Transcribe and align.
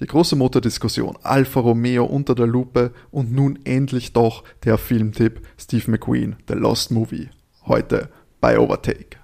Die 0.00 0.06
große 0.06 0.36
Motordiskussion, 0.36 1.18
Alfa 1.24 1.58
Romeo 1.58 2.04
unter 2.04 2.36
der 2.36 2.46
Lupe 2.46 2.92
und 3.10 3.32
nun 3.32 3.58
endlich 3.64 4.12
doch 4.12 4.44
der 4.62 4.78
Filmtipp 4.78 5.44
Steve 5.58 5.90
McQueen, 5.90 6.36
The 6.46 6.54
Lost 6.54 6.92
Movie. 6.92 7.30
Heute 7.66 8.08
bei 8.40 8.60
Overtake. 8.60 9.18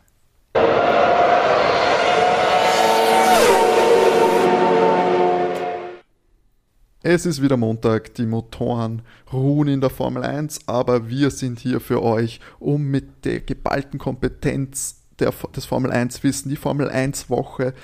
Es 7.05 7.25
ist 7.25 7.41
wieder 7.41 7.57
Montag, 7.57 8.13
die 8.17 8.27
Motoren 8.27 9.03
ruhen 9.33 9.69
in 9.69 9.81
der 9.81 9.91
Formel 9.91 10.25
1, 10.25 10.67
aber 10.67 11.09
wir 11.09 11.31
sind 11.31 11.61
hier 11.61 11.79
für 11.79 12.03
euch, 12.03 12.41
um 12.59 12.83
mit 12.91 13.25
der 13.25 13.43
geballten 13.43 14.01
Kompetenz 14.01 15.05
der, 15.21 15.33
des 15.55 15.67
Formel 15.67 15.93
1 15.93 16.25
Wissen, 16.25 16.49
die 16.49 16.57
Formel 16.57 16.89
1 16.89 17.31
Woche 17.31 17.75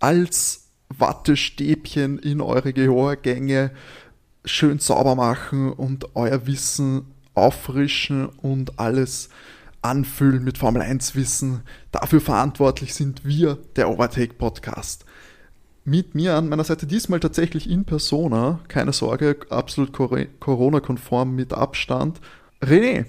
als 0.00 0.63
Wattestäbchen 0.88 2.18
in 2.18 2.40
eure 2.40 2.72
Gehörgänge 2.72 3.70
schön 4.44 4.78
sauber 4.78 5.14
machen 5.14 5.72
und 5.72 6.14
euer 6.14 6.46
Wissen 6.46 7.06
auffrischen 7.34 8.26
und 8.26 8.78
alles 8.78 9.30
anfüllen 9.82 10.44
mit 10.44 10.58
Formel 10.58 10.82
1 10.82 11.14
Wissen. 11.14 11.62
Dafür 11.92 12.20
verantwortlich 12.20 12.94
sind 12.94 13.24
wir, 13.24 13.58
der 13.76 13.90
Overtake 13.90 14.34
Podcast 14.34 15.04
mit 15.84 16.14
mir 16.14 16.34
an 16.34 16.48
meiner 16.48 16.64
Seite 16.64 16.86
diesmal 16.86 17.20
tatsächlich 17.20 17.68
in 17.68 17.84
Persona. 17.84 18.60
Keine 18.68 18.92
Sorge, 18.92 19.36
absolut 19.50 19.92
Corona-konform 19.92 21.34
mit 21.34 21.52
Abstand. 21.52 22.20
René. 22.62 23.04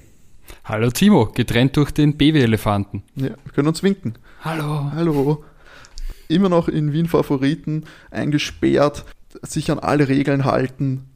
Hallo 0.65 0.89
Timo, 0.91 1.27
getrennt 1.27 1.77
durch 1.77 1.91
den 1.91 2.17
Baby-Elefanten. 2.17 3.03
Ja, 3.15 3.29
wir 3.29 3.53
können 3.53 3.69
uns 3.69 3.81
winken. 3.81 4.15
Hallo. 4.43 4.91
Hallo. 4.91 5.43
Immer 6.27 6.49
noch 6.49 6.67
in 6.67 6.91
Wien 6.91 7.07
Favoriten, 7.07 7.85
eingesperrt, 8.11 9.05
sich 9.41 9.71
an 9.71 9.79
alle 9.79 10.07
Regeln 10.07 10.45
halten. 10.45 11.09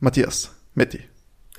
Matthias, 0.00 0.54
Matti. 0.74 1.00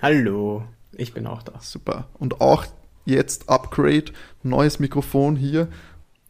Hallo, 0.01 0.63
ich 0.93 1.13
bin 1.13 1.27
auch 1.27 1.43
da. 1.43 1.59
Super. 1.61 2.09
Und 2.19 2.41
auch 2.41 2.65
jetzt 3.05 3.49
Upgrade, 3.49 4.05
neues 4.43 4.79
Mikrofon 4.79 5.35
hier. 5.35 5.67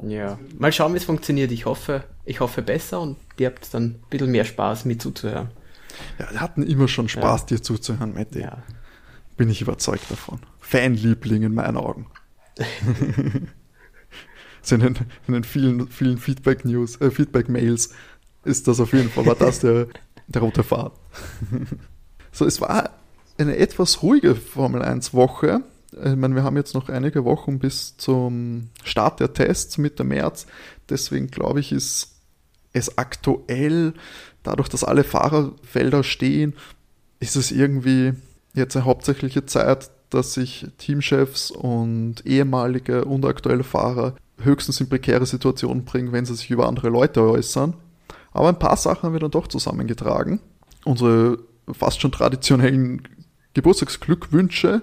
Ja, 0.04 0.38
mal 0.58 0.74
schauen, 0.74 0.94
wie 0.94 0.98
es 0.98 1.06
funktioniert. 1.06 1.52
Ich 1.52 1.66
hoffe, 1.66 2.04
ich 2.26 2.42
hoffe 2.42 2.62
besser 2.62 3.00
und 3.02 3.18
ihr 3.38 3.48
habt 3.48 3.74
dann 3.74 3.84
ein 3.84 4.04
bisschen 4.10 4.32
mehr 4.32 4.46
Spaß, 4.46 4.86
mir 4.86 4.98
zuzuhören. 4.98 5.50
Ja, 6.20 6.32
wir 6.32 6.42
hatten 6.42 6.64
immer 6.64 6.88
schon 6.88 7.08
Spaß, 7.08 7.42
ja. 7.42 7.48
dir 7.48 7.62
zuzuhören, 7.62 8.14
Matti. 8.14 8.42
Ja. 8.42 8.58
Bin 9.38 9.50
ich 9.50 9.62
überzeugt 9.62 10.10
davon. 10.12 10.40
Fanliebling 10.60 11.44
in 11.44 11.54
meinen 11.54 11.78
Augen. 11.78 12.08
in 14.72 14.82
den, 14.82 14.96
in 15.28 15.34
den 15.34 15.44
vielen, 15.44 15.88
vielen 15.88 16.18
Feedback-News, 16.18 17.02
äh, 17.02 17.12
Feedback-Mails 17.12 17.90
ist 18.44 18.68
das 18.68 18.80
auf 18.80 18.94
jeden 18.94 19.10
Fall, 19.10 19.26
war 19.26 19.36
das 19.36 19.60
der, 19.60 19.88
der 20.28 20.42
rote 20.42 20.64
Faden. 20.64 20.98
so, 22.32 22.46
es 22.46 22.62
war 22.62 22.92
eine 23.38 23.58
etwas 23.58 24.02
ruhige 24.02 24.36
Formel 24.36 24.82
1-Woche. 24.82 25.62
Ich 25.92 26.16
meine, 26.16 26.36
wir 26.36 26.44
haben 26.44 26.58
jetzt 26.58 26.74
noch 26.74 26.90
einige 26.90 27.26
Wochen 27.26 27.60
bis 27.60 27.98
zum 27.98 28.70
Start 28.84 29.20
der 29.20 29.34
Tests 29.34 29.78
Mitte 29.78 30.04
März. 30.04 30.46
Deswegen 30.90 31.28
glaube 31.28 31.60
ich, 31.60 31.72
ist 31.72 32.16
es 32.74 32.98
aktuell, 32.98 33.94
dadurch, 34.44 34.68
dass 34.68 34.84
alle 34.84 35.04
Fahrerfelder 35.04 36.04
stehen, 36.04 36.54
ist 37.20 37.36
es 37.36 37.52
irgendwie 37.52 38.14
jetzt 38.54 38.76
eine 38.76 38.86
hauptsächliche 38.86 39.46
Zeit, 39.46 39.90
dass 40.10 40.34
sich 40.34 40.68
Teamchefs 40.78 41.52
und 41.52 42.26
ehemalige 42.26 43.06
und 43.06 43.26
aktuelle 43.26 43.64
Fahrer 43.64 44.16
höchstens 44.40 44.82
in 44.82 44.90
prekäre 44.90 45.26
Situationen 45.26 45.86
bringen, 45.86 46.12
wenn 46.12 46.26
sie 46.26 46.36
sich 46.36 46.50
über 46.50 46.68
andere 46.68 46.90
Leute 46.90 47.22
äußern. 47.22 47.74
Aber 48.32 48.50
ein 48.50 48.60
paar 48.60 48.78
Sachen 48.78 49.04
haben 49.04 49.14
wir 49.14 49.20
dann 49.20 49.32
doch 49.32 49.48
zusammengetragen. 49.48 50.42
Unsere 50.84 51.40
fast 51.72 52.02
schon 52.02 52.12
traditionellen 52.12 53.08
Geburtstagsglückwünsche 53.54 54.82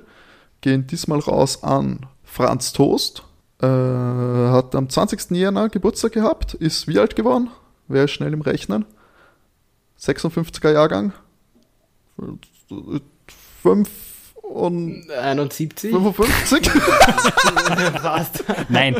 gehen 0.62 0.86
diesmal 0.86 1.18
raus 1.18 1.62
an 1.62 2.06
Franz 2.24 2.72
Toast. 2.72 3.24
Äh, 3.60 3.66
hat 3.66 4.74
am 4.74 4.88
20. 4.88 5.30
Jänner 5.32 5.68
Geburtstag 5.68 6.12
gehabt, 6.12 6.54
ist 6.54 6.88
wie 6.88 6.98
alt 6.98 7.14
geworden? 7.14 7.50
Ist 7.88 8.10
schnell 8.10 8.32
im 8.32 8.40
Rechnen? 8.40 8.86
56er 10.00 10.72
Jahrgang? 10.72 11.12
5 13.62 13.88
und 14.52 15.10
71? 15.10 15.90
55? 15.90 16.70
Fast. 18.02 18.44
Nein, 18.68 18.96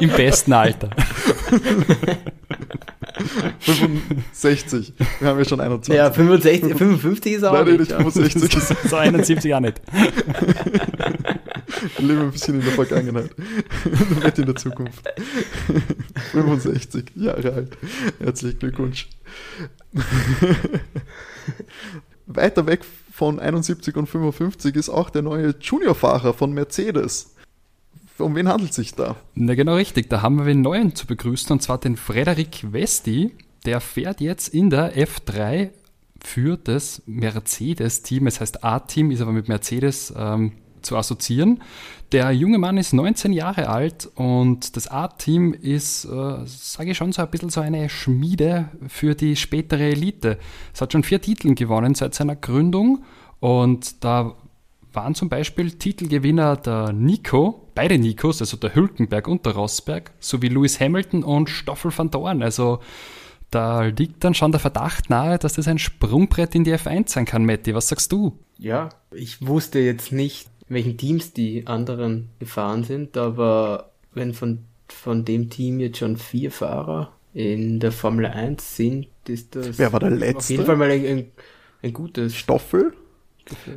im 0.00 0.10
besten 0.10 0.52
Alter. 0.52 0.90
65. 3.60 4.94
Wir 5.18 5.28
haben 5.28 5.38
ja 5.38 5.44
schon 5.44 5.60
21. 5.60 5.94
Ja, 5.94 6.10
65, 6.10 6.76
55 6.76 7.32
ist 7.34 7.44
auch 7.44 7.52
Nein, 7.52 7.76
nicht, 7.76 7.90
nicht 7.90 7.92
65. 7.92 8.78
so 8.88 8.96
71 8.96 9.54
auch 9.54 9.60
nicht. 9.60 9.80
Wir 11.98 12.06
leben 12.06 12.20
ein 12.22 12.30
bisschen 12.30 12.60
in 12.60 12.64
der 12.64 12.72
Vergangenheit. 12.72 13.30
Nicht 14.24 14.38
in 14.38 14.46
der 14.46 14.56
Zukunft. 14.56 15.02
65 16.32 17.12
Jahre 17.16 17.52
alt. 17.52 17.76
Herzlichen 18.18 18.58
Glückwunsch. 18.58 19.08
Weiter 22.26 22.66
weg 22.66 22.80
von 23.20 23.38
71 23.38 23.96
und 23.96 24.06
55 24.06 24.74
ist 24.76 24.88
auch 24.88 25.10
der 25.10 25.20
neue 25.20 25.54
Juniorfahrer 25.60 26.32
von 26.32 26.54
Mercedes. 26.54 27.34
Um 28.16 28.34
wen 28.34 28.48
handelt 28.48 28.70
es 28.70 28.76
sich 28.76 28.94
da? 28.94 29.14
Na 29.34 29.54
genau 29.54 29.74
richtig, 29.74 30.08
da 30.08 30.22
haben 30.22 30.38
wir 30.38 30.46
einen 30.46 30.62
neuen 30.62 30.94
zu 30.94 31.06
begrüßen 31.06 31.52
und 31.52 31.60
zwar 31.60 31.76
den 31.76 31.98
Frederik 31.98 32.72
Westi. 32.72 33.32
Der 33.66 33.82
fährt 33.82 34.22
jetzt 34.22 34.48
in 34.54 34.70
der 34.70 34.96
F3 34.96 35.68
für 36.24 36.56
das 36.56 37.02
Mercedes-Team. 37.04 38.26
Es 38.26 38.40
heißt 38.40 38.64
A-Team, 38.64 39.10
ist 39.10 39.20
aber 39.20 39.32
mit 39.32 39.48
Mercedes 39.48 40.14
ähm, 40.16 40.52
zu 40.80 40.96
assoziieren. 40.96 41.60
Der 42.12 42.32
junge 42.32 42.58
Mann 42.58 42.76
ist 42.76 42.92
19 42.92 43.32
Jahre 43.32 43.68
alt 43.68 44.10
und 44.16 44.76
das 44.76 44.88
A-Team 44.88 45.54
ist, 45.54 46.06
äh, 46.06 46.38
sage 46.44 46.90
ich 46.90 46.96
schon, 46.96 47.12
so 47.12 47.22
ein 47.22 47.30
bisschen 47.30 47.50
so 47.50 47.60
eine 47.60 47.88
Schmiede 47.88 48.68
für 48.88 49.14
die 49.14 49.36
spätere 49.36 49.90
Elite. 49.90 50.38
Es 50.74 50.80
hat 50.80 50.92
schon 50.92 51.04
vier 51.04 51.20
Titel 51.20 51.54
gewonnen 51.54 51.94
seit 51.94 52.14
seiner 52.14 52.34
Gründung 52.34 53.04
und 53.38 54.02
da 54.02 54.34
waren 54.92 55.14
zum 55.14 55.28
Beispiel 55.28 55.70
Titelgewinner 55.70 56.56
der 56.56 56.92
Nico, 56.92 57.68
beide 57.76 57.96
Nikos, 57.96 58.40
also 58.40 58.56
der 58.56 58.74
Hülkenberg 58.74 59.28
und 59.28 59.46
der 59.46 59.54
Rosberg, 59.54 60.10
sowie 60.18 60.48
Lewis 60.48 60.80
Hamilton 60.80 61.22
und 61.22 61.48
Stoffel 61.48 61.96
van 61.96 62.10
Dorn. 62.10 62.42
Also 62.42 62.80
da 63.52 63.82
liegt 63.82 64.24
dann 64.24 64.34
schon 64.34 64.50
der 64.50 64.60
Verdacht 64.60 65.10
nahe, 65.10 65.38
dass 65.38 65.54
das 65.54 65.68
ein 65.68 65.78
Sprungbrett 65.78 66.56
in 66.56 66.64
die 66.64 66.74
F1 66.74 67.10
sein 67.10 67.24
kann, 67.24 67.46
Matti. 67.46 67.72
Was 67.72 67.88
sagst 67.88 68.10
du? 68.10 68.36
Ja, 68.58 68.88
ich 69.12 69.46
wusste 69.46 69.78
jetzt 69.78 70.12
nicht, 70.12 70.49
in 70.70 70.76
welchen 70.76 70.96
Teams 70.96 71.32
die 71.32 71.66
anderen 71.66 72.30
gefahren 72.38 72.84
sind, 72.84 73.16
aber 73.16 73.90
wenn 74.14 74.32
von, 74.32 74.60
von 74.86 75.24
dem 75.24 75.50
Team 75.50 75.80
jetzt 75.80 75.98
schon 75.98 76.16
vier 76.16 76.52
Fahrer 76.52 77.12
in 77.34 77.80
der 77.80 77.90
Formel 77.92 78.26
1 78.26 78.76
sind, 78.76 79.08
ist 79.26 79.56
das 79.56 79.78
Wer 79.78 79.92
war 79.92 80.00
der 80.00 80.10
letzte? 80.10 80.36
auf 80.38 80.50
jeden 80.50 80.66
Fall 80.66 80.76
mal 80.76 80.90
ein, 80.90 81.04
ein, 81.04 81.26
ein 81.82 81.92
gutes 81.92 82.36
Stoffel. 82.36 82.92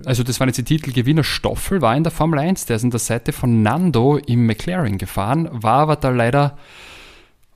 Also 0.06 0.22
das 0.22 0.40
waren 0.40 0.50
jetzt 0.50 0.58
die 0.58 0.64
Titelgewinner. 0.64 1.24
Stoffel 1.24 1.82
war 1.82 1.98
in 1.98 2.03
der 2.03 2.12
Formel 2.12 2.38
1, 2.38 2.68
der 2.68 2.76
ist 2.76 2.84
an 2.84 2.92
der 2.92 3.00
Seite 3.00 3.34
von 3.34 3.64
Nando 3.64 4.18
im 4.18 4.46
McLaren 4.46 5.00
gefahren, 5.00 5.50
war 5.52 5.80
aber 5.80 5.96
da 5.96 6.09
leider 6.09 6.58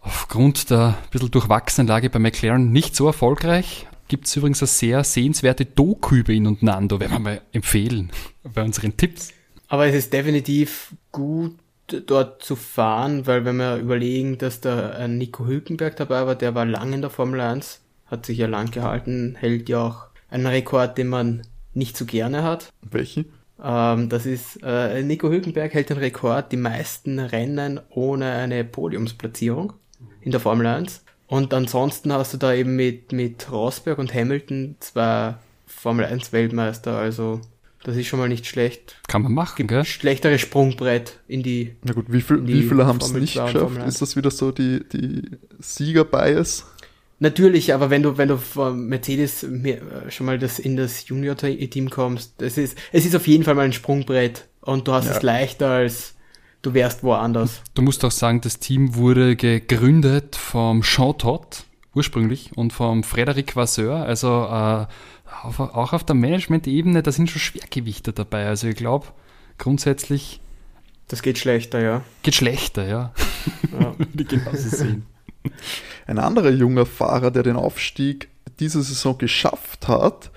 aufgrund 0.02 0.72
der 0.72 0.88
ein 0.88 1.10
bisschen 1.12 1.30
durchwachsenen 1.30 1.88
Lage 1.88 2.10
bei 2.10 2.18
McLaren 2.18 2.72
nicht 2.72 2.96
so 2.96 3.06
erfolgreich 3.06 3.87
gibt 4.08 4.28
es 4.28 4.36
übrigens 4.36 4.62
eine 4.62 4.68
sehr 4.68 5.04
sehenswerte 5.04 5.66
Doku 5.66 6.16
über 6.16 6.32
ihn 6.32 6.48
und 6.48 6.64
Nando, 6.64 7.00
werden 7.00 7.14
wir 7.14 7.20
mal 7.20 7.42
empfehlen 7.52 8.12
bei 8.54 8.64
unseren 8.64 8.96
Tipps. 8.98 9.34
Aber 9.68 9.88
es 9.88 9.96
ist 9.96 10.14
definitiv 10.14 10.94
gut, 11.12 11.56
dort 12.06 12.44
zu 12.44 12.56
fahren, 12.56 13.28
weil 13.28 13.46
wenn 13.46 13.58
wir 13.58 13.78
überlegen, 13.78 14.38
dass 14.38 14.62
da 14.62 15.08
Nico 15.08 15.46
Hülkenberg 15.46 15.96
dabei 15.96 16.26
war, 16.26 16.36
der 16.36 16.56
war 16.56 16.66
lang 16.66 16.94
in 16.94 17.02
der 17.02 17.10
Formel 17.10 17.40
1, 17.40 17.82
hat 18.08 18.26
sich 18.26 18.38
ja 18.38 18.48
lang 18.48 18.72
gehalten, 18.72 19.36
hält 19.40 19.70
ja 19.70 19.88
auch 19.88 20.06
einen 20.30 20.48
Rekord, 20.48 20.98
den 20.98 21.08
man 21.08 21.42
nicht 21.74 21.96
so 21.96 22.06
gerne 22.06 22.44
hat. 22.44 22.70
Welchen? 22.82 23.26
Ähm, 23.64 24.10
das 24.10 24.26
ist, 24.26 24.60
äh, 24.64 25.02
Nico 25.04 25.30
Hülkenberg 25.30 25.74
hält 25.74 25.90
den 25.90 25.98
Rekord, 25.98 26.52
die 26.52 26.58
meisten 26.58 27.20
Rennen 27.20 27.80
ohne 27.90 28.32
eine 28.34 28.64
Podiumsplatzierung 28.64 29.74
in 30.22 30.32
der 30.32 30.40
Formel 30.40 30.68
1. 30.68 31.04
Und 31.28 31.54
ansonsten 31.54 32.12
hast 32.14 32.34
du 32.34 32.38
da 32.38 32.54
eben 32.54 32.76
mit, 32.76 33.12
mit 33.12 33.52
Rosberg 33.52 33.98
und 34.00 34.14
Hamilton 34.14 34.76
zwei 34.80 35.36
Formel 35.66 36.06
1 36.06 36.32
Weltmeister, 36.32 36.98
also 36.98 37.42
das 37.84 37.96
ist 37.96 38.08
schon 38.08 38.20
mal 38.20 38.30
nicht 38.30 38.46
schlecht. 38.46 38.96
Kann 39.08 39.22
man 39.22 39.34
machen, 39.34 39.68
gell? 39.68 39.86
Schlechtere 39.86 40.40
Sprungbrett 40.40 41.20
in 41.28 41.44
die. 41.44 41.76
Na 41.84 41.94
gut, 41.94 42.06
wie, 42.10 42.22
viel, 42.22 42.46
wie 42.48 42.64
viele 42.64 42.86
haben 42.86 43.00
es 43.00 43.14
nicht 43.14 43.34
geschafft? 43.34 43.78
Ist 43.86 44.02
das 44.02 44.16
wieder 44.16 44.32
so 44.32 44.52
die, 44.52 44.84
die 44.92 45.22
Sieger-Bias? 45.60 46.66
Natürlich, 47.20 47.74
aber 47.74 47.90
wenn 47.90 48.04
du, 48.04 48.18
wenn 48.18 48.28
du 48.28 48.38
von 48.38 48.88
Mercedes 48.88 49.46
schon 50.10 50.26
mal 50.26 50.38
das 50.38 50.60
in 50.60 50.76
das 50.76 51.08
Junior-Team 51.08 51.90
kommst, 51.90 52.34
das 52.38 52.58
ist, 52.58 52.78
es 52.92 53.06
ist 53.06 53.16
auf 53.16 53.26
jeden 53.26 53.44
Fall 53.44 53.56
mal 53.56 53.66
ein 53.66 53.74
Sprungbrett 53.74 54.48
und 54.62 54.88
du 54.88 54.92
hast 54.92 55.08
ja. 55.08 55.16
es 55.16 55.24
leichter 55.24 55.70
als 55.70 56.16
du 56.68 56.74
wärst 56.74 57.04
woanders. 57.04 57.62
Du 57.74 57.82
musst 57.82 58.04
auch 58.04 58.12
sagen, 58.12 58.42
das 58.42 58.60
Team 58.60 58.96
wurde 58.96 59.36
gegründet 59.36 60.36
vom 60.36 60.82
Jean 60.82 61.18
Todt, 61.18 61.64
ursprünglich 61.94 62.52
und 62.56 62.74
vom 62.74 63.04
Frederic 63.04 63.56
Vasseur, 63.56 64.06
also 64.06 64.28
äh, 64.28 64.86
auf, 65.44 65.60
auch 65.60 65.94
auf 65.94 66.04
der 66.04 66.16
Management-Ebene, 66.16 67.04
da 67.04 67.12
sind 67.12 67.30
schon 67.30 67.40
Schwergewichte 67.40 68.12
dabei. 68.12 68.48
Also 68.48 68.68
ich 68.68 68.76
glaube, 68.76 69.08
grundsätzlich. 69.58 70.42
Das 71.08 71.22
geht 71.22 71.38
schlechter, 71.38 71.82
ja. 71.82 72.04
Geht 72.24 72.36
schlechter, 72.36 72.86
ja. 72.86 73.14
ja. 73.80 73.94
Würde 73.98 74.24
ich 74.24 74.28
genauso 74.28 74.70
sehen. 74.70 75.06
Ein 76.06 76.20
anderer 76.20 76.50
junger 76.50 76.86
Fahrer, 76.86 77.32
der 77.32 77.44
den 77.44 77.56
Aufstieg 77.56 78.28
diese 78.60 78.82
Saison 78.82 79.18
geschafft 79.18 79.88
hat, 79.88 80.32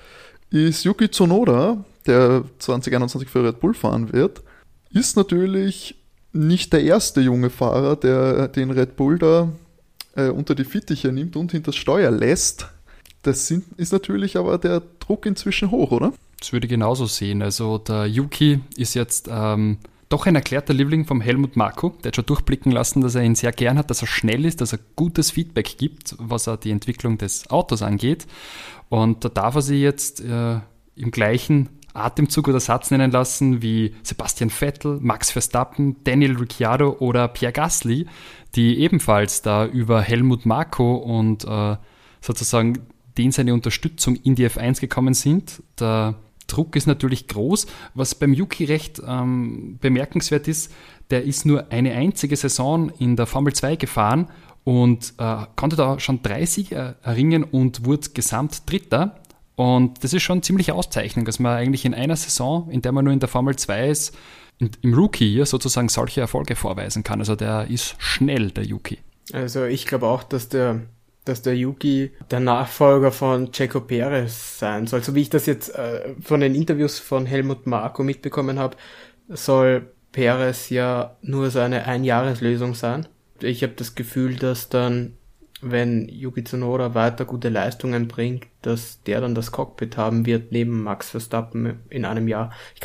ist 0.51 0.85
Yuki 0.85 1.11
Tsunoda, 1.11 1.85
der 2.07 2.45
2021 2.59 3.29
für 3.29 3.45
Red 3.45 3.59
Bull 3.59 3.75
fahren 3.75 4.13
wird. 4.13 4.43
Ist 4.93 5.17
natürlich 5.17 6.00
nicht 6.33 6.73
der 6.73 6.83
erste 6.83 7.21
junge 7.21 7.51
Fahrer, 7.51 7.97
der 7.97 8.49
den 8.49 8.71
Red 8.71 8.97
Bull 8.97 9.19
da 9.19 9.53
äh, 10.15 10.29
unter 10.29 10.55
die 10.55 10.65
Fittiche 10.65 11.13
nimmt 11.13 11.37
und 11.37 11.53
hinter 11.53 11.67
das 11.67 11.77
Steuer 11.77 12.11
lässt. 12.11 12.69
Das 13.23 13.47
sind, 13.47 13.65
ist 13.77 13.93
natürlich 13.93 14.37
aber 14.37 14.59
der 14.59 14.83
Druck 14.99 15.27
inzwischen 15.27 15.71
hoch, 15.71 15.91
oder? 15.91 16.13
Das 16.39 16.53
würde 16.53 16.67
ich 16.67 16.71
genauso 16.71 17.07
sehen. 17.07 17.43
Also 17.43 17.79
der 17.79 18.07
Yuki 18.07 18.61
ist 18.77 18.95
jetzt 18.95 19.29
ähm, 19.31 19.79
doch 20.09 20.27
ein 20.27 20.35
erklärter 20.35 20.73
Liebling 20.73 21.05
vom 21.05 21.21
Helmut 21.21 21.57
Marko. 21.57 21.95
Der 22.03 22.09
hat 22.09 22.17
schon 22.17 22.27
durchblicken 22.27 22.73
lassen, 22.73 23.03
dass 23.03 23.15
er 23.15 23.23
ihn 23.23 23.35
sehr 23.35 23.53
gern 23.53 23.77
hat, 23.77 23.91
dass 23.91 24.03
er 24.03 24.09
schnell 24.09 24.45
ist, 24.47 24.61
dass 24.61 24.73
er 24.73 24.81
gutes 24.97 25.31
Feedback 25.31 25.77
gibt, 25.77 26.17
was 26.19 26.47
er 26.47 26.57
die 26.57 26.71
Entwicklung 26.71 27.19
des 27.19 27.51
Autos 27.51 27.83
angeht. 27.83 28.27
Und 28.89 29.25
da 29.25 29.29
darf 29.29 29.55
er 29.55 29.63
sich 29.63 29.81
jetzt 29.81 30.21
äh, 30.21 30.61
im 30.97 31.11
gleichen 31.11 31.69
Atemzug 31.95 32.49
oder 32.49 32.61
Satz 32.61 32.91
nennen 32.91 33.11
lassen 33.11 33.63
wie 33.63 33.95
Sebastian 34.03 34.51
Vettel, 34.51 34.99
Max 35.01 35.31
Verstappen, 35.31 35.97
Daniel 36.05 36.37
Ricciardo 36.37 36.97
oder 37.01 37.29
Pierre 37.29 37.53
Gasly, 37.53 38.07
die 38.55 38.79
ebenfalls 38.79 39.43
da 39.43 39.67
über 39.67 40.01
Helmut 40.03 40.47
Marko 40.47 40.97
und 40.97 41.45
äh, 41.45 41.77
sozusagen 42.21 42.87
den 43.19 43.33
seine 43.33 43.55
Unterstützung 43.55 44.17
in 44.17 44.35
die 44.35 44.49
F1 44.49 44.81
gekommen 44.81 45.15
sind. 45.15 45.63
Der 45.79 46.15
Druck 46.47 46.77
ist 46.77 46.87
natürlich 46.87 47.29
groß. 47.29 47.67
Was 47.95 48.15
beim 48.15 48.33
Yuki 48.33 48.65
recht 48.65 49.01
ähm, 49.07 49.79
bemerkenswert 49.81 50.49
ist, 50.49 50.73
der 51.11 51.25
ist 51.25 51.45
nur 51.45 51.71
eine 51.71 51.93
einzige 51.93 52.37
Saison 52.37 52.91
in 52.99 53.17
der 53.17 53.27
Formel 53.27 53.53
2 53.53 53.77
gefahren 53.77 54.29
und 54.65 55.15
äh, 55.19 55.47
konnte 55.57 55.77
da 55.77 55.99
schon 55.99 56.23
drei 56.23 56.45
Siege 56.47 56.97
erringen 57.03 57.45
und 57.45 57.85
wurde 57.85 58.11
gesamt 58.15 58.71
Dritter. 58.71 59.20
Und 59.57 60.03
das 60.03 60.15
ist 60.15 60.23
schon 60.23 60.43
ziemliche 60.43 60.75
Auszeichnung, 60.75 61.25
dass 61.25 61.39
man 61.39 61.57
eigentlich 61.57 61.85
in 61.85 61.95
einer 61.95 62.17
Saison, 62.17 62.71
in 62.71 62.83
der 62.83 62.93
man 62.93 63.05
nur 63.05 63.13
in 63.13 63.21
der 63.21 63.29
Formel 63.29 63.57
2 63.57 63.89
ist, 63.89 64.17
im 64.59 64.95
Rookie 64.95 65.45
sozusagen 65.45 65.89
solche 65.89 66.21
Erfolge 66.21 66.57
vorweisen 66.57 67.03
kann. 67.03 67.21
Also 67.21 67.37
der 67.37 67.69
ist 67.69 67.97
schnell, 67.99 68.51
der 68.51 68.65
Yuki. 68.65 68.99
Also 69.33 69.65
ich 69.65 69.87
glaube 69.87 70.07
auch, 70.07 70.23
dass 70.23 70.49
der 70.49 70.83
dass 71.25 71.43
der 71.43 71.57
Yuki 71.57 72.13
der 72.31 72.41
Nachfolger 72.41 73.13
von 73.13 73.53
Checo 73.53 73.81
Perez 73.81 74.59
sein 74.59 74.87
soll. 74.87 75.03
So 75.03 75.15
wie 75.15 75.23
ich 75.23 75.31
das 75.31 75.47
jetzt 75.47 75.75
äh, 75.75 76.15
von 76.21 76.41
den 76.41 76.55
Interviews 76.55 76.99
von 76.99 77.27
Helmut 77.27 77.67
Marko 77.67 78.03
mitbekommen 78.03 78.59
habe, 78.59 78.77
soll 79.29 79.93
Perez 80.13 80.71
ja 80.71 81.17
nur 81.23 81.51
so 81.51 81.61
eine 81.61 81.87
Einjahreslösung 81.87 82.75
sein. 82.75 83.07
Ich 83.41 83.63
habe 83.63 83.75
das 83.75 83.95
Gefühl, 83.95 84.37
dass 84.37 84.69
dann, 84.69 85.17
wenn 85.63 86.09
Yuki 86.09 86.45
Tsunoda 86.45 86.95
weiter 86.95 87.25
gute 87.25 87.49
Leistungen 87.49 88.09
bringt, 88.09 88.47
dass 88.63 89.03
der 89.03 89.21
dann 89.21 89.35
das 89.35 89.53
Cockpit 89.53 89.97
haben 89.97 90.27
wird 90.27 90.53
neben 90.53 90.83
Max 90.83 91.11
Verstappen 91.11 91.81
in 91.91 92.05
einem 92.05 92.29
Jahr. 92.29 92.53
Ich 92.75 92.83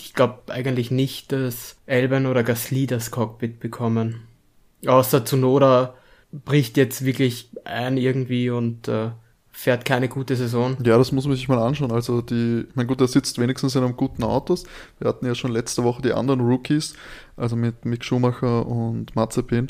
ich 0.00 0.14
glaube 0.14 0.52
eigentlich 0.52 0.90
nicht, 0.90 1.32
dass 1.32 1.76
Elben 1.86 2.26
oder 2.26 2.42
Gasly 2.42 2.86
das 2.86 3.10
Cockpit 3.10 3.60
bekommen. 3.60 4.26
Außer 4.86 5.24
Tsunoda 5.24 5.94
bricht 6.32 6.76
jetzt 6.76 7.04
wirklich 7.04 7.50
ein 7.64 7.96
irgendwie 7.96 8.50
und 8.50 8.88
äh, 8.88 9.10
fährt 9.58 9.84
keine 9.84 10.08
gute 10.08 10.36
Saison. 10.36 10.76
Ja, 10.84 10.98
das 10.98 11.10
muss 11.10 11.26
man 11.26 11.34
sich 11.34 11.48
mal 11.48 11.58
anschauen. 11.58 11.90
Also 11.90 12.20
die, 12.20 12.64
mein 12.74 12.86
gut, 12.86 13.00
er 13.00 13.08
sitzt 13.08 13.40
wenigstens 13.40 13.74
in 13.74 13.82
einem 13.82 13.96
guten 13.96 14.22
Autos. 14.22 14.64
Wir 15.00 15.08
hatten 15.08 15.26
ja 15.26 15.34
schon 15.34 15.50
letzte 15.50 15.82
Woche 15.82 16.00
die 16.00 16.12
anderen 16.12 16.40
Rookies, 16.40 16.94
also 17.36 17.56
mit 17.56 17.84
Mick 17.84 18.04
Schumacher 18.04 18.66
und 18.66 19.16
Mazepin, 19.16 19.66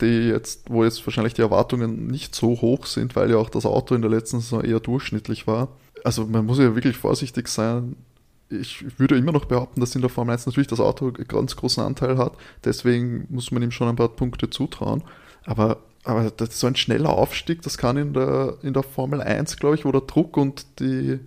die 0.00 0.28
jetzt, 0.28 0.70
wo 0.70 0.84
jetzt 0.84 1.04
wahrscheinlich 1.06 1.34
die 1.34 1.42
Erwartungen 1.42 2.06
nicht 2.06 2.34
so 2.34 2.60
hoch 2.60 2.86
sind, 2.86 3.16
weil 3.16 3.30
ja 3.30 3.36
auch 3.36 3.50
das 3.50 3.66
Auto 3.66 3.94
in 3.94 4.02
der 4.02 4.10
letzten 4.10 4.40
Saison 4.40 4.62
eher 4.62 4.80
durchschnittlich 4.80 5.46
war. 5.46 5.68
Also 6.04 6.26
man 6.26 6.46
muss 6.46 6.58
ja 6.58 6.74
wirklich 6.74 6.96
vorsichtig 6.96 7.48
sein. 7.48 7.96
Ich 8.50 8.98
würde 8.98 9.16
immer 9.16 9.32
noch 9.32 9.44
behaupten, 9.44 9.80
dass 9.80 9.94
in 9.94 10.00
der 10.00 10.10
Formel 10.10 10.32
1 10.32 10.46
natürlich 10.46 10.68
das 10.68 10.80
Auto 10.80 11.06
einen 11.08 11.28
ganz 11.28 11.54
großen 11.54 11.82
Anteil 11.82 12.16
hat. 12.16 12.32
Deswegen 12.64 13.26
muss 13.28 13.50
man 13.50 13.62
ihm 13.62 13.70
schon 13.70 13.88
ein 13.88 13.96
paar 13.96 14.08
Punkte 14.08 14.48
zutrauen. 14.50 15.02
Aber 15.44 15.78
aber 16.08 16.32
so 16.48 16.66
ein 16.66 16.74
schneller 16.74 17.10
Aufstieg, 17.10 17.60
das 17.60 17.76
kann 17.76 17.98
in 17.98 18.14
der, 18.14 18.56
in 18.62 18.72
der 18.72 18.82
Formel 18.82 19.20
1, 19.20 19.58
glaube 19.58 19.74
ich, 19.74 19.84
wo 19.84 19.92
der 19.92 20.00
Druck 20.00 20.38
und 20.38 20.64
die 20.80 21.18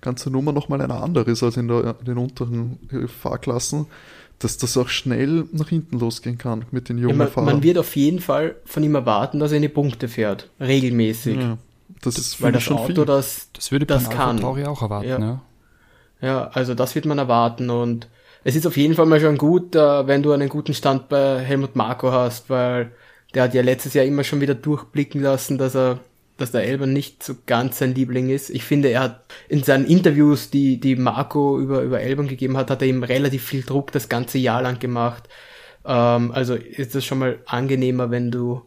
ganze 0.00 0.30
Nummer 0.30 0.52
nochmal 0.52 0.80
eine 0.80 0.94
andere 0.94 1.28
ist 1.28 1.42
als 1.42 1.56
in, 1.56 1.66
der, 1.66 1.96
in 1.98 2.04
den 2.04 2.18
unteren 2.18 2.78
Fahrklassen, 3.08 3.86
dass 4.38 4.56
das 4.56 4.76
auch 4.76 4.88
schnell 4.88 5.46
nach 5.52 5.68
hinten 5.68 5.98
losgehen 5.98 6.38
kann 6.38 6.64
mit 6.70 6.88
den 6.88 6.98
jungen 6.98 7.10
ja, 7.10 7.16
man, 7.16 7.28
Fahrern. 7.28 7.46
Man 7.46 7.62
wird 7.62 7.78
auf 7.78 7.96
jeden 7.96 8.20
Fall 8.20 8.56
von 8.64 8.82
ihm 8.82 8.94
erwarten, 8.94 9.38
dass 9.40 9.50
er 9.50 9.56
in 9.56 9.62
die 9.62 9.68
Punkte 9.68 10.08
fährt, 10.08 10.48
regelmäßig. 10.60 11.36
Ja, 11.36 11.58
das, 12.02 12.14
das 12.14 12.18
ist 12.18 12.42
weil 12.42 12.52
das 12.52 12.62
schon 12.62 12.76
Auto 12.76 12.94
viel. 12.94 13.04
das, 13.04 13.48
das 13.52 13.72
würde 13.72 13.86
das 13.86 14.08
kann. 14.10 14.42
auch 14.44 14.82
erwarten, 14.82 15.08
ja. 15.08 15.18
ja. 15.18 15.42
Ja, 16.20 16.48
also 16.48 16.74
das 16.74 16.94
wird 16.94 17.06
man 17.06 17.18
erwarten 17.18 17.70
und 17.70 18.08
es 18.44 18.56
ist 18.56 18.66
auf 18.66 18.76
jeden 18.76 18.94
Fall 18.94 19.06
mal 19.06 19.20
schon 19.20 19.38
gut, 19.38 19.74
äh, 19.74 20.06
wenn 20.06 20.22
du 20.22 20.32
einen 20.32 20.48
guten 20.48 20.74
Stand 20.74 21.08
bei 21.08 21.38
Helmut 21.40 21.76
Marko 21.76 22.10
hast, 22.12 22.50
weil 22.50 22.92
der 23.34 23.44
hat 23.44 23.54
ja 23.54 23.62
letztes 23.62 23.94
Jahr 23.94 24.04
immer 24.04 24.24
schon 24.24 24.40
wieder 24.40 24.54
durchblicken 24.54 25.20
lassen, 25.20 25.58
dass 25.58 25.76
er, 25.76 26.00
dass 26.38 26.52
der 26.52 26.62
Elber 26.62 26.86
nicht 26.86 27.22
so 27.22 27.34
ganz 27.46 27.78
sein 27.78 27.94
Liebling 27.94 28.30
ist. 28.30 28.48
Ich 28.48 28.64
finde, 28.64 28.88
er 28.88 29.00
hat 29.00 29.24
in 29.48 29.62
seinen 29.64 29.84
Interviews, 29.84 30.50
die, 30.50 30.80
die 30.80 30.96
Marco 30.96 31.60
über, 31.60 31.82
über 31.82 32.00
Elbern 32.00 32.28
gegeben 32.28 32.56
hat, 32.56 32.70
hat 32.70 32.80
er 32.80 32.88
ihm 32.88 33.02
relativ 33.02 33.44
viel 33.44 33.62
Druck 33.62 33.92
das 33.92 34.08
ganze 34.08 34.38
Jahr 34.38 34.62
lang 34.62 34.78
gemacht. 34.78 35.28
Ähm, 35.84 36.30
also 36.32 36.54
ist 36.54 36.94
das 36.94 37.04
schon 37.04 37.18
mal 37.18 37.40
angenehmer, 37.44 38.10
wenn 38.10 38.30
du 38.30 38.62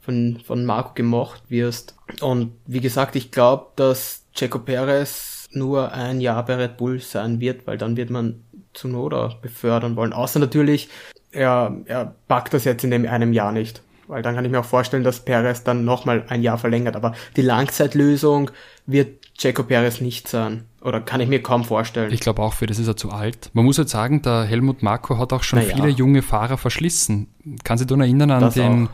von, 0.00 0.40
von 0.44 0.64
Marco 0.64 0.94
gemocht 0.94 1.42
wirst. 1.48 1.94
Und 2.20 2.52
wie 2.66 2.80
gesagt, 2.80 3.14
ich 3.16 3.30
glaube, 3.30 3.66
dass 3.76 4.24
Checo 4.34 4.58
Perez 4.58 5.46
nur 5.52 5.92
ein 5.92 6.22
Jahr 6.22 6.44
bei 6.46 6.54
Red 6.54 6.78
Bull 6.78 7.00
sein 7.00 7.38
wird, 7.38 7.66
weil 7.66 7.76
dann 7.76 7.98
wird 7.98 8.08
man 8.08 8.42
zu 8.72 8.88
Noda 8.88 9.36
befördern 9.42 9.94
wollen. 9.96 10.14
Außer 10.14 10.38
natürlich, 10.38 10.88
er, 11.32 11.76
er 11.84 12.14
packt 12.28 12.54
das 12.54 12.64
jetzt 12.64 12.82
in 12.82 12.90
dem 12.90 13.06
einem 13.06 13.34
Jahr 13.34 13.52
nicht 13.52 13.82
weil 14.10 14.22
dann 14.22 14.34
kann 14.34 14.44
ich 14.44 14.50
mir 14.50 14.58
auch 14.58 14.64
vorstellen, 14.64 15.04
dass 15.04 15.20
Perez 15.20 15.62
dann 15.62 15.84
nochmal 15.84 16.24
ein 16.28 16.42
Jahr 16.42 16.58
verlängert. 16.58 16.96
Aber 16.96 17.14
die 17.36 17.42
Langzeitlösung 17.42 18.50
wird 18.86 19.20
Checo 19.38 19.62
Perez 19.62 20.00
nicht 20.00 20.26
sein. 20.26 20.64
Oder 20.82 21.00
kann 21.00 21.20
ich 21.20 21.28
mir 21.28 21.42
kaum 21.42 21.64
vorstellen. 21.64 22.12
Ich 22.12 22.20
glaube 22.20 22.42
auch, 22.42 22.52
für 22.52 22.66
das 22.66 22.78
ist 22.78 22.88
er 22.88 22.96
zu 22.96 23.10
alt. 23.10 23.50
Man 23.52 23.64
muss 23.64 23.76
jetzt 23.76 23.92
sagen, 23.92 24.20
der 24.22 24.44
Helmut 24.44 24.82
Marko 24.82 25.16
hat 25.16 25.32
auch 25.32 25.44
schon 25.44 25.60
naja. 25.60 25.76
viele 25.76 25.88
junge 25.88 26.22
Fahrer 26.22 26.58
verschlissen. 26.58 27.28
Kann 27.62 27.78
sich 27.78 27.88
nur 27.88 28.00
erinnern 28.00 28.32
an 28.32 28.40
das 28.40 28.54
den, 28.54 28.88
auch. 28.88 28.90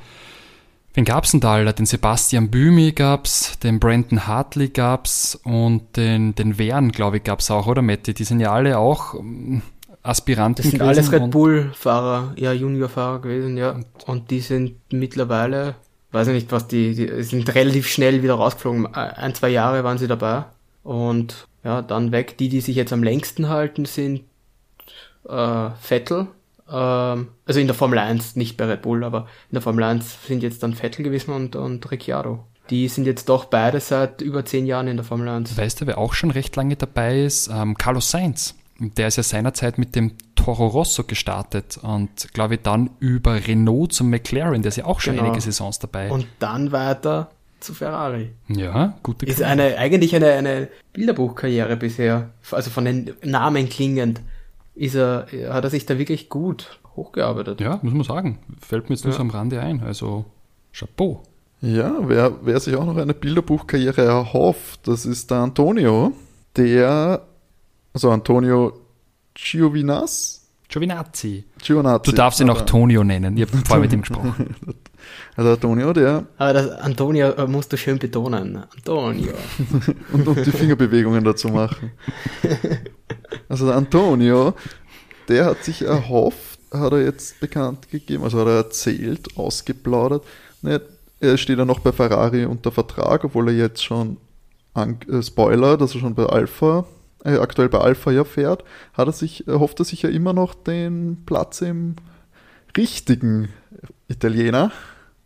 wen 0.95 1.05
gab's 1.07 1.31
denn 1.31 1.41
da 1.41 1.55
alle? 1.55 1.73
Den 1.73 1.87
Sebastian 1.87 2.51
Bümi 2.51 2.93
gab's, 2.93 3.59
den 3.61 3.81
Brandon 3.81 4.27
Hartley 4.27 4.69
gab's 4.69 5.35
und 5.45 5.97
den, 5.97 6.35
den 6.35 6.59
Wern, 6.59 6.93
glaube 6.93 7.17
ich, 7.17 7.25
gab's 7.25 7.51
auch, 7.51 7.67
oder 7.67 7.81
Matti? 7.81 8.13
Die 8.13 8.25
sind 8.25 8.41
ja 8.41 8.53
alle 8.53 8.79
auch 8.79 9.15
Aspiranten 10.07 10.63
Das 10.63 10.71
sind 10.71 10.83
alles 10.83 11.11
Red 11.11 11.31
Bull-Fahrer, 11.31 12.33
ja, 12.37 12.53
Junior-Fahrer 12.53 13.21
gewesen, 13.21 13.57
ja. 13.57 13.81
Und 14.07 14.31
die 14.31 14.41
sind 14.41 14.77
mittlerweile, 14.93 15.75
weiß 16.13 16.29
ich 16.29 16.35
nicht, 16.35 16.53
was 16.53 16.69
die, 16.69 16.95
die 16.95 17.23
sind 17.25 17.53
relativ 17.55 17.89
schnell 17.89 18.23
wieder 18.23 18.35
rausgeflogen. 18.35 18.95
Ein, 18.95 19.35
zwei 19.35 19.49
Jahre 19.49 19.83
waren 19.83 19.99
sie 19.99 20.07
dabei. 20.07 20.45
Und 20.85 21.49
ja, 21.65 21.83
dann 21.83 22.13
weg. 22.13 22.39
Die, 22.39 22.49
die 22.49 22.61
sich 22.61 22.77
jetzt 22.77 22.93
am 22.93 23.03
längsten 23.03 23.49
halten, 23.49 23.85
sind 23.85 24.23
äh, 25.29 25.71
Vettel. 25.81 26.29
Ähm, 26.71 27.29
also 27.45 27.61
in 27.61 27.67
der 27.67 27.75
Formel 27.75 27.99
1, 27.99 28.37
nicht 28.37 28.57
bei 28.57 28.67
Red 28.67 28.83
Bull, 28.83 29.03
aber 29.03 29.27
in 29.51 29.55
der 29.55 29.63
Formel 29.63 29.83
1 29.83 30.27
sind 30.27 30.45
jetzt 30.45 30.63
dann 30.63 30.75
Vettel 30.75 31.03
gewesen 31.03 31.33
und, 31.33 31.57
und 31.57 31.91
Ricciardo. 31.91 32.45
Die 32.71 32.87
sind 32.87 33.07
jetzt 33.07 33.29
doch 33.29 33.47
beide 33.47 33.81
seit 33.81 34.21
über 34.21 34.45
zehn 34.45 34.67
Jahren 34.67 34.87
in 34.87 34.97
der 34.97 35.05
Formel 35.05 35.29
1. 35.29 35.57
Weißt 35.57 35.81
du, 35.81 35.87
wer 35.89 35.99
auch 35.99 36.15
schon 36.15 36.31
recht 36.31 36.55
lange 36.55 36.77
dabei 36.77 37.23
ist? 37.23 37.49
Ähm, 37.49 37.77
Carlos 37.77 38.11
Sainz 38.11 38.55
der 38.79 39.09
ist 39.09 39.17
ja 39.17 39.23
seinerzeit 39.23 39.79
mit 39.79 39.95
dem 39.97 40.13
Toro 40.35 40.67
Rosso 40.67 41.05
gestartet 41.05 41.79
und 41.83 42.33
glaube 42.35 42.55
ich 42.55 42.63
dann 42.63 42.91
über 43.01 43.47
Renault 43.47 43.93
zum 43.93 44.11
McLaren, 44.11 44.63
der 44.63 44.69
ist 44.69 44.77
ja 44.77 44.85
auch 44.85 45.01
schon 45.01 45.15
genau. 45.15 45.27
einige 45.27 45.41
Saisons 45.41 45.79
dabei. 45.79 46.11
Und 46.11 46.27
dann 46.39 46.73
weiter 46.73 47.31
zu 47.61 47.75
Ferrari. 47.75 48.31
Ja, 48.49 48.99
gute 49.03 49.27
Ist 49.27 49.43
eine, 49.43 49.79
eigentlich 49.79 50.15
eine, 50.15 50.33
eine 50.33 50.69
Bilderbuchkarriere 50.93 51.77
bisher, 51.77 52.31
also 52.51 52.71
von 52.71 52.85
den 52.85 53.15
Namen 53.23 53.69
klingend, 53.69 54.21
ist 54.75 54.95
er, 54.95 55.27
hat 55.49 55.65
er 55.65 55.71
sich 55.71 55.87
da 55.87 55.99
wirklich 55.99 56.29
gut 56.29 56.79
hochgearbeitet. 56.97 57.61
Ja, 57.61 57.79
muss 57.83 57.95
man 57.95 58.05
sagen. 58.05 58.39
Fällt 58.61 58.89
mir 58.89 58.95
jetzt 58.95 59.05
nur 59.05 59.13
ja. 59.13 59.17
so 59.17 59.23
am 59.23 59.31
Rande 59.31 59.61
ein. 59.61 59.83
Also 59.83 60.27
Chapeau. 60.73 61.23
Ja, 61.63 61.97
wer, 62.03 62.33
wer 62.43 62.61
sich 62.61 62.77
auch 62.77 62.85
noch 62.85 62.97
eine 62.97 63.15
Bilderbuchkarriere 63.15 64.03
erhofft, 64.03 64.87
das 64.87 65.07
ist 65.07 65.31
der 65.31 65.39
Antonio, 65.39 66.13
der 66.57 67.23
also 67.97 68.11
Antonio 68.11 68.75
Giovinas? 69.35 70.43
Giovinazzi. 70.69 71.45
Giovinazzi. 71.63 72.11
Du 72.11 72.17
darfst 72.17 72.41
ihn 72.41 72.51
auch 72.51 72.61
Tonio 72.67 73.03
nennen. 73.03 73.39
Ich 73.39 73.47
habe 73.47 73.57
vorher 73.67 73.81
mit 73.81 73.93
ihm 73.93 74.03
gesprochen. 74.03 74.55
Also 75.37 75.51
Antonio, 75.51 75.93
der. 75.93 76.27
Aber 76.37 76.53
das 76.53 76.69
Antonio 76.81 77.31
äh, 77.31 77.47
musst 77.47 77.73
du 77.73 77.77
schön 77.77 77.97
betonen. 77.97 78.65
Antonio. 78.75 79.35
und, 80.13 80.27
und 80.27 80.45
die 80.45 80.51
Fingerbewegungen 80.51 81.23
dazu 81.23 81.49
machen. 81.49 81.93
Also 83.49 83.67
der 83.67 83.77
Antonio, 83.77 84.55
der 85.29 85.45
hat 85.45 85.63
sich 85.63 85.83
erhofft, 85.83 86.59
hat 86.73 86.93
er 86.93 87.05
jetzt 87.05 87.39
bekannt 87.39 87.89
gegeben, 87.89 88.25
also 88.25 88.41
hat 88.41 88.49
er 88.49 88.57
erzählt, 88.57 89.37
ausgeplaudert. 89.37 90.25
Ne, 90.63 90.81
er 91.21 91.37
steht 91.37 91.59
ja 91.59 91.65
noch 91.65 91.79
bei 91.79 91.93
Ferrari 91.93 92.45
unter 92.45 92.73
Vertrag, 92.73 93.23
obwohl 93.23 93.51
er 93.51 93.55
jetzt 93.55 93.85
schon 93.85 94.17
an, 94.75 94.99
äh, 95.09 95.23
Spoiler, 95.23 95.77
dass 95.77 95.95
er 95.95 96.01
schon 96.01 96.17
bei 96.17 96.27
Alpha, 96.27 96.85
äh, 97.27 97.39
aktuell 97.39 97.69
bei 97.69 97.79
Alpha 97.79 98.11
ja 98.11 98.25
fährt, 98.25 98.65
hat 98.93 99.09
er 99.09 99.13
sich, 99.13 99.47
erhofft 99.49 99.81
er 99.81 99.85
sich 99.85 100.03
ja 100.03 100.11
immer 100.11 100.33
noch 100.33 100.55
den 100.55 101.25
Platz 101.27 101.61
im 101.61 101.97
richtigen 102.77 103.49
Italiener, 104.09 104.71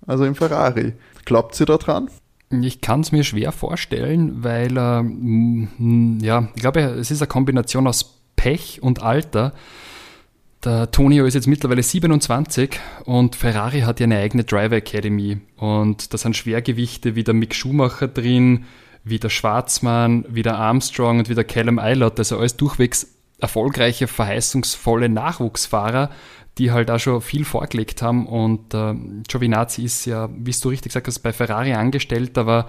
also 0.07 0.25
im 0.25 0.35
Ferrari. 0.35 0.95
Glaubt 1.25 1.55
sie 1.55 1.65
da 1.65 1.77
dran? 1.77 2.09
Ich 2.51 2.81
kann 2.81 3.01
es 3.01 3.13
mir 3.13 3.23
schwer 3.23 3.53
vorstellen, 3.53 4.43
weil 4.43 4.77
äh, 4.77 6.25
ja, 6.25 6.49
ich 6.55 6.63
glaube, 6.63 6.81
es 6.81 7.11
ist 7.11 7.21
eine 7.21 7.29
Kombination 7.29 7.87
aus 7.87 8.17
Pech 8.35 8.83
und 8.83 9.03
Alter. 9.03 9.53
Der 10.65 10.91
Tonio 10.91 11.25
ist 11.25 11.35
jetzt 11.35 11.47
mittlerweile 11.47 11.83
27 11.83 12.79
und 13.05 13.37
Ferrari 13.37 13.81
hat 13.81 14.01
ja 14.01 14.05
eine 14.05 14.19
eigene 14.19 14.45
Driver 14.45 14.77
Academy. 14.77 15.41
Und 15.57 16.13
da 16.13 16.19
sind 16.19 16.37
Schwergewichte 16.37 17.15
wie 17.15 17.25
der 17.25 17.35
Mick 17.35 17.55
Schumacher 17.55 18.09
drin, 18.09 18.65
wie 19.05 19.19
der 19.19 19.31
Schwarzmann, 19.31 20.25
wie 20.29 20.43
der 20.43 20.57
Armstrong 20.57 21.21
und 21.21 21.29
wie 21.29 21.35
der 21.35 21.45
Callum 21.45 21.79
Eilert. 21.79 22.19
Also 22.19 22.39
alles 22.39 22.57
durchwegs 22.57 23.07
erfolgreiche, 23.41 24.07
verheißungsvolle 24.07 25.09
Nachwuchsfahrer, 25.09 26.11
die 26.59 26.71
halt 26.71 26.91
auch 26.91 26.99
schon 26.99 27.21
viel 27.21 27.45
vorgelegt 27.45 28.03
haben. 28.03 28.27
Und 28.27 28.75
äh, 28.75 28.95
Giovinazzi 29.29 29.85
ist 29.85 30.05
ja, 30.05 30.29
wie 30.33 30.53
du 30.53 30.69
richtig 30.69 30.91
gesagt 30.91 31.07
hast, 31.07 31.21
bei 31.21 31.33
Ferrari 31.33 31.73
angestellt, 31.73 32.37
aber 32.37 32.69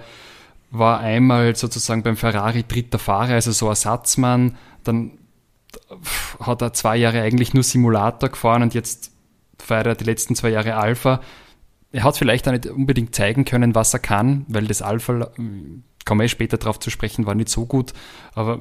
war 0.70 1.00
einmal 1.00 1.54
sozusagen 1.54 2.02
beim 2.02 2.16
Ferrari 2.16 2.64
dritter 2.66 2.98
Fahrer, 2.98 3.34
also 3.34 3.52
so 3.52 3.68
Ersatzmann. 3.68 4.56
Dann 4.84 5.18
hat 6.40 6.62
er 6.62 6.72
zwei 6.72 6.96
Jahre 6.96 7.20
eigentlich 7.20 7.52
nur 7.52 7.62
Simulator 7.62 8.30
gefahren 8.30 8.62
und 8.62 8.74
jetzt 8.74 9.10
feiert 9.58 9.86
er 9.86 9.94
die 9.94 10.04
letzten 10.04 10.34
zwei 10.34 10.48
Jahre 10.48 10.76
Alpha. 10.76 11.20
Er 11.92 12.04
hat 12.04 12.16
vielleicht 12.16 12.48
auch 12.48 12.52
nicht 12.52 12.66
unbedingt 12.66 13.14
zeigen 13.14 13.44
können, 13.44 13.74
was 13.74 13.92
er 13.92 14.00
kann, 14.00 14.46
weil 14.48 14.66
das 14.66 14.80
Alpha, 14.80 15.30
kommen 16.04 16.20
wir 16.20 16.28
später 16.28 16.58
darauf 16.58 16.80
zu 16.80 16.90
sprechen, 16.90 17.26
war 17.26 17.34
nicht 17.34 17.48
so 17.48 17.66
gut. 17.66 17.92
Aber 18.34 18.58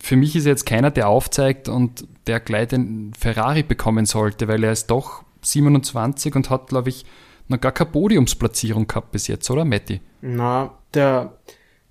für 0.00 0.16
mich 0.16 0.36
ist 0.36 0.46
jetzt 0.46 0.66
keiner, 0.66 0.90
der 0.90 1.08
aufzeigt 1.08 1.68
und 1.68 2.06
der 2.26 2.40
gleich 2.40 2.68
den 2.68 3.12
Ferrari 3.18 3.62
bekommen 3.62 4.06
sollte, 4.06 4.48
weil 4.48 4.64
er 4.64 4.72
ist 4.72 4.86
doch 4.86 5.22
27 5.42 6.34
und 6.34 6.50
hat, 6.50 6.68
glaube 6.68 6.88
ich, 6.88 7.04
noch 7.48 7.60
gar 7.60 7.72
keine 7.72 7.90
Podiumsplatzierung 7.90 8.86
gehabt 8.86 9.12
bis 9.12 9.26
jetzt, 9.26 9.50
oder, 9.50 9.64
Matti? 9.64 10.00
Na, 10.20 10.74
der, 10.94 11.32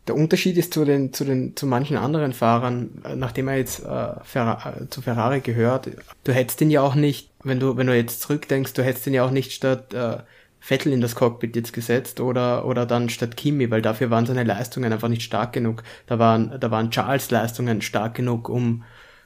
der 0.07 0.15
Unterschied 0.15 0.57
ist 0.57 0.73
zu 0.73 0.85
den, 0.85 1.13
zu 1.13 1.25
den, 1.25 1.55
zu 1.55 1.65
manchen 1.65 1.97
anderen 1.97 2.33
Fahrern, 2.33 3.01
äh, 3.03 3.15
nachdem 3.15 3.47
er 3.47 3.57
jetzt 3.57 3.83
äh, 3.83 4.13
Ferra 4.23 4.73
äh, 4.81 4.89
zu 4.89 5.01
Ferrari 5.01 5.41
gehört, 5.41 5.89
du 6.23 6.31
hättest 6.31 6.61
ihn 6.61 6.69
ja 6.69 6.81
auch 6.81 6.95
nicht, 6.95 7.31
wenn 7.43 7.59
du, 7.59 7.77
wenn 7.77 7.87
du 7.87 7.95
jetzt 7.95 8.21
zurückdenkst, 8.21 8.73
du 8.73 8.83
hättest 8.83 9.07
ihn 9.07 9.13
ja 9.13 9.25
auch 9.25 9.31
nicht 9.31 9.51
statt 9.51 9.93
äh, 9.93 10.17
Vettel 10.59 10.91
in 10.91 11.01
das 11.01 11.15
Cockpit 11.15 11.55
jetzt 11.55 11.73
gesetzt 11.73 12.19
oder, 12.19 12.65
oder 12.65 12.85
dann 12.85 13.09
statt 13.09 13.37
Kimi, 13.37 13.69
weil 13.71 13.81
dafür 13.81 14.09
waren 14.09 14.25
seine 14.25 14.43
Leistungen 14.43 14.91
einfach 14.91 15.07
nicht 15.07 15.21
stark 15.23 15.53
genug. 15.53 15.83
Da 16.07 16.19
waren, 16.19 16.59
da 16.59 16.71
waren 16.71 16.91
Charles 16.91 17.31
Leistungen 17.31 17.81
stark 17.81 18.15
genug, 18.15 18.49
um, 18.49 18.83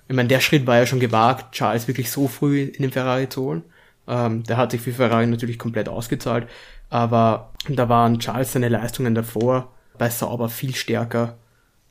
ich 0.07 0.15
meine, 0.15 0.27
der 0.27 0.41
Schritt 0.41 0.67
war 0.67 0.77
ja 0.77 0.85
schon 0.85 0.99
gewagt, 0.99 1.53
Charles 1.53 1.87
wirklich 1.87 2.11
so 2.11 2.27
früh 2.27 2.63
in 2.63 2.81
den 2.81 2.91
Ferrari 2.91 3.29
zu 3.29 3.43
holen. 3.43 3.63
Ähm, 4.07 4.43
der 4.43 4.57
hat 4.57 4.71
sich 4.71 4.81
für 4.81 4.91
Ferrari 4.91 5.27
natürlich 5.27 5.57
komplett 5.57 5.87
ausgezahlt, 5.87 6.47
aber 6.89 7.53
da 7.69 7.87
waren 7.87 8.19
Charles 8.19 8.51
seine 8.51 8.69
Leistungen 8.69 9.15
davor 9.15 9.71
bei 9.97 10.09
Sauber 10.09 10.49
viel 10.49 10.75
stärker, 10.75 11.37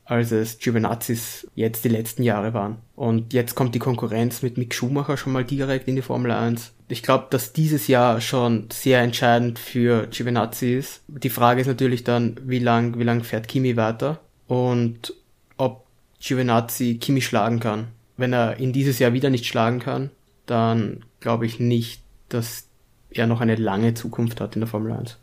als 0.05 0.31
es 0.31 0.59
Giovinazzi's 0.59 1.47
jetzt 1.55 1.85
die 1.85 1.89
letzten 1.89 2.23
Jahre 2.23 2.53
waren. 2.53 2.77
Und 2.95 3.33
jetzt 3.33 3.55
kommt 3.55 3.75
die 3.75 3.79
Konkurrenz 3.79 4.41
mit 4.41 4.57
Mick 4.57 4.73
Schumacher 4.73 5.17
schon 5.17 5.33
mal 5.33 5.45
direkt 5.45 5.87
in 5.87 5.95
die 5.95 6.01
Formel 6.01 6.31
1. 6.31 6.73
Ich 6.87 7.03
glaube, 7.03 7.27
dass 7.29 7.53
dieses 7.53 7.87
Jahr 7.87 8.19
schon 8.19 8.67
sehr 8.71 9.01
entscheidend 9.01 9.59
für 9.59 10.07
Giovinazzi 10.07 10.73
ist. 10.73 11.01
Die 11.07 11.29
Frage 11.29 11.61
ist 11.61 11.67
natürlich 11.67 12.03
dann, 12.03 12.37
wie 12.43 12.59
lang, 12.59 12.99
wie 12.99 13.03
lang 13.03 13.23
fährt 13.23 13.47
Kimi 13.47 13.77
weiter 13.77 14.19
und 14.47 15.13
ob 15.57 15.85
Giovinazzi 16.19 16.97
Kimi 16.99 17.21
schlagen 17.21 17.59
kann. 17.59 17.87
Wenn 18.17 18.33
er 18.33 18.59
ihn 18.59 18.73
dieses 18.73 18.99
Jahr 18.99 19.13
wieder 19.13 19.29
nicht 19.29 19.45
schlagen 19.45 19.79
kann, 19.79 20.09
dann 20.45 21.05
glaube 21.21 21.45
ich 21.45 21.59
nicht, 21.59 22.03
dass 22.27 22.67
er 23.11 23.27
noch 23.27 23.41
eine 23.41 23.55
lange 23.55 23.93
Zukunft 23.93 24.41
hat 24.41 24.55
in 24.55 24.61
der 24.61 24.67
Formel 24.67 24.91
1. 24.91 25.17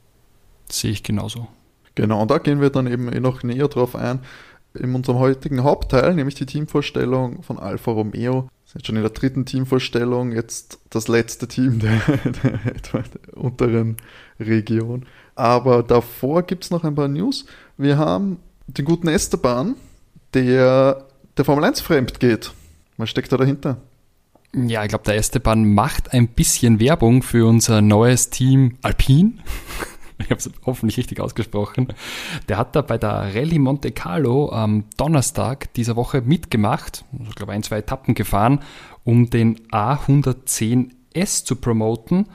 Sehe 0.71 0.91
ich 0.91 1.03
genauso. 1.03 1.49
Genau, 1.95 2.23
und 2.23 2.31
da 2.31 2.39
gehen 2.39 2.61
wir 2.61 2.71
dann 2.71 2.87
eben 2.87 3.13
eh 3.13 3.21
noch 3.21 3.43
näher 3.43 3.69
drauf 3.69 3.97
ein 3.97 4.21
in 4.79 4.95
unserem 4.95 5.19
heutigen 5.19 5.63
Hauptteil, 5.63 6.15
nämlich 6.15 6.35
die 6.35 6.47
Teamvorstellung 6.47 7.43
von 7.43 7.59
Alfa 7.59 7.91
Romeo. 7.91 8.49
Sind 8.65 8.87
schon 8.87 8.97
in 8.97 9.03
der 9.03 9.11
dritten 9.11 9.47
Teamvorstellung, 9.47 10.33
jetzt 10.33 10.79
das 10.91 11.09
letzte 11.09 11.49
Team 11.49 11.79
der, 11.79 12.01
der, 12.43 13.03
der 13.03 13.37
unteren 13.37 13.97
Region. 14.39 15.07
Aber 15.35 15.83
davor 15.83 16.43
gibt 16.43 16.65
es 16.65 16.71
noch 16.71 16.85
ein 16.85 16.95
paar 16.95 17.09
News. 17.09 17.47
Wir 17.77 17.97
haben 17.97 18.39
den 18.67 18.85
guten 18.85 19.09
Esteban, 19.09 19.77
der 20.35 21.07
der 21.39 21.45
Formel 21.45 21.65
1 21.65 21.81
fremd 21.81 22.21
geht. 22.21 22.53
Was 22.97 23.11
steckt 23.11 23.31
da 23.33 23.37
dahinter? 23.37 23.79
Ja, 24.55 24.83
ich 24.83 24.89
glaube, 24.89 25.05
der 25.05 25.17
Esteban 25.17 25.73
macht 25.73 26.13
ein 26.13 26.29
bisschen 26.29 26.81
Werbung 26.81 27.23
für 27.23 27.47
unser 27.47 27.81
neues 27.81 28.31
Team 28.31 28.77
Alpine. 28.83 29.35
ich 30.25 30.31
habe 30.31 30.39
es 30.39 30.51
hoffentlich 30.67 30.99
richtig 30.99 31.21
ausgesprochen, 31.21 31.89
der 32.49 32.59
hat 32.59 32.75
da 32.75 32.83
bei 32.83 32.99
der 32.99 33.35
Rallye 33.35 33.59
Monte 33.59 33.93
Carlo 33.93 34.51
am 34.51 34.85
Donnerstag 34.97 35.73
dieser 35.75 35.97
Woche 35.97 36.21
mitgemacht, 36.21 37.05
ich 37.29 37.35
glaube 37.35 37.53
ein, 37.53 37.63
zwei 37.63 37.79
Etappen 37.79 38.15
gefahren, 38.15 38.61
um 39.05 39.31
den 39.31 39.59
A110S 39.69 41.45
zu 41.45 41.57
promoten. 41.57 42.27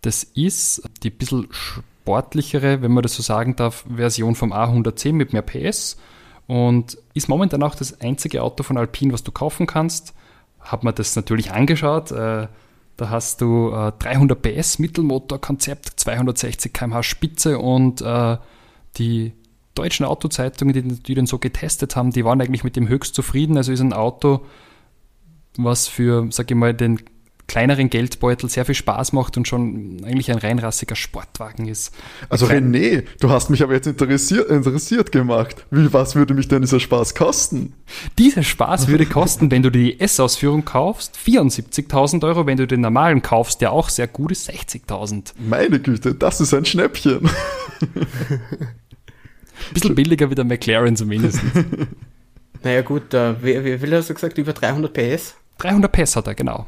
Das 0.00 0.24
ist 0.24 0.82
die 1.02 1.10
bisschen 1.10 1.48
sportlichere, 1.50 2.82
wenn 2.82 2.92
man 2.92 3.02
das 3.02 3.14
so 3.14 3.22
sagen 3.22 3.56
darf, 3.56 3.84
Version 3.94 4.34
vom 4.34 4.52
A110 4.52 5.12
mit 5.12 5.32
mehr 5.32 5.42
PS 5.42 5.96
und 6.46 6.98
ist 7.14 7.28
momentan 7.28 7.62
auch 7.62 7.74
das 7.74 8.00
einzige 8.00 8.42
Auto 8.42 8.62
von 8.62 8.76
Alpine, 8.76 9.12
was 9.12 9.22
du 9.22 9.32
kaufen 9.32 9.66
kannst. 9.66 10.14
Hab 10.60 10.84
mir 10.84 10.92
das 10.92 11.16
natürlich 11.16 11.52
angeschaut. 11.52 12.10
Äh, 12.10 12.48
da 12.96 13.10
hast 13.10 13.40
du 13.40 13.70
äh, 13.72 13.92
300 13.98 14.40
PS 14.40 14.78
Mittelmotor-Konzept, 14.78 15.92
260 15.96 16.72
km/h 16.72 17.02
Spitze 17.02 17.58
und 17.58 18.02
äh, 18.02 18.36
die 18.96 19.32
deutschen 19.74 20.04
Autozeitungen, 20.04 20.74
die, 20.74 20.82
die 20.82 21.14
den 21.14 21.26
so 21.26 21.38
getestet 21.38 21.96
haben, 21.96 22.10
die 22.10 22.24
waren 22.24 22.40
eigentlich 22.40 22.64
mit 22.64 22.76
dem 22.76 22.88
höchst 22.88 23.14
zufrieden. 23.14 23.56
Also 23.56 23.72
ist 23.72 23.80
ein 23.80 23.92
Auto, 23.92 24.44
was 25.56 25.88
für, 25.88 26.26
sag 26.30 26.50
ich 26.50 26.56
mal, 26.56 26.74
den 26.74 27.00
kleineren 27.46 27.90
Geldbeutel 27.90 28.48
sehr 28.48 28.64
viel 28.64 28.74
Spaß 28.74 29.12
macht 29.12 29.36
und 29.36 29.46
schon 29.46 30.02
eigentlich 30.04 30.30
ein 30.30 30.38
reinrassiger 30.38 30.96
Sportwagen 30.96 31.68
ist. 31.68 31.94
Also 32.28 32.46
René, 32.46 33.04
du 33.20 33.30
hast 33.30 33.50
mich 33.50 33.62
aber 33.62 33.74
jetzt 33.74 33.86
interessiert, 33.86 34.48
interessiert 34.48 35.12
gemacht. 35.12 35.66
Wie, 35.70 35.92
was 35.92 36.14
würde 36.14 36.34
mich 36.34 36.48
denn 36.48 36.62
dieser 36.62 36.80
Spaß 36.80 37.14
kosten? 37.14 37.74
Dieser 38.18 38.42
Spaß 38.42 38.88
würde 38.88 39.06
kosten, 39.12 39.50
wenn 39.50 39.62
du 39.62 39.70
die 39.70 40.00
S-Ausführung 40.00 40.64
kaufst, 40.64 41.16
74.000 41.16 42.24
Euro. 42.24 42.46
Wenn 42.46 42.56
du 42.56 42.66
den 42.66 42.80
normalen 42.80 43.22
kaufst, 43.22 43.60
der 43.60 43.72
auch 43.72 43.88
sehr 43.88 44.08
gut 44.08 44.32
ist, 44.32 44.48
60.000. 44.48 45.32
Meine 45.38 45.80
Güte, 45.80 46.14
das 46.14 46.40
ist 46.40 46.54
ein 46.54 46.64
Schnäppchen. 46.64 47.28
Bisschen 49.74 49.94
billiger 49.94 50.30
wie 50.30 50.34
der 50.34 50.44
McLaren 50.44 50.96
zumindest. 50.96 51.40
Naja 52.64 52.82
gut, 52.82 53.12
äh, 53.12 53.42
wie, 53.42 53.64
wie 53.64 53.76
viel 53.76 53.96
hast 53.96 54.08
du 54.08 54.14
gesagt? 54.14 54.38
Über 54.38 54.52
300 54.52 54.92
PS? 54.92 55.34
300 55.58 55.90
PS 55.90 56.16
hat 56.16 56.28
er, 56.28 56.36
genau. 56.36 56.66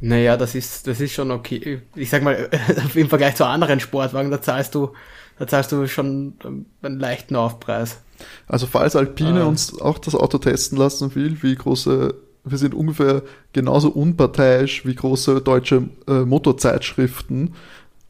Naja, 0.00 0.36
das 0.36 0.54
ist, 0.54 0.86
das 0.86 1.00
ist 1.00 1.12
schon 1.12 1.30
okay. 1.30 1.82
Ich 1.94 2.10
sag 2.10 2.22
mal, 2.22 2.50
im 2.94 3.08
Vergleich 3.08 3.36
zu 3.36 3.46
anderen 3.46 3.80
Sportwagen, 3.80 4.30
da 4.30 4.40
zahlst 4.42 4.74
du, 4.74 4.92
da 5.38 5.46
zahlst 5.46 5.72
du 5.72 5.86
schon 5.86 6.34
einen 6.82 7.00
leichten 7.00 7.36
Aufpreis. 7.36 8.00
Also 8.46 8.66
falls 8.66 8.96
Alpine 8.96 9.40
äh. 9.40 9.44
uns 9.44 9.80
auch 9.80 9.98
das 9.98 10.14
Auto 10.14 10.38
testen 10.38 10.78
lassen 10.78 11.14
will, 11.14 11.42
wie 11.42 11.54
große, 11.54 12.14
wir 12.44 12.58
sind 12.58 12.74
ungefähr 12.74 13.22
genauso 13.52 13.90
unparteiisch 13.90 14.84
wie 14.86 14.94
große 14.94 15.40
deutsche 15.40 15.88
äh, 16.06 16.20
Motorzeitschriften. 16.20 17.54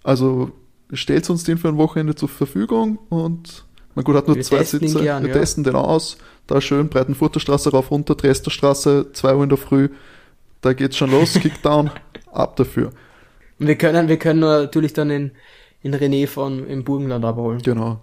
Also 0.03 0.53
stellt 0.93 1.29
uns 1.31 1.45
den 1.45 1.59
für 1.59 1.69
ein 1.69 1.77
Wochenende 1.77 2.15
zur 2.15 2.29
Verfügung 2.29 2.99
und 3.09 3.65
man 3.95 4.05
gut 4.05 4.15
hat 4.15 4.27
nur 4.27 4.37
wir 4.37 4.43
zwei 4.43 4.63
Sitze. 4.63 5.01
Wir 5.01 5.05
ja. 5.05 5.21
testen 5.21 5.65
den 5.65 5.75
aus. 5.75 6.19
Da 6.47 6.61
schön 6.61 6.89
Breitenfurter 6.89 7.41
Straße 7.41 7.71
rauf 7.71 7.91
runter, 7.91 8.15
Dresdner 8.15 8.53
Straße, 8.53 9.07
2 9.13 9.35
Uhr 9.35 9.43
in 9.43 9.49
der 9.49 9.59
Früh 9.59 9.89
da 10.61 10.73
geht's 10.73 10.97
schon 10.97 11.11
los, 11.11 11.35
Kickdown, 11.35 11.91
ab 12.33 12.57
dafür. 12.57 12.93
Und 13.59 13.67
wir 13.67 13.77
können, 13.77 14.09
wir 14.09 14.19
können 14.19 14.41
natürlich 14.41 14.93
dann 14.93 15.11
in, 15.11 15.31
in 15.83 15.95
René 15.95 16.27
von 16.27 16.67
im 16.67 16.85
Burgenland 16.85 17.25
abholen. 17.25 17.61
Genau. 17.63 18.01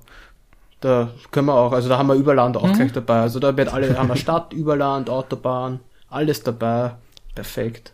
Da 0.82 1.12
können 1.32 1.48
wir 1.48 1.56
auch, 1.56 1.72
also 1.72 1.88
da 1.88 1.98
haben 1.98 2.08
wir 2.08 2.16
Überland 2.16 2.58
auch 2.58 2.68
mhm. 2.68 2.74
gleich 2.74 2.92
dabei. 2.92 3.22
Also 3.22 3.40
da 3.40 3.56
wird 3.56 3.72
alle, 3.72 3.98
haben 3.98 4.10
wir 4.10 4.18
Stadt, 4.18 4.52
Überland, 4.52 5.10
Autobahn, 5.10 5.80
alles 6.10 6.44
dabei. 6.44 6.96
Perfekt. 7.36 7.94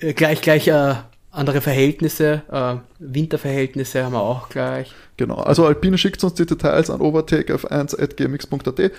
Äh, 0.00 0.14
gleich, 0.14 0.40
gleich 0.40 0.66
äh, 0.68 0.94
andere 1.30 1.60
Verhältnisse, 1.60 2.42
äh, 2.50 2.76
Winterverhältnisse 2.98 4.04
haben 4.04 4.12
wir 4.12 4.22
auch 4.22 4.48
gleich. 4.48 4.92
Genau, 5.16 5.36
also 5.36 5.66
Alpine 5.66 5.98
schickt 5.98 6.22
uns 6.24 6.34
die 6.34 6.46
Details 6.46 6.90
an 6.90 7.00
overtakef1.gmx.at. 7.00 8.92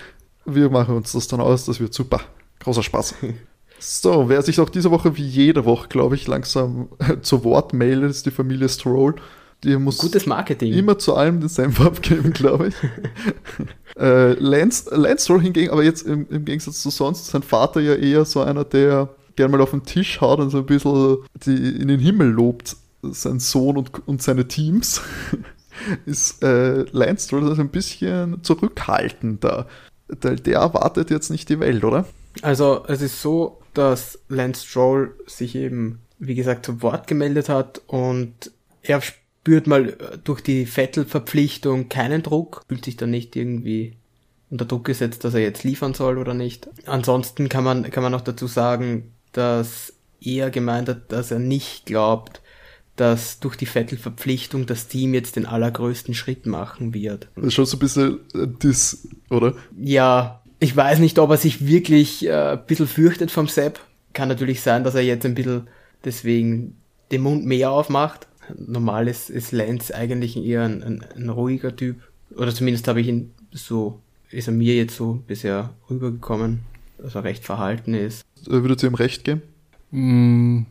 Wir 0.45 0.69
machen 0.69 0.95
uns 0.95 1.11
das 1.13 1.27
dann 1.27 1.41
aus, 1.41 1.65
das 1.65 1.79
wird 1.79 1.93
super. 1.93 2.21
Großer 2.59 2.83
Spaß. 2.83 3.15
So, 3.79 4.29
wer 4.29 4.41
sich 4.41 4.59
auch 4.59 4.69
diese 4.69 4.91
Woche 4.91 5.17
wie 5.17 5.25
jede 5.25 5.65
Woche, 5.65 5.87
glaube 5.87 6.15
ich, 6.15 6.27
langsam 6.27 6.89
zu 7.21 7.43
Wort 7.43 7.73
meldet, 7.73 8.11
ist 8.11 8.25
die 8.25 8.31
Familie 8.31 8.69
Stroll. 8.69 9.15
Die 9.63 9.75
muss 9.77 9.97
Gutes 9.97 10.25
Marketing. 10.25 10.73
immer 10.73 10.99
zu 10.99 11.15
allem 11.15 11.39
den 11.39 11.49
Senf 11.49 11.81
abgeben, 11.81 12.33
glaube 12.33 12.67
ich. 12.67 12.75
äh, 13.99 14.33
Lance, 14.33 14.93
Lance 14.95 15.25
Stroll 15.25 15.41
hingegen, 15.41 15.71
aber 15.71 15.83
jetzt 15.83 16.03
im, 16.03 16.27
im 16.29 16.45
Gegensatz 16.45 16.81
zu 16.81 16.89
sonst, 16.89 17.27
sein 17.27 17.41
Vater 17.41 17.81
ja 17.81 17.95
eher 17.95 18.25
so 18.25 18.41
einer, 18.41 18.63
der 18.63 19.09
gerne 19.35 19.51
mal 19.51 19.61
auf 19.61 19.71
den 19.71 19.83
Tisch 19.83 20.21
haut 20.21 20.39
und 20.39 20.49
so 20.49 20.59
ein 20.59 20.65
bisschen 20.65 21.17
die, 21.45 21.81
in 21.81 21.87
den 21.87 21.99
Himmel 21.99 22.29
lobt, 22.29 22.75
sein 23.01 23.39
Sohn 23.39 23.77
und, 23.77 24.07
und 24.07 24.21
seine 24.21 24.47
Teams, 24.47 25.01
ist 26.05 26.43
äh, 26.43 26.85
Lance 26.91 27.27
Stroll 27.27 27.47
also 27.47 27.61
ein 27.61 27.69
bisschen 27.69 28.43
zurückhaltender. 28.43 29.67
Der, 30.21 30.35
der 30.35 30.59
erwartet 30.59 31.09
jetzt 31.09 31.31
nicht 31.31 31.49
die 31.49 31.59
Welt, 31.59 31.83
oder? 31.83 32.05
Also 32.41 32.83
es 32.87 33.01
ist 33.01 33.21
so, 33.21 33.59
dass 33.77 34.19
Lance 34.29 34.65
Stroll 34.65 35.15
sich 35.25 35.55
eben, 35.55 35.99
wie 36.19 36.35
gesagt, 36.35 36.65
zu 36.65 36.81
Wort 36.81 37.07
gemeldet 37.07 37.49
hat 37.49 37.81
und 37.87 38.51
er 38.81 39.01
spürt 39.01 39.67
mal 39.67 39.89
äh, 39.89 40.17
durch 40.23 40.41
die 40.41 40.65
Vettel-Verpflichtung 40.65 41.89
keinen 41.89 42.23
Druck, 42.23 42.63
fühlt 42.67 42.85
sich 42.85 42.97
dann 42.97 43.11
nicht 43.11 43.35
irgendwie 43.35 43.97
unter 44.49 44.65
Druck 44.65 44.85
gesetzt, 44.85 45.23
dass 45.23 45.33
er 45.33 45.41
jetzt 45.41 45.63
liefern 45.63 45.93
soll 45.93 46.17
oder 46.17 46.33
nicht. 46.33 46.69
Ansonsten 46.85 47.49
kann 47.49 47.63
man, 47.63 47.89
kann 47.89 48.03
man 48.03 48.11
noch 48.11 48.21
dazu 48.21 48.47
sagen, 48.47 49.11
dass 49.31 49.93
er 50.21 50.49
gemeint 50.49 50.89
hat, 50.89 51.11
dass 51.11 51.31
er 51.31 51.39
nicht 51.39 51.85
glaubt, 51.85 52.41
dass 52.95 53.39
durch 53.39 53.57
die 53.57 53.65
Vettel-Verpflichtung 53.65 54.65
das 54.65 54.87
Team 54.87 55.13
jetzt 55.13 55.35
den 55.35 55.45
allergrößten 55.45 56.13
Schritt 56.13 56.45
machen 56.45 56.93
wird. 56.93 57.27
Das 57.35 57.45
ist 57.45 57.53
schon 57.53 57.65
so 57.65 57.77
ein 57.77 57.79
bisschen 57.79 58.19
äh, 58.33 58.47
das, 58.59 59.07
oder? 59.29 59.55
Ja, 59.77 60.41
ich 60.59 60.75
weiß 60.75 60.99
nicht, 60.99 61.19
ob 61.19 61.29
er 61.29 61.37
sich 61.37 61.65
wirklich 61.67 62.25
äh, 62.25 62.53
ein 62.53 62.65
bisschen 62.65 62.87
fürchtet 62.87 63.31
vom 63.31 63.47
Sepp. 63.47 63.79
Kann 64.13 64.29
natürlich 64.29 64.61
sein, 64.61 64.83
dass 64.83 64.95
er 64.95 65.01
jetzt 65.01 65.25
ein 65.25 65.35
bisschen 65.35 65.67
deswegen 66.03 66.77
den 67.11 67.21
Mund 67.21 67.45
mehr 67.45 67.71
aufmacht. 67.71 68.27
Normal 68.55 69.07
ist, 69.07 69.29
ist 69.29 69.51
Lance 69.51 69.93
eigentlich 69.93 70.37
eher 70.37 70.63
ein, 70.63 70.83
ein, 70.83 71.05
ein 71.15 71.29
ruhiger 71.29 71.75
Typ. 71.75 72.01
Oder 72.35 72.53
zumindest 72.53 72.87
habe 72.87 73.01
ich 73.01 73.07
ihn 73.07 73.33
so, 73.51 73.99
ist 74.29 74.47
er 74.47 74.53
mir 74.53 74.75
jetzt 74.75 74.95
so 74.95 75.23
bisher 75.27 75.71
rübergekommen, 75.89 76.61
dass 76.97 77.15
er 77.15 77.23
recht 77.23 77.43
verhalten 77.43 77.93
ist. 77.93 78.23
Äh, 78.47 78.51
Würdet 78.51 78.83
ihr 78.83 78.89
ihm 78.89 78.95
recht 78.95 79.23
geben? 79.23 79.41
Mm, 79.91 80.65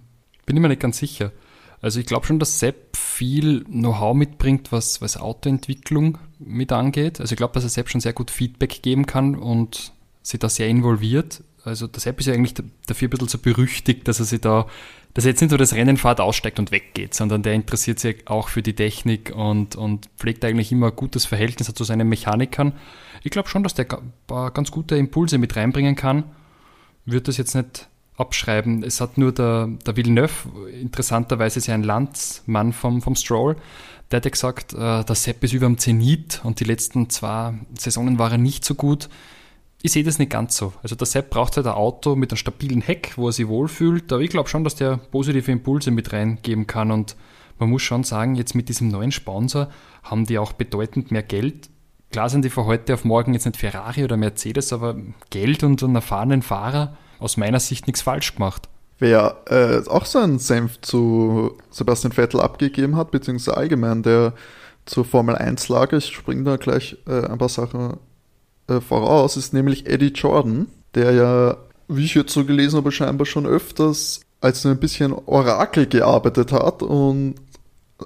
bin 0.47 0.57
ich 0.57 0.63
mir 0.63 0.69
nicht 0.69 0.81
ganz 0.81 0.99
sicher. 0.99 1.33
Also 1.81 2.01
ich 2.01 2.07
glaube 2.07 2.27
schon, 2.27 2.39
dass 2.39 2.59
Sepp 2.59 2.77
viel 3.15 3.63
Know-how 3.65 4.15
mitbringt, 4.15 4.73
was, 4.73 5.01
was 5.01 5.17
Autoentwicklung 5.17 6.19
mit 6.41 6.73
angeht. 6.73 7.21
Also 7.21 7.33
ich 7.33 7.37
glaube, 7.37 7.55
dass 7.55 7.63
er 7.63 7.71
Sepp 7.71 7.89
schon 7.89 8.01
sehr 8.01 8.13
gut 8.13 8.31
Feedback 8.31 8.83
geben 8.83 9.07
kann 9.07 9.37
und 9.37 9.93
sich 10.23 10.41
da 10.41 10.49
sehr 10.49 10.69
involviert. 10.69 11.45
Also 11.63 11.87
der 11.87 12.01
Sepp 12.01 12.19
ist 12.19 12.27
ja 12.27 12.35
eigentlich 12.35 12.55
dafür 12.87 13.07
ein 13.07 13.11
bisschen 13.11 13.29
so 13.29 13.39
berüchtigt, 13.39 14.09
dass 14.09 14.19
er 14.19 14.27
sich 14.27 14.41
da, 14.41 14.67
dass 15.15 15.25
er 15.25 15.31
jetzt 15.31 15.41
nicht 15.41 15.51
nur 15.51 15.59
das 15.59 15.75
Rennen 15.75 15.97
fährt, 15.97 16.21
aussteigt 16.21 16.59
und 16.59 16.73
weggeht, 16.73 17.15
sondern 17.15 17.45
der 17.45 17.55
interessiert 17.55 18.01
sich 18.01 18.27
auch 18.27 18.49
für 18.49 18.63
die 18.63 18.75
Technik 18.75 19.33
und, 19.35 19.77
und 19.77 20.11
pflegt 20.19 20.45
eigentlich 20.45 20.73
immer 20.73 20.89
ein 20.89 20.97
gutes 20.97 21.25
Verhältnis 21.25 21.73
zu 21.73 21.85
seinen 21.85 22.09
Mechanikern. 22.09 22.73
Ich 23.23 23.31
glaube 23.31 23.49
schon, 23.49 23.63
dass 23.63 23.75
der 23.75 23.91
ein 23.93 24.13
paar 24.27 24.51
ganz 24.51 24.73
gute 24.73 24.97
Impulse 24.97 25.39
mit 25.39 25.55
reinbringen 25.55 25.95
kann. 25.95 26.25
Wird 27.07 27.29
das 27.29 27.37
jetzt 27.37 27.55
nicht 27.55 27.89
abschreiben. 28.17 28.83
Es 28.83 29.01
hat 29.01 29.19
nur 29.19 29.33
der, 29.33 29.69
der 29.87 29.97
Villeneuve, 29.97 30.71
interessanterweise 30.81 31.59
ist 31.59 31.67
ja 31.67 31.75
ein 31.75 31.83
Landsmann 31.83 32.73
vom, 32.73 33.03
vom 33.03 33.17
Stroll, 33.17 33.57
der 34.11 34.19
hat 34.19 34.25
ja 34.25 34.31
gesagt, 34.31 34.75
äh, 34.75 35.05
der 35.05 35.15
Sepp 35.15 35.43
ist 35.43 35.53
über 35.53 35.67
dem 35.67 35.79
Zenit 35.79 36.41
und 36.45 36.61
die 36.61 36.65
letzten 36.65 37.11
zwei 37.11 37.55
Saisonen 37.79 38.19
war 38.19 38.33
er 38.33 38.39
nicht 38.39 38.65
so 38.65 38.75
gut. 38.75 39.09
Ich 39.83 39.93
sehe 39.93 40.05
das 40.05 40.19
nicht 40.19 40.31
ganz 40.31 40.57
so. 40.57 40.73
Also 40.83 40.95
der 40.95 41.07
Sepp 41.07 41.31
braucht 41.31 41.57
halt 41.57 41.67
ein 41.67 41.73
Auto 41.73 42.15
mit 42.15 42.31
einem 42.31 42.39
stabilen 42.39 42.81
Heck, 42.81 43.15
wo 43.17 43.29
er 43.29 43.33
sich 43.33 43.49
wohlfühlt, 43.49 44.13
aber 44.13 44.23
ich 44.23 44.31
glaube 44.31 44.49
schon, 44.49 44.65
dass 44.65 44.77
der 44.77 44.97
positive 44.97 45.51
Impulse 45.51 45.91
mit 45.91 46.13
reingeben 46.13 46.67
kann 46.67 46.91
und 46.91 47.17
man 47.59 47.71
muss 47.71 47.83
schon 47.83 48.05
sagen, 48.05 48.35
jetzt 48.35 48.55
mit 48.55 48.69
diesem 48.69 48.89
neuen 48.89 49.13
Sponsor 49.13 49.69
haben 50.03 50.27
die 50.27 50.39
auch 50.39 50.53
bedeutend 50.53 51.11
mehr 51.11 51.23
Geld. 51.23 51.69
Klar 52.11 52.29
sind 52.29 52.45
die 52.45 52.51
von 52.51 52.67
heute 52.67 52.95
auf 52.95 53.05
morgen 53.05 53.33
jetzt 53.33 53.45
nicht 53.47 53.57
Ferrari 53.57 54.05
oder 54.05 54.17
Mercedes, 54.17 54.73
aber 54.73 54.97
Geld 55.31 55.63
und 55.63 55.83
einen 55.83 55.97
erfahrenen 55.97 56.43
Fahrer 56.43 56.97
aus 57.25 57.37
meiner 57.37 57.61
Sicht 57.61 57.87
nichts 57.87 58.03
falsch 58.03 58.35
gemacht. 58.35 58.69
Wer 58.99 59.37
äh, 59.47 59.89
auch 59.89 60.05
seinen 60.05 60.39
Senf 60.39 60.81
zu 60.81 61.57
Sebastian 61.71 62.13
Vettel 62.13 62.41
abgegeben 62.41 62.97
hat, 62.97 63.11
beziehungsweise 63.11 63.57
allgemein 63.57 64.03
der 64.03 64.35
zur 64.87 65.05
Formel 65.05 65.35
1 65.35 65.69
lag, 65.69 65.93
ich 65.93 66.07
springe 66.07 66.45
da 66.45 66.57
gleich 66.57 66.97
äh, 67.07 67.27
ein 67.27 67.39
paar 67.39 67.49
Sachen 67.49 67.97
äh, 68.69 68.81
voraus, 68.81 69.37
ist 69.37 69.53
nämlich 69.55 69.87
Eddie 69.87 70.13
Jordan, 70.15 70.69
der 70.95 71.13
ja, 71.13 71.57
wie 71.89 72.05
ich 72.05 72.15
jetzt 72.15 72.33
so 72.33 72.45
gelesen 72.45 72.77
habe, 72.77 72.93
scheinbar 72.93 73.27
schon 73.27 73.47
öfters 73.47 74.21
als 74.41 74.65
ein 74.67 74.79
bisschen 74.79 75.13
Orakel 75.13 75.87
gearbeitet 75.87 76.53
hat 76.53 76.83
und 76.83 77.37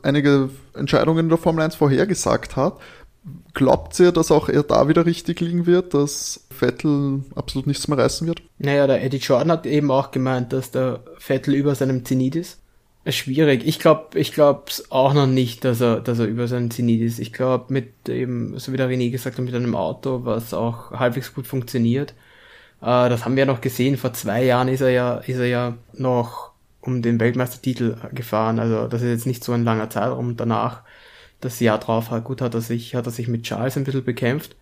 einige 0.02 0.50
Entscheidungen 0.74 1.20
in 1.20 1.28
der 1.28 1.38
Formel 1.38 1.64
1 1.64 1.74
vorhergesagt 1.74 2.56
hat. 2.56 2.74
Glaubt 3.52 3.98
ihr, 4.00 4.12
dass 4.12 4.30
auch 4.30 4.48
er 4.48 4.62
da 4.62 4.88
wieder 4.88 5.04
richtig 5.04 5.40
liegen 5.40 5.66
wird, 5.66 5.92
dass 5.92 6.46
Vettel 6.50 7.24
absolut 7.34 7.66
nichts 7.66 7.88
mehr 7.88 7.98
reißen 7.98 8.26
wird? 8.26 8.42
Naja, 8.58 8.86
der 8.86 9.02
Eddie 9.02 9.18
Jordan 9.18 9.52
hat 9.52 9.66
eben 9.66 9.90
auch 9.90 10.10
gemeint, 10.10 10.52
dass 10.52 10.70
der 10.70 11.00
Vettel 11.18 11.54
über 11.54 11.74
seinem 11.74 12.04
Zenit 12.04 12.36
ist. 12.36 12.58
Schwierig. 13.06 13.66
Ich 13.66 13.78
glaube, 13.78 14.18
ich 14.18 14.32
glaube 14.32 14.64
auch 14.90 15.14
noch 15.14 15.26
nicht, 15.26 15.64
dass 15.64 15.80
er, 15.80 16.00
dass 16.00 16.18
er 16.18 16.26
über 16.26 16.46
seinem 16.46 16.70
Zenit 16.70 17.00
ist. 17.00 17.18
Ich 17.18 17.32
glaube, 17.32 17.72
mit 17.72 18.08
eben, 18.08 18.58
so 18.58 18.72
wie 18.72 18.76
der 18.76 18.88
René 18.88 19.10
gesagt 19.10 19.38
hat, 19.38 19.44
mit 19.44 19.54
einem 19.54 19.74
Auto, 19.74 20.24
was 20.24 20.52
auch 20.52 20.90
halbwegs 20.92 21.34
gut 21.34 21.46
funktioniert. 21.46 22.12
Äh, 22.82 23.08
das 23.08 23.24
haben 23.24 23.34
wir 23.36 23.44
ja 23.44 23.52
noch 23.52 23.60
gesehen. 23.60 23.96
Vor 23.96 24.12
zwei 24.12 24.44
Jahren 24.44 24.68
ist 24.68 24.82
er 24.82 24.90
ja, 24.90 25.16
ist 25.18 25.38
er 25.38 25.46
ja 25.46 25.74
noch 25.94 26.52
um 26.80 27.00
den 27.00 27.18
Weltmeistertitel 27.18 27.96
gefahren. 28.12 28.58
Also, 28.58 28.88
das 28.88 29.02
ist 29.02 29.08
jetzt 29.08 29.26
nicht 29.26 29.42
so 29.42 29.52
ein 29.52 29.64
langer 29.64 29.90
Zeitraum. 29.90 30.36
Danach 30.36 30.82
das 31.40 31.60
Jahr 31.60 31.78
drauf, 31.78 32.10
gut 32.24 32.40
hat 32.40 32.54
er 32.54 32.60
sich, 32.60 32.94
hat 32.94 33.06
er 33.06 33.12
sich 33.12 33.28
mit 33.28 33.44
Charles 33.44 33.76
ein 33.76 33.84
bisschen 33.84 34.04
bekämpft. 34.04 34.56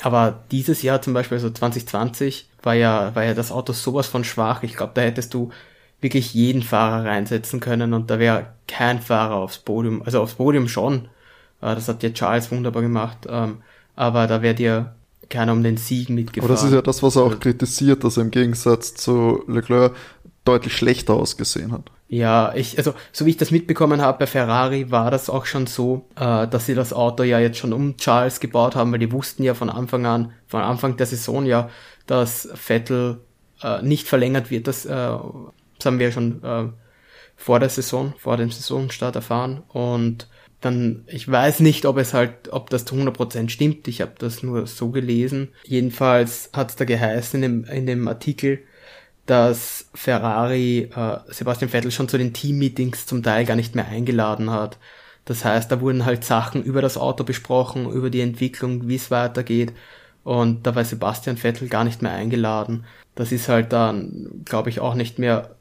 Aber 0.00 0.44
dieses 0.50 0.82
Jahr 0.82 1.02
zum 1.02 1.14
Beispiel, 1.14 1.36
also 1.36 1.50
2020, 1.50 2.48
war 2.62 2.74
ja, 2.74 3.14
war 3.14 3.24
ja 3.24 3.34
das 3.34 3.52
Auto 3.52 3.72
sowas 3.72 4.06
von 4.06 4.24
schwach. 4.24 4.62
Ich 4.62 4.76
glaube, 4.76 4.92
da 4.94 5.02
hättest 5.02 5.34
du 5.34 5.50
wirklich 6.00 6.34
jeden 6.34 6.62
Fahrer 6.62 7.04
reinsetzen 7.04 7.60
können 7.60 7.92
und 7.92 8.10
da 8.10 8.18
wäre 8.18 8.52
kein 8.66 9.00
Fahrer 9.00 9.36
aufs 9.36 9.58
Podium, 9.58 10.02
also 10.02 10.20
aufs 10.20 10.34
Podium 10.34 10.68
schon. 10.68 11.08
Äh, 11.60 11.74
das 11.74 11.88
hat 11.88 12.02
ja 12.02 12.10
Charles 12.10 12.50
wunderbar 12.50 12.82
gemacht. 12.82 13.26
Ähm, 13.28 13.58
aber 13.96 14.26
da 14.26 14.42
wäre 14.42 14.54
dir 14.54 14.94
keiner 15.28 15.52
um 15.52 15.62
den 15.62 15.76
Sieg 15.76 16.08
mitgefahren. 16.08 16.50
Aber 16.50 16.54
das 16.54 16.64
ist 16.64 16.72
ja 16.72 16.82
das, 16.82 17.02
was 17.02 17.16
er 17.16 17.22
auch 17.22 17.40
kritisiert, 17.40 18.04
dass 18.04 18.16
er 18.16 18.22
im 18.24 18.30
Gegensatz 18.30 18.94
zu 18.94 19.42
Leclerc 19.48 19.94
deutlich 20.44 20.76
schlechter 20.76 21.14
ausgesehen 21.14 21.72
hat. 21.72 21.90
Ja, 22.10 22.54
ich, 22.54 22.78
also 22.78 22.94
so 23.12 23.26
wie 23.26 23.30
ich 23.30 23.36
das 23.36 23.50
mitbekommen 23.50 24.00
habe 24.00 24.20
bei 24.20 24.26
Ferrari, 24.26 24.90
war 24.90 25.10
das 25.10 25.28
auch 25.28 25.44
schon 25.44 25.66
so, 25.66 26.08
äh, 26.16 26.48
dass 26.48 26.64
sie 26.64 26.74
das 26.74 26.94
Auto 26.94 27.22
ja 27.22 27.38
jetzt 27.38 27.58
schon 27.58 27.74
um 27.74 27.98
Charles 27.98 28.40
gebaut 28.40 28.76
haben, 28.76 28.92
weil 28.92 28.98
die 28.98 29.12
wussten 29.12 29.42
ja 29.42 29.52
von 29.52 29.68
Anfang 29.68 30.06
an, 30.06 30.32
von 30.46 30.62
Anfang 30.62 30.96
der 30.96 31.06
Saison 31.06 31.44
ja, 31.44 31.68
dass 32.06 32.48
Vettel 32.54 33.20
äh, 33.62 33.82
nicht 33.82 34.08
verlängert 34.08 34.50
wird. 34.50 34.68
Das, 34.68 34.86
äh, 34.86 34.88
das 34.88 35.84
haben 35.84 35.98
wir 35.98 36.10
schon 36.10 36.42
äh, 36.42 36.68
vor 37.36 37.60
der 37.60 37.68
Saison, 37.68 38.14
vor 38.18 38.38
dem 38.38 38.50
Saisonstart 38.50 39.14
erfahren. 39.14 39.62
Und 39.68 40.28
dann, 40.60 41.04
ich 41.06 41.30
weiß 41.30 41.60
nicht, 41.60 41.84
ob 41.86 41.98
es 41.98 42.14
halt, 42.14 42.50
ob 42.50 42.70
das 42.70 42.84
zu 42.84 42.96
100% 42.96 43.48
stimmt. 43.48 43.86
Ich 43.86 44.00
habe 44.00 44.14
das 44.18 44.42
nur 44.42 44.66
so 44.66 44.90
gelesen. 44.90 45.50
Jedenfalls 45.64 46.50
hat 46.52 46.70
es 46.70 46.76
da 46.76 46.84
geheißen 46.84 47.42
in 47.42 47.62
dem, 47.62 47.70
in 47.70 47.86
dem 47.86 48.08
Artikel, 48.08 48.60
dass 49.28 49.90
Ferrari 49.92 50.88
äh, 50.96 51.18
Sebastian 51.28 51.70
Vettel 51.70 51.90
schon 51.90 52.08
zu 52.08 52.16
den 52.16 52.32
Team-Meetings 52.32 53.04
zum 53.04 53.22
Teil 53.22 53.44
gar 53.44 53.56
nicht 53.56 53.74
mehr 53.74 53.86
eingeladen 53.86 54.50
hat. 54.50 54.78
Das 55.26 55.44
heißt, 55.44 55.70
da 55.70 55.82
wurden 55.82 56.06
halt 56.06 56.24
Sachen 56.24 56.62
über 56.62 56.80
das 56.80 56.96
Auto 56.96 57.24
besprochen, 57.24 57.90
über 57.90 58.08
die 58.08 58.22
Entwicklung, 58.22 58.88
wie 58.88 58.94
es 58.94 59.10
weitergeht. 59.10 59.74
Und 60.24 60.66
da 60.66 60.74
war 60.74 60.82
Sebastian 60.82 61.36
Vettel 61.36 61.68
gar 61.68 61.84
nicht 61.84 62.00
mehr 62.00 62.12
eingeladen. 62.12 62.86
Das 63.14 63.30
ist 63.30 63.50
halt 63.50 63.70
dann, 63.74 64.42
glaube 64.46 64.70
ich, 64.70 64.80
auch 64.80 64.94
nicht 64.94 65.18
mehr 65.18 65.56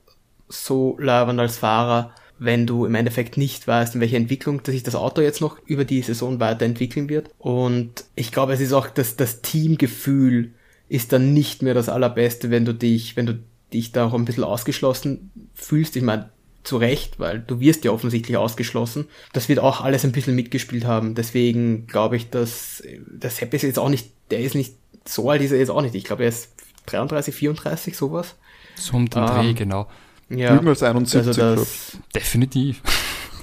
so 0.47 0.97
leibend 0.97 1.41
als 1.41 1.57
Fahrer, 1.57 2.11
wenn 2.39 2.67
du 2.67 2.85
im 2.85 2.95
Endeffekt 2.95 3.35
nicht 3.35 3.67
weißt, 3.67 3.95
in 3.95 4.01
welche 4.01 4.15
Entwicklung 4.15 4.61
sich 4.65 4.83
das 4.83 4.95
Auto 4.95 5.19
jetzt 5.19 5.41
noch 5.41 5.57
über 5.65 5.83
die 5.83 6.01
Saison 6.03 6.39
weiterentwickeln 6.39 7.09
wird. 7.09 7.31
Und 7.37 8.05
ich 8.15 8.31
glaube, 8.31 8.53
es 8.53 8.61
ist 8.61 8.71
auch 8.71 8.87
das, 8.87 9.17
das 9.17 9.41
Teamgefühl 9.41 10.53
ist 10.87 11.11
dann 11.11 11.33
nicht 11.33 11.63
mehr 11.63 11.73
das 11.73 11.89
allerbeste, 11.89 12.49
wenn 12.49 12.63
du 12.63 12.73
dich, 12.73 13.17
wenn 13.17 13.25
du 13.25 13.39
dich 13.77 13.91
da 13.91 14.05
auch 14.05 14.13
ein 14.13 14.25
bisschen 14.25 14.43
ausgeschlossen 14.43 15.31
fühlst. 15.55 15.95
Ich 15.95 16.03
meine, 16.03 16.29
zu 16.63 16.77
Recht, 16.77 17.19
weil 17.19 17.39
du 17.39 17.59
wirst 17.59 17.85
ja 17.85 17.91
offensichtlich 17.91 18.37
ausgeschlossen. 18.37 19.05
Das 19.33 19.47
wird 19.47 19.59
auch 19.59 19.81
alles 19.81 20.03
ein 20.03 20.11
bisschen 20.11 20.35
mitgespielt 20.35 20.85
haben. 20.85 21.15
Deswegen 21.15 21.87
glaube 21.87 22.17
ich, 22.17 22.29
dass 22.29 22.83
der 22.85 23.29
Sepp 23.29 23.53
ist 23.53 23.61
jetzt 23.61 23.79
auch 23.79 23.89
nicht, 23.89 24.11
der 24.31 24.41
ist 24.41 24.53
nicht, 24.53 24.73
so 25.05 25.29
alt 25.29 25.41
ist 25.41 25.51
er 25.51 25.59
jetzt 25.59 25.69
auch 25.69 25.81
nicht. 25.81 25.95
Ich 25.95 26.03
glaube, 26.03 26.23
er 26.23 26.29
ist 26.29 26.53
33, 26.87 27.33
34, 27.33 27.95
sowas. 27.95 28.35
So 28.75 28.97
um 28.97 29.09
den 29.09 29.25
Dreh, 29.25 29.49
ähm, 29.49 29.55
genau. 29.55 29.87
Ja, 30.29 30.55
Jünger 30.55 30.71
als 30.71 30.83
71, 30.83 31.41
also 31.41 31.65
Definitiv. 32.13 32.81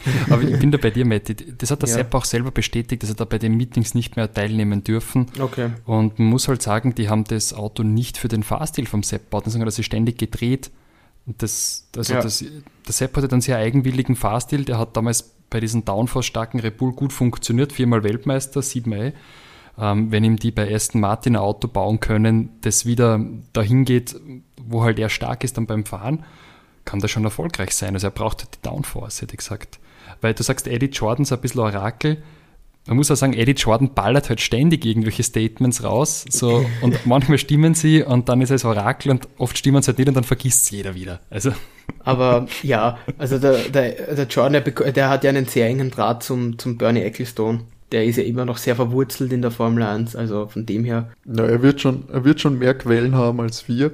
Aber 0.30 0.42
ich 0.42 0.58
bin 0.58 0.70
da 0.70 0.78
bei 0.78 0.90
dir, 0.90 1.04
Matti. 1.04 1.34
Das 1.34 1.70
hat 1.70 1.82
der 1.82 1.88
ja. 1.88 1.96
Sepp 1.96 2.14
auch 2.14 2.24
selber 2.24 2.50
bestätigt, 2.50 3.02
dass 3.02 3.10
er 3.10 3.16
da 3.16 3.24
bei 3.24 3.38
den 3.38 3.56
Meetings 3.56 3.94
nicht 3.94 4.16
mehr 4.16 4.32
teilnehmen 4.32 4.84
dürfen. 4.84 5.26
Okay. 5.38 5.70
Und 5.86 6.18
man 6.18 6.28
muss 6.28 6.48
halt 6.48 6.62
sagen, 6.62 6.94
die 6.94 7.08
haben 7.08 7.24
das 7.24 7.54
Auto 7.54 7.82
nicht 7.82 8.18
für 8.18 8.28
den 8.28 8.42
Fahrstil 8.42 8.86
vom 8.86 9.02
Sepp 9.02 9.24
gebaut, 9.24 9.44
sondern 9.46 9.66
das 9.66 9.78
ist 9.78 9.86
ständig 9.86 10.18
gedreht. 10.18 10.70
Das, 11.26 11.88
also 11.96 12.14
ja. 12.14 12.20
das, 12.20 12.40
der 12.40 12.92
Sepp 12.92 13.16
hatte 13.16 13.30
einen 13.30 13.40
sehr 13.40 13.56
eigenwilligen 13.56 14.14
Fahrstil, 14.14 14.64
der 14.64 14.78
hat 14.78 14.96
damals 14.96 15.34
bei 15.48 15.58
diesen 15.60 15.84
Downforce-starken 15.84 16.60
Red 16.60 16.76
Bull 16.76 16.92
gut 16.92 17.12
funktioniert, 17.12 17.72
viermal 17.72 18.02
Weltmeister, 18.04 18.60
sieht 18.60 18.86
man 18.86 18.98
eh. 18.98 19.12
Ähm, 19.76 20.12
wenn 20.12 20.22
ihm 20.22 20.36
die 20.36 20.50
bei 20.50 20.72
Aston 20.72 21.00
Martin 21.00 21.34
ein 21.34 21.42
Auto 21.42 21.66
bauen 21.66 21.98
können, 21.98 22.50
das 22.60 22.86
wieder 22.86 23.20
dahin 23.52 23.84
geht, 23.84 24.14
wo 24.62 24.84
halt 24.84 24.98
er 24.98 25.08
stark 25.08 25.42
ist 25.42 25.56
dann 25.56 25.66
beim 25.66 25.84
Fahren, 25.84 26.24
kann 26.84 27.00
das 27.00 27.10
schon 27.10 27.24
erfolgreich 27.24 27.74
sein. 27.74 27.94
Also 27.94 28.08
er 28.08 28.12
braucht 28.12 28.42
halt 28.42 28.54
die 28.54 28.68
Downforce, 28.68 29.22
hätte 29.22 29.34
ich 29.34 29.38
gesagt. 29.38 29.80
Weil 30.20 30.34
du 30.34 30.42
sagst, 30.42 30.66
Eddie 30.66 30.86
Jordan 30.86 31.22
ist 31.22 31.32
ein 31.32 31.40
bisschen 31.40 31.60
Orakel. 31.60 32.22
Man 32.86 32.98
muss 32.98 33.10
auch 33.10 33.16
sagen, 33.16 33.32
Eddie 33.32 33.52
Jordan 33.52 33.94
ballert 33.94 34.28
halt 34.28 34.42
ständig 34.42 34.84
irgendwelche 34.84 35.22
Statements 35.22 35.82
raus. 35.82 36.26
So, 36.28 36.66
und 36.82 37.06
manchmal 37.06 37.38
stimmen 37.38 37.74
sie 37.74 38.02
und 38.02 38.28
dann 38.28 38.42
ist 38.42 38.50
er 38.50 38.56
das 38.56 38.64
Orakel 38.64 39.10
und 39.10 39.28
oft 39.38 39.56
stimmen 39.56 39.80
sie 39.82 39.88
halt 39.88 39.98
nicht 39.98 40.08
und 40.08 40.14
dann 40.14 40.24
vergisst 40.24 40.64
es 40.64 40.70
jeder 40.70 40.94
wieder. 40.94 41.20
Also. 41.30 41.52
Aber 42.00 42.46
ja, 42.62 42.98
also 43.16 43.38
der, 43.38 43.56
der, 43.68 44.14
der 44.14 44.26
Jordan, 44.26 44.62
der, 44.64 44.92
der 44.92 45.08
hat 45.08 45.24
ja 45.24 45.30
einen 45.30 45.46
sehr 45.46 45.66
engen 45.66 45.90
Draht 45.90 46.22
zum, 46.22 46.58
zum 46.58 46.76
Bernie 46.76 47.02
Ecclestone 47.02 47.60
der 47.94 48.04
ist 48.04 48.16
ja 48.16 48.24
immer 48.24 48.44
noch 48.44 48.56
sehr 48.56 48.74
verwurzelt 48.74 49.32
in 49.32 49.40
der 49.40 49.52
Formel 49.52 49.84
1, 49.84 50.16
also 50.16 50.48
von 50.48 50.66
dem 50.66 50.84
her. 50.84 51.12
Ja, 51.26 51.44
er 51.44 51.62
wird 51.62 51.80
schon, 51.80 52.08
er 52.12 52.24
wird 52.24 52.40
schon 52.40 52.58
mehr 52.58 52.74
Quellen 52.74 53.14
haben 53.14 53.40
als 53.40 53.68
wir. 53.68 53.92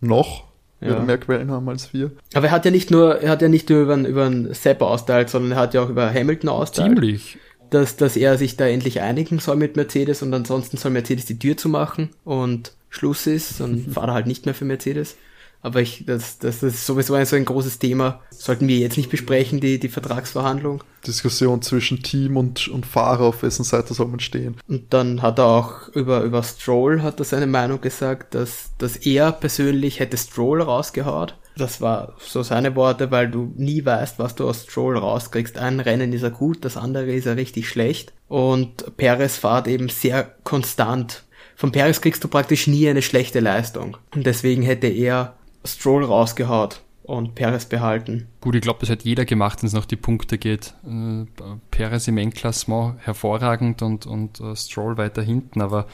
Noch 0.00 0.44
ja. 0.92 0.98
mehr 1.00 1.18
Quellen 1.18 1.50
haben 1.50 1.68
als 1.68 1.92
wir. 1.92 2.12
Aber 2.34 2.46
er 2.46 2.52
hat 2.52 2.64
ja 2.64 2.70
nicht 2.70 2.90
nur, 2.90 3.20
er 3.20 3.30
hat 3.30 3.42
ja 3.42 3.48
nicht 3.48 3.68
nur 3.70 3.80
über, 3.80 3.96
über 3.96 4.26
einen 4.26 4.52
Sepp 4.54 4.82
austeilt, 4.82 5.30
sondern 5.30 5.52
er 5.52 5.58
hat 5.58 5.74
ja 5.74 5.82
auch 5.82 5.88
über 5.88 6.12
Hamilton 6.12 6.48
austeilt. 6.48 6.88
Ziemlich. 6.88 7.38
Dass, 7.70 7.96
dass 7.96 8.16
er 8.16 8.38
sich 8.38 8.56
da 8.56 8.66
endlich 8.66 9.00
einigen 9.00 9.38
soll 9.40 9.56
mit 9.56 9.76
Mercedes 9.76 10.22
und 10.22 10.32
ansonsten 10.32 10.76
soll 10.76 10.92
Mercedes 10.92 11.26
die 11.26 11.38
Tür 11.38 11.56
zumachen 11.56 12.10
und 12.24 12.72
Schluss 12.90 13.26
ist 13.26 13.60
und 13.60 13.90
fahrt 13.92 14.08
er 14.08 14.14
halt 14.14 14.26
nicht 14.26 14.46
mehr 14.46 14.54
für 14.54 14.64
Mercedes. 14.64 15.16
Aber 15.64 15.80
ich, 15.80 16.04
das, 16.04 16.38
das 16.38 16.62
ist 16.62 16.84
sowieso 16.84 17.14
ein, 17.14 17.24
so 17.24 17.36
ein 17.36 17.46
großes 17.46 17.78
Thema. 17.78 18.20
Sollten 18.28 18.68
wir 18.68 18.76
jetzt 18.76 18.98
nicht 18.98 19.08
besprechen, 19.08 19.60
die, 19.60 19.80
die 19.80 19.88
Vertragsverhandlung. 19.88 20.84
Diskussion 21.06 21.62
zwischen 21.62 22.02
Team 22.02 22.36
und, 22.36 22.68
und 22.68 22.84
Fahrer, 22.84 23.24
auf 23.24 23.42
wessen 23.42 23.64
Seite 23.64 23.94
soll 23.94 24.08
man 24.08 24.20
stehen. 24.20 24.58
Und 24.68 24.92
dann 24.92 25.22
hat 25.22 25.38
er 25.38 25.46
auch 25.46 25.88
über, 25.94 26.20
über 26.20 26.42
Stroll 26.42 27.00
hat 27.00 27.18
er 27.18 27.24
seine 27.24 27.46
Meinung 27.46 27.80
gesagt, 27.80 28.34
dass, 28.34 28.72
dass 28.76 28.96
er 28.96 29.32
persönlich 29.32 30.00
hätte 30.00 30.18
Stroll 30.18 30.60
rausgehaut. 30.60 31.38
Das 31.56 31.80
war 31.80 32.14
so 32.18 32.42
seine 32.42 32.76
Worte, 32.76 33.10
weil 33.10 33.30
du 33.30 33.50
nie 33.56 33.86
weißt, 33.86 34.18
was 34.18 34.34
du 34.34 34.46
aus 34.46 34.64
Stroll 34.64 34.98
rauskriegst. 34.98 35.56
Ein 35.56 35.80
Rennen 35.80 36.12
ist 36.12 36.24
er 36.24 36.30
gut, 36.30 36.62
das 36.66 36.76
andere 36.76 37.10
ist 37.14 37.24
er 37.24 37.38
richtig 37.38 37.70
schlecht. 37.70 38.12
Und 38.28 38.98
Perez 38.98 39.38
fahrt 39.38 39.66
eben 39.66 39.88
sehr 39.88 40.24
konstant. 40.44 41.24
Von 41.56 41.72
Perez 41.72 42.02
kriegst 42.02 42.22
du 42.22 42.28
praktisch 42.28 42.66
nie 42.66 42.86
eine 42.86 43.00
schlechte 43.00 43.40
Leistung. 43.40 43.96
Und 44.14 44.26
deswegen 44.26 44.62
hätte 44.62 44.88
er 44.88 45.36
Stroll 45.64 46.04
rausgehaut 46.04 46.82
und 47.02 47.34
Perez 47.34 47.66
behalten. 47.66 48.28
Gut, 48.40 48.54
ich 48.54 48.62
glaube, 48.62 48.80
das 48.80 48.90
hat 48.90 49.02
jeder 49.02 49.24
gemacht, 49.24 49.62
wenn 49.62 49.66
es 49.66 49.72
noch 49.72 49.84
die 49.84 49.96
Punkte 49.96 50.38
geht. 50.38 50.74
Äh, 50.86 51.26
Perez 51.70 52.08
im 52.08 52.18
Endklassement 52.18 52.98
hervorragend 53.00 53.82
und, 53.82 54.06
und 54.06 54.40
uh, 54.40 54.54
Stroll 54.54 54.96
weiter 54.96 55.22
hinten, 55.22 55.60
aber 55.60 55.86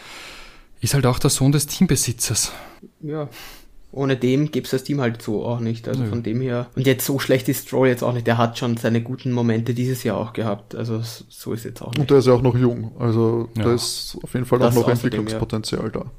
ist 0.81 0.95
halt 0.95 1.07
auch 1.07 1.19
der 1.19 1.31
Sohn 1.31 1.53
des 1.53 1.67
Teambesitzers. 1.67 2.53
Ja, 3.01 3.29
ohne 3.93 4.17
dem 4.17 4.53
gäbe 4.53 4.65
es 4.65 4.71
das 4.71 4.85
Team 4.85 5.01
halt 5.01 5.21
so 5.21 5.45
auch 5.45 5.61
nicht. 5.61 5.89
Also 5.89 6.05
ja. 6.05 6.09
von 6.09 6.23
dem 6.23 6.41
her. 6.41 6.69
Und 6.77 6.87
jetzt 6.87 7.05
so 7.05 7.19
schlecht 7.19 7.49
ist 7.49 7.67
Stroll 7.67 7.89
jetzt 7.89 8.05
auch 8.05 8.13
nicht. 8.13 8.27
Der 8.27 8.39
hat 8.39 8.57
schon 8.57 8.77
seine 8.77 9.03
guten 9.03 9.33
Momente 9.33 9.75
dieses 9.75 10.05
Jahr 10.05 10.17
auch 10.17 10.33
gehabt. 10.33 10.77
Also 10.77 11.01
so 11.03 11.53
ist 11.53 11.65
jetzt 11.65 11.83
auch 11.83 11.91
nicht. 11.91 12.01
Und 12.01 12.11
der 12.11 12.19
ist 12.19 12.27
ja 12.27 12.33
auch 12.33 12.43
noch 12.43 12.57
jung. 12.57 12.93
Also 12.99 13.49
ja. 13.57 13.65
da 13.65 13.75
ist 13.75 14.17
auf 14.23 14.33
jeden 14.35 14.47
Fall 14.47 14.61
das 14.61 14.77
auch 14.77 14.83
noch 14.83 14.89
Entwicklungspotenzial 14.89 15.85
ja. 15.85 15.89
da. 15.89 16.11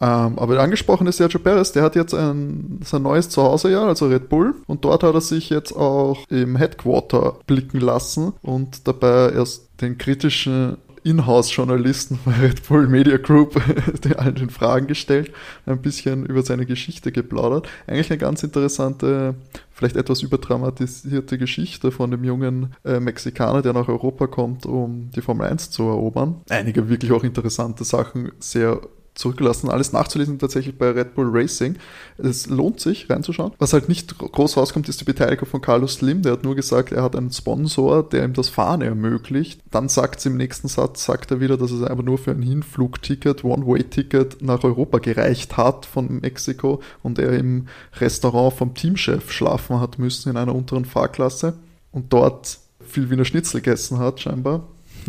Ähm, 0.00 0.38
aber 0.38 0.54
der 0.54 0.62
angesprochene 0.62 1.12
Sergio 1.12 1.40
Perez, 1.40 1.72
der 1.72 1.82
hat 1.82 1.96
jetzt 1.96 2.14
ein, 2.14 2.80
sein 2.84 3.02
neues 3.02 3.28
Zuhause 3.28 3.70
ja, 3.70 3.86
also 3.86 4.06
Red 4.06 4.28
Bull. 4.28 4.54
Und 4.66 4.84
dort 4.84 5.02
hat 5.02 5.14
er 5.14 5.20
sich 5.20 5.50
jetzt 5.50 5.72
auch 5.72 6.24
im 6.28 6.56
Headquarter 6.56 7.36
blicken 7.46 7.80
lassen 7.80 8.32
und 8.42 8.86
dabei 8.86 9.30
erst 9.32 9.68
den 9.80 9.98
kritischen 9.98 10.76
Inhouse-Journalisten 11.04 12.18
bei 12.24 12.32
Red 12.32 12.68
Bull 12.68 12.86
Media 12.86 13.16
Group 13.16 13.56
allen 14.16 14.34
den 14.34 14.50
Fragen 14.50 14.86
gestellt, 14.86 15.32
ein 15.66 15.80
bisschen 15.80 16.26
über 16.26 16.42
seine 16.42 16.66
Geschichte 16.66 17.12
geplaudert. 17.12 17.68
Eigentlich 17.86 18.10
eine 18.10 18.18
ganz 18.18 18.42
interessante, 18.42 19.34
vielleicht 19.72 19.96
etwas 19.96 20.22
überdramatisierte 20.22 21.38
Geschichte 21.38 21.92
von 21.92 22.10
dem 22.10 22.24
jungen 22.24 22.74
äh, 22.84 23.00
Mexikaner, 23.00 23.62
der 23.62 23.72
nach 23.72 23.88
Europa 23.88 24.26
kommt, 24.26 24.66
um 24.66 25.10
die 25.14 25.22
Formel 25.22 25.46
1 25.46 25.70
zu 25.70 25.84
erobern. 25.84 26.42
Einige 26.50 26.88
wirklich 26.88 27.12
auch 27.12 27.24
interessante 27.24 27.84
Sachen, 27.84 28.32
sehr 28.38 28.80
zurückgelassen, 29.18 29.68
alles 29.68 29.92
nachzulesen 29.92 30.38
tatsächlich 30.38 30.78
bei 30.78 30.90
Red 30.90 31.14
Bull 31.14 31.28
Racing. 31.30 31.76
Es 32.18 32.46
lohnt 32.46 32.80
sich 32.80 33.10
reinzuschauen. 33.10 33.52
Was 33.58 33.72
halt 33.72 33.88
nicht 33.88 34.16
groß 34.16 34.56
rauskommt, 34.56 34.88
ist 34.88 35.00
die 35.00 35.04
Beteiligung 35.04 35.48
von 35.48 35.60
Carlos 35.60 35.94
Slim. 35.94 36.22
Der 36.22 36.32
hat 36.32 36.44
nur 36.44 36.54
gesagt, 36.54 36.92
er 36.92 37.02
hat 37.02 37.16
einen 37.16 37.32
Sponsor, 37.32 38.08
der 38.08 38.24
ihm 38.24 38.32
das 38.32 38.48
Fahren 38.48 38.80
ermöglicht. 38.80 39.60
Dann 39.72 39.88
sagt 39.88 40.20
es 40.20 40.26
im 40.26 40.36
nächsten 40.36 40.68
Satz, 40.68 41.04
sagt 41.04 41.32
er 41.32 41.40
wieder, 41.40 41.56
dass 41.56 41.72
es 41.72 41.82
einfach 41.82 42.04
nur 42.04 42.18
für 42.18 42.30
ein 42.30 42.42
Hinflugticket, 42.42 43.42
One-Way-Ticket 43.42 44.40
nach 44.40 44.62
Europa 44.62 44.98
gereicht 44.98 45.56
hat 45.56 45.84
von 45.84 46.20
Mexiko 46.20 46.80
und 47.02 47.18
er 47.18 47.32
im 47.32 47.66
Restaurant 48.00 48.54
vom 48.54 48.74
Teamchef 48.74 49.32
schlafen 49.32 49.80
hat 49.80 49.98
müssen 49.98 50.30
in 50.30 50.36
einer 50.36 50.54
unteren 50.54 50.84
Fahrklasse 50.84 51.54
und 51.90 52.12
dort 52.12 52.58
viel 52.86 53.10
Wiener 53.10 53.24
Schnitzel 53.24 53.60
gegessen 53.60 53.98
hat, 53.98 54.20
scheinbar. 54.20 54.62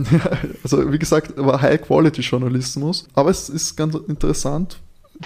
also 0.64 0.92
wie 0.92 1.00
gesagt, 1.00 1.34
war 1.38 1.62
High-Quality-Journalismus. 1.62 3.08
Aber 3.14 3.30
es 3.30 3.50
ist 3.50 3.76
ganz 3.76 3.96
interessant, 3.96 4.80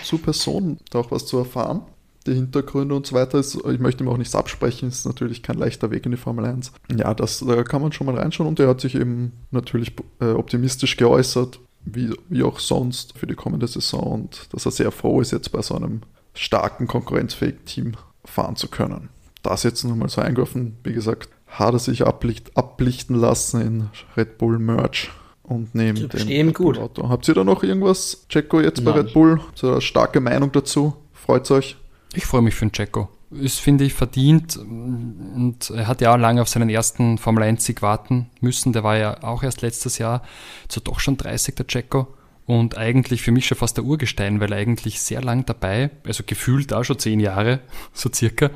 zu 0.03 0.17
Personen 0.17 0.79
da 0.89 0.99
auch 0.99 1.11
was 1.11 1.25
zu 1.25 1.37
erfahren. 1.37 1.81
Die 2.25 2.33
Hintergründe 2.33 2.95
und 2.95 3.05
so 3.05 3.15
weiter 3.15 3.39
ist, 3.39 3.55
ich 3.55 3.79
möchte 3.79 4.03
ihm 4.03 4.09
auch 4.09 4.17
nichts 4.17 4.33
absprechen, 4.33 4.87
ist 4.87 5.05
natürlich 5.05 5.43
kein 5.43 5.57
leichter 5.57 5.91
Weg 5.91 6.05
in 6.05 6.11
die 6.11 6.17
Formel 6.17 6.45
1. 6.45 6.71
Ja, 6.97 7.13
das, 7.13 7.39
da 7.39 7.63
kann 7.63 7.81
man 7.81 7.91
schon 7.91 8.07
mal 8.07 8.17
reinschauen 8.17 8.47
und 8.47 8.59
er 8.61 8.69
hat 8.69 8.79
sich 8.79 8.95
eben 8.95 9.33
natürlich 9.51 9.91
äh, 10.21 10.31
optimistisch 10.31 10.95
geäußert, 10.95 11.59
wie, 11.83 12.13
wie 12.29 12.43
auch 12.43 12.59
sonst 12.59 13.17
für 13.17 13.27
die 13.27 13.35
kommende 13.35 13.67
Saison 13.67 14.03
und 14.03 14.53
dass 14.53 14.65
er 14.65 14.71
sehr 14.71 14.91
froh 14.91 15.19
ist, 15.19 15.31
jetzt 15.31 15.51
bei 15.51 15.61
so 15.61 15.75
einem 15.75 16.01
starken, 16.33 16.87
konkurrenzfähigen 16.87 17.65
Team 17.65 17.91
fahren 18.23 18.55
zu 18.55 18.69
können. 18.69 19.09
Das 19.43 19.63
jetzt 19.63 19.83
nochmal 19.83 20.07
so 20.07 20.21
eingeworfen, 20.21 20.77
wie 20.83 20.93
gesagt, 20.93 21.27
hat 21.53 21.73
er 21.73 21.79
sich 21.79 22.05
ablicht, 22.05 22.55
ablichten 22.55 23.15
lassen 23.15 23.61
in 23.61 23.89
Red 24.17 24.37
Bull 24.37 24.59
Merch 24.59 25.11
und 25.43 25.75
neben 25.75 26.09
dem 26.09 26.27
Red 26.27 26.55
gut. 26.55 26.77
Auto. 26.77 27.09
Habt 27.09 27.27
ihr 27.27 27.35
da 27.35 27.43
noch 27.43 27.63
irgendwas, 27.63 28.25
Checo, 28.29 28.59
jetzt 28.59 28.83
bei 28.83 28.91
Red 28.91 29.13
Bull? 29.13 29.39
So 29.53 29.71
eine 29.71 29.81
starke 29.81 30.19
Meinung 30.19 30.51
dazu? 30.51 30.93
Freut's 31.13 31.51
euch? 31.51 31.77
Ich 32.13 32.25
freue 32.25 32.41
mich 32.41 32.55
für 32.55 32.65
den 32.65 32.71
Checo. 32.71 33.09
Ist, 33.31 33.59
finde 33.59 33.83
ich, 33.83 33.93
verdient. 33.93 34.57
Und 34.57 35.71
er 35.71 35.87
hat 35.87 36.01
ja 36.01 36.13
auch 36.13 36.17
lange 36.17 36.41
auf 36.41 36.49
seinen 36.49 36.69
ersten 36.69 37.17
Formel 37.17 37.43
1-Sieg 37.43 37.81
warten 37.81 38.29
müssen. 38.41 38.73
Der 38.73 38.83
war 38.83 38.97
ja 38.97 39.23
auch 39.23 39.43
erst 39.43 39.61
letztes 39.61 39.97
Jahr, 39.97 40.21
so 40.69 40.81
doch 40.81 40.99
schon 40.99 41.17
30, 41.17 41.55
der 41.55 41.67
Checo. 41.67 42.07
Und 42.45 42.77
eigentlich 42.77 43.21
für 43.21 43.31
mich 43.31 43.47
schon 43.47 43.57
fast 43.57 43.77
der 43.77 43.85
Urgestein, 43.85 44.39
weil 44.39 44.51
er 44.51 44.59
eigentlich 44.59 44.99
sehr 44.99 45.21
lang 45.21 45.45
dabei, 45.45 45.91
also 46.05 46.23
gefühlt 46.25 46.73
auch 46.73 46.83
schon 46.83 46.99
zehn 46.99 47.19
Jahre, 47.19 47.61
so 47.93 48.09
circa, 48.13 48.49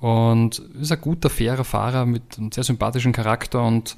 und 0.00 0.58
ist 0.80 0.92
ein 0.92 1.00
guter, 1.00 1.30
fairer 1.30 1.64
Fahrer 1.64 2.06
mit 2.06 2.38
einem 2.38 2.50
sehr 2.50 2.64
sympathischen 2.64 3.12
Charakter 3.12 3.62
und 3.62 3.96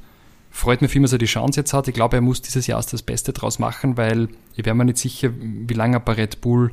freut 0.50 0.82
mich, 0.82 0.94
wie 0.94 0.98
man 0.98 1.08
so 1.08 1.16
die 1.16 1.26
Chance 1.26 1.60
jetzt 1.60 1.72
hat. 1.72 1.88
Ich 1.88 1.94
glaube, 1.94 2.16
er 2.16 2.22
muss 2.22 2.42
dieses 2.42 2.66
Jahr 2.66 2.82
das 2.82 3.02
Beste 3.02 3.32
draus 3.32 3.58
machen, 3.58 3.96
weil 3.96 4.28
ich 4.56 4.64
wäre 4.64 4.74
mir 4.74 4.84
nicht 4.84 4.98
sicher, 4.98 5.30
wie 5.32 5.74
lange 5.74 5.96
er 5.96 6.00
bei 6.00 6.12
Red 6.14 6.40
Bull, 6.40 6.70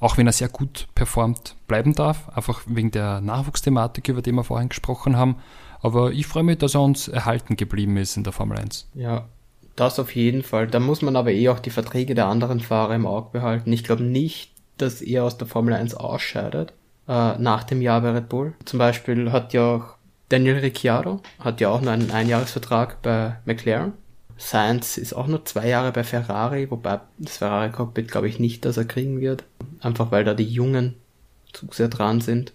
auch 0.00 0.18
wenn 0.18 0.26
er 0.26 0.32
sehr 0.32 0.48
gut 0.48 0.88
performt, 0.94 1.54
bleiben 1.68 1.94
darf. 1.94 2.28
Einfach 2.30 2.62
wegen 2.66 2.90
der 2.90 3.20
Nachwuchsthematik, 3.20 4.08
über 4.08 4.22
die 4.22 4.32
wir 4.32 4.44
vorhin 4.44 4.68
gesprochen 4.68 5.16
haben. 5.16 5.36
Aber 5.80 6.12
ich 6.12 6.26
freue 6.26 6.42
mich, 6.42 6.58
dass 6.58 6.74
er 6.74 6.82
uns 6.82 7.08
erhalten 7.08 7.56
geblieben 7.56 7.96
ist 7.96 8.16
in 8.16 8.24
der 8.24 8.32
Formel 8.32 8.58
1. 8.58 8.88
Ja, 8.94 9.28
das 9.76 10.00
auf 10.00 10.14
jeden 10.16 10.42
Fall. 10.42 10.66
Da 10.66 10.80
muss 10.80 11.00
man 11.00 11.14
aber 11.14 11.30
eh 11.30 11.48
auch 11.48 11.60
die 11.60 11.70
Verträge 11.70 12.14
der 12.14 12.26
anderen 12.26 12.58
Fahrer 12.58 12.94
im 12.94 13.06
Auge 13.06 13.28
behalten. 13.32 13.72
Ich 13.72 13.84
glaube 13.84 14.02
nicht, 14.02 14.52
dass 14.78 15.00
er 15.00 15.24
aus 15.24 15.38
der 15.38 15.46
Formel 15.46 15.74
1 15.74 15.94
ausscheidet 15.94 16.72
äh, 17.08 17.38
nach 17.38 17.64
dem 17.64 17.82
Jahr 17.82 18.00
bei 18.00 18.10
Red 18.10 18.28
Bull. 18.28 18.54
Zum 18.64 18.78
Beispiel 18.78 19.32
hat 19.32 19.52
ja 19.52 19.76
auch 19.76 19.94
Daniel 20.28 20.58
Ricciardo, 20.58 21.20
hat 21.38 21.60
ja 21.60 21.68
auch 21.68 21.80
nur 21.80 21.92
einen 21.92 22.10
Einjahresvertrag 22.10 23.02
bei 23.02 23.36
McLaren. 23.44 23.92
Sainz 24.36 24.98
ist 24.98 25.12
auch 25.12 25.26
nur 25.26 25.44
zwei 25.44 25.68
Jahre 25.68 25.92
bei 25.92 26.02
Ferrari, 26.02 26.70
wobei 26.70 27.00
das 27.18 27.36
Ferrari-Cockpit 27.36 28.10
glaube 28.10 28.28
ich 28.28 28.40
nicht, 28.40 28.64
dass 28.64 28.76
er 28.76 28.84
kriegen 28.84 29.20
wird. 29.20 29.44
Einfach 29.80 30.10
weil 30.10 30.24
da 30.24 30.34
die 30.34 30.44
Jungen 30.44 30.96
zu 31.52 31.66
sehr 31.70 31.88
dran 31.88 32.20
sind. 32.20 32.52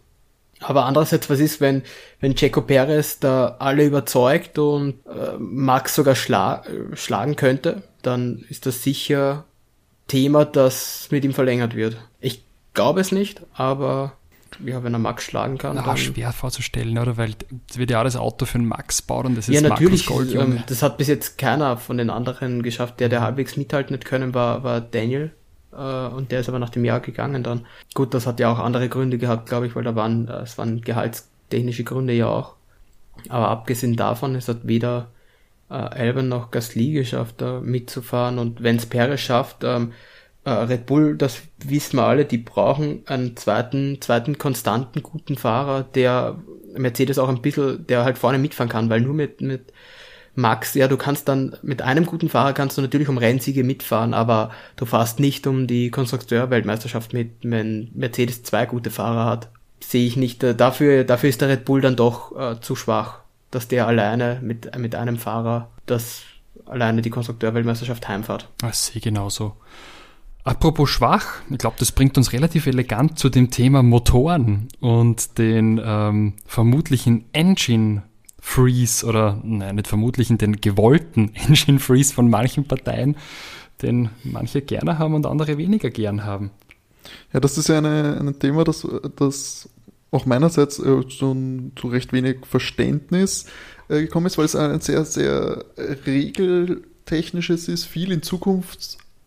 Aber 0.62 0.85
andererseits, 0.85 1.29
was 1.29 1.39
ist, 1.39 1.62
wenn, 1.62 1.83
wenn 2.19 2.35
Checo 2.35 2.62
Perez 2.62 3.19
da 3.19 3.55
alle 3.59 3.85
überzeugt 3.85 4.59
und 4.59 4.95
äh, 5.05 5.38
Max 5.38 5.95
sogar 5.95 6.15
schla 6.15 6.63
schlagen 6.93 7.38
könnte, 7.38 7.83
dann 8.01 8.43
ist 8.49 8.65
das 8.65 8.83
sicher 8.83 9.45
Thema, 10.07 10.43
das 10.43 11.07
mit 11.12 11.23
ihm 11.23 11.33
verlängert 11.33 11.75
wird. 11.75 11.97
Ich 12.19 12.43
glaube 12.73 12.99
es 12.99 13.13
nicht, 13.13 13.41
aber 13.53 14.13
ja, 14.65 14.83
wenn 14.83 14.93
er 14.93 14.99
Max 14.99 15.23
schlagen 15.23 15.57
kann. 15.57 15.75
Na, 15.75 15.97
schwer 15.97 16.31
vorzustellen, 16.31 16.97
oder? 16.97 17.17
Weil 17.17 17.35
es 17.69 17.77
wird 17.77 17.91
ja 17.91 17.99
alles 17.99 18.15
Auto 18.15 18.45
für 18.45 18.57
einen 18.57 18.67
Max 18.67 19.01
bauen 19.01 19.27
und 19.27 19.35
das 19.38 19.47
ja, 19.47 19.55
ist 19.55 19.63
natürlich, 19.63 20.05
Gold, 20.05 20.33
ähm, 20.33 20.63
das 20.67 20.83
hat 20.83 20.97
bis 20.97 21.07
jetzt 21.07 21.38
keiner 21.38 21.77
von 21.77 21.97
den 21.97 22.09
anderen 22.09 22.63
geschafft, 22.63 22.99
der, 22.99 23.09
der 23.09 23.21
halbwegs 23.21 23.57
mithalten 23.57 23.95
hat 23.95 24.05
können, 24.05 24.33
war, 24.33 24.63
war 24.63 24.81
Daniel. 24.81 25.31
Äh, 25.71 25.75
und 25.75 26.31
der 26.31 26.39
ist 26.41 26.49
aber 26.49 26.59
nach 26.59 26.69
dem 26.69 26.85
Jahr 26.85 26.99
gegangen 26.99 27.43
dann. 27.43 27.65
Gut, 27.93 28.13
das 28.13 28.27
hat 28.27 28.39
ja 28.39 28.51
auch 28.51 28.59
andere 28.59 28.89
Gründe 28.89 29.17
gehabt, 29.17 29.47
glaube 29.47 29.67
ich, 29.67 29.75
weil 29.75 29.83
da 29.83 29.95
waren, 29.95 30.27
äh, 30.27 30.41
es 30.41 30.57
waren 30.57 30.81
gehaltstechnische 30.81 31.83
Gründe 31.83 32.13
ja 32.13 32.27
auch. 32.27 32.55
Aber 33.27 33.49
abgesehen 33.49 33.95
davon, 33.95 34.35
es 34.35 34.47
hat 34.47 34.67
weder 34.67 35.09
äh, 35.69 35.73
Alban 35.73 36.29
noch 36.29 36.51
Gasly 36.51 36.91
geschafft, 36.91 37.35
da 37.41 37.59
mitzufahren. 37.59 38.39
Und 38.39 38.63
wenn 38.63 38.77
es 38.77 38.85
Perez 38.85 39.19
schafft, 39.19 39.63
ähm, 39.63 39.93
äh, 40.49 40.63
Red 40.63 40.85
Bull, 40.85 41.17
das 41.17 41.41
wissen 41.63 41.97
wir 41.97 42.05
alle, 42.05 42.25
die 42.25 42.38
brauchen 42.38 43.03
einen 43.05 43.38
zweiten, 43.38 44.01
zweiten 44.01 44.38
konstanten, 44.38 45.03
guten 45.03 45.38
Fahrer, 45.38 45.83
der 45.83 46.39
Mercedes 46.75 47.19
auch 47.19 47.29
ein 47.29 47.41
bisschen, 47.41 47.85
der 47.88 48.03
halt 48.03 48.17
vorne 48.17 48.38
mitfahren 48.38 48.69
kann, 48.69 48.89
weil 48.89 49.01
nur 49.01 49.13
mit, 49.13 49.41
mit 49.41 49.73
Max, 50.35 50.73
ja, 50.73 50.88
du 50.88 50.97
kannst 50.97 51.27
dann 51.27 51.55
mit 51.62 51.81
einem 51.81 52.05
guten 52.05 52.29
Fahrer 52.29 52.53
kannst 52.53 52.77
du 52.77 52.81
natürlich 52.81 53.09
um 53.09 53.17
Rennsiege 53.17 53.63
mitfahren, 53.63 54.13
aber 54.13 54.51
du 54.75 54.85
fährst 54.85 55.19
nicht 55.19 55.45
um 55.47 55.67
die 55.67 55.91
Konstrukteurweltmeisterschaft 55.91 57.13
mit, 57.13 57.31
wenn 57.41 57.91
Mercedes 57.93 58.43
zwei 58.43 58.65
gute 58.65 58.89
Fahrer 58.89 59.25
hat. 59.25 59.49
Sehe 59.81 60.05
ich 60.05 60.17
nicht. 60.17 60.43
Äh, 60.43 60.55
dafür, 60.55 61.03
dafür 61.03 61.29
ist 61.29 61.41
der 61.41 61.49
Red 61.49 61.65
Bull 61.65 61.81
dann 61.81 61.95
doch 61.95 62.38
äh, 62.38 62.59
zu 62.62 62.75
schwach, 62.75 63.19
dass 63.51 63.67
der 63.67 63.88
alleine 63.88 64.39
mit, 64.41 64.77
mit 64.77 64.95
einem 64.95 65.17
Fahrer 65.17 65.69
das 65.85 66.23
alleine 66.65 67.01
die 67.01 67.09
Konstrukteurweltmeisterschaft 67.09 68.07
heimfahrt. 68.07 68.47
Ich 68.67 68.75
sehe 68.75 69.01
genauso. 69.01 69.55
Apropos 70.43 70.89
schwach, 70.89 71.41
ich 71.49 71.58
glaube, 71.58 71.75
das 71.80 71.91
bringt 71.91 72.17
uns 72.17 72.32
relativ 72.32 72.65
elegant 72.65 73.19
zu 73.19 73.30
dem 73.30 73.52
Thema 73.52 73.84
Motoren 73.84 74.69
und 74.80 75.38
den 75.38 75.82
ähm, 75.84 76.34
vermutlichen 76.45 77.25
Engine 77.34 78.04
Freeze 78.39 79.06
oder 79.06 79.39
nein, 79.43 79.75
nicht 79.75 79.88
vermutlichen, 79.88 80.38
den 80.38 80.62
gewollten 80.62 81.34
Engine 81.47 81.80
Freeze 81.80 82.13
von 82.13 82.30
manchen 82.30 82.65
Parteien, 82.65 83.17
den 83.82 84.10
manche 84.23 84.62
gerne 84.62 84.97
haben 84.97 85.13
und 85.13 85.25
andere 85.25 85.58
weniger 85.58 85.89
gern 85.89 86.23
haben. 86.23 86.52
Ja, 87.34 87.39
das 87.39 87.58
ist 87.58 87.67
ja 87.67 87.78
eine, 87.78 88.17
ein 88.19 88.39
Thema, 88.39 88.63
das, 88.63 88.88
das 89.17 89.69
auch 90.12 90.25
meinerseits 90.25 90.80
äh, 90.80 91.10
schon 91.10 91.73
zu 91.75 91.88
recht 91.88 92.13
wenig 92.13 92.45
Verständnis 92.45 93.45
äh, 93.89 94.02
gekommen 94.02 94.25
ist, 94.28 94.38
weil 94.38 94.45
es 94.45 94.56
ein 94.56 94.80
sehr, 94.80 95.06
sehr 95.06 95.65
regeltechnisches 96.06 97.67
ist, 97.67 97.86
viel 97.86 98.12
in 98.12 98.23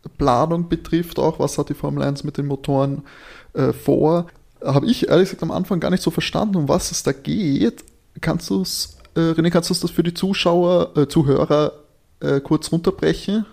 Zukunftsplanung 0.02 0.68
betrifft, 0.68 1.18
auch 1.18 1.38
was 1.38 1.58
hat 1.58 1.68
die 1.68 1.74
Formel 1.74 2.02
1 2.02 2.24
mit 2.24 2.38
den 2.38 2.46
Motoren 2.46 3.02
äh, 3.54 3.72
vor. 3.72 4.26
Habe 4.64 4.86
ich 4.86 5.08
ehrlich 5.08 5.30
gesagt 5.30 5.42
am 5.42 5.50
Anfang 5.50 5.80
gar 5.80 5.90
nicht 5.90 6.02
so 6.02 6.10
verstanden, 6.10 6.56
um 6.56 6.68
was 6.68 6.90
es 6.90 7.02
da 7.02 7.12
geht. 7.12 7.84
Kannst 8.20 8.50
du 8.50 8.62
es 8.62 8.98
äh, 9.14 9.20
René, 9.20 9.50
kannst 9.50 9.70
du 9.70 9.74
das 9.74 9.90
für 9.90 10.02
die 10.02 10.14
Zuschauer, 10.14 10.96
äh, 10.96 11.08
Zuhörer 11.08 11.72
äh, 12.20 12.40
kurz 12.40 12.70
runterbrechen? 12.70 13.44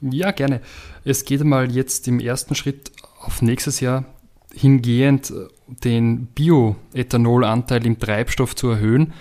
Ja, 0.00 0.30
gerne. 0.30 0.60
Es 1.04 1.24
geht 1.24 1.42
mal 1.44 1.70
jetzt 1.70 2.08
im 2.08 2.20
ersten 2.20 2.54
Schritt 2.54 2.92
auf 3.20 3.42
nächstes 3.42 3.80
Jahr 3.80 4.04
hingehend, 4.52 5.30
äh, 5.30 5.46
den 5.84 6.26
Bioethanolanteil 6.26 7.84
im 7.86 7.98
Treibstoff 7.98 8.54
zu 8.54 8.68
erhöhen. 8.68 9.12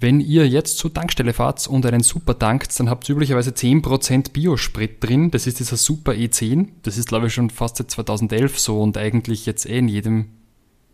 Wenn 0.00 0.20
ihr 0.20 0.46
jetzt 0.46 0.78
zur 0.78 0.94
Tankstelle 0.94 1.32
fahrt 1.32 1.66
und 1.66 1.84
einen 1.84 2.02
Super 2.04 2.38
tankt, 2.38 2.78
dann 2.78 2.88
habt 2.88 3.08
ihr 3.08 3.16
üblicherweise 3.16 3.50
10% 3.50 4.32
Biosprit 4.32 5.02
drin. 5.02 5.32
Das 5.32 5.48
ist 5.48 5.58
dieser 5.58 5.76
Super 5.76 6.12
E10. 6.12 6.68
Das 6.82 6.96
ist, 6.98 7.08
glaube 7.08 7.26
ich, 7.26 7.34
schon 7.34 7.50
fast 7.50 7.78
seit 7.78 7.90
2011 7.90 8.58
so 8.60 8.80
und 8.80 8.96
eigentlich 8.96 9.44
jetzt 9.44 9.66
eh 9.66 9.78
in 9.78 9.88
jedem 9.88 10.26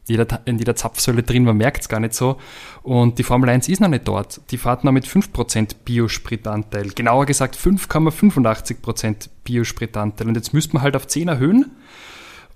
jeder, 0.07 0.41
in 0.45 0.59
jeder 0.59 0.77
Zapfsäule 0.77 1.23
drin, 1.23 1.45
man 1.45 1.57
merkt 1.57 1.83
es 1.83 1.89
gar 1.89 2.01
nicht 2.01 2.15
so. 2.15 2.37
Und 2.83 3.19
die 3.19 3.23
Formel 3.23 3.49
1 3.49 3.69
ist 3.69 3.81
noch 3.81 3.89
nicht 3.89 4.07
dort. 4.07 4.41
Die 4.51 4.59
fahrt 4.59 4.85
noch 4.85 4.93
mit 4.93 5.07
5% 5.07 5.77
Biospritanteil. 5.85 6.91
Genauer 6.91 7.27
gesagt 7.27 7.57
5,85% 7.57 9.29
Biospritanteil. 9.45 10.29
Und 10.29 10.35
jetzt 10.35 10.53
müsste 10.53 10.75
man 10.75 10.83
halt 10.83 10.97
auf 10.97 11.07
10 11.07 11.29
erhöhen. 11.29 11.71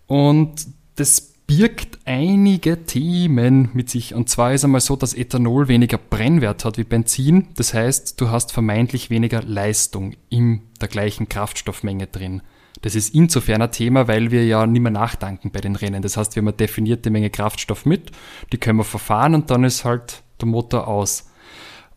Und 0.06 0.66
das 0.96 1.27
birgt 1.48 1.98
einige 2.04 2.84
Themen 2.84 3.70
mit 3.72 3.88
sich. 3.88 4.14
Und 4.14 4.28
zwar 4.28 4.52
ist 4.52 4.64
einmal 4.64 4.82
so, 4.82 4.96
dass 4.96 5.14
Ethanol 5.14 5.66
weniger 5.66 5.96
Brennwert 5.96 6.64
hat 6.64 6.76
wie 6.76 6.84
Benzin. 6.84 7.48
Das 7.56 7.74
heißt, 7.74 8.20
du 8.20 8.28
hast 8.30 8.52
vermeintlich 8.52 9.08
weniger 9.10 9.42
Leistung 9.42 10.14
in 10.28 10.60
der 10.80 10.88
gleichen 10.88 11.28
Kraftstoffmenge 11.28 12.06
drin. 12.06 12.42
Das 12.82 12.94
ist 12.94 13.14
insofern 13.14 13.62
ein 13.62 13.72
Thema, 13.72 14.06
weil 14.06 14.30
wir 14.30 14.46
ja 14.46 14.66
nicht 14.66 14.82
mehr 14.82 14.92
nachdanken 14.92 15.50
bei 15.50 15.60
den 15.60 15.74
Rennen. 15.74 16.02
Das 16.02 16.18
heißt, 16.18 16.36
wir 16.36 16.42
haben 16.42 16.48
eine 16.48 16.56
definierte 16.56 17.10
Menge 17.10 17.30
Kraftstoff 17.30 17.86
mit, 17.86 18.12
die 18.52 18.58
können 18.58 18.78
wir 18.78 18.84
verfahren 18.84 19.34
und 19.34 19.50
dann 19.50 19.64
ist 19.64 19.84
halt 19.84 20.22
der 20.40 20.48
Motor 20.48 20.86
aus. 20.86 21.27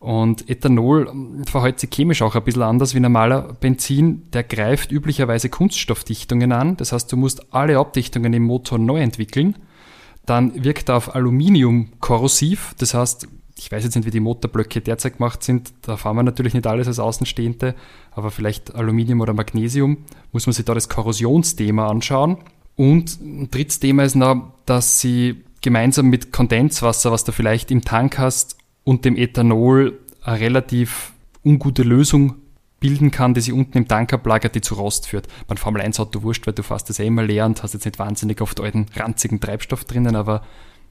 Und 0.02 0.50
Ethanol 0.50 1.12
verhält 1.46 1.78
sich 1.78 1.90
chemisch 1.90 2.22
auch 2.22 2.34
ein 2.34 2.42
bisschen 2.42 2.62
anders 2.62 2.92
wie 2.92 2.98
normaler 2.98 3.52
Benzin. 3.60 4.28
Der 4.32 4.42
greift 4.42 4.90
üblicherweise 4.90 5.48
Kunststoffdichtungen 5.48 6.50
an. 6.50 6.76
Das 6.76 6.90
heißt, 6.90 7.12
du 7.12 7.16
musst 7.16 7.54
alle 7.54 7.78
Abdichtungen 7.78 8.32
im 8.32 8.42
Motor 8.42 8.78
neu 8.78 9.00
entwickeln. 9.00 9.54
Dann 10.26 10.64
wirkt 10.64 10.88
er 10.88 10.96
auf 10.96 11.14
Aluminium 11.14 11.90
korrosiv. 12.00 12.74
Das 12.78 12.94
heißt, 12.94 13.28
ich 13.56 13.70
weiß 13.70 13.84
jetzt 13.84 13.94
nicht, 13.94 14.04
wie 14.04 14.10
die 14.10 14.18
Motorblöcke 14.18 14.80
derzeit 14.80 15.18
gemacht 15.18 15.44
sind, 15.44 15.72
da 15.82 15.96
fahren 15.96 16.16
wir 16.16 16.24
natürlich 16.24 16.54
nicht 16.54 16.66
alles 16.66 16.88
als 16.88 16.98
Außenstehende, 16.98 17.76
aber 18.10 18.32
vielleicht 18.32 18.74
Aluminium 18.74 19.20
oder 19.20 19.34
Magnesium, 19.34 19.98
muss 20.32 20.46
man 20.46 20.52
sich 20.52 20.64
da 20.64 20.74
das 20.74 20.88
Korrosionsthema 20.88 21.86
anschauen. 21.86 22.38
Und 22.74 23.20
ein 23.20 23.52
drittes 23.52 23.78
Thema 23.78 24.02
ist 24.02 24.16
noch, 24.16 24.52
dass 24.66 24.98
sie 24.98 25.44
gemeinsam 25.60 26.06
mit 26.06 26.32
Kondenswasser, 26.32 27.12
was 27.12 27.22
du 27.22 27.30
vielleicht 27.30 27.70
im 27.70 27.82
Tank 27.82 28.18
hast, 28.18 28.56
und 28.84 29.04
dem 29.04 29.16
Ethanol 29.16 29.98
eine 30.22 30.40
relativ 30.40 31.12
ungute 31.44 31.82
Lösung 31.82 32.36
bilden 32.80 33.10
kann, 33.10 33.34
die 33.34 33.40
sich 33.40 33.52
unten 33.52 33.78
im 33.78 33.88
Tank 33.88 34.12
ablagert, 34.12 34.54
die 34.54 34.60
zu 34.60 34.74
Rost 34.74 35.06
führt. 35.06 35.28
Beim 35.46 35.56
Formel 35.56 35.82
1 35.82 36.00
Auto 36.00 36.22
wurscht, 36.22 36.46
weil 36.46 36.54
du 36.54 36.62
fährst 36.62 36.88
das 36.88 36.98
eh 36.98 37.06
immer 37.06 37.22
leer 37.22 37.46
und 37.46 37.62
hast 37.62 37.74
jetzt 37.74 37.84
nicht 37.84 37.98
wahnsinnig 37.98 38.40
oft 38.40 38.60
alten, 38.60 38.86
ranzigen 38.96 39.40
Treibstoff 39.40 39.84
drinnen, 39.84 40.16
aber 40.16 40.42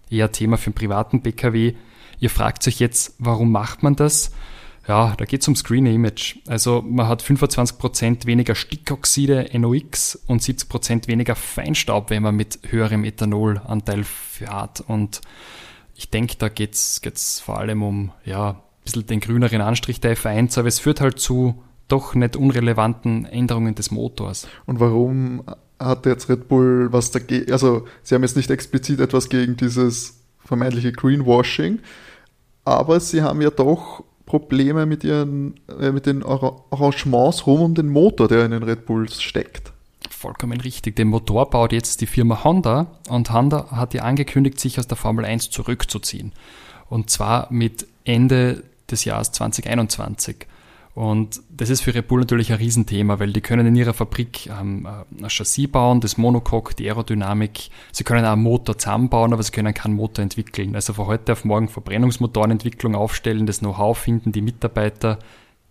eher 0.09 0.31
Thema 0.31 0.57
für 0.57 0.67
einen 0.67 0.75
privaten 0.75 1.21
PKW 1.21 1.73
Ihr 2.21 2.29
fragt 2.29 2.65
euch 2.67 2.79
jetzt, 2.79 3.15
warum 3.17 3.51
macht 3.51 3.81
man 3.81 3.95
das? 3.95 4.31
Ja, 4.87 5.15
da 5.17 5.25
geht 5.25 5.41
es 5.41 5.47
um 5.47 5.55
Screen 5.55 5.87
Image. 5.87 6.37
Also 6.47 6.83
man 6.87 7.07
hat 7.07 7.23
25% 7.23 8.27
weniger 8.27 8.53
Stickoxide, 8.53 9.49
NOx 9.57 10.19
und 10.27 10.41
70% 10.41 11.07
weniger 11.07 11.35
Feinstaub, 11.35 12.11
wenn 12.11 12.21
man 12.21 12.35
mit 12.35 12.59
höherem 12.69 13.03
Ethanolanteil 13.05 14.03
fährt. 14.03 14.81
Und 14.81 15.21
ich 16.01 16.09
denke, 16.09 16.35
da 16.39 16.49
geht 16.49 16.73
es 16.73 17.39
vor 17.39 17.59
allem 17.59 17.83
um 17.83 18.11
ja, 18.25 18.49
ein 18.49 18.55
bisschen 18.83 19.05
den 19.05 19.19
grüneren 19.19 19.61
Anstrich 19.61 20.01
der 20.01 20.17
F1, 20.17 20.57
aber 20.57 20.67
es 20.67 20.79
führt 20.79 20.99
halt 20.99 21.19
zu 21.19 21.61
doch 21.87 22.15
nicht 22.15 22.35
unrelevanten 22.35 23.25
Änderungen 23.25 23.75
des 23.75 23.91
Motors. 23.91 24.47
Und 24.65 24.79
warum 24.79 25.43
hat 25.77 26.07
jetzt 26.07 26.27
Red 26.27 26.47
Bull 26.47 26.91
was 26.91 27.11
dagegen? 27.11 27.51
Also, 27.51 27.85
sie 28.01 28.15
haben 28.15 28.23
jetzt 28.23 28.35
nicht 28.35 28.49
explizit 28.49 28.99
etwas 28.99 29.29
gegen 29.29 29.57
dieses 29.57 30.23
vermeintliche 30.43 30.91
Greenwashing, 30.91 31.79
aber 32.65 32.99
sie 32.99 33.21
haben 33.21 33.41
ja 33.41 33.51
doch 33.51 34.03
Probleme 34.25 34.87
mit 34.87 35.03
ihren 35.03 35.59
äh, 35.79 35.91
mit 35.91 36.07
den 36.07 36.23
Arrangements 36.23 37.45
rum 37.45 37.61
um 37.61 37.75
den 37.75 37.89
Motor, 37.89 38.27
der 38.27 38.45
in 38.45 38.51
den 38.51 38.63
Red 38.63 38.87
Bulls 38.87 39.21
steckt. 39.21 39.71
Vollkommen 40.21 40.61
richtig. 40.61 40.95
Den 40.97 41.07
Motor 41.07 41.49
baut 41.49 41.73
jetzt 41.73 41.99
die 41.99 42.05
Firma 42.05 42.43
Honda 42.43 42.85
und 43.09 43.33
Honda 43.33 43.71
hat 43.71 43.95
ja 43.95 44.03
angekündigt, 44.03 44.59
sich 44.59 44.77
aus 44.77 44.85
der 44.85 44.95
Formel 44.95 45.25
1 45.25 45.49
zurückzuziehen. 45.49 46.31
Und 46.89 47.09
zwar 47.09 47.47
mit 47.51 47.87
Ende 48.03 48.63
des 48.91 49.03
Jahres 49.03 49.31
2021. 49.31 50.45
Und 50.93 51.41
das 51.49 51.71
ist 51.71 51.81
für 51.81 51.95
Red 51.95 52.07
Bull 52.07 52.19
natürlich 52.19 52.51
ein 52.51 52.59
Riesenthema, 52.59 53.17
weil 53.17 53.33
die 53.33 53.41
können 53.41 53.65
in 53.65 53.75
ihrer 53.75 53.95
Fabrik 53.95 54.45
ähm, 54.45 54.85
ein 54.85 55.27
Chassis 55.27 55.71
bauen, 55.71 56.01
das 56.01 56.17
Monocoque, 56.17 56.75
die 56.75 56.87
Aerodynamik. 56.87 57.71
Sie 57.91 58.03
können 58.03 58.23
auch 58.23 58.33
einen 58.33 58.43
Motor 58.43 58.77
zusammenbauen, 58.77 59.33
aber 59.33 59.41
sie 59.41 59.51
können 59.51 59.73
keinen 59.73 59.95
Motor 59.95 60.21
entwickeln. 60.21 60.75
Also 60.75 60.93
von 60.93 61.07
heute 61.07 61.31
auf 61.31 61.45
morgen 61.45 61.67
Verbrennungsmotorenentwicklung 61.67 62.93
aufstellen, 62.93 63.47
das 63.47 63.61
Know-how 63.61 63.97
finden, 63.97 64.31
die 64.33 64.43
Mitarbeiter, 64.43 65.17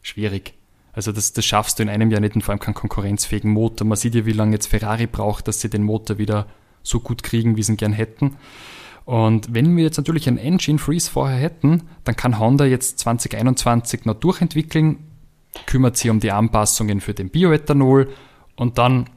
schwierig. 0.03 0.55
Also 0.93 1.13
das, 1.13 1.33
das 1.33 1.45
schaffst 1.45 1.79
du 1.79 1.83
in 1.83 1.89
einem 1.89 2.11
Jahr 2.11 2.21
nicht 2.21 2.35
und 2.35 2.43
vor 2.43 2.53
allem 2.53 2.61
keinen 2.61 2.75
konkurrenzfähigen 2.75 3.51
Motor. 3.51 3.87
Man 3.87 3.97
sieht 3.97 4.15
ja, 4.15 4.27
wie 4.27 4.33
lange 4.33 4.53
jetzt 4.53 4.67
Ferrari 4.67 5.07
braucht, 5.07 5.49
dass 5.49 5.61
sie 5.61 5.71
den 5.71 5.85
Motor 5.85 6.19
wieder 6.19 6.47
so 6.83 7.01
gut 7.01 7.23
kriegen, 7.23 7.57
wie 7.57 7.63
sie 7.63 7.73
ihn 7.73 7.77
gern 7.77 7.93
hätten. 7.93 8.37
Und 9.05 9.55
wenn 9.55 9.77
wir 9.77 9.85
jetzt 9.85 9.97
natürlich 9.97 10.29
einen 10.29 10.39
Engine 10.39 10.79
Freeze 10.79 11.11
vorher 11.11 11.39
hätten, 11.39 11.83
dann 12.05 12.17
kann 12.17 12.39
Honda 12.39 12.65
jetzt 12.65 12.99
2021 13.01 14.05
noch 14.05 14.15
durchentwickeln, 14.15 14.99
kümmert 15.67 15.97
sich 15.97 16.11
um 16.11 16.21
die 16.21 16.31
Anpassungen 16.31 17.01
für 17.01 17.15
den 17.15 17.31
Bioethanol 17.31 18.09
und 18.57 18.79
dann 18.79 19.09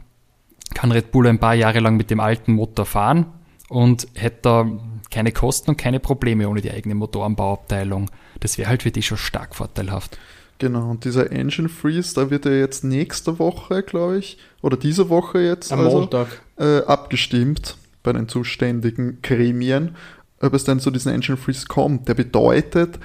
kann 0.73 0.91
Red 0.91 1.11
Bull 1.11 1.27
ein 1.27 1.39
paar 1.39 1.53
Jahre 1.53 1.79
lang 1.79 1.95
mit 1.95 2.09
dem 2.09 2.19
alten 2.19 2.53
Motor 2.53 2.85
fahren 2.85 3.27
und 3.69 4.07
hätte 4.15 4.39
da 4.41 4.71
keine 5.11 5.31
Kosten 5.31 5.71
und 5.71 5.77
keine 5.77 5.99
Probleme 5.99 6.49
ohne 6.49 6.61
die 6.61 6.71
eigene 6.71 6.95
Motorenbauabteilung. 6.95 8.09
Das 8.39 8.57
wäre 8.57 8.69
halt 8.69 8.83
für 8.83 8.91
die 8.91 9.03
schon 9.03 9.17
stark 9.17 9.55
vorteilhaft. 9.55 10.17
Genau, 10.59 10.89
und 10.91 11.03
dieser 11.03 11.31
Engine 11.31 11.67
Freeze, 11.69 12.13
da 12.15 12.29
wird 12.29 12.45
ja 12.45 12.51
jetzt 12.51 12.83
nächste 12.83 13.39
Woche, 13.39 13.83
glaube 13.83 14.17
ich, 14.19 14.37
oder 14.61 14.77
diese 14.77 15.09
Woche 15.09 15.39
jetzt 15.39 15.71
Am 15.73 15.79
also, 15.79 15.99
Montag 15.99 16.27
äh, 16.57 16.79
abgestimmt 16.85 17.77
bei 18.03 18.13
den 18.13 18.27
zuständigen 18.29 19.19
Gremien. 19.21 19.95
ob 20.41 20.53
es 20.53 20.63
dann 20.63 20.79
zu 20.79 20.91
diesen 20.91 21.11
Engine 21.13 21.37
Freeze 21.37 21.67
kommt, 21.67 22.07
der 22.07 22.13
bedeutet, 22.13 22.99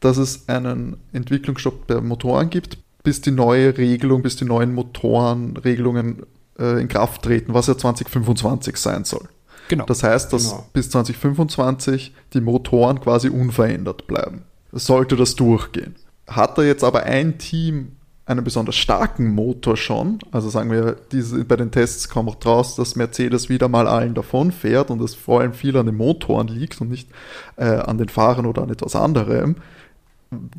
dass 0.00 0.16
es 0.16 0.48
einen 0.48 0.96
Entwicklungsstopp 1.12 1.86
der 1.86 2.00
Motoren 2.00 2.50
gibt, 2.50 2.78
bis 3.02 3.20
die 3.20 3.30
neue 3.30 3.76
Regelung, 3.78 4.22
bis 4.22 4.36
die 4.36 4.44
neuen 4.44 4.74
Motorenregelungen 4.74 6.22
äh, 6.58 6.80
in 6.80 6.88
Kraft 6.88 7.22
treten, 7.22 7.54
was 7.54 7.66
ja 7.66 7.76
2025 7.76 8.76
sein 8.76 9.04
soll. 9.04 9.28
Genau. 9.68 9.86
Das 9.86 10.02
heißt, 10.02 10.32
dass 10.32 10.50
Genau. 10.50 10.66
bis 10.72 10.90
2025 10.90 12.14
die 12.34 12.40
Motoren 12.40 13.00
quasi 13.00 13.28
unverändert 13.28 14.06
bleiben. 14.06 14.42
Sollte 14.72 15.16
das 15.16 15.34
durchgehen. 15.34 15.94
Hat 16.26 16.56
da 16.58 16.62
jetzt 16.62 16.84
aber 16.84 17.02
ein 17.04 17.38
Team 17.38 17.92
einen 18.24 18.44
besonders 18.44 18.76
starken 18.76 19.28
Motor 19.28 19.76
schon, 19.76 20.18
also 20.30 20.48
sagen 20.48 20.70
wir, 20.70 20.96
diese, 21.10 21.44
bei 21.44 21.56
den 21.56 21.70
Tests 21.72 22.08
kam 22.08 22.28
auch 22.28 22.36
draus, 22.36 22.76
dass 22.76 22.94
Mercedes 22.94 23.48
wieder 23.48 23.68
mal 23.68 23.88
allen 23.88 24.14
davon 24.14 24.52
fährt 24.52 24.90
und 24.90 25.00
es 25.02 25.14
vor 25.14 25.40
allem 25.40 25.52
viel 25.52 25.76
an 25.76 25.86
den 25.86 25.96
Motoren 25.96 26.46
liegt 26.46 26.80
und 26.80 26.90
nicht 26.90 27.08
äh, 27.56 27.64
an 27.64 27.98
den 27.98 28.08
Fahrern 28.08 28.46
oder 28.46 28.62
an 28.62 28.70
etwas 28.70 28.94
anderem, 28.94 29.56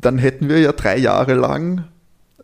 dann 0.00 0.18
hätten 0.18 0.48
wir 0.48 0.60
ja 0.60 0.72
drei 0.72 0.98
Jahre 0.98 1.34
lang, 1.34 1.84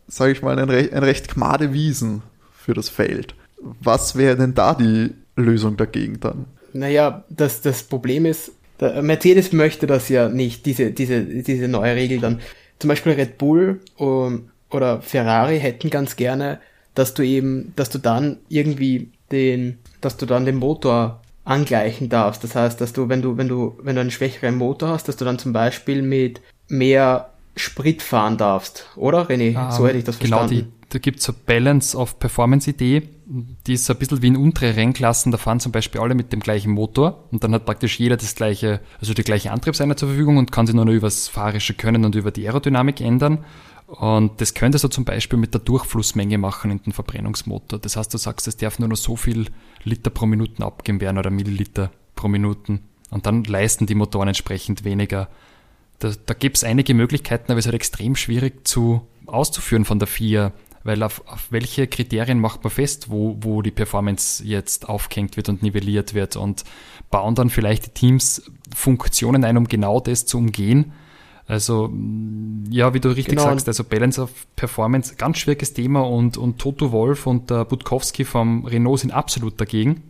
sage 0.09 0.33
ich 0.33 0.43
mal, 0.43 0.59
ein, 0.59 0.71
re 0.71 0.89
ein 0.93 1.05
recht 1.05 1.33
gmade 1.33 1.73
Wiesen 1.73 2.23
für 2.53 2.73
das 2.73 2.89
Feld. 2.89 3.35
Was 3.59 4.17
wäre 4.17 4.37
denn 4.37 4.55
da 4.55 4.75
die 4.75 5.15
Lösung 5.37 5.77
dagegen 5.77 6.19
dann? 6.21 6.47
Naja, 6.73 7.25
das, 7.29 7.61
das 7.61 7.83
Problem 7.83 8.25
ist, 8.25 8.53
Mercedes 8.81 9.53
möchte 9.53 9.87
das 9.87 10.09
ja 10.09 10.31
nicht, 10.31 10.65
diese, 10.65 10.91
diese, 10.93 11.23
diese 11.23 11.69
neue 11.69 11.95
Regel 11.95 12.21
dann. 12.21 12.41
Zum 12.81 12.89
Beispiel 12.89 13.13
Red 13.13 13.39
Bull 13.39 13.81
um, 13.97 14.51
oder 14.71 15.01
Ferrari 15.01 15.61
hätten 15.61 15.91
ganz 15.91 16.17
gerne, 16.17 16.59
dass 16.95 17.15
du 17.15 17.23
eben, 17.23 17.73
dass 17.77 17.91
du 17.91 17.99
dann 17.99 18.39
irgendwie 18.49 19.11
den, 19.31 19.79
dass 20.01 20.17
du 20.17 20.27
dann 20.27 20.45
den 20.45 20.57
Motor 20.57 21.21
angleichen 21.45 22.09
darfst. 22.09 22.45
Das 22.45 22.55
heißt, 22.55 22.81
dass 22.81 22.93
du, 22.93 23.09
wenn 23.09 23.23
du, 23.23 23.37
wenn 23.37 23.49
du, 23.49 23.79
wenn 23.83 23.95
du 23.95 24.01
einen 24.01 24.11
schwächeren 24.11 24.57
Motor 24.57 24.91
hast, 24.91 25.09
dass 25.09 25.17
du 25.17 25.25
dann 25.25 25.39
zum 25.39 25.53
Beispiel 25.53 26.03
mit 26.03 26.41
mehr 26.69 27.31
Sprit 27.57 28.03
fahren 28.03 28.37
darfst, 28.37 28.87
oder 28.97 29.29
René? 29.29 29.73
so 29.73 29.87
hätte 29.87 29.99
ich 29.99 30.05
das 30.05 30.19
genau, 30.19 30.39
verstanden. 30.39 30.73
die, 30.73 30.89
da 30.91 30.99
gibt 30.99 31.19
es 31.19 31.25
so 31.25 31.33
Balance 31.47 31.97
of 31.97 32.19
Performance-Idee, 32.19 33.03
die 33.33 33.75
ist 33.75 33.85
so 33.87 33.93
ein 33.93 33.99
bisschen 33.99 34.23
wie 34.23 34.27
in 34.27 34.37
untere 34.37 34.75
Rennklassen, 34.75 35.31
da 35.31 35.39
fahren 35.39 35.61
zum 35.61 35.71
Beispiel 35.71 36.01
alle 36.01 36.17
mit 36.17 36.33
dem 36.33 36.41
gleichen 36.41 36.73
Motor 36.73 37.29
und 37.31 37.45
dann 37.45 37.55
hat 37.55 37.65
praktisch 37.65 38.01
jeder 38.01 38.17
das 38.17 38.35
gleiche, 38.35 38.81
also 39.01 39.15
die 39.15 39.23
gleiche 39.23 39.53
Antriebseinheit 39.53 40.01
zur 40.01 40.09
Verfügung 40.09 40.37
und 40.37 40.51
kann 40.51 40.67
sich 40.67 40.75
nur 40.75 40.85
noch 40.85 40.93
über 40.93 41.07
das 41.07 41.29
fahrische 41.29 41.75
Können 41.75 42.05
und 42.05 42.17
über 42.17 42.33
die 42.33 42.47
Aerodynamik 42.47 43.01
ändern. 43.01 43.45
Und 43.87 44.41
das 44.41 44.55
könnte 44.55 44.79
so 44.79 44.89
zum 44.89 45.05
Beispiel 45.05 45.39
mit 45.39 45.55
der 45.55 45.61
Durchflussmenge 45.61 46.39
machen 46.39 46.71
in 46.71 46.83
den 46.83 46.93
Verbrennungsmotor. 46.93 47.79
Das 47.79 47.97
heißt, 47.97 48.13
du 48.13 48.19
sagst, 48.19 48.49
es 48.49 48.57
darf 48.57 48.79
nur 48.79 48.89
noch 48.89 48.97
so 48.97 49.17
viel 49.17 49.47
Liter 49.85 50.11
pro 50.11 50.27
Minuten 50.27 50.63
abgeben 50.63 51.01
werden 51.01 51.19
oder 51.19 51.31
Milliliter 51.31 51.91
pro 52.15 52.29
Minuten. 52.29 52.81
Und 53.11 53.27
dann 53.27 53.45
leisten 53.45 53.87
die 53.87 53.97
Motoren 53.97 54.29
entsprechend 54.29 54.85
weniger. 54.85 55.29
Da, 55.99 56.13
da 56.25 56.35
gibt 56.35 56.57
es 56.57 56.65
einige 56.65 56.95
Möglichkeiten, 56.95 57.51
aber 57.51 57.59
es 57.59 57.65
ist 57.65 57.73
halt 57.73 57.75
extrem 57.75 58.15
schwierig 58.15 58.67
zu 58.67 59.03
auszuführen 59.27 59.85
von 59.85 59.99
der 59.99 60.09
FIA, 60.09 60.53
weil 60.83 61.03
auf, 61.03 61.23
auf 61.27 61.51
welche 61.51 61.87
Kriterien 61.87 62.41
macht 62.41 62.65
man 62.65 62.71
fest, 62.71 63.11
wo, 63.11 63.37
wo 63.41 63.63
die 63.63 63.71
Performance 63.71 64.45
jetzt 64.45 64.89
aufgehängt 64.89 65.37
wird 65.37 65.49
und 65.49 65.63
nivelliert 65.63 66.15
wird 66.15 66.37
und 66.37 66.65
bauen 67.11 67.35
dann 67.35 67.51
vielleicht 67.51 67.87
die 67.87 67.91
Teams 67.91 68.51
Funktionen 68.75 69.45
ein, 69.45 69.57
um 69.57 69.67
genau 69.69 70.01
das 70.01 70.27
zu 70.27 70.39
umgehen. 70.39 70.93
Also, 71.47 71.89
mh, 71.89 72.69
ja, 72.71 72.95
wie 72.95 73.01
du 73.01 73.09
richtig 73.09 73.37
Genau. 73.37 73.43
sagst, 73.43 73.67
also 73.67 73.83
Balance 73.85 74.23
of 74.23 74.31
Performance, 74.57 75.17
ganz 75.17 75.39
schwieriges 75.39 75.73
Thema 75.75 76.01
und, 76.01 76.37
und 76.37 76.59
Toto 76.59 76.93
Wolf 76.93 77.27
und 77.27 77.51
der 77.51 77.65
Budkowski 77.65 78.25
vom 78.25 78.65
Renault 78.65 79.01
sind 79.01 79.11
absolut 79.11 79.61
dagegen. 79.61 80.03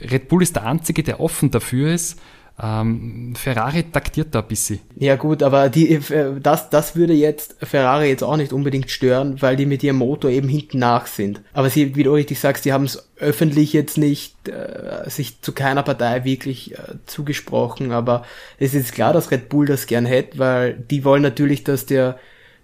Red 0.00 0.28
Bull 0.28 0.42
ist 0.42 0.56
der 0.56 0.64
einzige, 0.66 1.02
der 1.02 1.20
offen 1.20 1.50
dafür 1.50 1.92
ist. 1.92 2.20
Ähm, 2.62 3.34
Ferrari 3.36 3.82
taktiert 3.90 4.32
da 4.32 4.40
ein 4.40 4.46
bisschen. 4.46 4.78
Ja 4.94 5.16
gut, 5.16 5.42
aber 5.42 5.68
die, 5.68 5.90
äh, 5.90 6.40
das, 6.40 6.70
das 6.70 6.94
würde 6.94 7.12
jetzt 7.12 7.56
Ferrari 7.60 8.08
jetzt 8.08 8.22
auch 8.22 8.36
nicht 8.36 8.52
unbedingt 8.52 8.90
stören, 8.90 9.42
weil 9.42 9.56
die 9.56 9.66
mit 9.66 9.82
ihrem 9.82 9.96
Motor 9.96 10.30
eben 10.30 10.48
hinten 10.48 10.78
nach 10.78 11.06
sind. 11.06 11.42
Aber 11.52 11.68
sie, 11.68 11.96
wie 11.96 12.04
du 12.04 12.12
richtig 12.12 12.38
sagst, 12.38 12.64
die 12.64 12.72
haben 12.72 12.84
es 12.84 13.10
öffentlich 13.16 13.72
jetzt 13.72 13.98
nicht 13.98 14.48
äh, 14.48 15.08
sich 15.10 15.40
zu 15.40 15.52
keiner 15.52 15.82
Partei 15.82 16.24
wirklich 16.24 16.74
äh, 16.74 16.94
zugesprochen, 17.06 17.90
aber 17.90 18.24
es 18.58 18.74
ist 18.74 18.92
klar, 18.92 19.12
dass 19.12 19.32
Red 19.32 19.48
Bull 19.48 19.66
das 19.66 19.86
gern 19.86 20.06
hätte, 20.06 20.38
weil 20.38 20.74
die 20.74 21.04
wollen 21.04 21.22
natürlich, 21.22 21.64
dass 21.64 21.86
der 21.86 22.18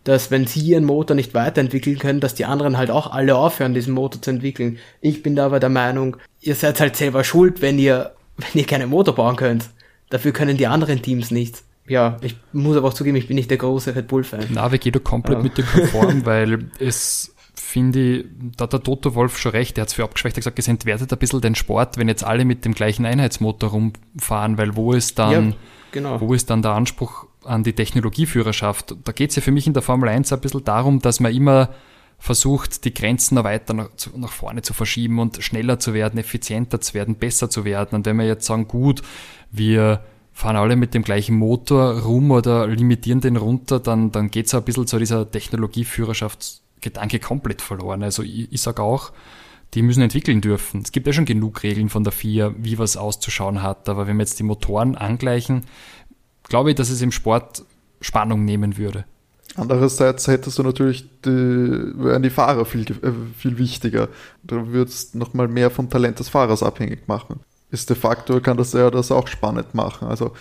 dass 0.05 0.31
wenn 0.31 0.47
sie 0.47 0.61
ihren 0.61 0.87
Motor 0.87 1.15
nicht 1.15 1.35
weiterentwickeln 1.35 1.99
können, 1.99 2.21
dass 2.21 2.35
die 2.35 2.47
anderen 2.47 2.79
halt 2.79 2.91
auch 2.91 3.13
alle 3.13 3.37
aufhören, 3.37 3.75
diesen 3.75 3.93
Motor 3.93 4.23
zu 4.23 4.31
entwickeln. 4.31 4.79
Ich 5.03 5.23
bin 5.23 5.37
da 5.37 5.45
aber 5.45 5.61
der 5.61 5.69
Meinung, 5.69 6.17
ihr 6.41 6.55
seid 6.55 6.81
halt 6.81 6.97
selber 6.97 7.23
schuld, 7.23 7.61
wenn 7.61 7.79
ihr, 7.79 8.13
wenn 8.39 8.61
ihr 8.61 8.67
keinen 8.67 8.89
Motor 8.89 9.15
bauen 9.15 9.37
könnt. 9.37 9.69
Dafür 10.11 10.33
können 10.33 10.57
die 10.57 10.67
anderen 10.67 11.01
Teams 11.03 11.31
nichts. 11.31 11.65
Ja, 11.89 12.19
ich 12.21 12.37
muss 12.53 12.77
aber 12.77 12.89
auch 12.89 12.95
zugeben, 12.95 13.17
ich 13.17 13.27
bin 13.27 13.35
nicht 13.37 13.51
der 13.51 13.59
große 13.59 13.97
Red 13.97 14.07
Bull-Fan. 14.07 14.47
Na, 14.51 14.71
wir 14.71 14.79
gehen 14.79 14.93
da 14.93 14.99
komplett 15.01 15.39
Ja. 15.39 15.43
mit 15.43 15.59
dem 15.59 15.67
konform, 15.67 16.25
weil 16.27 16.71
es 16.79 17.35
finde 17.55 17.99
ich, 18.19 18.25
da 18.57 18.65
hat 18.65 18.73
der 18.73 18.83
Toto 18.83 19.15
Wolf 19.15 19.39
schon 19.39 19.53
recht, 19.53 19.77
der 19.77 19.83
hat 19.83 19.89
es 19.89 19.95
für 19.95 20.05
abgeschwächt, 20.05 20.35
er 20.37 20.39
hat 20.39 20.45
gesagt, 20.45 20.59
es 20.59 20.69
entwertet 20.69 21.13
ein 21.13 21.19
bisschen 21.19 21.41
den 21.41 21.55
Sport, 21.55 21.97
wenn 21.99 22.09
jetzt 22.09 22.25
alle 22.25 22.45
mit 22.45 22.65
dem 22.65 22.75
gleichen 22.75 23.07
Einheitsmotor 23.07 23.71
rumfahren, 23.71 24.57
weil 24.59 24.77
wo 24.77 24.93
ist 24.93 25.19
dann, 25.19 25.51
Ja, 25.51 25.57
genau. 25.93 26.21
wo 26.21 26.33
ist 26.35 26.49
dann 26.51 26.63
der 26.63 26.73
Anspruch 26.73 27.27
an 27.45 27.63
die 27.65 27.73
Technologieführerschaft? 27.73 28.97
Da 29.05 29.13
geht 29.13 29.31
es 29.31 29.37
ja 29.37 29.43
für 29.43 29.51
mich 29.53 29.67
in 29.67 29.73
der 29.73 29.83
Formel 29.83 30.09
1 30.09 30.33
ein 30.33 30.41
bisschen 30.41 30.65
darum, 30.65 31.01
dass 31.01 31.21
man 31.21 31.35
immer 31.35 31.71
versucht, 32.21 32.85
die 32.85 32.95
Grenzen 32.95 33.35
noch 33.35 33.45
weiter 33.45 33.75
nach, 33.75 33.89
nach 34.15 34.31
vorne 34.31 34.63
zu 34.63 34.75
verschieben 34.75 35.19
und 35.19 35.43
schneller 35.43 35.81
zu 35.81 35.95
werden, 35.95 36.21
effizienter 36.21 36.81
zu 36.81 36.95
werden, 36.95 37.17
besser 37.17 37.51
zu 37.51 37.65
werden. 37.65 37.97
Und 37.97 38.07
wenn 38.07 38.19
wir 38.19 38.27
jetzt 38.27 38.47
sagen, 38.47 38.69
gut, 38.69 39.03
wir 39.51 40.05
fahren 40.33 40.57
alle 40.57 40.77
mit 40.77 40.95
dem 40.95 41.03
gleichen 41.03 41.37
Motor 41.37 42.01
rum 42.01 42.31
oder 42.31 42.67
limitieren 42.67 43.21
den 43.21 43.37
runter, 43.37 43.81
dann, 43.81 44.13
dann 44.13 44.31
geht 44.31 44.47
es 44.47 44.55
ein 44.55 44.63
bisschen 44.63 44.87
zu 44.87 44.99
dieser 44.99 45.31
Technologieführerschaftsgedanke 45.31 47.21
komplett 47.21 47.63
verloren. 47.63 48.03
Also 48.03 48.23
ich, 48.23 48.53
ich 48.53 48.61
sage 48.61 48.83
auch, 48.83 49.13
die 49.73 49.83
müssen 49.83 50.03
entwickeln 50.03 50.43
dürfen. 50.43 50.83
Es 50.83 50.93
gibt 50.93 51.07
ja 51.07 51.13
schon 51.15 51.25
genug 51.25 51.63
Regeln 51.63 51.89
von 51.89 52.05
der 52.05 52.13
FIA, 52.13 52.55
wie 52.59 52.79
was 52.79 52.99
auszuschauen 52.99 53.63
hat. 53.63 53.89
Aber 53.89 54.07
wenn 54.07 54.17
wir 54.19 54.25
jetzt 54.25 54.39
die 54.39 54.45
Motoren 54.45 54.95
angleichen, 54.95 55.65
glaube 56.43 56.71
ich, 56.71 56.77
dass 56.77 56.91
es 56.91 57.01
im 57.01 57.13
Sport 57.13 57.65
Spannung 58.03 58.45
nehmen 58.45 58.77
würde. 58.77 59.05
Andererseits 59.57 60.29
hättest 60.29 60.59
du 60.59 60.63
natürlich, 60.63 61.05
die, 61.25 61.31
wären 61.31 62.23
die 62.23 62.31
Fahrer 62.31 62.65
viel, 62.65 62.83
äh, 62.83 63.13
viel 63.37 63.59
wichtiger. 63.59 64.09
Du 64.45 64.69
würdest 64.69 65.15
nochmal 65.15 65.49
mehr 65.49 65.71
vom 65.71 65.91
Talent 65.91 66.19
des 66.21 66.29
Fahrers 66.29 66.63
abhängig 66.63 67.09
machen. 67.09 67.41
Ist 67.71 67.91
de 67.91 67.97
facto, 67.97 68.41
kann 68.41 68.57
das 68.57 68.73
ja 68.73 68.91
das 68.91 69.11
auch 69.11 69.29
spannend 69.29 69.75
machen. 69.75 70.09
Also, 70.09 70.33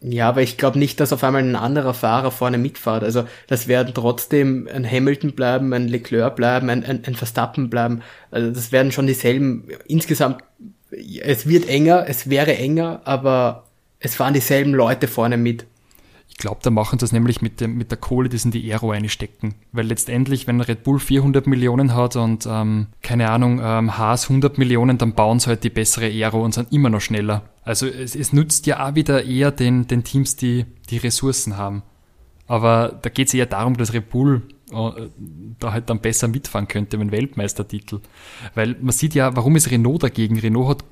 Ja, 0.00 0.28
aber 0.28 0.42
ich 0.42 0.56
glaube 0.58 0.78
nicht, 0.78 1.00
dass 1.00 1.12
auf 1.12 1.24
einmal 1.24 1.42
ein 1.42 1.56
anderer 1.56 1.94
Fahrer 1.94 2.30
vorne 2.30 2.58
mitfährt. 2.58 3.02
Also 3.02 3.24
das 3.48 3.68
werden 3.68 3.94
trotzdem 3.94 4.68
ein 4.72 4.88
Hamilton 4.88 5.32
bleiben, 5.32 5.72
ein 5.72 5.88
Leclerc 5.88 6.36
bleiben, 6.36 6.70
ein, 6.70 6.84
ein, 6.84 7.02
ein 7.04 7.14
Verstappen 7.16 7.68
bleiben. 7.68 8.02
Also 8.30 8.50
das 8.50 8.70
werden 8.70 8.92
schon 8.92 9.06
dieselben. 9.06 9.68
Insgesamt, 9.86 10.42
es 10.90 11.46
wird 11.48 11.68
enger, 11.68 12.06
es 12.08 12.30
wäre 12.30 12.56
enger, 12.56 13.00
aber 13.04 13.64
es 13.98 14.14
fahren 14.14 14.34
dieselben 14.34 14.72
Leute 14.72 15.08
vorne 15.08 15.36
mit. 15.36 15.66
Ich 16.38 16.42
glaube, 16.42 16.60
da 16.62 16.70
machen 16.70 17.00
sie 17.00 17.02
das 17.02 17.10
nämlich 17.10 17.42
mit, 17.42 17.60
dem, 17.60 17.76
mit 17.76 17.90
der 17.90 17.98
Kohle, 17.98 18.28
die 18.28 18.38
sie 18.38 18.46
in 18.46 18.52
die 18.52 18.72
Aero 18.72 18.92
einstecken. 18.92 19.56
Weil 19.72 19.86
letztendlich, 19.86 20.46
wenn 20.46 20.60
Red 20.60 20.84
Bull 20.84 21.00
400 21.00 21.48
Millionen 21.48 21.96
hat 21.96 22.14
und, 22.14 22.46
ähm, 22.48 22.86
keine 23.02 23.28
Ahnung, 23.28 23.60
ähm, 23.60 23.98
Haas 23.98 24.30
100 24.30 24.56
Millionen, 24.56 24.98
dann 24.98 25.14
bauen 25.14 25.40
sie 25.40 25.48
halt 25.48 25.64
die 25.64 25.68
bessere 25.68 26.04
Aero 26.04 26.44
und 26.44 26.54
sind 26.54 26.72
immer 26.72 26.90
noch 26.90 27.00
schneller. 27.00 27.42
Also 27.64 27.88
es, 27.88 28.14
es 28.14 28.32
nutzt 28.32 28.68
ja 28.68 28.86
auch 28.86 28.94
wieder 28.94 29.24
eher 29.24 29.50
den, 29.50 29.88
den 29.88 30.04
Teams, 30.04 30.36
die 30.36 30.64
die 30.90 30.98
Ressourcen 30.98 31.56
haben. 31.56 31.82
Aber 32.46 32.96
da 33.02 33.10
geht 33.10 33.26
es 33.26 33.34
eher 33.34 33.46
darum, 33.46 33.76
dass 33.76 33.92
Red 33.92 34.08
Bull 34.08 34.42
äh, 34.70 35.08
da 35.58 35.72
halt 35.72 35.90
dann 35.90 35.98
besser 35.98 36.28
mitfahren 36.28 36.68
könnte 36.68 36.98
mit 36.98 37.10
Weltmeistertitel. 37.10 37.98
Weil 38.54 38.76
man 38.80 38.92
sieht 38.92 39.16
ja, 39.16 39.34
warum 39.34 39.56
ist 39.56 39.72
Renault 39.72 40.04
dagegen? 40.04 40.38
Renault 40.38 40.68
hat 40.68 40.84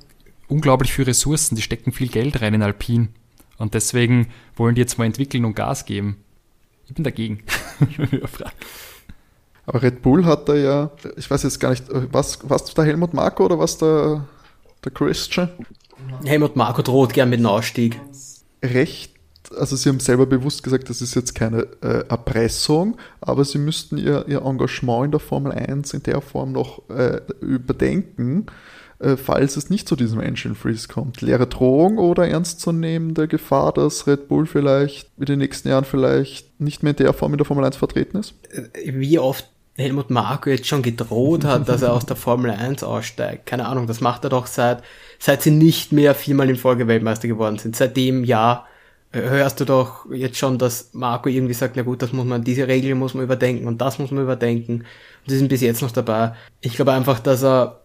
unglaublich 0.49 0.91
viel 0.91 1.05
Ressourcen, 1.05 1.55
die 1.55 1.61
stecken 1.61 1.93
viel 1.93 2.09
Geld 2.09 2.41
rein 2.41 2.53
in 2.53 2.63
Alpine. 2.63 3.07
Und 3.57 3.73
deswegen 3.73 4.27
wollen 4.55 4.75
die 4.75 4.81
jetzt 4.81 4.97
mal 4.97 5.05
entwickeln 5.05 5.45
und 5.45 5.55
Gas 5.55 5.85
geben. 5.85 6.17
Ich 6.87 6.93
bin 6.93 7.03
dagegen. 7.03 7.43
wenn 7.97 8.21
aber 9.65 9.83
Red 9.83 10.01
Bull 10.01 10.25
hat 10.25 10.47
da 10.47 10.55
ja, 10.55 10.91
ich 11.17 11.29
weiß 11.29 11.43
jetzt 11.43 11.59
gar 11.59 11.71
nicht, 11.71 11.83
was, 11.89 12.39
was 12.43 12.73
der 12.73 12.85
Helmut 12.85 13.13
Marko 13.13 13.45
oder 13.45 13.59
was 13.59 13.77
der, 13.77 14.25
der 14.83 14.91
Christian? 14.93 15.49
Helmut 16.23 16.55
Marko 16.55 16.81
droht 16.81 17.13
gern 17.13 17.29
mit 17.29 17.39
einem 17.39 17.47
Ausstieg. 17.47 17.99
recht, 18.63 19.13
also 19.57 19.75
sie 19.75 19.89
haben 19.89 19.99
selber 19.99 20.25
bewusst 20.25 20.63
gesagt, 20.63 20.89
das 20.89 21.01
ist 21.01 21.15
jetzt 21.15 21.35
keine 21.35 21.67
äh, 21.81 22.07
Erpressung, 22.07 22.97
aber 23.19 23.43
sie 23.43 23.57
müssten 23.57 23.97
ihr, 23.97 24.25
ihr 24.27 24.41
Engagement 24.41 25.05
in 25.05 25.11
der 25.11 25.19
Formel 25.19 25.51
1 25.51 25.93
in 25.93 26.03
der 26.03 26.21
Form 26.21 26.53
noch 26.53 26.89
äh, 26.89 27.21
überdenken, 27.41 28.45
falls 28.99 29.57
es 29.57 29.69
nicht 29.69 29.87
zu 29.87 29.95
diesem 29.95 30.19
Engine 30.19 30.55
Freeze 30.55 30.87
kommt. 30.87 31.21
Leere 31.21 31.47
Drohung 31.47 31.97
oder 31.97 32.27
ernstzunehmende 32.27 33.27
Gefahr, 33.27 33.73
dass 33.73 34.07
Red 34.07 34.27
Bull 34.27 34.45
vielleicht 34.45 35.09
in 35.17 35.25
den 35.25 35.39
nächsten 35.39 35.69
Jahren 35.69 35.85
vielleicht 35.85 36.59
nicht 36.59 36.83
mehr 36.83 36.97
in 36.97 37.05
der 37.05 37.13
Form 37.13 37.33
in 37.33 37.37
der 37.37 37.45
Formel 37.45 37.63
1 37.65 37.75
vertreten 37.75 38.17
ist? 38.17 38.33
Wie 38.85 39.19
oft 39.19 39.47
Helmut 39.77 40.09
Marko 40.09 40.49
jetzt 40.49 40.67
schon 40.67 40.81
gedroht 40.81 41.45
hat, 41.45 41.69
dass 41.69 41.83
er 41.83 41.93
aus 41.93 42.05
der 42.05 42.15
Formel 42.15 42.49
1 42.49 42.81
aussteigt. 42.83 43.45
Keine 43.45 43.67
Ahnung, 43.67 43.85
das 43.85 44.01
macht 44.01 44.23
er 44.23 44.31
doch 44.31 44.47
seit, 44.47 44.81
seit 45.19 45.43
sie 45.43 45.51
nicht 45.51 45.91
mehr 45.91 46.15
viermal 46.15 46.49
in 46.49 46.55
Folge 46.55 46.87
Weltmeister 46.87 47.27
geworden 47.27 47.59
sind. 47.59 47.75
Seitdem 47.75 48.23
ja 48.23 48.65
äh, 49.11 49.21
hörst 49.21 49.59
du 49.59 49.65
doch 49.65 50.11
jetzt 50.11 50.37
schon, 50.37 50.57
dass 50.57 50.89
Marco 50.93 51.29
irgendwie 51.29 51.53
sagt, 51.53 51.75
na 51.75 51.83
gut, 51.83 52.01
das 52.01 52.11
muss 52.11 52.25
man, 52.25 52.43
diese 52.43 52.67
Regel 52.67 52.95
muss 52.95 53.13
man 53.13 53.23
überdenken 53.23 53.67
und 53.67 53.79
das 53.79 53.99
muss 53.99 54.09
man 54.09 54.23
überdenken. 54.23 54.79
Und 54.81 55.29
sie 55.29 55.37
sind 55.37 55.49
bis 55.49 55.61
jetzt 55.61 55.83
noch 55.83 55.91
dabei. 55.91 56.33
Ich 56.61 56.75
glaube 56.75 56.93
einfach, 56.93 57.19
dass 57.19 57.43
er, 57.43 57.81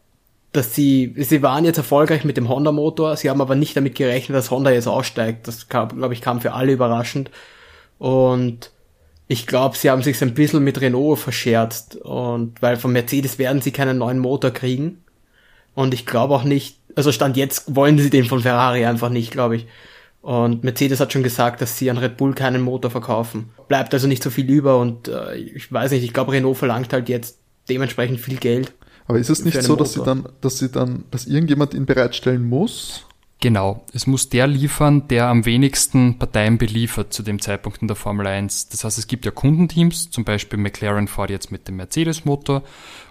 dass 0.52 0.74
sie, 0.74 1.14
sie 1.16 1.42
waren 1.42 1.64
jetzt 1.64 1.78
erfolgreich 1.78 2.24
mit 2.24 2.36
dem 2.36 2.48
Honda-Motor, 2.48 3.16
sie 3.16 3.30
haben 3.30 3.40
aber 3.40 3.54
nicht 3.54 3.76
damit 3.76 3.94
gerechnet, 3.94 4.36
dass 4.36 4.50
Honda 4.50 4.70
jetzt 4.70 4.86
aussteigt. 4.86 5.48
Das 5.48 5.68
glaube 5.68 6.12
ich, 6.12 6.20
kam 6.20 6.42
für 6.42 6.52
alle 6.52 6.72
überraschend. 6.72 7.30
Und 7.98 8.70
ich 9.28 9.46
glaube, 9.46 9.76
sie 9.76 9.90
haben 9.90 10.02
sich 10.02 10.20
ein 10.20 10.34
bisschen 10.34 10.62
mit 10.62 10.80
Renault 10.80 11.18
verscherzt 11.18 11.96
und 11.96 12.60
weil 12.60 12.76
von 12.76 12.92
Mercedes 12.92 13.38
werden 13.38 13.62
sie 13.62 13.72
keinen 13.72 13.96
neuen 13.96 14.18
Motor 14.18 14.50
kriegen. 14.50 15.02
Und 15.74 15.94
ich 15.94 16.04
glaube 16.04 16.34
auch 16.34 16.44
nicht, 16.44 16.76
also 16.96 17.12
Stand 17.12 17.38
jetzt 17.38 17.74
wollen 17.74 17.96
sie 17.96 18.10
den 18.10 18.26
von 18.26 18.40
Ferrari 18.40 18.84
einfach 18.84 19.08
nicht, 19.08 19.30
glaube 19.30 19.56
ich. 19.56 19.66
Und 20.20 20.64
Mercedes 20.64 21.00
hat 21.00 21.14
schon 21.14 21.22
gesagt, 21.22 21.62
dass 21.62 21.78
sie 21.78 21.90
an 21.90 21.96
Red 21.96 22.18
Bull 22.18 22.34
keinen 22.34 22.60
Motor 22.60 22.90
verkaufen. 22.90 23.50
Bleibt 23.68 23.94
also 23.94 24.06
nicht 24.06 24.22
so 24.22 24.28
viel 24.28 24.48
über 24.50 24.78
und 24.78 25.08
äh, 25.08 25.34
ich 25.34 25.72
weiß 25.72 25.92
nicht, 25.92 26.04
ich 26.04 26.12
glaube 26.12 26.32
Renault 26.32 26.58
verlangt 26.58 26.92
halt 26.92 27.08
jetzt 27.08 27.38
dementsprechend 27.70 28.20
viel 28.20 28.36
Geld. 28.36 28.72
Aber 29.06 29.18
ist 29.18 29.30
es 29.30 29.44
nicht 29.44 29.62
so, 29.62 29.76
dass 29.76 29.94
sie 29.94 30.02
dann, 30.02 30.28
dass 30.40 30.58
sie 30.58 30.70
dann, 30.70 31.04
dass 31.10 31.26
irgendjemand 31.26 31.74
ihn 31.74 31.86
bereitstellen 31.86 32.48
muss? 32.48 33.06
Genau, 33.42 33.84
es 33.92 34.06
muss 34.06 34.28
der 34.28 34.46
liefern, 34.46 35.08
der 35.08 35.26
am 35.26 35.44
wenigsten 35.44 36.16
Parteien 36.16 36.58
beliefert 36.58 37.12
zu 37.12 37.24
dem 37.24 37.40
Zeitpunkt 37.40 37.82
in 37.82 37.88
der 37.88 37.96
Formel 37.96 38.24
1. 38.28 38.68
Das 38.68 38.84
heißt, 38.84 38.98
es 38.98 39.08
gibt 39.08 39.24
ja 39.24 39.32
Kundenteams, 39.32 40.10
zum 40.10 40.24
Beispiel 40.24 40.60
McLaren 40.60 41.08
fährt 41.08 41.30
jetzt 41.30 41.50
mit 41.50 41.66
dem 41.66 41.74
Mercedes-Motor, 41.74 42.62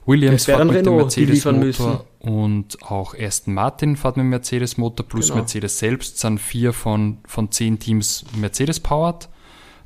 Williams 0.05 0.45
fährt 0.45 0.63
mit 0.63 0.77
Renault, 0.77 1.17
dem 1.17 1.27
Mercedes-Motor 1.27 2.05
und 2.19 2.81
auch 2.81 3.13
Aston 3.13 3.53
Martin 3.53 3.97
fährt 3.97 4.15
mit 4.15 4.23
dem 4.23 4.29
Mercedes-Motor 4.29 5.05
plus 5.05 5.27
genau. 5.27 5.39
Mercedes 5.39 5.79
selbst 5.79 6.19
sind 6.19 6.39
vier 6.39 6.71
von, 6.71 7.17
von 7.27 7.51
zehn 7.51 7.77
Teams 7.77 8.23
Mercedes-powered. 8.33 9.27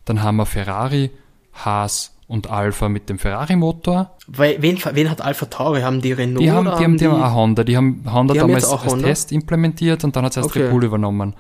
Dann 0.06 0.22
haben 0.22 0.36
wir 0.36 0.46
Ferrari, 0.46 1.10
Haas 1.54 2.15
und 2.28 2.50
Alpha 2.50 2.90
mit 2.90 3.10
dem 3.10 3.20
Ferrari-Motor. 3.20 4.18
Wen, 4.28 4.62
wen 4.62 5.10
hat 5.10 5.22
Alpha 5.22 5.46
Tauri? 5.46 5.82
Haben 5.82 6.02
die 6.02 6.12
Renault? 6.12 6.42
Die 6.42 6.52
haben, 6.52 6.66
die 6.66 6.84
haben, 6.84 6.98
die 6.98 7.08
haben 7.08 7.22
auch 7.22 7.34
Honda. 7.36 7.64
Die 7.64 7.78
haben 7.78 8.04
Honda 8.12 8.34
die 8.34 8.40
damals 8.40 8.66
haben 8.66 8.80
als 8.80 8.92
Honda? 8.92 9.08
Test 9.08 9.32
implementiert 9.32 10.04
und 10.04 10.16
dann 10.16 10.26
hat 10.26 10.32
es 10.32 10.38
erst 10.38 10.50
okay. 10.50 10.64
Red 10.64 10.72
Bull 10.72 10.84
übernommen. 10.84 11.36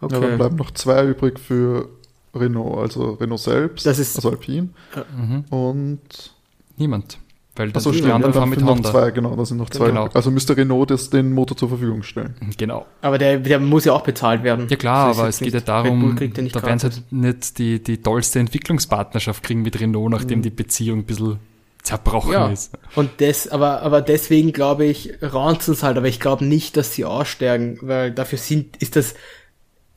Okay. 0.00 0.14
Ja, 0.14 0.20
dann 0.20 0.38
bleiben 0.38 0.56
noch 0.56 0.70
zwei 0.72 1.04
übrig 1.04 1.38
für 1.38 1.88
Renault, 2.34 2.78
also 2.78 3.12
Renault 3.12 3.40
selbst, 3.40 3.86
das 3.86 3.98
ist, 3.98 4.16
also 4.16 4.30
Alpine. 4.30 4.68
Mhm. 5.16 5.44
Und 5.50 6.32
niemand. 6.76 7.18
Weil 7.58 7.72
das 7.72 7.86
Achso, 7.86 8.00
die 8.00 8.10
anderen 8.10 8.32
fahren 8.32 8.50
mit 8.50 8.62
Honda. 8.62 8.90
Zwei, 8.90 9.10
genau, 9.10 9.34
da 9.34 9.44
sind 9.44 9.58
noch 9.58 9.70
zwei. 9.70 9.88
Genau. 9.88 10.08
Also 10.14 10.30
müsste 10.30 10.56
Renault 10.56 10.90
das, 10.90 11.10
den 11.10 11.32
Motor 11.32 11.56
zur 11.56 11.68
Verfügung 11.68 12.04
stellen. 12.04 12.34
Genau. 12.56 12.86
Aber 13.02 13.18
der, 13.18 13.38
der 13.38 13.58
muss 13.58 13.84
ja 13.84 13.92
auch 13.92 14.02
bezahlt 14.02 14.44
werden. 14.44 14.68
Ja 14.68 14.76
klar, 14.76 15.08
aber 15.08 15.28
es 15.28 15.40
geht 15.40 15.54
ja 15.54 15.60
darum, 15.60 16.16
da 16.16 16.62
werden 16.62 16.78
sie 16.78 16.86
halt 16.86 17.02
nicht 17.10 17.58
die, 17.58 17.82
die 17.82 18.00
tollste 18.00 18.38
Entwicklungspartnerschaft 18.38 19.42
kriegen 19.42 19.62
mit 19.62 19.80
Renault, 19.80 20.10
nachdem 20.10 20.38
mhm. 20.38 20.42
die 20.42 20.50
Beziehung 20.50 21.00
ein 21.00 21.04
bisschen 21.04 21.38
zerbrochen 21.82 22.32
ja. 22.32 22.48
ist. 22.48 22.72
Und 22.94 23.10
das, 23.18 23.48
aber, 23.48 23.82
aber 23.82 24.02
deswegen 24.02 24.52
glaube 24.52 24.84
ich, 24.84 25.14
raunzen 25.22 25.74
es 25.74 25.82
halt, 25.82 25.96
aber 25.96 26.06
ich 26.06 26.20
glaube 26.20 26.44
nicht, 26.44 26.76
dass 26.76 26.92
sie 26.92 27.04
aussteigen, 27.04 27.78
weil 27.82 28.12
dafür 28.12 28.38
sind, 28.38 28.76
ist 28.76 28.94
das, 28.96 29.14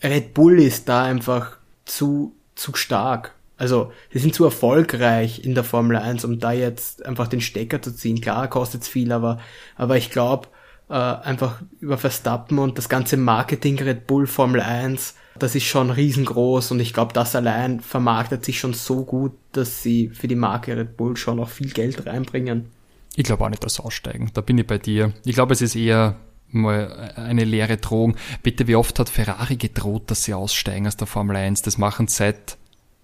Red 0.04 0.34
Bull 0.34 0.60
ist 0.60 0.90
da 0.90 1.04
einfach 1.04 1.58
zu, 1.86 2.34
zu 2.56 2.74
stark. 2.74 3.36
Also, 3.62 3.92
sie 4.12 4.18
sind 4.18 4.34
zu 4.34 4.44
erfolgreich 4.44 5.46
in 5.46 5.54
der 5.54 5.64
Formel 5.64 5.96
1, 5.96 6.26
um 6.26 6.40
da 6.40 6.52
jetzt 6.52 7.06
einfach 7.06 7.28
den 7.28 7.42
Stecker 7.42 7.80
zu 7.80 7.96
ziehen. 7.96 8.20
Klar, 8.20 8.48
kostet's 8.48 8.88
viel, 8.88 9.12
aber, 9.12 9.38
aber 9.76 9.98
ich 9.98 10.10
glaube, 10.10 10.48
äh, 10.90 10.96
einfach 10.96 11.62
über 11.80 12.00
Verstappen 12.00 12.58
und 12.58 12.80
das 12.80 12.90
ganze 12.90 13.18
Marketing 13.18 13.78
Red 13.78 14.08
Bull 14.08 14.26
Formel 14.26 14.62
1, 14.62 15.14
das 15.38 15.54
ist 15.54 15.66
schon 15.66 15.92
riesengroß 15.92 16.72
und 16.72 16.80
ich 16.80 16.92
glaube, 16.92 17.14
das 17.14 17.36
allein 17.36 17.82
vermarktet 17.82 18.44
sich 18.46 18.60
schon 18.60 18.74
so 18.74 19.06
gut, 19.06 19.34
dass 19.52 19.84
sie 19.84 20.10
für 20.10 20.28
die 20.28 20.34
Marke 20.34 20.76
Red 20.76 20.98
Bull 20.98 21.16
schon 21.16 21.40
auch 21.40 21.50
viel 21.50 21.70
Geld 21.70 22.08
reinbringen. 22.08 22.72
Ich 23.16 23.26
glaube 23.26 23.46
auch 23.46 23.50
nicht, 23.50 23.64
dass 23.64 23.76
sie 23.76 23.84
aussteigen. 23.84 24.32
Da 24.34 24.42
bin 24.42 24.58
ich 24.58 24.66
bei 24.66 24.80
dir. 24.80 25.14
Ich 25.24 25.36
glaube, 25.36 25.54
es 25.54 25.62
ist 25.62 25.76
eher 25.76 26.16
mal 26.48 27.14
eine 27.16 27.44
leere 27.44 27.78
Drohung. 27.78 28.16
Bitte, 28.42 28.68
wie 28.68 28.76
oft 28.76 28.98
hat 28.98 29.10
Ferrari 29.10 29.58
gedroht, 29.58 30.10
dass 30.10 30.24
sie 30.24 30.34
aussteigen 30.34 30.88
aus 30.88 30.98
der 30.98 31.06
Formel 31.06 31.36
1? 31.36 31.62
Das 31.62 31.78
machen 31.78 32.08
seit 32.08 32.58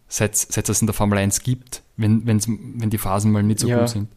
seit, 0.07 0.35
seit 0.35 0.69
es 0.69 0.81
in 0.81 0.87
der 0.87 0.93
Formel 0.93 1.17
1 1.17 1.41
gibt, 1.41 1.81
wenn, 1.97 2.25
wenn's, 2.25 2.47
wenn 2.47 2.89
die 2.89 2.97
Phasen 2.97 3.31
mal 3.31 3.43
nicht 3.43 3.59
so 3.59 3.67
ja. 3.67 3.79
gut 3.79 3.89
sind. 3.89 4.07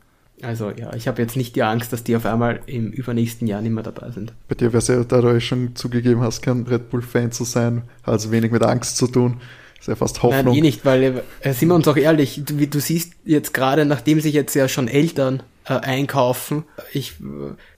Also 0.42 0.70
ja, 0.70 0.94
ich 0.94 1.06
habe 1.06 1.20
jetzt 1.20 1.36
nicht 1.36 1.54
die 1.54 1.62
Angst, 1.62 1.92
dass 1.92 2.02
die 2.02 2.16
auf 2.16 2.24
einmal 2.24 2.60
im 2.66 2.90
übernächsten 2.90 3.46
Jahr 3.46 3.60
nicht 3.60 3.72
mehr 3.72 3.82
dabei 3.82 4.10
sind. 4.10 4.32
Bei 4.48 4.54
dir 4.54 4.72
wäre 4.72 4.78
es 4.78 4.88
ja, 4.88 5.02
da 5.04 5.20
du 5.20 5.40
schon 5.40 5.76
zugegeben 5.76 6.22
hast, 6.22 6.42
kein 6.42 6.66
Red 6.66 6.90
Bull-Fan 6.90 7.32
zu 7.32 7.44
sein, 7.44 7.82
hat 8.02 8.12
also 8.12 8.30
wenig 8.30 8.50
mit 8.50 8.62
Angst 8.62 8.96
zu 8.96 9.06
tun. 9.06 9.40
Ist 9.78 9.88
ja 9.88 9.96
fast 9.96 10.22
Hoffnung. 10.22 10.44
Nein, 10.46 10.54
eh 10.56 10.60
nicht, 10.60 10.84
weil, 10.84 11.22
äh, 11.40 11.52
sind 11.52 11.68
wir 11.68 11.74
uns 11.74 11.88
auch 11.88 11.96
ehrlich, 11.96 12.42
du, 12.44 12.58
wie 12.58 12.66
du 12.66 12.80
siehst 12.80 13.14
jetzt 13.24 13.54
gerade, 13.54 13.86
nachdem 13.86 14.20
sich 14.20 14.34
jetzt 14.34 14.54
ja 14.54 14.68
schon 14.68 14.88
Eltern 14.88 15.42
äh, 15.64 15.74
einkaufen, 15.74 16.64
ich, 16.92 17.14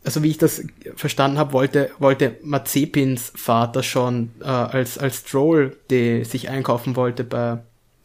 also 0.05 0.23
wie 0.23 0.31
ich 0.31 0.39
das 0.39 0.65
verstanden 0.97 1.39
habe, 1.39 1.53
wollte, 1.53 1.91
wollte 1.99 2.37
Mazepins 2.43 3.33
Vater 3.37 3.85
schon 3.85 4.31
äh, 4.41 4.47
als, 4.47 4.99
als 4.99 5.25
Troll, 5.25 5.77
der 5.91 6.25
sich 6.25 6.49
einkaufen 6.49 6.97
wollte 6.97 7.23
bei 7.23 7.59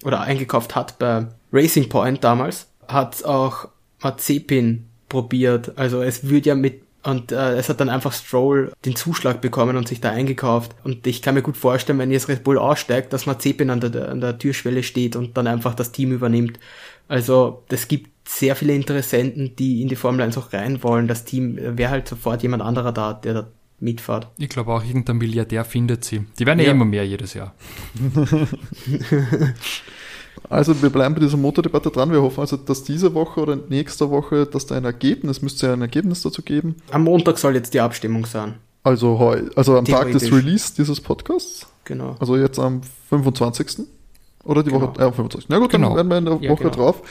oder 0.04 0.22
eingekauft 0.22 0.76
hat 0.76 1.00
bei 1.00 1.28
Racing 1.52 1.90
Point 1.90 2.24
damals, 2.24 2.68
hat 2.88 3.24
auch 3.26 3.70
Mazepin 4.02 4.88
probiert. 5.10 5.78
Also 5.78 6.02
es 6.02 6.30
würde 6.30 6.50
ja 6.50 6.56
mit 6.56 6.84
und 7.04 7.32
äh, 7.32 7.56
es 7.56 7.70
hat 7.70 7.80
dann 7.80 7.88
einfach 7.88 8.12
Stroll 8.12 8.74
den 8.84 8.98
Zuschlag 8.98 9.40
bekommen 9.40 9.78
und 9.78 9.88
sich 9.88 10.02
da 10.02 10.10
eingekauft. 10.10 10.76
Und 10.84 11.08
ich 11.08 11.22
kann 11.22 11.36
mir 11.36 11.42
gut 11.42 11.56
vorstellen, 11.56 12.00
wenn 12.00 12.12
jetzt 12.12 12.28
Red 12.28 12.44
Bull 12.44 12.58
aussteigt, 12.58 13.14
dass 13.14 13.26
Mazepin 13.26 13.70
an 13.70 13.80
der, 13.80 14.10
an 14.10 14.20
der 14.20 14.38
Türschwelle 14.38 14.84
steht 14.84 15.16
und 15.16 15.38
dann 15.38 15.48
einfach 15.48 15.74
das 15.74 15.94
Team 15.94 16.12
übernimmt. 16.12 16.60
Also 17.08 17.64
das 17.70 17.88
gibt 17.88 18.10
sehr 18.28 18.58
viele 18.58 18.74
Interessenten, 18.74 19.56
die 19.56 19.82
in 19.82 19.88
die 19.88 19.96
Formel 19.96 20.22
1 20.22 20.38
auch 20.38 20.52
rein 20.52 20.84
wollen. 20.84 21.08
Das 21.08 21.24
Team 21.24 21.58
wäre 21.58 21.92
halt 21.92 22.10
sofort 22.10 22.44
jemand 22.44 22.62
anderer 22.62 22.92
da, 22.92 23.14
der 23.14 23.34
da 23.34 23.48
mitfahrt. 23.80 24.30
Ich 24.38 24.50
glaube 24.50 24.74
auch, 24.74 24.84
irgendein 24.84 25.18
Milliardär 25.18 25.66
findet 25.66 26.04
sie. 26.04 26.26
Die 26.40 26.46
werden 26.46 26.60
ja, 26.60 26.66
ja 26.66 26.72
immer 26.72 26.86
mehr 26.86 27.06
jedes 27.06 27.34
Jahr. 27.34 27.54
also 30.50 30.82
wir 30.82 30.90
bleiben 30.90 31.16
bei 31.16 31.22
dieser 31.22 31.38
Motordebatte 31.38 31.92
dran. 31.92 32.12
Wir 32.12 32.22
hoffen 32.22 32.42
also, 32.42 32.58
dass 32.58 32.84
diese 32.84 33.14
Woche 33.14 33.40
oder 33.42 33.56
nächste 33.56 34.10
Woche, 34.10 34.46
dass 34.46 34.66
da 34.66 34.76
ein 34.76 34.86
Ergebnis, 34.86 35.42
müsste 35.42 35.68
ja 35.68 35.74
ein 35.74 35.82
Ergebnis 35.82 36.22
dazu 36.22 36.42
geben. 36.42 36.76
Am 36.92 37.04
Montag 37.04 37.38
soll 37.38 37.56
jetzt 37.56 37.74
die 37.74 37.80
Abstimmung 37.80 38.26
sein. 38.26 38.56
Also, 38.84 39.20
heu, 39.20 39.42
also 39.56 39.78
am 39.78 39.86
Tag 39.86 40.12
des 40.12 40.32
Release 40.32 40.74
dieses 40.76 41.02
Podcasts. 41.02 41.68
Genau. 41.84 42.16
Also 42.20 42.38
jetzt 42.38 42.58
am 42.58 42.82
25. 43.10 43.86
Oder 44.48 44.64
die 44.64 44.72
genau. 44.72 44.94
Woche, 44.94 45.02
äh, 45.02 45.12
25. 45.12 45.50
Na 45.50 45.60
gut, 45.60 45.70
genau. 45.70 45.90
dann 45.90 46.10
werden 46.10 46.10
wir 46.10 46.18
in 46.20 46.26
der 46.26 46.34
Woche 46.36 46.64
ja, 46.64 46.70
genau. 46.70 46.70
drauf. 46.70 47.02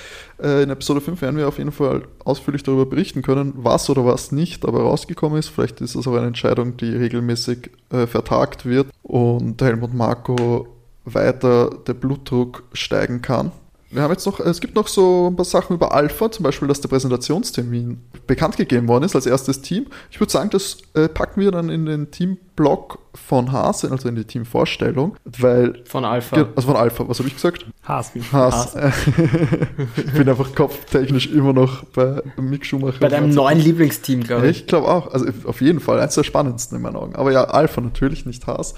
Äh, 0.42 0.62
in 0.62 0.70
Episode 0.70 1.02
5 1.02 1.20
werden 1.20 1.36
wir 1.36 1.46
auf 1.46 1.58
jeden 1.58 1.70
Fall 1.70 2.04
ausführlich 2.24 2.62
darüber 2.62 2.86
berichten 2.86 3.20
können, 3.20 3.52
was 3.56 3.90
oder 3.90 4.06
was 4.06 4.32
nicht 4.32 4.64
dabei 4.64 4.78
rausgekommen 4.78 5.38
ist. 5.38 5.48
Vielleicht 5.48 5.82
ist 5.82 5.94
das 5.94 6.06
auch 6.06 6.14
eine 6.14 6.28
Entscheidung, 6.28 6.78
die 6.78 6.90
regelmäßig 6.90 7.70
äh, 7.92 8.06
vertagt 8.06 8.64
wird 8.64 8.88
und 9.02 9.60
Helmut 9.60 9.92
Marco 9.92 10.66
weiter 11.04 11.70
der 11.86 11.94
Blutdruck 11.94 12.64
steigen 12.72 13.20
kann. 13.20 13.52
Wir 13.96 14.02
haben 14.02 14.12
jetzt 14.12 14.26
noch, 14.26 14.40
es 14.40 14.60
gibt 14.60 14.74
noch 14.74 14.88
so 14.88 15.28
ein 15.30 15.36
paar 15.36 15.46
Sachen 15.46 15.74
über 15.74 15.92
Alpha, 15.94 16.30
zum 16.30 16.42
Beispiel, 16.42 16.68
dass 16.68 16.82
der 16.82 16.88
Präsentationstermin 16.90 17.98
bekannt 18.26 18.58
gegeben 18.58 18.88
worden 18.88 19.04
ist 19.04 19.14
als 19.14 19.24
erstes 19.24 19.62
Team. 19.62 19.86
Ich 20.10 20.20
würde 20.20 20.30
sagen, 20.30 20.50
das 20.50 20.76
äh, 20.92 21.08
packen 21.08 21.40
wir 21.40 21.50
dann 21.50 21.70
in 21.70 21.86
den 21.86 22.10
Teamblock 22.10 22.98
von 23.14 23.52
Haas, 23.52 23.86
also 23.86 24.06
in 24.10 24.16
die 24.16 24.26
Teamvorstellung, 24.26 25.16
weil. 25.24 25.82
Von 25.86 26.04
Alpha. 26.04 26.36
Also 26.54 26.68
von 26.68 26.76
Alpha, 26.76 27.08
was 27.08 27.20
habe 27.20 27.28
ich 27.28 27.36
gesagt? 27.36 27.64
Haas. 27.84 28.12
Haas. 28.32 28.76
Haas. 28.76 29.06
ich 29.96 30.12
bin 30.12 30.28
einfach 30.28 30.54
kopftechnisch 30.54 31.28
immer 31.28 31.54
noch 31.54 31.84
bei 31.84 32.22
Mick 32.36 32.66
Schumacher. 32.66 32.98
Bei 33.00 33.08
deinem 33.08 33.30
neuen 33.30 33.58
Lieblingsteam, 33.58 34.24
glaube 34.24 34.50
ich. 34.50 34.60
Ich 34.60 34.66
glaube 34.66 34.88
auch. 34.88 35.10
Also 35.14 35.24
auf 35.46 35.62
jeden 35.62 35.80
Fall 35.80 36.00
eins 36.00 36.14
der 36.14 36.24
spannendsten 36.24 36.76
in 36.76 36.82
meinen 36.82 36.96
Augen. 36.96 37.16
Aber 37.16 37.32
ja, 37.32 37.44
Alpha 37.44 37.80
natürlich, 37.80 38.26
nicht 38.26 38.46
Haas. 38.46 38.74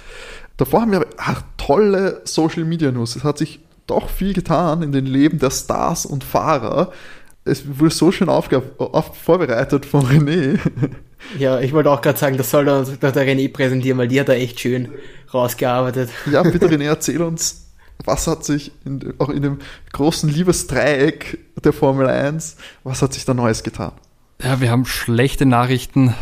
Davor 0.55 0.79
haben 0.79 0.93
wir 0.93 1.05
ach, 1.17 1.41
tolle 1.57 2.21
Social 2.23 2.63
Media 2.63 2.91
News. 2.91 3.17
Es 3.17 3.25
hat 3.25 3.37
sich 3.37 3.59
doch 3.89 4.09
viel 4.09 4.33
getan 4.33 4.81
in 4.81 4.91
den 4.91 5.05
Leben 5.05 5.39
der 5.39 5.51
Stars 5.51 6.05
und 6.05 6.23
Fahrer. 6.23 6.91
Es 7.45 7.79
wurde 7.79 7.93
so 7.93 8.11
schön 8.11 8.29
auf, 8.29 8.49
vorbereitet 9.23 9.85
von 9.85 10.05
René. 10.05 10.59
Ja, 11.37 11.59
ich 11.59 11.73
wollte 11.73 11.91
auch 11.91 12.01
gerade 12.01 12.17
sagen, 12.17 12.37
das 12.37 12.49
soll 12.49 12.63
der, 12.63 12.83
der 12.83 13.27
René 13.27 13.51
präsentieren, 13.51 13.97
weil 13.97 14.07
die 14.07 14.21
hat 14.21 14.29
da 14.29 14.33
echt 14.33 14.57
schön 14.57 14.93
rausgearbeitet. 15.33 16.09
Ja, 16.31 16.43
bitte 16.43 16.67
René, 16.67 16.83
erzähl 16.87 17.21
uns, 17.21 17.65
was 18.05 18.25
hat 18.25 18.45
sich 18.45 18.71
in, 18.85 19.13
auch 19.17 19.27
in 19.27 19.41
dem 19.41 19.59
großen 19.91 20.29
Liebesdreieck 20.29 21.39
der 21.63 21.73
Formel 21.73 22.07
1, 22.07 22.55
was 22.85 23.01
hat 23.01 23.13
sich 23.13 23.25
da 23.25 23.33
Neues 23.33 23.63
getan? 23.63 23.91
Ja, 24.41 24.61
wir 24.61 24.71
haben 24.71 24.85
schlechte 24.85 25.45
Nachrichten. 25.45 26.15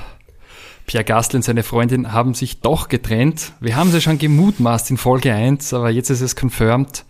Pierre 0.87 1.03
Gasly 1.03 1.37
und 1.37 1.43
seine 1.43 1.63
Freundin 1.63 2.13
haben 2.13 2.33
sich 2.33 2.61
doch 2.61 2.87
getrennt. 2.87 3.51
Wir 3.59 3.75
haben 3.75 3.91
sie 3.91 4.01
schon 4.01 4.17
gemutmaßt 4.17 4.89
in 4.89 4.97
Folge 4.97 5.33
1, 5.33 5.73
aber 5.73 5.91
jetzt 5.91 6.09
ist 6.09 6.21
es 6.21 6.35
confirmed 6.35 7.03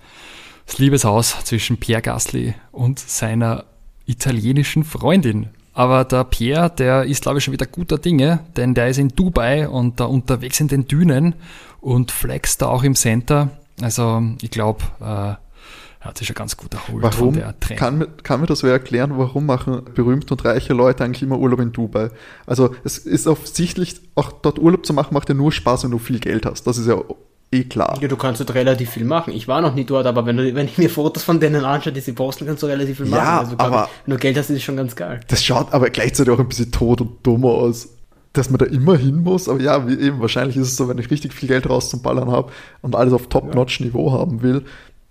das 0.68 0.78
Liebeshaus 0.78 1.36
zwischen 1.46 1.78
Pierre 1.78 2.02
Gasly 2.02 2.54
und 2.72 3.00
seiner 3.00 3.64
italienischen 4.06 4.84
Freundin. 4.84 5.50
Aber 5.74 6.06
der 6.06 6.24
Pierre, 6.24 6.70
der 6.72 7.04
ist, 7.04 7.22
glaube 7.22 7.38
ich, 7.38 7.44
schon 7.44 7.52
wieder 7.54 7.66
guter 7.68 7.98
Dinge, 7.98 8.40
denn 8.56 8.74
der 8.74 8.90
ist 8.90 8.98
in 8.98 9.10
Dubai 9.10 9.68
und 9.70 10.00
da 10.00 10.06
unterwegs 10.06 10.60
in 10.60 10.68
den 10.68 10.88
Dünen 10.88 11.36
und 11.82 12.12
flext 12.12 12.62
da 12.62 12.68
auch 12.68 12.84
im 12.84 12.96
Center. 12.96 13.50
Also 13.82 14.24
ich 14.42 14.50
glaube, 14.50 14.84
äh, 15.00 15.04
er 15.04 15.40
hat 16.02 16.18
sich 16.18 16.28
schon 16.28 16.36
ganz 16.36 16.58
gut 16.58 16.74
erholt 16.74 17.04
Warum? 17.04 17.34
der 17.36 17.60
Trend. 17.60 17.80
Kann, 17.80 17.98
mir- 18.00 18.08
kann 18.08 18.42
mir 18.42 18.48
das 18.48 18.64
wer 18.64 18.72
erklären, 18.72 19.18
warum 19.18 19.46
machen 19.46 19.82
berühmte 19.94 20.34
und 20.34 20.46
reiche 20.46 20.74
Leute 20.74 21.04
eigentlich 21.04 21.22
immer 21.22 21.38
Urlaub 21.38 21.60
in 21.60 21.72
Dubai? 21.74 22.10
Also 22.48 22.74
es 22.84 22.98
ist 22.98 23.28
offensichtlich, 23.28 24.02
auch 24.16 24.32
dort 24.32 24.58
Urlaub 24.58 24.86
zu 24.86 24.94
machen, 24.94 25.14
macht 25.14 25.30
ja 25.30 25.36
nur 25.36 25.52
Spaß, 25.52 25.84
wenn 25.84 25.92
du 25.92 26.00
viel 26.00 26.20
Geld 26.20 26.46
hast. 26.48 26.64
Das 26.66 26.78
ist 26.80 26.88
ja 26.88 26.96
eh 27.52 27.64
klar. 27.64 27.98
Ja, 28.02 28.08
du 28.08 28.16
kannst 28.18 28.40
dort 28.42 28.54
relativ 28.54 28.90
viel 28.92 29.06
machen. 29.06 29.34
Ich 29.34 29.48
war 29.48 29.62
noch 29.62 29.74
nie 29.74 29.86
dort, 29.86 30.06
aber 30.06 30.26
wenn, 30.26 30.38
du, 30.38 30.54
wenn 30.56 30.66
ich 30.68 30.78
mir 30.78 30.90
Fotos 30.90 31.24
von 31.24 31.40
denen 31.40 31.64
anschaue, 31.66 31.94
die 31.94 32.02
sie 32.02 32.14
posten, 32.14 32.46
kannst 32.46 32.64
du 32.64 32.68
relativ 32.68 32.98
viel 32.98 33.06
machen. 33.08 33.24
Ja, 33.24 33.40
also, 33.40 33.56
aber- 33.58 33.90
ich, 33.92 34.08
wenn 34.08 34.14
du 34.16 34.20
Geld 34.20 34.38
hast, 34.38 34.50
ist 34.50 34.58
es 34.58 34.64
schon 34.64 34.78
ganz 34.78 34.96
geil. 34.96 35.20
Das 35.28 35.44
schaut 35.44 35.74
aber 35.74 35.90
gleichzeitig 35.90 36.34
auch 36.34 36.40
ein 36.40 36.48
bisschen 36.48 36.72
tot 36.72 37.02
und 37.02 37.26
dumm 37.26 37.46
aus, 37.46 37.90
dass 38.34 38.50
man 38.50 38.60
da 38.60 38.66
immer 38.66 38.98
hin 38.98 39.18
muss. 39.24 39.48
Aber 39.50 39.60
ja, 39.62 39.88
wie 39.88 39.98
eben, 40.00 40.20
wahrscheinlich 40.20 40.58
ist 40.58 40.68
es 40.68 40.76
so, 40.76 40.88
wenn 40.90 40.98
ich 40.98 41.10
richtig 41.10 41.34
viel 41.34 41.48
Geld 41.50 41.70
raus 41.70 41.90
zum 41.90 42.02
Ballern 42.02 42.30
habe 42.32 42.52
und 42.82 42.96
alles 42.96 43.14
auf 43.14 43.28
Top-Notch-Niveau 43.28 44.12
haben 44.12 44.42
will, 44.42 44.64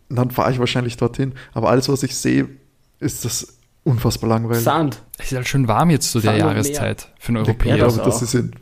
dann 0.09 0.31
fahre 0.31 0.53
ich 0.53 0.59
wahrscheinlich 0.59 0.97
dorthin. 0.97 1.33
Aber 1.55 1.71
alles, 1.71 1.89
was 1.89 2.03
ich 2.05 2.15
sehe, 2.17 2.49
ist 3.01 3.25
das 3.25 3.59
unfassbar 3.83 4.29
langweilig. 4.31 4.63
Sand. 4.63 5.01
Es 5.19 5.33
ist 5.33 5.37
halt 5.37 5.49
schön 5.49 5.67
warm 5.69 5.91
jetzt 5.91 6.11
zu 6.13 6.21
der 6.21 6.33
Sand 6.33 6.43
und 6.43 6.49
Jahreszeit 6.49 7.09
für 7.19 7.29
einen 7.29 7.37
Ja, 7.39 7.43
Europäer. 7.51 7.77
das 7.79 7.95
aber 7.99 8.05
das 8.07 8.17
auch. 8.19 8.23
ist 8.23 8.35
in 8.35 8.53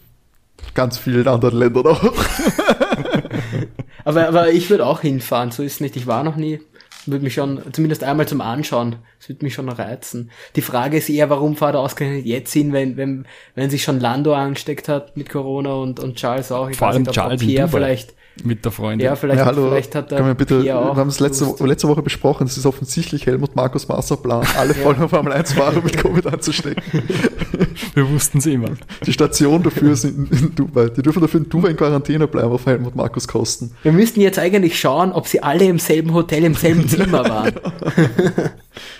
ganz 0.75 0.97
vielen 0.99 1.27
anderen 1.29 1.59
Ländern 1.59 1.87
auch. 1.89 2.03
Aber, 4.05 4.29
aber 4.29 4.51
ich 4.51 4.69
würde 4.71 4.87
auch 4.87 5.01
hinfahren, 5.01 5.51
so 5.51 5.63
ist 5.63 5.75
es 5.75 5.81
nicht. 5.81 5.97
Ich 5.97 6.07
war 6.07 6.23
noch 6.25 6.37
nie. 6.37 6.61
Würde 7.07 7.23
mich 7.25 7.35
schon, 7.35 7.61
zumindest 7.73 8.03
einmal 8.03 8.27
zum 8.27 8.41
Anschauen, 8.41 8.97
das 9.19 9.29
würde 9.29 9.45
mich 9.45 9.53
schon 9.53 9.69
reizen. 9.69 10.31
Die 10.57 10.63
Frage 10.63 10.97
ist 10.97 11.11
eher, 11.11 11.29
warum 11.29 11.55
fahrt 11.55 11.75
er 11.75 11.81
ausgerechnet 11.81 12.25
jetzt 12.25 12.53
hin, 12.53 12.73
wenn, 12.73 12.97
wenn, 12.97 13.27
wenn 13.55 13.69
sich 13.69 13.83
schon 13.83 14.01
Lando 14.01 14.33
angesteckt 14.35 14.89
hat 14.89 15.15
mit 15.15 15.29
Corona 15.29 15.75
und, 15.75 16.01
und 16.01 16.17
Charles 16.17 16.51
auch. 16.51 16.71
Ich 16.71 16.79
Vor 16.79 16.89
allem 16.89 17.03
nicht, 17.03 17.09
ob- 17.09 17.17
ob 17.17 17.23
Charles 17.23 17.43
in 17.43 17.49
Pierre 17.49 17.69
vielleicht, 17.69 18.15
mit 18.43 18.65
der 18.65 18.73
Freundin. 18.73 19.05
ja, 19.05 19.15
vielleicht, 19.15 19.41
ja, 19.41 19.47
hallo, 19.47 19.69
vielleicht 19.69 19.95
hat 19.95 20.11
er 20.11 20.35
bitte, 20.35 20.65
wir 20.65 20.75
haben 20.75 21.09
es 21.09 21.21
letzte, 21.21 21.47
letzte 21.65 21.89
Woche 21.89 22.03
besprochen, 22.03 22.47
es 22.47 22.57
ist 22.57 22.67
offensichtlich 22.67 23.27
Helmut 23.27 23.55
Markus 23.55 23.87
Masterplan, 23.87 24.45
alle 24.57 24.75
Folgen 24.75 25.09
Formel 25.09 25.33
1 25.33 25.53
Fahrer 25.53 25.81
mit 25.81 25.97
Covid 25.97 26.27
anzustecken. 26.27 26.83
Wir 27.95 28.11
wussten 28.11 28.39
es 28.39 28.47
immer. 28.47 28.71
Die 29.07 29.13
Station 29.13 29.63
dafür 29.63 29.97
in, 30.03 30.27
in 30.27 30.55
Dubai. 30.55 30.89
Die 30.89 31.03
dürfen 31.03 31.21
dafür 31.21 31.41
in 31.41 31.49
Dubai 31.49 31.71
in 31.71 31.77
Quarantäne 31.77 32.27
bleiben 32.27 32.51
auf 32.51 32.67
Helmut 32.67 32.97
Markus 32.97 33.29
Kosten. 33.29 33.71
Wir 33.83 33.93
müssten 33.93 34.21
jetzt 34.21 34.39
eigentlich 34.39 34.79
schauen, 34.79 35.13
ob 35.13 35.29
sie 35.29 35.43
alle 35.43 35.65
im 35.65 35.79
selben 35.79 36.13
Hotel, 36.13 36.45
im 36.45 36.55
selben 36.55 36.89
Zimmer 36.89 37.29
waren. 37.29 37.53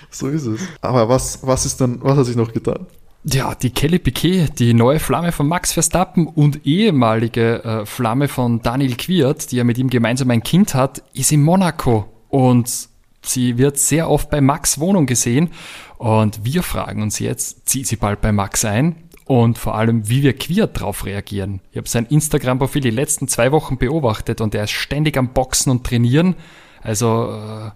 So 0.09 0.29
ist 0.29 0.45
es. 0.45 0.61
Aber 0.81 1.09
was, 1.09 1.39
was 1.41 1.65
ist 1.65 1.81
dann, 1.81 1.99
was 2.01 2.17
hat 2.17 2.25
sich 2.25 2.37
noch 2.37 2.53
getan? 2.53 2.85
Ja, 3.27 3.55
die 3.55 3.71
Kelly 3.71 3.97
Piquet, 3.97 4.49
die 4.59 4.75
neue 4.75 4.99
Flamme 4.99 5.31
von 5.31 5.47
Max 5.47 5.73
Verstappen 5.73 6.27
und 6.27 6.67
ehemalige 6.67 7.63
äh, 7.63 7.85
Flamme 7.87 8.27
von 8.27 8.61
Daniel 8.61 8.95
Quiert, 8.95 9.51
die 9.51 9.55
ja 9.55 9.63
mit 9.63 9.79
ihm 9.79 9.89
gemeinsam 9.89 10.29
ein 10.29 10.43
Kind 10.43 10.75
hat, 10.75 11.01
ist 11.13 11.31
in 11.31 11.41
Monaco. 11.41 12.05
Und 12.29 12.87
sie 13.23 13.57
wird 13.57 13.79
sehr 13.79 14.11
oft 14.11 14.29
bei 14.29 14.41
Max 14.41 14.79
Wohnung 14.79 15.07
gesehen. 15.07 15.49
Und 15.97 16.45
wir 16.45 16.61
fragen 16.61 17.01
uns 17.01 17.17
jetzt, 17.17 17.67
zieht 17.67 17.87
sie 17.87 17.95
bald 17.95 18.21
bei 18.21 18.31
Max 18.31 18.63
ein? 18.63 18.95
Und 19.25 19.57
vor 19.57 19.73
allem, 19.73 20.07
wie 20.07 20.21
wir 20.21 20.33
Quiert 20.33 20.79
drauf 20.79 21.03
reagieren. 21.03 21.61
Ich 21.71 21.77
habe 21.77 21.89
sein 21.89 22.05
Instagram-Profil 22.05 22.83
die 22.83 22.91
letzten 22.91 23.27
zwei 23.27 23.51
Wochen 23.51 23.79
beobachtet 23.79 24.39
und 24.39 24.53
er 24.53 24.65
ist 24.65 24.71
ständig 24.71 25.17
am 25.17 25.29
Boxen 25.29 25.71
und 25.71 25.83
Trainieren. 25.83 26.35
Also 26.83 27.31
äh, 27.31 27.71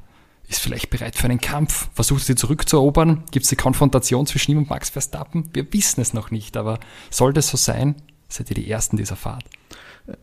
ist 0.50 0.60
vielleicht 0.60 0.90
bereit 0.90 1.16
für 1.16 1.26
einen 1.26 1.40
Kampf, 1.40 1.90
versucht 1.94 2.26
sie 2.26 2.36
zurückzuerobern, 2.36 3.24
gibt 3.32 3.44
es 3.44 3.50
die 3.50 3.56
Konfrontation 3.56 4.26
zwischen 4.26 4.52
ihm 4.52 4.58
und 4.58 4.70
Max 4.70 4.90
Verstappen? 4.90 5.48
Wir 5.54 5.72
wissen 5.72 6.02
es 6.02 6.14
noch 6.14 6.32
nicht, 6.32 6.58
aber 6.58 6.80
sollte 7.12 7.40
es 7.40 7.50
so 7.50 7.58
sein, 7.58 7.96
seid 8.28 8.50
ihr 8.50 8.56
die 8.56 8.70
Ersten 8.70 8.98
dieser 8.98 9.16
Fahrt. 9.16 9.46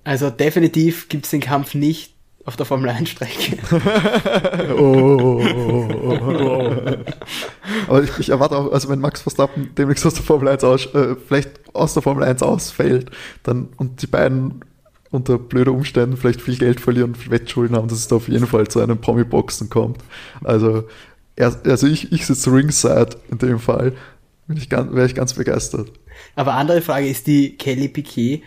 Also 0.02 0.30
definitiv 0.30 1.08
gibt's 1.08 1.30
den 1.30 1.40
Kampf 1.40 1.74
nicht 1.74 2.12
auf 2.44 2.56
der 2.56 2.66
Formel 2.66 2.90
1 2.90 3.08
Strecke. 3.08 3.58
Oh. 4.78 5.42
Aber 7.88 8.02
ich, 8.02 8.18
ich 8.18 8.28
erwarte 8.30 8.56
auch, 8.56 8.72
also 8.72 8.88
wenn 8.88 8.98
Max 9.00 9.20
Verstappen 9.22 9.70
demnächst 9.76 10.06
aus 10.06 10.14
der 10.14 10.24
Formel 10.24 10.48
1 10.48 10.64
aus, 10.64 10.86
äh, 10.94 11.16
vielleicht 11.26 11.74
aus 11.74 11.94
der 11.94 12.02
Formel 12.02 12.24
1 12.24 12.42
ausfällt, 12.42 13.10
dann 13.42 13.68
und 13.76 14.02
die 14.02 14.06
beiden 14.06 14.64
unter 15.16 15.38
blöden 15.38 15.74
Umständen 15.74 16.16
vielleicht 16.16 16.40
viel 16.40 16.56
Geld 16.56 16.80
verlieren 16.80 17.14
und 17.14 17.30
Wettschulden 17.30 17.76
haben, 17.76 17.88
dass 17.88 17.98
es 17.98 18.08
da 18.08 18.16
auf 18.16 18.28
jeden 18.28 18.46
Fall 18.46 18.68
zu 18.68 18.80
einem 18.80 18.98
Promi-Boxen 18.98 19.68
kommt. 19.70 19.98
Also, 20.44 20.84
er, 21.34 21.54
also 21.64 21.86
ich, 21.86 22.12
ich 22.12 22.26
sitze 22.26 22.52
ringside 22.52 23.16
in 23.30 23.38
dem 23.38 23.58
Fall, 23.58 23.92
bin 24.46 24.56
ich 24.56 24.68
ganz, 24.68 24.92
wäre 24.92 25.06
ich 25.06 25.14
ganz 25.14 25.34
begeistert. 25.34 25.90
Aber 26.34 26.54
andere 26.54 26.82
Frage 26.82 27.08
ist 27.08 27.26
die 27.26 27.56
Kelly 27.56 27.88
Piquet 27.88 28.42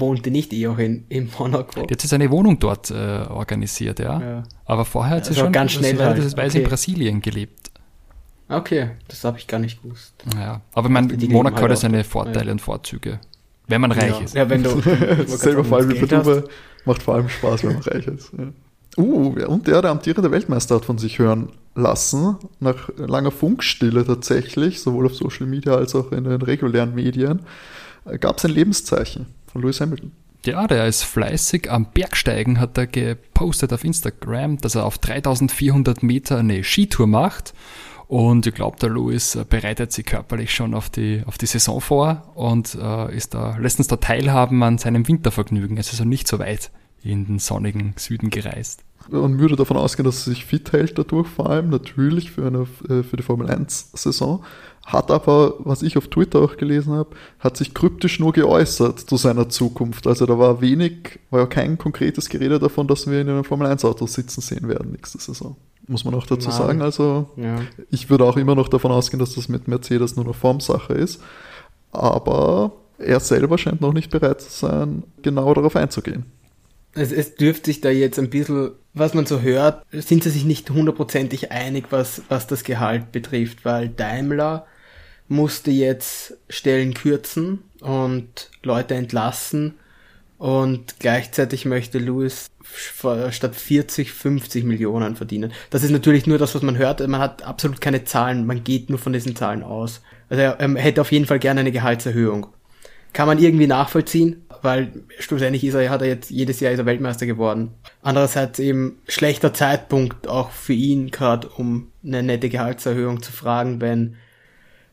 wohnte 0.00 0.30
nicht 0.30 0.52
eh 0.52 0.66
auch 0.66 0.78
in, 0.78 1.04
in 1.08 1.30
Monaco. 1.38 1.86
Die 1.86 1.94
hat 1.94 2.02
jetzt 2.02 2.12
eine 2.12 2.30
Wohnung 2.30 2.58
dort 2.58 2.90
äh, 2.90 3.26
organisiert, 3.28 4.00
ja. 4.00 4.20
Ja. 4.20 4.42
Aber 4.64 4.84
vorher 4.84 5.16
hat 5.16 5.24
sie 5.24 5.30
Also 5.30 5.42
schon 5.42 5.52
ganz 5.52 5.72
schnell 5.72 5.98
halt. 5.98 6.18
ich 6.18 6.36
weiß, 6.36 6.54
in 6.54 6.62
Okay. 6.62 6.68
Brasilien 6.68 7.20
gelebt. 7.20 7.70
Okay, 8.48 8.90
das 9.08 9.24
habe 9.24 9.38
ich 9.38 9.46
gar 9.46 9.58
nicht 9.58 9.82
gewusst. 9.82 10.14
Ja. 10.36 10.60
Aber 10.74 10.88
leben 10.88 11.32
Monaco 11.32 11.56
halt 11.56 11.64
hat 11.64 11.70
ja 11.70 11.76
auch 11.76 11.80
seine. 11.80 12.04
Vorteile 12.04 12.52
und 12.52 12.60
Vorzüge. 12.60 13.20
Wenn 13.66 13.80
man 13.80 13.92
reich 13.92 14.18
ja. 14.18 14.24
ist. 14.24 14.34
Ja, 14.34 14.48
wenn 14.48 14.62
du 14.62 14.80
Selber 15.26 15.64
Fall 15.64 15.88
wie 15.88 15.94
Geld 15.94 16.10
für 16.10 16.16
hast. 16.18 16.26
Dubai, 16.26 16.42
macht 16.84 17.02
vor 17.02 17.14
allem 17.14 17.28
Spaß, 17.28 17.64
wenn 17.64 17.74
man 17.74 17.82
reich 17.82 18.06
ist. 18.06 18.32
Ja. 18.36 18.44
Uh, 18.96 19.34
und 19.46 19.66
der, 19.66 19.82
der 19.82 19.90
amtierende 19.90 20.30
Weltmeister 20.30 20.76
hat 20.76 20.84
von 20.84 20.98
sich 20.98 21.18
hören 21.18 21.48
lassen, 21.74 22.36
nach 22.60 22.90
langer 22.96 23.32
Funkstille 23.32 24.04
tatsächlich, 24.04 24.80
sowohl 24.80 25.06
auf 25.06 25.16
Social 25.16 25.46
Media 25.46 25.74
als 25.74 25.96
auch 25.96 26.12
in 26.12 26.24
den 26.24 26.42
regulären 26.42 26.94
Medien, 26.94 27.40
gab 28.20 28.38
es 28.38 28.44
ein 28.44 28.52
Lebenszeichen 28.52 29.26
von 29.50 29.62
Lewis 29.62 29.80
Hamilton. 29.80 30.12
Ja, 30.44 30.66
der 30.66 30.86
ist 30.86 31.04
fleißig 31.04 31.70
am 31.70 31.86
Bergsteigen, 31.86 32.60
hat 32.60 32.76
er 32.76 32.86
gepostet 32.86 33.72
auf 33.72 33.82
Instagram, 33.82 34.58
dass 34.58 34.74
er 34.74 34.84
auf 34.84 34.98
3400 34.98 36.02
Meter 36.02 36.38
eine 36.38 36.62
Skitour 36.62 37.06
macht. 37.06 37.54
Und 38.06 38.46
ich 38.46 38.54
glaube, 38.54 38.78
der 38.78 38.90
Louis 38.90 39.34
äh, 39.34 39.44
bereitet 39.48 39.92
sich 39.92 40.04
körperlich 40.04 40.54
schon 40.54 40.74
auf 40.74 40.90
die, 40.90 41.22
auf 41.26 41.38
die 41.38 41.46
Saison 41.46 41.80
vor 41.80 42.32
und 42.34 42.74
äh, 42.74 43.16
ist 43.16 43.34
da, 43.34 43.56
lässt 43.56 43.78
uns 43.78 43.88
da 43.88 43.96
teilhaben 43.96 44.62
an 44.62 44.78
seinem 44.78 45.08
Wintervergnügen. 45.08 45.76
Es 45.78 45.88
ist 45.88 45.94
also 45.94 46.04
nicht 46.04 46.28
so 46.28 46.38
weit 46.38 46.70
in 47.02 47.26
den 47.26 47.38
sonnigen 47.38 47.94
Süden 47.96 48.30
gereist. 48.30 48.82
Man 49.10 49.38
würde 49.38 49.56
davon 49.56 49.76
ausgehen, 49.76 50.04
dass 50.04 50.26
er 50.26 50.32
sich 50.32 50.46
fit 50.46 50.72
hält 50.72 50.98
dadurch, 50.98 51.28
vor 51.28 51.50
allem 51.50 51.68
natürlich 51.68 52.30
für, 52.30 52.46
eine, 52.46 52.66
äh, 52.88 53.02
für 53.02 53.16
die 53.16 53.22
Formel 53.22 53.48
1-Saison. 53.48 54.42
Hat 54.86 55.10
aber, 55.10 55.54
was 55.60 55.82
ich 55.82 55.96
auf 55.96 56.08
Twitter 56.08 56.40
auch 56.40 56.56
gelesen 56.56 56.92
habe, 56.92 57.10
hat 57.38 57.56
sich 57.56 57.74
kryptisch 57.74 58.20
nur 58.20 58.32
geäußert 58.32 59.00
zu 59.00 59.16
seiner 59.16 59.48
Zukunft. 59.48 60.06
Also 60.06 60.26
da 60.26 60.38
war 60.38 60.60
wenig, 60.60 61.20
war 61.30 61.40
ja 61.40 61.46
kein 61.46 61.78
konkretes 61.78 62.28
Gerede 62.28 62.58
davon, 62.58 62.86
dass 62.86 63.06
wir 63.06 63.20
in 63.20 63.28
einem 63.28 63.44
Formel 63.44 63.66
1-Auto 63.66 64.06
sitzen 64.06 64.40
sehen 64.40 64.68
werden 64.68 64.92
nächste 64.92 65.18
Saison. 65.18 65.56
Muss 65.86 66.04
man 66.04 66.14
auch 66.14 66.26
dazu 66.26 66.48
Nein. 66.48 66.58
sagen. 66.58 66.82
Also 66.82 67.28
Ja. 67.36 67.60
ich 67.90 68.08
würde 68.10 68.24
auch 68.24 68.36
immer 68.36 68.54
noch 68.54 68.68
davon 68.68 68.90
ausgehen, 68.90 69.18
dass 69.20 69.34
das 69.34 69.48
mit 69.48 69.68
Mercedes 69.68 70.16
nur 70.16 70.24
eine 70.24 70.34
Formsache 70.34 70.94
ist. 70.94 71.20
Aber 71.92 72.72
er 72.98 73.20
selber 73.20 73.58
scheint 73.58 73.80
noch 73.80 73.92
nicht 73.92 74.10
bereit 74.10 74.40
zu 74.40 74.50
sein, 74.50 75.02
genau 75.22 75.52
darauf 75.54 75.76
einzugehen. 75.76 76.24
Es, 76.94 77.12
es 77.12 77.34
dürfte 77.34 77.66
sich 77.66 77.80
da 77.80 77.90
jetzt 77.90 78.18
ein 78.18 78.30
bisschen, 78.30 78.70
was 78.94 79.14
man 79.14 79.26
so 79.26 79.40
hört, 79.40 79.84
sind 79.92 80.22
sie 80.22 80.30
sich 80.30 80.44
nicht 80.44 80.70
hundertprozentig 80.70 81.50
einig, 81.50 81.86
was, 81.90 82.22
was 82.28 82.46
das 82.46 82.62
Gehalt 82.64 83.10
betrifft, 83.12 83.64
weil 83.64 83.88
Daimler 83.88 84.66
musste 85.28 85.70
jetzt 85.70 86.36
Stellen 86.48 86.94
kürzen 86.94 87.60
und 87.80 88.50
Leute 88.62 88.94
entlassen 88.94 89.74
und 90.38 90.96
gleichzeitig 91.00 91.64
möchte 91.64 91.98
Lewis 91.98 92.46
statt 93.30 93.54
40, 93.54 94.12
50 94.12 94.64
Millionen 94.64 95.16
verdienen. 95.16 95.52
Das 95.70 95.82
ist 95.82 95.90
natürlich 95.90 96.26
nur 96.26 96.38
das, 96.38 96.54
was 96.54 96.62
man 96.62 96.76
hört. 96.76 97.06
Man 97.06 97.20
hat 97.20 97.42
absolut 97.42 97.80
keine 97.80 98.04
Zahlen, 98.04 98.46
man 98.46 98.64
geht 98.64 98.90
nur 98.90 98.98
von 98.98 99.12
diesen 99.12 99.36
Zahlen 99.36 99.62
aus. 99.62 100.02
Also 100.28 100.42
er, 100.42 100.60
er 100.60 100.74
hätte 100.76 101.00
auf 101.00 101.12
jeden 101.12 101.26
Fall 101.26 101.38
gerne 101.38 101.60
eine 101.60 101.72
Gehaltserhöhung 101.72 102.48
kann 103.14 103.28
man 103.28 103.38
irgendwie 103.38 103.68
nachvollziehen, 103.68 104.44
weil 104.60 104.92
schlussendlich 105.18 105.64
ist 105.64 105.74
er, 105.74 105.88
hat 105.88 106.02
er 106.02 106.08
jetzt 106.08 106.30
jedes 106.30 106.60
Jahr 106.60 106.72
ist 106.72 106.80
er 106.80 106.86
Weltmeister 106.86 107.24
geworden. 107.24 107.70
Andererseits 108.02 108.58
eben 108.58 108.98
schlechter 109.08 109.54
Zeitpunkt 109.54 110.28
auch 110.28 110.50
für 110.50 110.74
ihn 110.74 111.10
gerade, 111.10 111.48
um 111.48 111.92
eine 112.04 112.22
nette 112.22 112.50
Gehaltserhöhung 112.50 113.22
zu 113.22 113.32
fragen, 113.32 113.80
wenn 113.80 114.16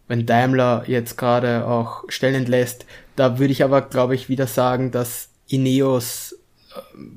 wenn 0.07 0.25
Daimler 0.25 0.84
jetzt 0.88 1.17
gerade 1.17 1.65
auch 1.65 2.03
Stellen 2.09 2.36
entlässt. 2.36 2.86
Da 3.15 3.39
würde 3.39 3.53
ich 3.53 3.63
aber, 3.63 3.82
glaube 3.82 4.13
ich, 4.13 4.27
wieder 4.27 4.45
sagen, 4.45 4.91
dass 4.91 5.29
Ineos 5.47 6.36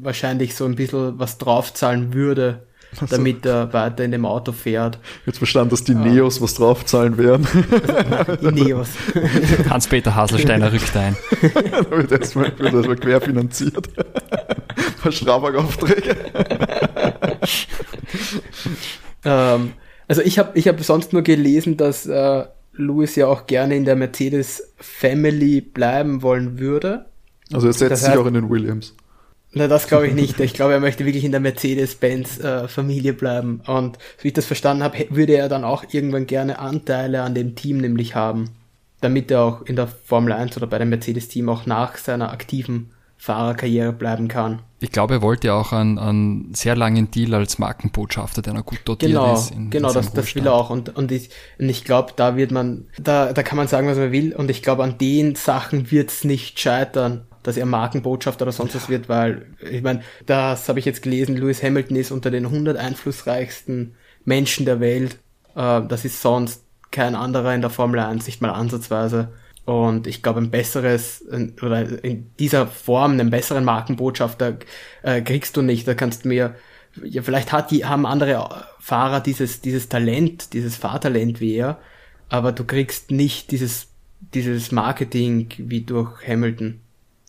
wahrscheinlich 0.01 0.55
so 0.55 0.65
ein 0.65 0.75
bisschen 0.77 1.19
was 1.19 1.39
draufzahlen 1.39 2.13
würde, 2.15 2.63
Ach 2.97 3.01
so. 3.09 3.17
damit 3.17 3.45
er 3.47 3.73
weiter 3.73 4.05
in 4.05 4.11
dem 4.13 4.25
Auto 4.27 4.53
fährt. 4.53 4.99
Jetzt 5.27 5.39
verstanden, 5.39 5.71
dass 5.71 5.85
die 5.85 5.95
Neos 5.95 6.41
was 6.41 6.55
draufzahlen 6.55 7.19
werden. 7.19 7.47
Ineos. 8.41 8.89
Hans-Peter 9.71 10.15
Haselsteiner 10.15 10.73
rückt 10.73 10.97
ein. 10.97 11.17
da 11.43 11.91
wird 11.91 12.13
erstmal, 12.13 12.53
wird 12.59 12.73
erstmal 12.75 12.97
querfinanziert. 12.97 13.89
Paar 15.03 15.13
Strabag-Aufträge. 15.13 16.17
Ähm, 19.25 19.73
Also 20.07 20.21
ich 20.23 20.39
habe 20.39 20.59
ich 20.59 20.69
hab 20.69 20.83
sonst 20.85 21.13
nur 21.15 21.23
gelesen, 21.23 21.77
dass 21.79 22.05
äh, 22.07 22.45
Lewis 22.75 23.17
ja 23.17 23.27
auch 23.27 23.47
gerne 23.47 23.75
in 23.77 23.85
der 23.87 23.97
Mercedes 23.97 24.73
Family 24.77 25.61
bleiben 25.63 26.21
wollen 26.23 26.59
würde. 26.59 27.07
Also 27.53 27.69
er 27.69 27.73
setzt 27.73 27.93
Das 27.93 28.01
sich 28.05 28.11
heißt- 28.11 28.19
auch 28.19 28.27
in 28.27 28.35
den 28.35 28.51
Williams. 28.51 28.95
Na, 29.55 29.69
das 29.69 29.87
glaube 29.87 30.09
ich 30.09 30.15
nicht. 30.15 30.41
Ich 30.41 30.53
glaube, 30.55 30.73
er 30.73 30.81
möchte 30.81 31.05
wirklich 31.07 31.25
in 31.25 31.31
der 31.33 31.41
Mercedes-Benz-Familie 31.41 33.13
bleiben. 33.13 33.61
Und 33.67 33.97
so 34.19 34.25
wie 34.25 34.29
ich 34.29 34.35
das 34.35 34.47
verstanden 34.47 34.83
habe, 34.83 35.07
würde 35.11 35.35
er 35.37 35.49
dann 35.49 35.65
auch 35.65 35.85
irgendwann 35.91 36.27
gerne 36.27 36.59
Anteile 36.59 37.23
an 37.23 37.35
dem 37.35 37.55
Team 37.55 37.79
nämlich 37.79 38.15
haben, 38.15 38.51
damit 39.01 39.31
er 39.31 39.43
auch 39.43 39.63
in 39.63 39.77
der 39.77 39.87
Formel 39.87 40.33
1 40.33 40.57
oder 40.57 40.67
bei 40.67 40.79
dem 40.79 40.91
Mercedes-Team 40.91 41.49
auch 41.49 41.67
nach 41.67 41.97
seiner 41.97 42.33
aktiven 42.33 42.91
Fahrerkarriere 43.17 43.93
bleiben 43.93 44.29
kann. 44.29 44.59
Ich 44.81 44.91
glaube, 44.93 45.15
er 45.15 45.23
wollte 45.23 45.47
ja 45.47 45.55
auch 45.55 45.73
einen, 45.73 45.99
einen 45.99 46.53
sehr 46.55 46.77
langen 46.77 47.11
Deal 47.11 47.33
als 47.33 47.59
Markenbotschafter, 47.59 48.43
der 48.43 48.53
noch 48.53 48.67
gut 48.67 48.81
dotiert 48.85 49.13
Genau, 49.13 49.33
ist. 49.35 49.51
in- 49.53 49.57
in 49.67 49.71
genau, 49.71 49.89
seinem 49.89 50.05
das, 50.05 50.13
das 50.13 50.35
will 50.35 50.47
er 50.47 50.53
auch. 50.53 50.69
Und, 50.69 50.95
und 50.95 51.11
ich, 51.11 51.31
und 51.59 51.69
ich 51.71 51.85
glaube, 51.85 52.13
da 52.17 52.37
wird 52.37 52.51
man, 52.51 52.87
da, 53.01 53.33
da 53.33 53.43
kann 53.43 53.57
man 53.57 53.67
sagen, 53.69 53.87
was 53.89 53.97
man 53.97 54.13
will. 54.13 54.35
Und 54.35 54.51
ich 54.51 54.63
glaube, 54.63 54.83
an 54.85 54.99
den 54.99 55.37
Sachen 55.37 55.91
wird 55.91 56.11
es 56.11 56.25
nicht 56.25 56.61
scheitern, 56.61 57.23
dass 57.45 57.57
er 57.57 57.67
Markenbotschafter 57.67 58.43
oder 58.43 58.53
sonst 58.53 58.75
was 58.75 58.89
wird, 58.89 59.09
weil, 59.09 59.47
ich 59.61 59.83
meine, 59.83 60.03
das 60.27 60.69
habe 60.69 60.81
ich 60.81 60.85
jetzt 60.85 61.03
gelesen, 61.03 61.37
Lewis 61.37 61.63
Hamilton 61.63 61.97
ist 61.97 62.11
unter 62.11 62.33
den 62.33 62.47
100 62.47 62.77
einflussreichsten 62.77 63.95
Menschen 64.25 64.67
der 64.67 64.81
Welt. 64.81 65.19
Äh, 65.55 65.83
das 65.87 66.05
ist 66.05 66.21
sonst 66.21 66.65
kein 66.91 67.15
anderer 67.15 67.55
in 67.55 67.61
der 67.61 67.71
Formel 67.71 68.01
1, 68.01 68.27
nicht 68.27 68.41
mal 68.41 68.51
ansatzweise. 68.51 69.33
Und 69.65 70.07
ich 70.07 70.23
glaube, 70.23 70.41
ein 70.41 70.51
besseres, 70.51 71.25
oder 71.63 72.05
in 72.05 72.31
dieser 72.39 72.67
Form 72.67 73.13
einen 73.13 73.31
besseren 73.31 73.65
Markenbotschafter 73.65 74.59
äh, 75.03 75.23
kriegst 75.23 75.57
du 75.57 75.63
nicht. 75.63 75.89
Da 75.89 75.95
kannst 75.95 76.25
du 76.25 76.29
mir, 76.29 76.55
ja, 77.03 77.23
vielleicht 77.23 77.53
hat 77.53 77.71
die, 77.71 77.85
haben 77.85 78.07
andere 78.07 78.67
Fahrer 78.79 79.21
dieses, 79.21 79.61
dieses 79.61 79.89
Talent, 79.89 80.53
dieses 80.53 80.77
Fahrtalent 80.77 81.41
wie 81.41 81.55
er, 81.55 81.79
aber 82.29 82.53
du 82.53 82.65
kriegst 82.65 83.11
nicht 83.11 83.51
dieses, 83.51 83.89
dieses 84.21 84.73
Marketing 84.73 85.49
wie 85.59 85.83
durch 85.83 86.27
Hamilton. 86.27 86.81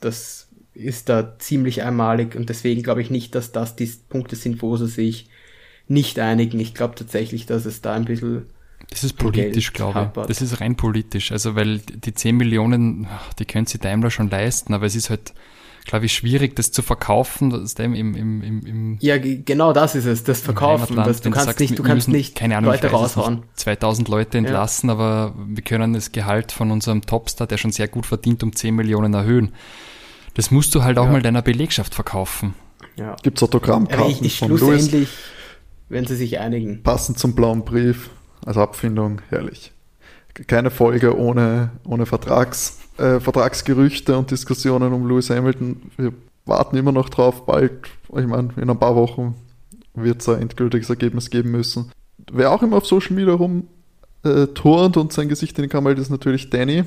Das 0.05 0.49
ist 0.73 1.09
da 1.09 1.37
ziemlich 1.39 1.83
einmalig 1.83 2.35
und 2.35 2.49
deswegen 2.49 2.83
glaube 2.83 3.01
ich 3.01 3.09
nicht, 3.09 3.33
dass 3.35 3.51
das 3.51 3.75
die 3.75 3.89
Punkte 4.09 4.35
sind, 4.35 4.61
wo 4.61 4.75
sie 4.77 4.87
sich 4.87 5.29
nicht 5.87 6.19
einigen. 6.19 6.59
Ich 6.59 6.73
glaube 6.73 6.95
tatsächlich, 6.95 7.45
dass 7.45 7.65
es 7.65 7.81
da 7.81 7.93
ein 7.93 8.05
bisschen 8.05 8.47
Das 8.89 9.03
ist 9.03 9.13
politisch, 9.17 9.73
glaube 9.73 10.11
ich. 10.15 10.27
Das 10.27 10.41
ist 10.41 10.59
rein 10.61 10.75
politisch. 10.75 11.31
Also, 11.31 11.55
weil 11.55 11.79
die 11.79 12.13
10 12.13 12.35
Millionen, 12.37 13.07
die 13.39 13.45
können 13.45 13.65
sich 13.65 13.79
Daimler 13.79 14.11
schon 14.11 14.29
leisten, 14.29 14.73
aber 14.73 14.85
es 14.85 14.95
ist 14.95 15.09
halt, 15.09 15.33
glaube 15.85 16.07
ich, 16.07 16.13
schwierig, 16.13 16.55
das 16.55 16.71
zu 16.71 16.81
verkaufen, 16.81 17.51
das 17.51 17.73
im, 17.73 17.93
im, 17.93 18.15
im, 18.15 18.65
im 18.65 18.97
Ja, 19.01 19.17
ge- 19.17 19.43
genau 19.45 19.71
das 19.71 19.95
ist 19.95 20.05
es, 20.05 20.23
das 20.23 20.41
Verkaufen. 20.41 20.95
Das, 20.95 21.21
du 21.21 21.29
kannst 21.29 21.45
sagst, 21.45 21.59
nicht, 21.59 21.77
du 21.79 21.83
kannst 21.83 22.07
müssen, 22.07 22.17
nicht 22.17 22.35
keine 22.35 22.57
Ahnung, 22.57 22.71
Leute 22.71 22.87
raushauen. 22.87 23.35
Nicht, 23.35 23.59
2000 23.59 24.07
Leute 24.09 24.37
entlassen, 24.39 24.89
aber 24.89 25.35
wir 25.47 25.63
können 25.63 25.93
das 25.93 26.11
Gehalt 26.11 26.51
von 26.51 26.71
unserem 26.71 27.01
Topstar, 27.01 27.47
der 27.47 27.57
schon 27.57 27.71
sehr 27.71 27.87
gut 27.87 28.05
verdient, 28.05 28.43
um 28.43 28.55
10 28.55 28.75
Millionen 28.75 29.13
erhöhen. 29.13 29.53
Das 30.35 30.51
musst 30.51 30.75
du 30.75 30.83
halt 30.83 30.97
auch 30.97 31.05
Ja. 31.05 31.11
mal 31.11 31.21
deiner 31.21 31.41
Belegschaft 31.41 31.95
verkaufen. 31.95 32.53
Ja. 32.97 33.15
Gibt 33.23 33.37
es 33.37 33.43
Autogrammkarten 33.43 34.11
ich, 34.11 34.21
ich 34.21 34.39
von 34.39 34.49
schlussendlich, 34.57 35.09
wenn 35.89 36.05
sie 36.05 36.15
sich 36.15 36.39
einigen. 36.39 36.83
passend 36.83 37.17
zum 37.19 37.35
blauen 37.35 37.65
Brief, 37.65 38.09
als 38.45 38.57
Abfindung, 38.57 39.21
herrlich. 39.29 39.71
Keine 40.47 40.69
Folge 40.69 41.17
ohne, 41.17 41.71
ohne 41.85 42.05
Vertrags, 42.05 42.79
äh, 42.97 43.19
Vertragsgerüchte 43.19 44.17
und 44.17 44.31
Diskussionen 44.31 44.93
um 44.93 45.07
Lewis 45.07 45.29
Hamilton. 45.29 45.81
Wir 45.97 46.13
warten 46.45 46.75
immer 46.77 46.91
noch 46.91 47.09
drauf, 47.09 47.45
bald, 47.45 47.71
ich 48.09 48.27
meine, 48.27 48.49
in 48.57 48.69
ein 48.69 48.79
paar 48.79 48.95
Wochen 48.95 49.35
wird 49.93 50.21
es 50.21 50.29
ein 50.29 50.41
endgültiges 50.41 50.89
Ergebnis 50.89 51.29
geben 51.29 51.51
müssen. 51.51 51.91
Wer 52.31 52.51
auch 52.51 52.61
immer 52.61 52.77
auf 52.77 52.85
Social 52.85 53.15
Media 53.15 53.33
rum 53.33 53.67
äh, 54.23 54.47
turnt 54.47 54.97
und 54.97 55.13
sein 55.13 55.29
Gesicht 55.29 55.57
in 55.57 55.63
die 55.63 55.69
Kamera 55.69 55.91
hält, 55.91 55.99
ist 55.99 56.09
natürlich 56.09 56.49
Danny. 56.49 56.83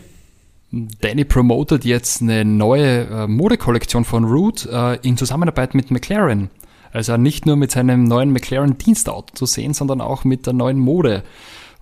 Danny 0.71 1.25
promotet 1.25 1.85
jetzt 1.85 2.21
eine 2.21 2.45
neue 2.45 3.07
äh, 3.07 3.27
Modekollektion 3.27 4.05
von 4.05 4.25
Root 4.25 4.67
äh, 4.67 4.97
in 4.97 5.17
Zusammenarbeit 5.17 5.75
mit 5.75 5.91
McLaren. 5.91 6.51
Also 6.93 7.17
nicht 7.17 7.47
nur 7.47 7.57
mit 7.57 7.71
seinem 7.71 8.05
neuen 8.05 8.33
McLaren 8.33 8.77
Dienstauto 8.79 9.35
zu 9.35 9.47
sehen, 9.47 9.75
sondern 9.75 10.01
auch 10.01 10.25
mit 10.25 10.47
der 10.47 10.53
neuen 10.53 10.79
Mode. 10.79 11.23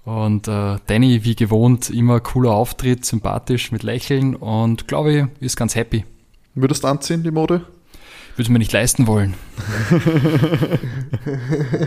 Und 0.04 0.46
äh, 0.46 0.76
Danny, 0.86 1.24
wie 1.24 1.34
gewohnt, 1.34 1.90
immer 1.90 2.20
cooler 2.20 2.52
Auftritt, 2.52 3.04
sympathisch, 3.04 3.72
mit 3.72 3.82
Lächeln 3.82 4.36
und 4.36 4.86
glaube 4.86 5.12
ich, 5.12 5.24
ist 5.42 5.56
ganz 5.56 5.74
happy. 5.74 6.04
Würdest 6.54 6.84
du 6.84 6.88
anziehen, 6.88 7.24
die 7.24 7.32
Mode? 7.32 7.62
Würde 8.36 8.52
mir 8.52 8.58
nicht 8.58 8.72
leisten 8.72 9.06
wollen. 9.06 9.34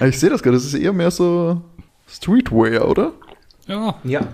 Ah, 0.00 0.06
Ich 0.06 0.18
sehe 0.18 0.30
das 0.30 0.42
gerade, 0.42 0.56
das 0.56 0.64
ist 0.66 0.74
eher 0.74 0.92
mehr 0.92 1.12
so 1.12 1.62
Streetwear, 2.08 2.88
oder? 2.88 3.12
Ja. 3.68 3.94
Ja. 4.02 4.26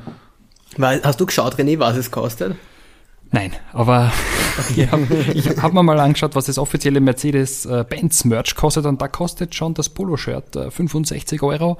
Weil, 0.77 1.03
hast 1.03 1.21
du 1.21 1.27
geschaut, 1.27 1.57
René, 1.57 1.79
was 1.79 1.97
es 1.97 2.11
kostet? 2.11 2.57
Nein, 3.31 3.53
aber 3.73 4.13
ich 4.77 4.91
habe 4.91 5.07
hab 5.63 5.73
mir 5.73 5.83
mal 5.83 5.99
angeschaut, 6.01 6.35
was 6.35 6.47
das 6.47 6.59
offizielle 6.59 7.01
Mercedes-Benz-Merch 7.01 8.55
kostet 8.55 8.85
und 8.87 9.01
da 9.01 9.09
kostet 9.09 9.55
schon 9.55 9.75
das 9.75 9.89
Poloshirt 9.89 10.55
äh, 10.57 10.71
65 10.71 11.43
Euro. 11.43 11.79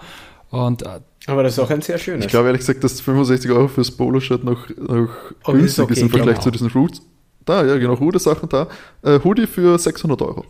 Und 0.51 0.83
äh, 0.83 1.01
Aber 1.27 1.43
das 1.43 1.55
ist 1.55 1.59
auch 1.59 1.71
ein 1.71 1.83
sehr 1.83 1.99
schönes. 1.99 2.27
Ich 2.27 2.31
glaube 2.31 2.47
ehrlich 2.49 2.61
gesagt, 2.61 2.85
dass 2.85 3.01
65 3.01 3.51
Euro 3.51 3.69
fürs 3.69 3.91
Poloshirt 3.91 4.45
noch, 4.45 4.69
noch 4.77 5.09
Oh, 5.45 5.53
günstig 5.53 5.69
ist 5.69 5.79
okay, 5.79 5.93
ist 5.93 6.03
im 6.03 6.11
Vergleich 6.11 6.35
genau. 6.35 6.43
zu 6.45 6.51
diesen 6.51 6.69
Roots. 6.69 7.03
Da, 7.45 7.65
ja, 7.67 7.77
genau, 7.77 7.95
Rude-Sachen 7.95 8.49
da. 8.49 8.69
Äh, 9.03 9.19
Hoodie 9.25 9.47
für 9.47 9.79
600 9.79 10.21
Euro. 10.23 10.45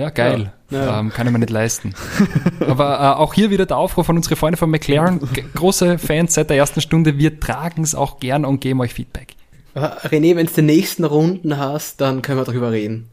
Ja, 0.00 0.08
geil. 0.08 0.52
Ja, 0.70 0.84
ja. 0.86 1.00
Ähm, 1.00 1.10
kann 1.10 1.26
ich 1.26 1.32
mir 1.32 1.38
nicht 1.38 1.50
leisten. 1.50 1.94
Aber 2.66 2.94
äh, 3.00 3.20
auch 3.20 3.34
hier 3.34 3.50
wieder 3.50 3.66
der 3.66 3.76
Aufruf 3.76 4.06
von 4.06 4.16
unseren 4.16 4.36
Freunden 4.36 4.56
von 4.56 4.70
McLaren. 4.70 5.20
G 5.32 5.44
große 5.54 5.98
Fans 5.98 6.32
seit 6.34 6.48
der 6.48 6.56
ersten 6.56 6.80
Stunde. 6.80 7.18
Wir 7.18 7.38
tragen 7.38 7.82
es 7.82 7.94
auch 7.94 8.18
gern 8.18 8.46
und 8.46 8.62
geben 8.62 8.80
euch 8.80 8.94
Feedback. 8.94 9.34
Aber 9.74 9.98
René, 10.04 10.36
wenn 10.36 10.46
du 10.46 10.52
die 10.52 10.62
nächsten 10.62 11.04
Runden 11.04 11.58
hast, 11.58 12.00
dann 12.00 12.22
können 12.22 12.38
wir 12.38 12.44
darüber 12.44 12.72
reden. 12.72 13.10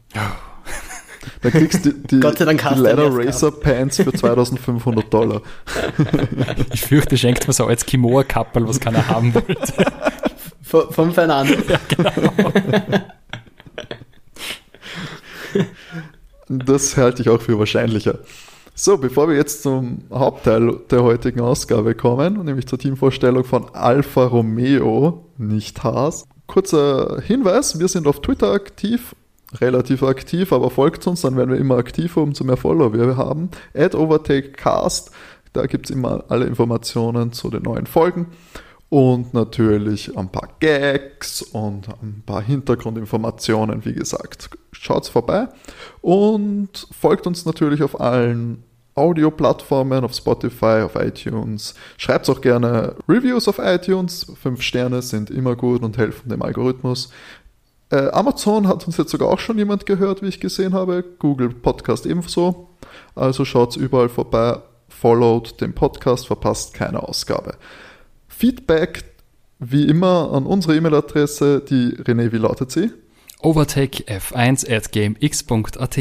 Da 1.42 1.50
kriegst 1.50 1.84
du 1.84 1.92
die, 1.92 2.20
Gott 2.20 2.38
sei 2.38 2.46
Dank 2.46 2.64
hast 2.64 2.78
die 2.78 2.82
Leather 2.82 3.10
Racer 3.10 3.50
Pants 3.50 3.98
für 3.98 4.12
2500 4.12 5.12
Dollar. 5.12 5.42
Ich 6.72 6.80
fürchte, 6.80 7.18
schenkt 7.18 7.46
mir 7.46 7.52
so 7.52 7.66
als 7.66 7.84
Kimoa-Kappel, 7.84 8.66
was 8.66 8.80
keiner 8.80 9.06
haben 9.08 9.34
wollte. 9.34 9.74
V 10.62 10.90
vom 10.90 11.12
Fernando. 11.12 11.54
Das 16.48 16.96
halte 16.96 17.22
ich 17.22 17.28
auch 17.28 17.40
für 17.40 17.58
wahrscheinlicher. 17.58 18.18
So, 18.74 18.96
bevor 18.96 19.28
wir 19.28 19.34
jetzt 19.34 19.62
zum 19.62 20.04
Hauptteil 20.12 20.78
der 20.90 21.02
heutigen 21.02 21.40
Ausgabe 21.40 21.94
kommen, 21.94 22.44
nämlich 22.44 22.68
zur 22.68 22.78
Teamvorstellung 22.78 23.44
von 23.44 23.66
Alfa 23.74 24.24
Romeo, 24.24 25.26
nicht 25.36 25.82
Haas. 25.82 26.26
Kurzer 26.46 27.20
Hinweis, 27.20 27.80
wir 27.80 27.88
sind 27.88 28.06
auf 28.06 28.22
Twitter 28.22 28.52
aktiv, 28.52 29.16
relativ 29.60 30.02
aktiv, 30.02 30.52
aber 30.52 30.70
folgt 30.70 31.06
uns, 31.06 31.22
dann 31.22 31.36
werden 31.36 31.50
wir 31.50 31.58
immer 31.58 31.76
aktiver, 31.76 32.22
umso 32.22 32.44
mehr 32.44 32.56
Follower 32.56 32.92
wir 32.92 33.16
haben. 33.16 33.50
At 33.74 33.94
OvertakeCast, 33.94 35.10
da 35.52 35.66
gibt 35.66 35.90
es 35.90 35.96
immer 35.96 36.24
alle 36.28 36.46
Informationen 36.46 37.32
zu 37.32 37.50
den 37.50 37.64
neuen 37.64 37.86
Folgen. 37.86 38.28
Und 38.90 39.34
natürlich 39.34 40.16
ein 40.16 40.30
paar 40.30 40.48
Gags 40.60 41.42
und 41.42 41.88
ein 42.02 42.22
paar 42.24 42.40
Hintergrundinformationen, 42.40 43.84
wie 43.84 43.92
gesagt. 43.92 44.50
Schaut's 44.72 45.10
vorbei 45.10 45.48
und 46.00 46.86
folgt 46.98 47.26
uns 47.26 47.44
natürlich 47.44 47.82
auf 47.82 48.00
allen 48.00 48.64
Audio-Plattformen, 48.94 50.04
auf 50.04 50.14
Spotify, 50.14 50.82
auf 50.82 50.96
iTunes. 50.96 51.74
Schreibt 51.98 52.28
auch 52.30 52.40
gerne 52.40 52.96
Reviews 53.08 53.46
auf 53.46 53.58
iTunes. 53.58 54.26
Fünf 54.40 54.62
Sterne 54.62 55.02
sind 55.02 55.30
immer 55.30 55.54
gut 55.54 55.82
und 55.82 55.98
helfen 55.98 56.30
dem 56.30 56.42
Algorithmus. 56.42 57.10
Äh, 57.90 58.08
Amazon 58.10 58.66
hat 58.66 58.86
uns 58.86 58.96
jetzt 58.96 59.10
sogar 59.10 59.28
auch 59.28 59.38
schon 59.38 59.58
jemand 59.58 59.86
gehört, 59.86 60.22
wie 60.22 60.28
ich 60.28 60.40
gesehen 60.40 60.74
habe. 60.74 61.04
Google 61.18 61.50
Podcast 61.50 62.06
ebenso. 62.06 62.68
Also 63.14 63.44
schaut's 63.44 63.76
überall 63.76 64.08
vorbei, 64.08 64.58
followt 64.88 65.60
den 65.60 65.74
Podcast, 65.74 66.26
verpasst 66.26 66.74
keine 66.74 67.02
Ausgabe. 67.02 67.54
Feedback 68.38 69.02
wie 69.58 69.86
immer 69.86 70.30
an 70.32 70.46
unsere 70.46 70.76
E-Mail-Adresse, 70.76 71.60
die 71.68 71.96
René, 71.96 72.30
wie 72.30 72.36
lautet 72.36 72.70
sie? 72.70 72.92
Overtakef1 73.42 74.72
at 74.72 74.92
gamex.at. 74.92 75.98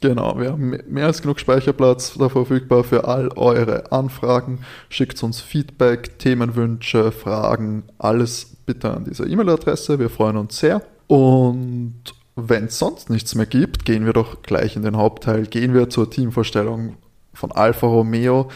Genau, 0.00 0.40
wir 0.40 0.52
haben 0.52 0.78
mehr 0.88 1.04
als 1.04 1.20
genug 1.20 1.38
Speicherplatz 1.38 2.14
da 2.18 2.30
verfügbar 2.30 2.82
für 2.82 3.06
all 3.06 3.28
eure 3.36 3.92
Anfragen. 3.92 4.60
Schickt 4.88 5.22
uns 5.22 5.42
Feedback, 5.42 6.18
Themenwünsche, 6.18 7.12
Fragen, 7.12 7.82
alles 7.98 8.56
bitte 8.64 8.94
an 8.94 9.04
diese 9.04 9.28
E-Mail-Adresse. 9.28 9.98
Wir 9.98 10.08
freuen 10.08 10.38
uns 10.38 10.58
sehr. 10.58 10.80
Und 11.08 12.00
wenn 12.36 12.64
es 12.64 12.78
sonst 12.78 13.10
nichts 13.10 13.34
mehr 13.34 13.44
gibt, 13.44 13.84
gehen 13.84 14.06
wir 14.06 14.14
doch 14.14 14.40
gleich 14.40 14.76
in 14.76 14.82
den 14.82 14.96
Hauptteil. 14.96 15.42
Gehen 15.44 15.74
wir 15.74 15.90
zur 15.90 16.10
Teamvorstellung 16.10 16.96
von 17.34 17.52
Alfa 17.52 17.86
Romeo, 17.86 18.48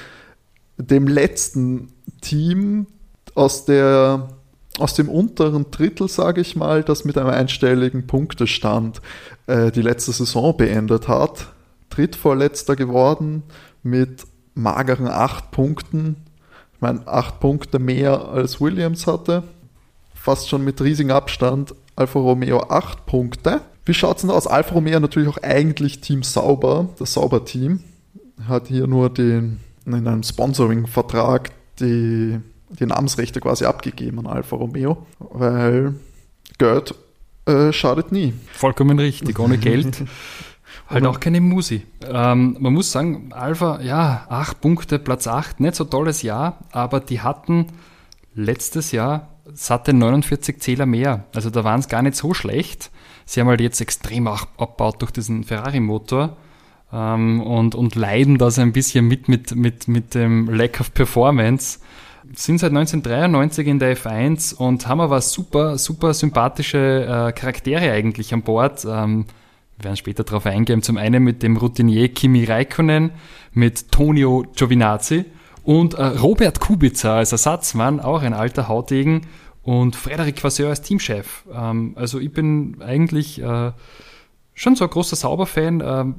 dem 0.78 1.06
letzten 1.06 1.92
Team 2.22 2.86
aus 3.34 3.64
der 3.64 4.28
aus 4.78 4.94
dem 4.94 5.08
unteren 5.08 5.70
Drittel, 5.70 6.08
sage 6.08 6.40
ich 6.40 6.56
mal, 6.56 6.82
das 6.82 7.04
mit 7.04 7.18
einem 7.18 7.28
einstelligen 7.28 8.06
Punktestand 8.06 9.02
äh, 9.46 9.70
die 9.70 9.82
letzte 9.82 10.12
Saison 10.12 10.56
beendet 10.56 11.08
hat. 11.08 11.48
Drittvorletzter 11.90 12.76
geworden 12.76 13.42
mit 13.82 14.26
mageren 14.54 15.08
acht 15.08 15.50
Punkten. 15.50 16.16
Ich 16.74 16.80
meine, 16.80 17.06
acht 17.06 17.40
Punkte 17.40 17.78
mehr 17.78 18.28
als 18.28 18.60
Williams 18.60 19.06
hatte. 19.06 19.42
Fast 20.14 20.48
schon 20.48 20.64
mit 20.64 20.80
riesigem 20.80 21.10
Abstand. 21.10 21.74
Alfa 21.96 22.18
Romeo 22.18 22.60
acht 22.60 23.06
Punkte. 23.06 23.60
Wie 23.84 23.94
schaut 23.94 24.16
es 24.16 24.22
denn 24.22 24.30
aus? 24.30 24.46
Alfa 24.46 24.74
Romeo 24.74 25.00
natürlich 25.00 25.28
auch 25.28 25.42
eigentlich 25.42 26.00
Team 26.00 26.22
Sauber, 26.22 26.88
das 26.98 27.14
Sauber-Team. 27.14 27.80
Hat 28.46 28.68
hier 28.68 28.86
nur 28.86 29.10
den, 29.10 29.60
in 29.84 29.94
einem 29.94 30.22
Sponsoring-Vertrag 30.22 31.50
die, 31.80 32.40
die 32.78 32.86
Namensrechte 32.86 33.40
quasi 33.40 33.64
abgegeben 33.64 34.20
an 34.20 34.26
Alfa 34.26 34.56
Romeo, 34.56 35.06
weil 35.18 35.94
Geld 36.58 36.94
äh, 37.46 37.72
schadet 37.72 38.12
nie. 38.12 38.34
Vollkommen 38.52 38.98
richtig, 38.98 39.38
ohne 39.38 39.58
Geld. 39.58 40.04
Halt 40.88 41.06
auch 41.06 41.20
keine 41.20 41.40
Musi. 41.40 41.86
Ähm, 42.04 42.56
man 42.58 42.72
muss 42.72 42.90
sagen, 42.90 43.30
Alpha, 43.32 43.80
ja, 43.80 44.26
acht 44.28 44.60
Punkte, 44.60 44.98
Platz 44.98 45.28
acht, 45.28 45.60
nicht 45.60 45.76
so 45.76 45.84
tolles 45.84 46.22
Jahr, 46.22 46.58
aber 46.72 46.98
die 46.98 47.20
hatten 47.20 47.66
letztes 48.34 48.90
Jahr 48.90 49.28
satte 49.52 49.92
49 49.92 50.60
Zähler 50.60 50.86
mehr. 50.86 51.24
Also 51.34 51.50
da 51.50 51.64
waren 51.64 51.80
es 51.80 51.88
gar 51.88 52.02
nicht 52.02 52.16
so 52.16 52.34
schlecht. 52.34 52.90
Sie 53.24 53.40
haben 53.40 53.48
halt 53.48 53.60
jetzt 53.60 53.80
extrem 53.80 54.26
abgebaut 54.26 55.00
durch 55.02 55.12
diesen 55.12 55.44
Ferrari-Motor 55.44 56.36
ähm, 56.92 57.40
und, 57.40 57.74
und 57.74 57.94
leiden 57.94 58.38
da 58.38 58.50
so 58.50 58.60
ein 58.60 58.72
bisschen 58.72 59.06
mit, 59.06 59.28
mit, 59.28 59.54
mit, 59.54 59.88
mit 59.88 60.14
dem 60.14 60.48
Lack 60.48 60.80
of 60.80 60.92
Performance. 60.92 61.78
Sind 62.34 62.58
seit 62.58 62.70
1993 62.70 63.66
in 63.66 63.78
der 63.78 63.96
F1 63.96 64.54
und 64.54 64.86
haben 64.86 65.00
aber 65.00 65.20
super, 65.20 65.78
super 65.78 66.14
sympathische 66.14 66.78
äh, 66.78 67.32
Charaktere 67.32 67.90
eigentlich 67.90 68.32
an 68.32 68.42
Bord. 68.42 68.84
Ähm, 68.84 69.26
wir 69.76 69.84
werden 69.84 69.96
später 69.96 70.22
darauf 70.22 70.46
eingehen. 70.46 70.82
Zum 70.82 70.96
einen 70.96 71.24
mit 71.24 71.42
dem 71.42 71.56
Routinier 71.56 72.08
Kimi 72.08 72.44
Räikkönen, 72.44 73.10
mit 73.52 73.90
Tonio 73.90 74.44
Giovinazzi 74.54 75.24
und 75.64 75.94
äh, 75.94 76.04
Robert 76.04 76.60
Kubica 76.60 77.16
als 77.16 77.32
Ersatzmann, 77.32 77.98
auch 77.98 78.22
ein 78.22 78.34
alter 78.34 78.68
Hautegen 78.68 79.22
und 79.62 79.96
Frederik 79.96 80.42
Vasseur 80.42 80.68
als 80.68 80.82
Teamchef. 80.82 81.44
Ähm, 81.52 81.94
also 81.96 82.18
ich 82.18 82.32
bin 82.32 82.76
eigentlich 82.80 83.40
äh, 83.42 83.72
schon 84.54 84.76
so 84.76 84.84
ein 84.84 84.90
großer 84.90 85.16
Sauber-Fan. 85.16 85.82
Ähm, 85.84 86.14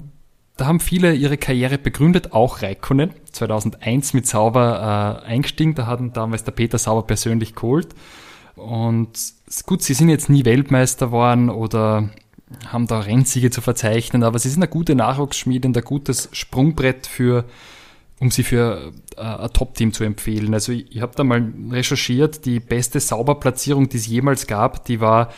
da 0.62 0.68
haben 0.68 0.80
viele 0.80 1.16
ihre 1.16 1.38
Karriere 1.38 1.80
begründet, 1.80 2.34
auch 2.34 2.62
Räikkönen, 2.62 3.10
2001 3.32 4.14
mit 4.14 4.28
Sauber 4.28 5.24
äh, 5.26 5.28
eingestiegen, 5.28 5.74
da 5.74 5.88
hatten 5.88 6.14
damals 6.14 6.44
der 6.44 6.52
Peter 6.52 6.78
Sauber 6.78 7.02
persönlich 7.02 7.56
geholt. 7.56 7.96
Und 8.56 9.10
gut, 9.66 9.82
sie 9.82 9.96
sind 9.96 10.10
jetzt 10.10 10.30
nie 10.30 10.46
Weltmeister 10.46 11.08
geworden 11.08 11.50
oder 11.50 12.12
haben 12.68 12.86
da 12.86 13.00
Rennsiege 13.00 13.50
zu 13.50 13.62
verzeichnen, 13.62 14.22
aber 14.22 14.38
sie 14.38 14.50
sind 14.50 14.62
eine 14.62 14.70
gute 14.70 14.94
Nachwuchsschmiede 14.94 15.68
und 15.68 15.76
ein 15.76 15.84
gutes 15.84 16.30
Sprungbrett 16.32 17.08
für, 17.08 17.46
um 18.20 18.30
sie 18.30 18.44
für 18.44 18.92
äh, 19.18 19.22
ein 19.22 19.54
Top-Team 19.54 19.94
zu 19.94 20.04
empfehlen. 20.04 20.54
Also 20.54 20.74
ich, 20.74 20.96
ich 20.96 21.02
habe 21.02 21.16
da 21.16 21.24
mal 21.24 21.44
recherchiert, 21.72 22.46
die 22.46 22.60
beste 22.60 23.00
Sauberplatzierung, 23.00 23.90
die 23.90 23.98
es 23.98 24.06
jemals 24.06 24.46
gab, 24.46 24.86
die 24.86 25.02
war 25.02 25.30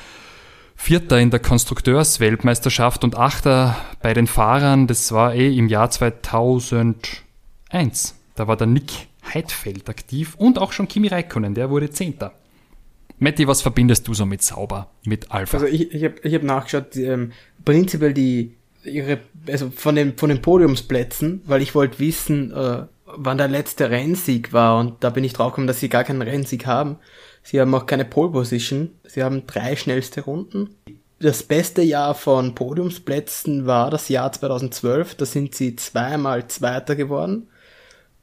Vierter 0.83 1.17
in 1.17 1.31
der 1.31 1.39
Konstrukteursweltmeisterschaft 1.39 3.05
und 3.05 3.17
Achter 3.17 3.77
bei 4.01 4.13
den 4.13 4.27
Fahrern, 4.27 4.85
das 4.85 5.13
war 5.13 5.33
eh 5.33 5.57
im 5.57 5.69
Jahr 5.69 5.89
2001. 5.89 7.23
Da 8.35 8.47
war 8.49 8.57
der 8.57 8.67
Nick 8.67 8.91
Heidfeld 9.33 9.87
aktiv 9.87 10.35
und 10.37 10.59
auch 10.59 10.73
schon 10.73 10.89
Kimi 10.89 11.07
Räikkönen, 11.07 11.53
der 11.55 11.69
wurde 11.69 11.89
Zehnter. 11.89 12.33
Matti, 13.17 13.47
was 13.47 13.61
verbindest 13.61 14.09
du 14.09 14.13
so 14.13 14.25
mit 14.25 14.41
Sauber, 14.41 14.89
mit 15.05 15.31
Alpha? 15.31 15.55
Also 15.55 15.67
ich, 15.67 15.93
ich 15.93 16.03
habe 16.03 16.15
ich 16.21 16.35
hab 16.35 16.43
nachgeschaut, 16.43 16.97
ähm, 16.97 17.31
prinzipiell 17.63 18.13
die 18.13 18.57
ihre, 18.83 19.19
also 19.47 19.69
von 19.73 19.95
den 19.95 20.17
von 20.17 20.27
den 20.27 20.41
Podiumsplätzen, 20.41 21.43
weil 21.45 21.61
ich 21.61 21.75
wollte 21.75 21.99
wissen, 21.99 22.51
äh, 22.51 22.83
wann 23.05 23.37
der 23.37 23.47
letzte 23.47 23.89
Rennsieg 23.89 24.51
war 24.51 24.81
und 24.81 25.01
da 25.01 25.11
bin 25.11 25.23
ich 25.23 25.31
draufgekommen, 25.31 25.67
dass 25.67 25.79
sie 25.79 25.87
gar 25.87 26.03
keinen 26.03 26.21
Rennsieg 26.21 26.65
haben. 26.65 26.97
Sie 27.43 27.59
haben 27.59 27.75
auch 27.75 27.85
keine 27.85 28.05
Pole 28.05 28.31
Position. 28.31 28.91
Sie 29.03 29.23
haben 29.23 29.45
drei 29.45 29.75
schnellste 29.75 30.21
Runden. 30.21 30.75
Das 31.19 31.43
beste 31.43 31.81
Jahr 31.81 32.15
von 32.15 32.55
Podiumsplätzen 32.55 33.65
war 33.65 33.91
das 33.91 34.09
Jahr 34.09 34.31
2012. 34.31 35.15
Da 35.15 35.25
sind 35.25 35.55
sie 35.55 35.75
zweimal 35.75 36.47
Zweiter 36.47 36.95
geworden 36.95 37.47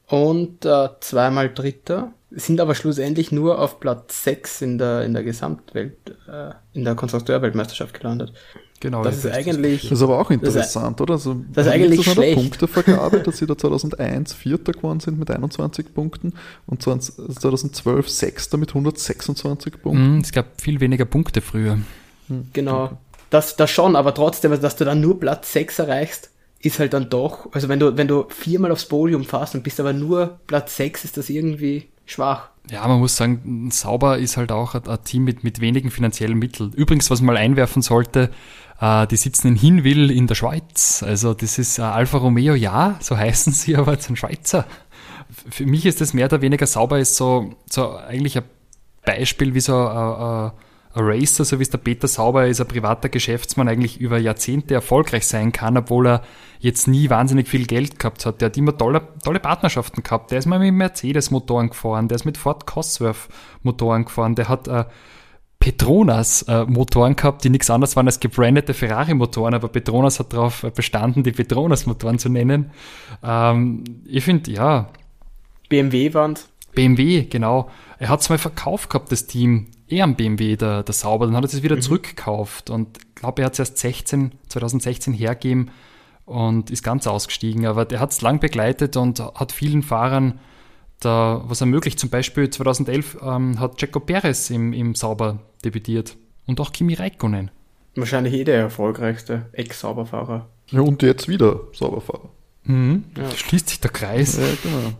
und 0.06 0.64
äh, 0.64 0.88
zweimal 1.00 1.52
Dritter 1.54 2.12
sind 2.30 2.60
aber 2.60 2.74
schlussendlich 2.74 3.32
nur 3.32 3.58
auf 3.58 3.80
Platz 3.80 4.24
6 4.24 4.62
in 4.62 4.78
der, 4.78 5.04
in 5.04 5.14
der 5.14 5.22
Gesamtwelt, 5.22 5.96
äh, 6.28 6.50
in 6.72 6.84
der 6.84 6.94
Konstrukteurweltmeisterschaft 6.94 7.94
gelandet. 7.94 8.32
Genau. 8.80 9.04
Das, 9.04 9.24
ist 9.24 9.30
eigentlich. 9.30 9.82
Das 9.82 9.92
ist 9.92 10.02
aber 10.02 10.18
auch 10.18 10.30
interessant, 10.30 10.98
das, 10.98 11.02
oder? 11.02 11.14
Also, 11.14 11.36
das 11.52 11.66
ist 11.66 11.72
eigentlich 11.72 12.04
das 12.04 12.14
schlecht. 12.14 12.36
Punktevergabe, 12.36 13.20
dass 13.24 13.36
sie 13.36 13.46
da 13.46 13.56
2001 13.56 14.32
Vierter 14.32 14.72
geworden 14.72 15.00
sind 15.00 15.18
mit 15.18 15.30
21 15.30 15.94
Punkten 15.94 16.32
und 16.66 16.82
2012 16.82 18.08
Sechster 18.08 18.56
mit 18.56 18.70
126 18.70 19.82
Punkten. 19.82 20.16
Mm, 20.16 20.20
es 20.20 20.32
gab 20.32 20.60
viel 20.60 20.80
weniger 20.80 21.04
Punkte 21.04 21.42
früher. 21.42 21.78
Hm, 22.28 22.48
genau. 22.54 22.98
Das, 23.28 23.56
das 23.56 23.70
schon, 23.70 23.96
aber 23.96 24.14
trotzdem, 24.14 24.58
dass 24.58 24.76
du 24.76 24.84
dann 24.86 25.02
nur 25.02 25.20
Platz 25.20 25.52
6 25.52 25.78
erreichst, 25.80 26.30
ist 26.62 26.78
halt 26.78 26.94
dann 26.94 27.10
doch, 27.10 27.52
also 27.52 27.68
wenn 27.68 27.80
du, 27.80 27.96
wenn 27.96 28.08
du 28.08 28.26
viermal 28.28 28.72
aufs 28.72 28.86
Podium 28.86 29.24
fährst 29.24 29.54
und 29.54 29.62
bist 29.62 29.78
aber 29.78 29.92
nur 29.92 30.40
Platz 30.46 30.76
6, 30.76 31.04
ist 31.04 31.16
das 31.16 31.30
irgendwie 31.30 31.88
schwach. 32.06 32.48
Ja, 32.70 32.86
man 32.86 32.98
muss 32.98 33.16
sagen, 33.16 33.70
Sauber 33.70 34.18
ist 34.18 34.36
halt 34.36 34.52
auch 34.52 34.74
ein, 34.74 34.86
ein 34.86 35.04
Team 35.04 35.24
mit, 35.24 35.42
mit 35.42 35.60
wenigen 35.60 35.90
finanziellen 35.90 36.38
Mitteln. 36.38 36.72
Übrigens, 36.72 37.10
was 37.10 37.20
man 37.20 37.34
mal 37.34 37.40
einwerfen 37.40 37.82
sollte, 37.82 38.30
die 38.80 39.16
sitzen 39.16 39.48
in 39.48 39.56
Hinwil 39.56 40.10
in 40.10 40.26
der 40.26 40.34
Schweiz. 40.34 41.02
Also 41.06 41.34
das 41.34 41.58
ist 41.58 41.78
äh, 41.78 41.82
Alfa 41.82 42.18
Romeo, 42.18 42.54
ja, 42.54 42.96
so 43.00 43.16
heißen 43.16 43.52
sie, 43.52 43.76
aber 43.76 43.98
es 43.98 44.04
sind 44.04 44.16
Schweizer. 44.16 44.66
Für 45.50 45.66
mich 45.66 45.86
ist 45.86 46.00
das 46.00 46.14
mehr 46.14 46.26
oder 46.26 46.40
weniger 46.40 46.66
Sauber 46.66 46.98
ist 46.98 47.16
so, 47.16 47.54
so 47.68 47.96
eigentlich 47.96 48.38
ein 48.38 48.44
Beispiel, 49.04 49.54
wie 49.54 49.60
so 49.60 49.76
ein, 49.76 50.52
ein 50.92 51.04
Racer, 51.04 51.44
so 51.44 51.58
wie 51.58 51.62
es 51.62 51.70
der 51.70 51.78
Peter 51.78 52.08
Sauber 52.08 52.46
ist, 52.46 52.60
ein 52.60 52.66
privater 52.66 53.08
Geschäftsmann 53.08 53.68
eigentlich 53.68 54.00
über 54.00 54.18
Jahrzehnte 54.18 54.74
erfolgreich 54.74 55.26
sein 55.26 55.52
kann, 55.52 55.76
obwohl 55.76 56.06
er 56.08 56.22
jetzt 56.58 56.88
nie 56.88 57.08
wahnsinnig 57.10 57.48
viel 57.48 57.66
Geld 57.66 57.98
gehabt 57.98 58.26
hat. 58.26 58.40
Der 58.40 58.46
hat 58.46 58.56
immer 58.56 58.76
tolle, 58.76 59.02
tolle 59.22 59.40
Partnerschaften 59.40 60.02
gehabt. 60.02 60.30
Der 60.30 60.38
ist 60.38 60.46
mal 60.46 60.58
mit 60.58 60.74
Mercedes-Motoren 60.74 61.68
gefahren, 61.68 62.08
der 62.08 62.16
ist 62.16 62.24
mit 62.24 62.38
Ford 62.38 62.66
Cosworth-Motoren 62.66 64.04
gefahren, 64.04 64.34
der 64.34 64.48
hat 64.48 64.68
äh, 64.68 64.84
Petronas-Motoren 65.60 67.12
äh, 67.12 67.14
gehabt, 67.14 67.44
die 67.44 67.50
nichts 67.50 67.68
anderes 67.70 67.94
waren 67.94 68.06
als 68.06 68.18
gebrandete 68.18 68.72
Ferrari-Motoren, 68.72 69.54
aber 69.54 69.68
Petronas 69.68 70.18
hat 70.18 70.32
darauf 70.32 70.62
bestanden, 70.74 71.22
die 71.22 71.32
Petronas-Motoren 71.32 72.18
zu 72.18 72.30
nennen. 72.30 72.70
Ähm, 73.22 73.84
ich 74.06 74.24
finde, 74.24 74.50
ja. 74.50 74.88
BMW 75.68 76.12
waren 76.14 76.36
BMW, 76.74 77.24
genau. 77.24 77.68
Er 77.98 78.08
hat 78.08 78.20
es 78.20 78.30
mal 78.30 78.38
verkauft 78.38 78.90
gehabt, 78.90 79.12
das 79.12 79.26
Team 79.26 79.66
eher 79.86 80.04
am 80.04 80.14
BMW, 80.14 80.56
der, 80.56 80.82
der 80.82 80.94
Sauber. 80.94 81.26
Dann 81.26 81.36
hat 81.36 81.44
er 81.44 81.48
es 81.48 81.62
wieder 81.62 81.76
mhm. 81.76 81.82
zurückgekauft 81.82 82.70
und 82.70 82.96
ich 82.98 83.14
glaube, 83.16 83.42
er 83.42 83.46
hat 83.46 83.52
es 83.52 83.58
erst 83.58 83.78
16, 83.78 84.32
2016 84.48 85.12
hergegeben 85.12 85.70
und 86.24 86.70
ist 86.70 86.82
ganz 86.82 87.06
ausgestiegen. 87.06 87.66
Aber 87.66 87.84
der 87.84 88.00
hat 88.00 88.12
es 88.12 88.22
lang 88.22 88.40
begleitet 88.40 88.96
und 88.96 89.20
hat 89.20 89.52
vielen 89.52 89.82
Fahrern 89.82 90.38
da 91.00 91.42
was 91.46 91.60
ermöglicht. 91.60 91.98
Zum 91.98 92.10
Beispiel 92.10 92.48
2011 92.48 93.18
ähm, 93.22 93.58
hat 93.58 93.80
Jaco 93.80 94.00
Perez 94.00 94.50
im, 94.50 94.72
im 94.72 94.94
Sauber 94.94 95.40
debütiert 95.64 96.16
und 96.46 96.60
auch 96.60 96.72
Kimi 96.72 96.94
Räikkönen. 96.94 97.50
Wahrscheinlich 97.96 98.34
eh 98.34 98.44
der 98.44 98.58
erfolgreichste 98.58 99.46
Ex-Sauberfahrer. 99.52 100.48
Ja, 100.68 100.80
und 100.80 101.02
jetzt 101.02 101.28
wieder 101.28 101.60
Sauberfahrer. 101.72 102.28
Mhm. 102.64 103.04
Ja. 103.16 103.30
Schließt 103.30 103.68
sich 103.68 103.80
der 103.80 103.90
Kreis. 103.90 104.36
Ja, 104.36 104.44
genau. 104.62 104.92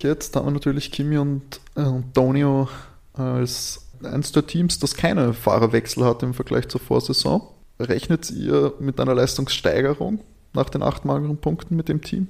Jetzt 0.00 0.36
haben 0.36 0.46
wir 0.46 0.52
natürlich 0.52 0.92
Kimi 0.92 1.18
und 1.18 1.60
äh, 1.74 1.80
Antonio 1.80 2.68
als 3.12 3.86
eines 4.02 4.32
der 4.32 4.46
Teams, 4.46 4.78
das 4.78 4.94
keine 4.94 5.32
Fahrerwechsel 5.32 6.04
hat 6.04 6.22
im 6.22 6.34
Vergleich 6.34 6.68
zur 6.68 6.80
Vorsaison. 6.80 7.42
Rechnet 7.80 8.30
ihr 8.30 8.74
mit 8.78 9.00
einer 9.00 9.14
Leistungssteigerung 9.14 10.20
nach 10.52 10.70
den 10.70 10.82
acht 10.82 11.04
mageren 11.04 11.38
Punkten 11.38 11.76
mit 11.76 11.88
dem 11.88 12.02
Team? 12.02 12.28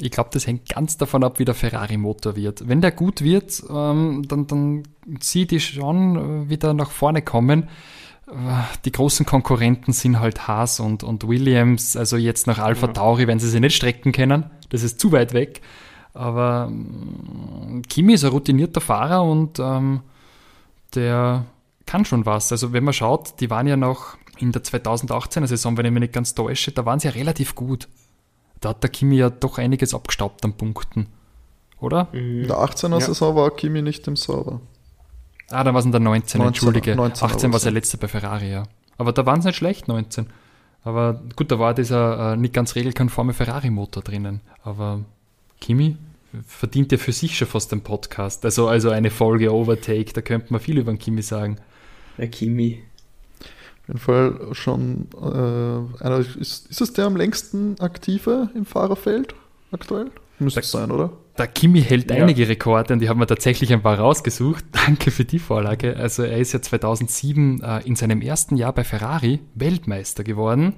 Ich 0.00 0.10
glaube, 0.10 0.30
das 0.32 0.46
hängt 0.46 0.68
ganz 0.68 0.96
davon 0.96 1.24
ab, 1.24 1.38
wie 1.38 1.44
der 1.44 1.54
Ferrari-Motor 1.54 2.36
wird. 2.36 2.68
Wenn 2.68 2.80
der 2.80 2.90
gut 2.90 3.22
wird, 3.22 3.62
ähm, 3.68 4.24
dann, 4.26 4.46
dann 4.46 4.82
sieht 5.20 5.50
die 5.50 5.60
schon 5.60 6.46
äh, 6.46 6.48
wieder 6.48 6.72
nach 6.74 6.90
vorne 6.90 7.22
kommen. 7.22 7.64
Äh, 8.28 8.62
die 8.84 8.92
großen 8.92 9.26
Konkurrenten 9.26 9.92
sind 9.92 10.20
halt 10.20 10.48
Haas 10.48 10.80
und, 10.80 11.02
und 11.02 11.28
Williams, 11.28 11.96
also 11.96 12.16
jetzt 12.16 12.46
nach 12.46 12.58
Alpha 12.58 12.86
ja. 12.86 12.92
Tauri, 12.92 13.26
wenn 13.26 13.38
sie 13.38 13.48
sich 13.48 13.60
nicht 13.60 13.76
strecken 13.76 14.12
können. 14.12 14.44
Das 14.70 14.82
ist 14.82 15.00
zu 15.00 15.12
weit 15.12 15.32
weg. 15.32 15.60
Aber 16.14 16.68
ähm, 16.70 17.82
Kimi 17.88 18.14
ist 18.14 18.24
ein 18.24 18.30
routinierter 18.30 18.80
Fahrer 18.80 19.22
und 19.22 19.58
ähm, 19.58 20.00
der 20.94 21.44
kann 21.86 22.04
schon 22.04 22.26
was. 22.26 22.50
Also 22.52 22.72
wenn 22.72 22.84
man 22.84 22.94
schaut, 22.94 23.40
die 23.40 23.50
waren 23.50 23.66
ja 23.66 23.76
noch 23.76 24.16
in 24.38 24.52
der 24.52 24.62
2018er 24.62 25.46
Saison, 25.46 25.76
wenn 25.76 25.86
ich 25.86 25.92
mich 25.92 26.00
nicht 26.00 26.12
ganz 26.12 26.34
täusche, 26.34 26.72
da 26.72 26.86
waren 26.86 26.98
sie 26.98 27.08
ja 27.08 27.14
relativ 27.14 27.54
gut. 27.54 27.88
Da 28.60 28.70
hat 28.70 28.82
der 28.82 28.90
Kimi 28.90 29.16
ja 29.16 29.30
doch 29.30 29.58
einiges 29.58 29.94
abgestaubt 29.94 30.44
an 30.44 30.54
Punkten. 30.54 31.06
Oder? 31.80 32.08
In 32.12 32.46
der 32.46 32.58
18er 32.58 32.98
ja. 32.98 33.00
Saison 33.00 33.34
war 33.34 33.50
Kimi 33.50 33.80
nicht 33.80 34.06
im 34.06 34.16
Server. 34.16 34.60
Ah, 35.48 35.64
da 35.64 35.72
war 35.72 35.80
es 35.80 35.86
in 35.86 35.92
der 35.92 36.00
19, 36.00 36.38
19 36.38 36.46
Entschuldige. 36.46 36.94
19 36.94 37.26
18 37.26 37.52
war 37.52 37.56
es 37.56 37.62
der 37.62 37.72
letzte 37.72 37.96
bei 37.96 38.06
Ferrari, 38.06 38.50
ja. 38.50 38.64
Aber 38.98 39.12
da 39.12 39.24
waren 39.24 39.40
es 39.40 39.46
nicht 39.46 39.56
schlecht, 39.56 39.88
19. 39.88 40.26
Aber 40.84 41.22
gut, 41.36 41.50
da 41.50 41.58
war 41.58 41.74
dieser 41.74 42.32
äh, 42.32 42.36
nicht 42.36 42.54
ganz 42.54 42.74
regelkonforme 42.74 43.32
Ferrari-Motor 43.32 44.02
drinnen. 44.02 44.40
Aber 44.62 45.00
Kimi, 45.60 45.96
verdient 46.46 46.92
ja 46.92 46.98
für 46.98 47.12
sich 47.12 47.36
schon 47.36 47.48
fast 47.48 47.72
den 47.72 47.82
Podcast. 47.82 48.44
Also, 48.44 48.68
also 48.68 48.90
eine 48.90 49.10
Folge 49.10 49.52
Overtake, 49.52 50.12
da 50.12 50.20
könnte 50.20 50.52
man 50.52 50.60
viel 50.60 50.78
über 50.78 50.92
den 50.92 50.98
Kimi 50.98 51.22
sagen. 51.22 51.56
Der 52.18 52.28
Kimi. 52.28 52.82
Jeden 53.90 53.98
Fall 53.98 54.38
schon 54.52 55.08
äh, 55.20 56.04
einer, 56.04 56.18
ist, 56.18 56.70
ist 56.70 56.80
es 56.80 56.92
der 56.92 57.06
am 57.06 57.16
längsten 57.16 57.74
aktive 57.80 58.48
im 58.54 58.64
Fahrerfeld 58.64 59.34
aktuell? 59.72 60.12
Müsste 60.38 60.60
es 60.60 60.70
sein, 60.70 60.92
oder? 60.92 61.10
Der 61.36 61.48
Kimi 61.48 61.82
hält 61.82 62.08
Ja. 62.08 62.18
einige 62.18 62.48
Rekorde 62.48 62.94
und 62.94 63.00
die 63.00 63.08
haben 63.08 63.18
wir 63.18 63.26
tatsächlich 63.26 63.72
ein 63.72 63.82
paar 63.82 63.98
rausgesucht. 63.98 64.64
Danke 64.86 65.10
für 65.10 65.24
die 65.24 65.40
Vorlage. 65.40 65.96
Also 65.96 66.22
er 66.22 66.38
ist 66.38 66.52
ja 66.52 66.62
2007 66.62 67.62
äh, 67.64 67.80
in 67.80 67.96
seinem 67.96 68.20
ersten 68.20 68.56
Jahr 68.56 68.72
bei 68.72 68.84
Ferrari 68.84 69.40
Weltmeister 69.56 70.22
geworden. 70.22 70.74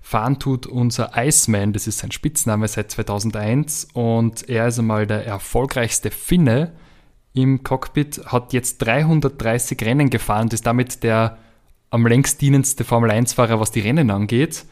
Fahren 0.00 0.38
tut 0.38 0.68
unser 0.68 1.10
Iceman, 1.16 1.72
das 1.72 1.88
ist 1.88 1.98
sein 1.98 2.12
Spitzname 2.12 2.68
seit 2.68 2.92
2001 2.92 3.88
und 3.92 4.48
er 4.48 4.68
ist 4.68 4.78
einmal 4.78 5.08
der 5.08 5.26
erfolgreichste 5.26 6.12
Finne 6.12 6.74
im 7.34 7.64
Cockpit, 7.64 8.22
hat 8.26 8.52
jetzt 8.52 8.78
330 8.78 9.82
Rennen 9.82 10.10
gefahren 10.10 10.42
und 10.42 10.52
ist 10.52 10.64
damit 10.64 11.02
der 11.02 11.38
am 11.90 12.06
längst 12.06 12.40
dienendste 12.40 12.84
Formel-1-Fahrer, 12.84 13.60
was 13.60 13.70
die 13.70 13.80
Rennen 13.80 14.10
angeht 14.10 14.64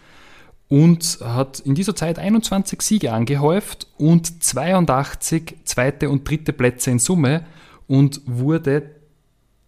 und 0.69 1.19
hat 1.23 1.61
in 1.61 1.75
dieser 1.75 1.95
Zeit 1.95 2.19
21 2.19 2.81
Siege 2.83 3.13
angehäuft 3.13 3.87
und 3.97 4.43
82 4.43 5.57
zweite 5.65 6.11
und 6.11 6.29
dritte 6.29 6.53
Plätze 6.53 6.91
in 6.91 6.99
Summe 6.99 7.45
und 7.87 8.23
wurde 8.27 8.91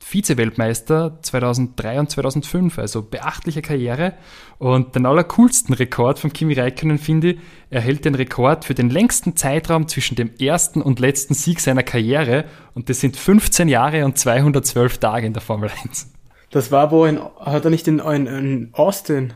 Vize-Weltmeister 0.00 1.18
2003 1.20 2.00
und 2.00 2.10
2005, 2.10 2.78
also 2.78 3.02
beachtliche 3.02 3.60
Karriere. 3.60 4.12
Und 4.58 4.94
den 4.94 5.04
allercoolsten 5.04 5.74
Rekord 5.74 6.20
von 6.20 6.32
Kimi 6.32 6.54
Räikkönen 6.54 6.98
finde 6.98 7.32
ich, 7.32 7.38
er 7.70 7.80
hält 7.80 8.04
den 8.04 8.14
Rekord 8.14 8.64
für 8.64 8.74
den 8.74 8.88
längsten 8.88 9.36
Zeitraum 9.36 9.88
zwischen 9.88 10.14
dem 10.14 10.30
ersten 10.38 10.80
und 10.80 11.00
letzten 11.00 11.34
Sieg 11.34 11.60
seiner 11.60 11.82
Karriere 11.82 12.44
und 12.74 12.88
das 12.88 13.00
sind 13.00 13.16
15 13.16 13.68
Jahre 13.68 14.04
und 14.04 14.16
212 14.16 14.98
Tage 14.98 15.26
in 15.26 15.32
der 15.32 15.42
Formel 15.42 15.70
1. 15.84 16.15
Das 16.50 16.70
war 16.70 16.90
wo 16.90 17.04
in, 17.04 17.20
hat 17.40 17.64
er 17.64 17.70
nicht 17.70 17.88
in, 17.88 17.98
in, 17.98 18.26
in 18.26 18.70
Austin 18.72 19.32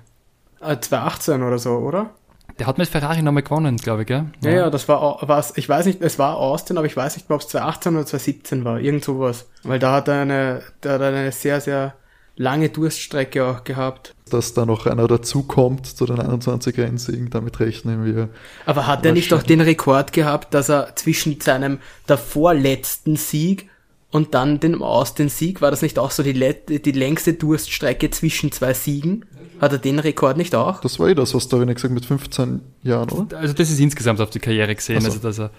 äh, 0.61 0.79
2018 0.79 1.43
oder 1.43 1.59
so, 1.59 1.71
oder? 1.79 2.11
Der 2.59 2.67
hat 2.67 2.79
mit 2.79 2.89
Ferrari 2.89 3.23
nochmal 3.23 3.43
gewonnen, 3.43 3.79
glaube 3.79 4.03
ich, 4.03 4.09
gell? 4.09 4.27
Ja, 4.43 4.51
ja, 4.51 4.71
das 4.71 4.87
war, 4.87 5.27
war's, 5.27 5.55
ich 5.57 5.69
weiß 5.69 5.87
nicht, 5.87 6.03
es 6.03 6.19
war 6.19 6.37
Austin, 6.37 6.77
aber 6.77 6.87
ich 6.87 6.97
weiß 6.97 7.17
nicht 7.17 7.29
mehr, 7.29 7.37
ob 7.37 7.43
es 7.43 7.49
2018 7.49 7.95
oder 7.95 8.07
2017 8.07 8.65
war, 8.65 8.79
irgend 8.79 9.05
sowas. 9.05 9.49
Weil 9.63 9.79
da 9.79 9.93
hat 9.95 10.09
er 10.09 10.23
eine, 10.23 10.63
da 10.83 10.93
hat 10.93 11.01
er 11.01 11.09
eine 11.09 11.33
sehr, 11.33 11.61
sehr 11.61 11.95
lange 12.37 12.69
Durststrecke 12.69 13.47
auch 13.47 13.65
gehabt. 13.65 14.15
Dass 14.31 14.55
da 14.55 14.67
noch 14.67 14.87
einer 14.87 15.07
dazukommt 15.09 15.87
zu 15.87 16.07
den 16.07 16.21
21 16.21 16.79
Rennsiegen, 16.79 17.31
damit 17.31 17.61
rechnen 17.61 18.05
wir. 18.05 18.29
Aber 18.67 18.87
hat 18.87 19.05
er 19.05 19.13
nicht 19.13 19.33
auch 19.33 19.43
den 19.43 19.61
Rekord 19.61 20.13
gehabt, 20.13 20.55
dass 20.55 20.69
er 20.69 20.95
zwischen 20.97 21.41
seinem 21.41 21.79
davor 22.07 22.55
letzten 22.55 23.17
Sieg 23.17 23.71
und 24.11 24.35
dann 24.35 24.59
dem 24.61 24.83
Austin-Sieg, 24.83 25.61
war 25.63 25.71
das 25.71 25.83
nicht 25.83 25.99
auch 25.99 26.11
so 26.11 26.23
die, 26.23 26.33
die 26.81 26.93
längste 26.93 27.35
Durststrecke 27.35 28.11
zwischen 28.11 28.51
zwei 28.53 28.75
Siegen? 28.75 29.25
Hat 29.61 29.73
er 29.73 29.79
den 29.79 29.99
Rekord 29.99 30.37
nicht 30.37 30.55
auch? 30.55 30.81
Das 30.81 30.99
war 30.99 31.09
eh 31.09 31.15
das, 31.15 31.35
was 31.35 31.49
Dominik 31.49 31.77
gesagt 31.77 31.93
mit 31.95 32.05
15 32.07 32.61
Jahren, 32.83 33.11
oder? 33.11 33.39
Also 33.39 33.53
das 33.55 33.71
ist 33.71 33.79
insgesamt 33.79 34.21
auf 34.21 34.31
die 34.31 34.39
Karriere 34.41 34.75
gesehen, 34.75 35.01
so. 35.03 35.09
also 35.09 35.19
dass 35.21 35.39
er, 35.39 35.51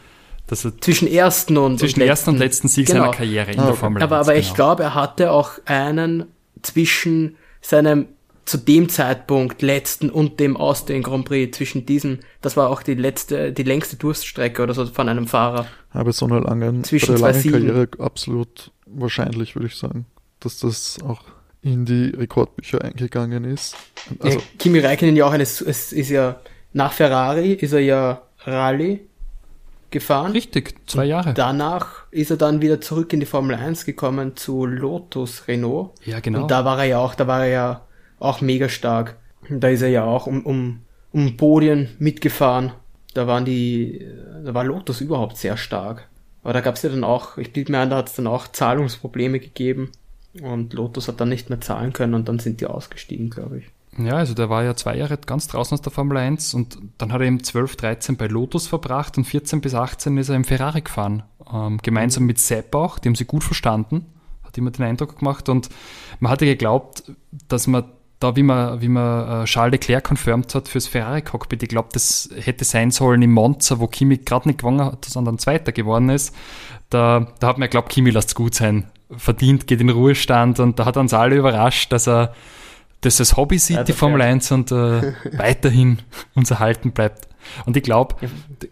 dass 0.48 0.66
er 0.66 0.78
Zwischen 0.82 1.08
ersten 1.08 1.56
und 1.58 1.80
zwischen 1.80 2.02
und 2.02 2.08
ersten 2.08 2.32
und 2.32 2.38
letzten 2.40 2.68
Sieg 2.68 2.88
Genau. 2.88 3.02
seiner 3.02 3.14
Karriere 3.14 3.52
in 3.52 3.60
Ah, 3.60 3.64
der 3.64 3.72
okay. 3.72 3.80
Formel 3.80 4.02
Aber, 4.04 4.18
1. 4.20 4.28
aber 4.28 4.38
ich 4.38 4.46
genau. 4.48 4.56
glaube, 4.56 4.84
er 4.84 4.96
hatte 4.96 5.32
auch 5.32 5.52
einen 5.66 6.26
zwischen 6.64 7.36
seinem 7.62 8.08
zu 8.52 8.58
dem 8.58 8.90
Zeitpunkt 8.90 9.62
letzten 9.62 10.10
und 10.10 10.42
dem 10.42 10.58
Austin 10.58 11.04
Grand 11.04 11.24
Prix 11.24 11.56
zwischen 11.56 11.86
diesen, 11.86 12.20
das 12.42 12.58
war 12.58 12.70
auch 12.70 12.84
die 12.84 12.96
letzte, 12.96 13.54
die 13.54 13.64
längste 13.64 13.96
Durststrecke 13.96 14.62
oder 14.62 14.74
so 14.74 14.86
von 14.88 15.08
einem 15.08 15.26
Fahrer. 15.26 15.68
Aber 15.92 16.12
so 16.12 16.26
eine 16.26 16.42
lange, 16.42 16.82
Zwischen 16.82 17.16
zwei 17.16 17.32
langen. 17.32 17.50
Karriere 17.50 17.88
absolut 18.00 18.72
wahrscheinlich, 18.86 19.56
würde 19.56 19.68
ich 19.68 19.78
sagen, 19.78 20.06
dass 20.42 20.60
das 20.60 21.00
auch 21.08 21.22
in 21.62 21.86
die 21.86 22.08
Rekordbücher 22.10 22.84
eingegangen 22.84 23.46
ist. 23.46 23.78
Also, 24.20 24.40
ja, 24.40 24.46
Kimi 24.60 24.80
Räikkönen 24.80 25.16
ja 25.16 25.28
auch 25.28 25.32
eine, 25.32 25.44
es 25.44 25.62
ist 25.62 26.10
ja 26.10 26.42
nach 26.74 26.92
Ferrari 26.92 27.54
ist 27.54 27.72
er 27.72 27.80
ja 27.80 28.22
Rallye 28.40 29.00
gefahren. 29.92 30.34
Richtig, 30.34 30.76
zwei 30.90 31.06
Jahre. 31.06 31.34
Danach 31.34 32.04
ist 32.12 32.32
er 32.32 32.38
dann 32.38 32.62
wieder 32.62 32.82
zurück 32.82 33.14
in 33.14 33.22
die 33.22 33.26
Formel 33.26 33.56
1 33.56 33.86
gekommen 33.86 34.36
zu 34.36 34.66
Lotus 34.66 35.48
Renault. 35.48 35.92
Ja, 36.04 36.20
genau. 36.20 36.42
Und 36.42 36.52
da 36.52 36.66
war 36.66 36.80
er 36.80 36.86
ja 36.86 37.00
auch, 37.00 37.16
da 37.16 37.28
war 37.28 37.46
er 37.46 37.50
ja 37.50 37.82
auch 38.22 38.42
mega 38.42 38.70
stark. 38.70 39.18
Da 39.50 39.68
ist 39.68 39.82
er 39.82 39.90
ja 39.90 40.04
auch 40.06 40.28
um, 40.28 40.46
um, 40.46 40.80
um 41.12 41.38
Podien 41.38 41.90
mitgefahren. 42.00 42.72
Da 43.14 43.28
waren 43.28 43.44
die, 43.46 44.08
da 44.44 44.54
war 44.54 44.64
Lotus 44.64 45.02
überhaupt 45.02 45.38
sehr 45.38 45.58
stark. 45.58 46.08
Aber 46.44 46.54
da 46.54 46.62
gab 46.62 46.76
es 46.76 46.82
ja 46.82 46.90
dann 46.90 47.04
auch, 47.04 47.38
ich 47.38 47.54
bild 47.54 47.70
mir 47.70 47.80
an, 47.80 47.90
da 47.90 47.98
hat 47.98 48.10
es 48.10 48.16
dann 48.16 48.28
auch 48.28 48.48
Zahlungsprobleme 48.48 49.40
gegeben. 49.40 49.92
Und 50.42 50.74
Lotus 50.74 51.08
hat 51.08 51.20
dann 51.20 51.30
nicht 51.30 51.50
mehr 51.50 51.60
zahlen 51.60 51.92
können 51.92 52.14
und 52.14 52.30
dann 52.30 52.40
sind 52.40 52.62
die 52.62 52.66
ausgestiegen, 52.66 53.30
glaube 53.30 53.60
ich. 53.60 53.66
Ja, 53.98 54.14
also 54.14 54.34
der 54.34 54.50
war 54.50 54.64
ja 54.64 54.76
zwei 54.76 54.96
Jahre 54.96 55.18
ganz 55.18 55.50
draußen 55.50 55.76
aus 55.76 55.82
der 55.82 55.92
Formel 55.92 56.18
1 56.18 56.54
und 56.54 56.78
dann 56.98 57.12
hat 57.12 57.20
er 57.20 57.28
eben 57.28 57.44
12, 57.44 57.76
13 57.76 58.16
bei 58.16 58.28
Lotus 58.28 58.68
verbracht 58.68 59.18
und 59.18 59.26
14 59.26 59.60
bis 59.60 59.76
18 59.76 60.18
ist 60.18 60.30
er 60.30 60.36
im 60.36 60.46
Ferrari 60.46 60.82
gefahren. 60.82 61.24
Ähm, 61.52 61.80
gemeinsam 61.84 62.26
mit 62.26 62.40
Sepp 62.40 62.74
auch, 62.74 63.00
die 63.00 63.10
haben 63.10 63.16
sie 63.16 63.26
gut 63.26 63.44
verstanden, 63.44 64.06
hat 64.44 64.58
immer 64.58 64.72
den 64.72 64.86
Eindruck 64.86 65.20
gemacht 65.20 65.50
und 65.50 65.68
man 66.22 66.32
hatte 66.32 66.46
geglaubt, 66.46 67.12
dass 67.50 67.68
man 67.68 67.84
da, 68.22 68.36
wie 68.38 68.44
man, 68.44 68.82
wie 68.82 68.88
man 68.88 69.44
äh, 69.44 69.46
Charles 69.46 69.72
Leclerc 69.74 70.08
confirmed 70.08 70.54
hat 70.56 70.68
fürs 70.70 70.88
Ferrari-Cockpit, 70.88 71.64
ich 71.64 71.70
glaube, 71.70 71.90
das 71.92 72.30
hätte 72.40 72.64
sein 72.64 72.92
sollen 72.92 73.22
im 73.22 73.32
Monza, 73.32 73.80
wo 73.80 73.88
Kimi 73.88 74.18
gerade 74.20 74.48
nicht 74.48 74.60
gewonnen 74.60 74.80
hat, 74.86 75.04
sondern 75.06 75.38
Zweiter 75.40 75.72
geworden 75.74 76.10
ist. 76.10 76.34
Da, 76.90 77.28
da 77.40 77.48
hat 77.48 77.58
man 77.58 77.68
geglaubt, 77.68 77.90
Kimi 77.90 78.12
lasst 78.12 78.36
gut 78.36 78.54
sein, 78.56 78.86
verdient, 79.18 79.68
geht 79.68 79.82
in 79.82 79.90
Ruhestand 79.90 80.60
und 80.60 80.80
da 80.80 80.86
hat 80.86 80.98
uns 80.98 81.14
alle 81.14 81.36
überrascht, 81.36 81.92
dass 81.92 82.08
er 82.08 82.34
das 83.02 83.20
als 83.20 83.36
Hobby 83.36 83.58
sieht, 83.58 83.78
Ja, 83.78 83.84
die 83.84 83.94
Formel 83.94 84.20
wär- 84.20 84.28
1 84.28 84.52
und 84.52 84.72
äh, 84.72 85.14
weiterhin 85.38 86.00
uns 86.36 86.52
erhalten 86.52 86.92
bleibt. 86.92 87.28
Und 87.66 87.76
ich 87.76 87.82
glaube, 87.84 88.16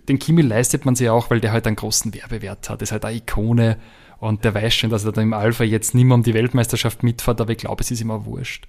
den 0.07 0.19
Kimi 0.19 0.43
leistet 0.43 0.85
man 0.85 0.95
sich 0.95 1.09
auch, 1.09 1.31
weil 1.31 1.39
der 1.41 1.51
halt 1.51 1.65
einen 1.65 1.75
großen 1.75 2.13
Werbewert 2.13 2.69
hat. 2.69 2.81
Das 2.81 2.89
ist 2.89 2.91
halt 2.91 3.03
eine 3.05 3.17
Ikone 3.17 3.77
und 4.19 4.43
der 4.43 4.53
weiß 4.53 4.75
schon, 4.75 4.91
dass 4.91 5.05
er 5.05 5.11
da 5.11 5.21
im 5.21 5.33
Alpha 5.33 5.63
jetzt 5.63 5.95
nicht 5.95 6.05
mehr 6.05 6.13
um 6.13 6.21
die 6.21 6.35
Weltmeisterschaft 6.35 7.01
mitfährt, 7.01 7.41
aber 7.41 7.51
ich 7.51 7.57
glaube, 7.57 7.81
es 7.81 7.89
ist 7.89 8.01
immer 8.01 8.25
wurscht. 8.25 8.67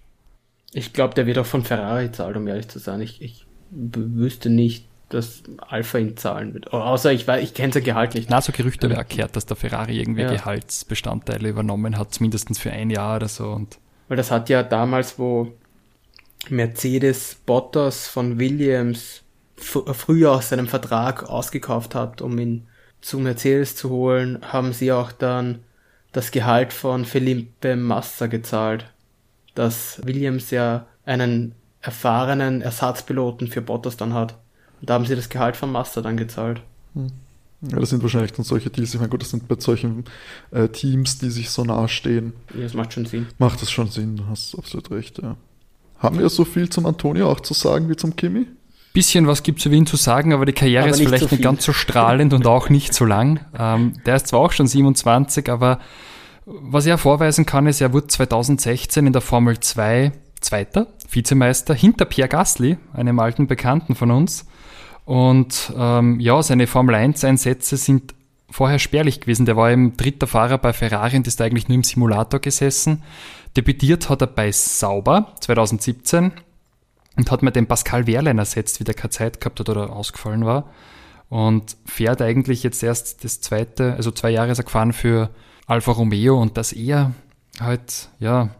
Ich 0.72 0.92
glaube, 0.92 1.14
der 1.14 1.26
wird 1.26 1.38
auch 1.38 1.46
von 1.46 1.64
Ferrari 1.64 2.12
zahlt, 2.12 2.36
um 2.36 2.46
ehrlich 2.46 2.68
zu 2.68 2.78
sein. 2.78 3.00
Ich, 3.00 3.20
ich 3.22 3.46
wüsste 3.70 4.50
nicht, 4.50 4.86
dass 5.08 5.42
Alpha 5.58 5.98
ihn 5.98 6.16
zahlen 6.16 6.54
wird. 6.54 6.72
Außer 6.72 7.12
ich 7.12 7.26
weiß, 7.26 7.42
ich 7.42 7.54
kenne 7.54 7.72
sein 7.72 7.82
Gehalt 7.82 8.14
nicht. 8.14 8.30
Na, 8.30 8.40
so 8.40 8.52
Gerüchte 8.52 8.88
werden 8.88 9.06
gehört, 9.08 9.34
dass 9.34 9.46
der 9.46 9.56
Ferrari 9.56 9.98
irgendwie 9.98 10.22
Ja. 10.22 10.30
Gehaltsbestandteile 10.32 11.48
übernommen 11.48 11.98
hat, 11.98 12.20
mindestens 12.20 12.60
für 12.60 12.70
ein 12.70 12.90
Jahr 12.90 13.16
oder 13.16 13.26
so. 13.28 13.48
Und 13.50 13.78
Weil 14.06 14.16
das 14.16 14.30
hat 14.30 14.48
ja 14.48 14.62
damals, 14.62 15.18
wo 15.18 15.52
Mercedes 16.48 17.36
Bottas 17.44 18.06
von 18.08 18.38
Williams 18.38 19.22
fr- 19.58 19.92
früher 19.92 20.32
aus 20.32 20.48
seinem 20.48 20.68
Vertrag 20.68 21.28
ausgekauft 21.28 21.94
hat, 21.94 22.22
um 22.22 22.38
ihn 22.38 22.66
zu 23.00 23.18
Mercedes 23.18 23.76
zu 23.76 23.90
holen, 23.90 24.38
haben 24.42 24.72
sie 24.72 24.92
auch 24.92 25.12
dann 25.12 25.60
das 26.12 26.30
Gehalt 26.30 26.72
von 26.72 27.04
Felipe 27.04 27.76
Massa 27.76 28.26
gezahlt. 28.26 28.86
Dass 29.54 30.00
Williams 30.04 30.50
ja 30.50 30.86
einen 31.04 31.54
erfahrenen 31.80 32.60
Ersatzpiloten 32.62 33.48
für 33.48 33.62
Bottas 33.62 33.96
dann 33.96 34.14
hat. 34.14 34.36
Und 34.80 34.90
da 34.90 34.94
haben 34.94 35.06
sie 35.06 35.16
das 35.16 35.28
Gehalt 35.28 35.56
von 35.56 35.72
Massa 35.72 36.00
dann 36.02 36.16
gezahlt. 36.16 36.62
ja, 36.94 37.78
das 37.78 37.90
sind 37.90 38.02
wahrscheinlich 38.02 38.32
dann 38.32 38.44
solche 38.44 38.70
Deals. 38.70 38.94
Ich 38.94 39.00
meine, 39.00 39.10
gut, 39.10 39.22
das 39.22 39.30
sind 39.30 39.48
bei 39.48 39.56
solchen 39.58 40.04
äh, 40.50 40.68
Teams, 40.68 41.18
die 41.18 41.30
sich 41.30 41.50
so 41.50 41.64
nahe 41.64 41.88
stehen, 41.88 42.32
Ja, 42.54 42.62
das 42.62 42.74
macht 42.74 42.92
schon 42.92 43.06
Sinn. 43.06 43.26
macht 43.38 43.60
das 43.62 43.70
schon 43.70 43.88
Sinn. 43.88 44.16
Du 44.16 44.26
hast 44.28 44.56
absolut 44.56 44.90
recht, 44.90 45.18
ja. 45.22 45.36
Haben 45.98 46.18
wir 46.18 46.28
so 46.30 46.44
viel 46.46 46.68
zum 46.70 46.86
Antonio 46.86 47.30
auch 47.30 47.40
zu 47.40 47.52
sagen 47.54 47.88
wie 47.90 47.96
zum 47.96 48.16
Kimi? 48.16 48.46
bisschen 48.92 49.26
was 49.28 49.42
gibt 49.44 49.60
es 49.60 49.66
über 49.66 49.76
ihn 49.76 49.86
zu 49.86 49.96
sagen, 49.96 50.32
aber 50.32 50.46
die 50.46 50.52
Karriere 50.52 50.82
Aber 50.84 50.90
ist 50.90 50.98
vielleicht 50.98 51.28
so 51.28 51.34
nicht 51.36 51.44
ganz 51.44 51.64
so 51.64 51.72
strahlend 51.72 52.32
und 52.32 52.44
auch 52.46 52.70
nicht 52.70 52.92
so 52.92 53.04
lang. 53.04 53.38
Ähm, 53.56 53.92
der 54.04 54.16
ist 54.16 54.26
zwar 54.28 54.40
auch 54.40 54.50
schon 54.52 54.66
27, 54.66 55.48
aber 55.48 55.78
was 56.50 56.86
er 56.86 56.98
vorweisen 56.98 57.46
kann, 57.46 57.66
ist, 57.66 57.80
er 57.80 57.92
wurde 57.92 58.08
2016 58.08 59.06
in 59.06 59.12
der 59.12 59.22
Formel 59.22 59.60
2 59.60 60.12
Zweiter, 60.40 60.86
Vizemeister, 61.10 61.74
hinter 61.74 62.06
Pierre 62.06 62.28
Gasly, 62.28 62.78
einem 62.94 63.18
alten 63.18 63.46
Bekannten 63.46 63.94
von 63.94 64.10
uns. 64.10 64.46
Und 65.04 65.72
ähm, 65.76 66.18
ja, 66.18 66.42
seine 66.42 66.66
Formel 66.66 66.94
1-Einsätze 66.94 67.76
sind 67.76 68.14
vorher 68.50 68.78
spärlich 68.78 69.20
gewesen. 69.20 69.44
Der 69.44 69.56
war 69.56 69.70
eben 69.70 69.96
dritter 69.96 70.26
Fahrer 70.26 70.58
bei 70.58 70.72
Ferrari 70.72 71.16
und 71.16 71.26
ist 71.26 71.40
eigentlich 71.40 71.68
nur 71.68 71.76
im 71.76 71.84
Simulator 71.84 72.40
gesessen. 72.40 73.02
Debütiert 73.56 74.08
hat 74.08 74.22
er 74.22 74.28
bei 74.28 74.50
Sauber 74.50 75.32
2017 75.40 76.32
und 77.16 77.30
hat 77.30 77.42
mir 77.42 77.52
den 77.52 77.66
Pascal 77.66 78.06
Wehrlein 78.06 78.38
ersetzt, 78.38 78.80
wie 78.80 78.84
der 78.84 78.94
keine 78.94 79.10
Zeit 79.10 79.40
gehabt 79.40 79.60
hat 79.60 79.68
oder 79.68 79.90
ausgefallen 79.90 80.46
war. 80.46 80.70
Und 81.28 81.76
fährt 81.84 82.22
eigentlich 82.22 82.62
jetzt 82.62 82.82
erst 82.82 83.24
das 83.24 83.40
zweite, 83.40 83.94
also 83.94 84.10
zwei 84.10 84.30
Jahre 84.30 84.52
ist 84.52 84.58
er 84.58 84.64
gefahren 84.64 84.92
für 84.92 85.30
Alfa 85.70 85.92
Romeo 85.92 86.40
und 86.40 86.56
dass 86.56 86.72
er 86.72 87.14
halt, 87.60 88.08
ja, 88.18 88.50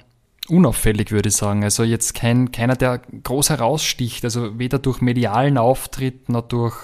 unauffällig, 0.49 1.11
würde 1.11 1.29
ich 1.29 1.37
sagen. 1.37 1.65
Also 1.65 1.83
jetzt 1.83 2.15
kein, 2.15 2.53
keiner, 2.53 2.77
der 2.77 2.99
groß 2.99 3.51
heraussticht. 3.51 4.25
Also 4.25 4.59
weder 4.61 4.79
durch 4.79 5.01
medialen 5.01 5.59
Auftritt, 5.59 6.29
noch 6.29 6.47
durch 6.47 6.77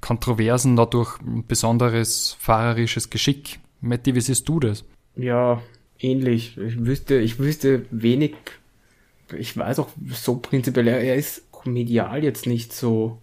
Kontroversen, 0.00 0.72
noch 0.74 0.88
durch 0.88 1.18
besonderes 1.22 2.34
fahrerisches 2.38 3.10
Geschick. 3.10 3.58
Matti, 3.82 4.14
wie 4.14 4.22
siehst 4.22 4.48
du 4.48 4.58
das? 4.58 4.84
Ja, 5.16 5.60
ähnlich. 5.98 6.56
Ich 6.56 6.84
wüsste, 6.84 7.16
ich 7.16 7.38
wüsste 7.38 7.84
wenig, 7.90 8.34
ich 9.36 9.54
weiß 9.56 9.80
auch 9.80 9.88
so 10.12 10.36
prinzipiell, 10.36 10.88
er 10.88 11.14
ist 11.14 11.42
medial 11.66 12.24
jetzt 12.24 12.46
nicht 12.46 12.72
so 12.72 13.18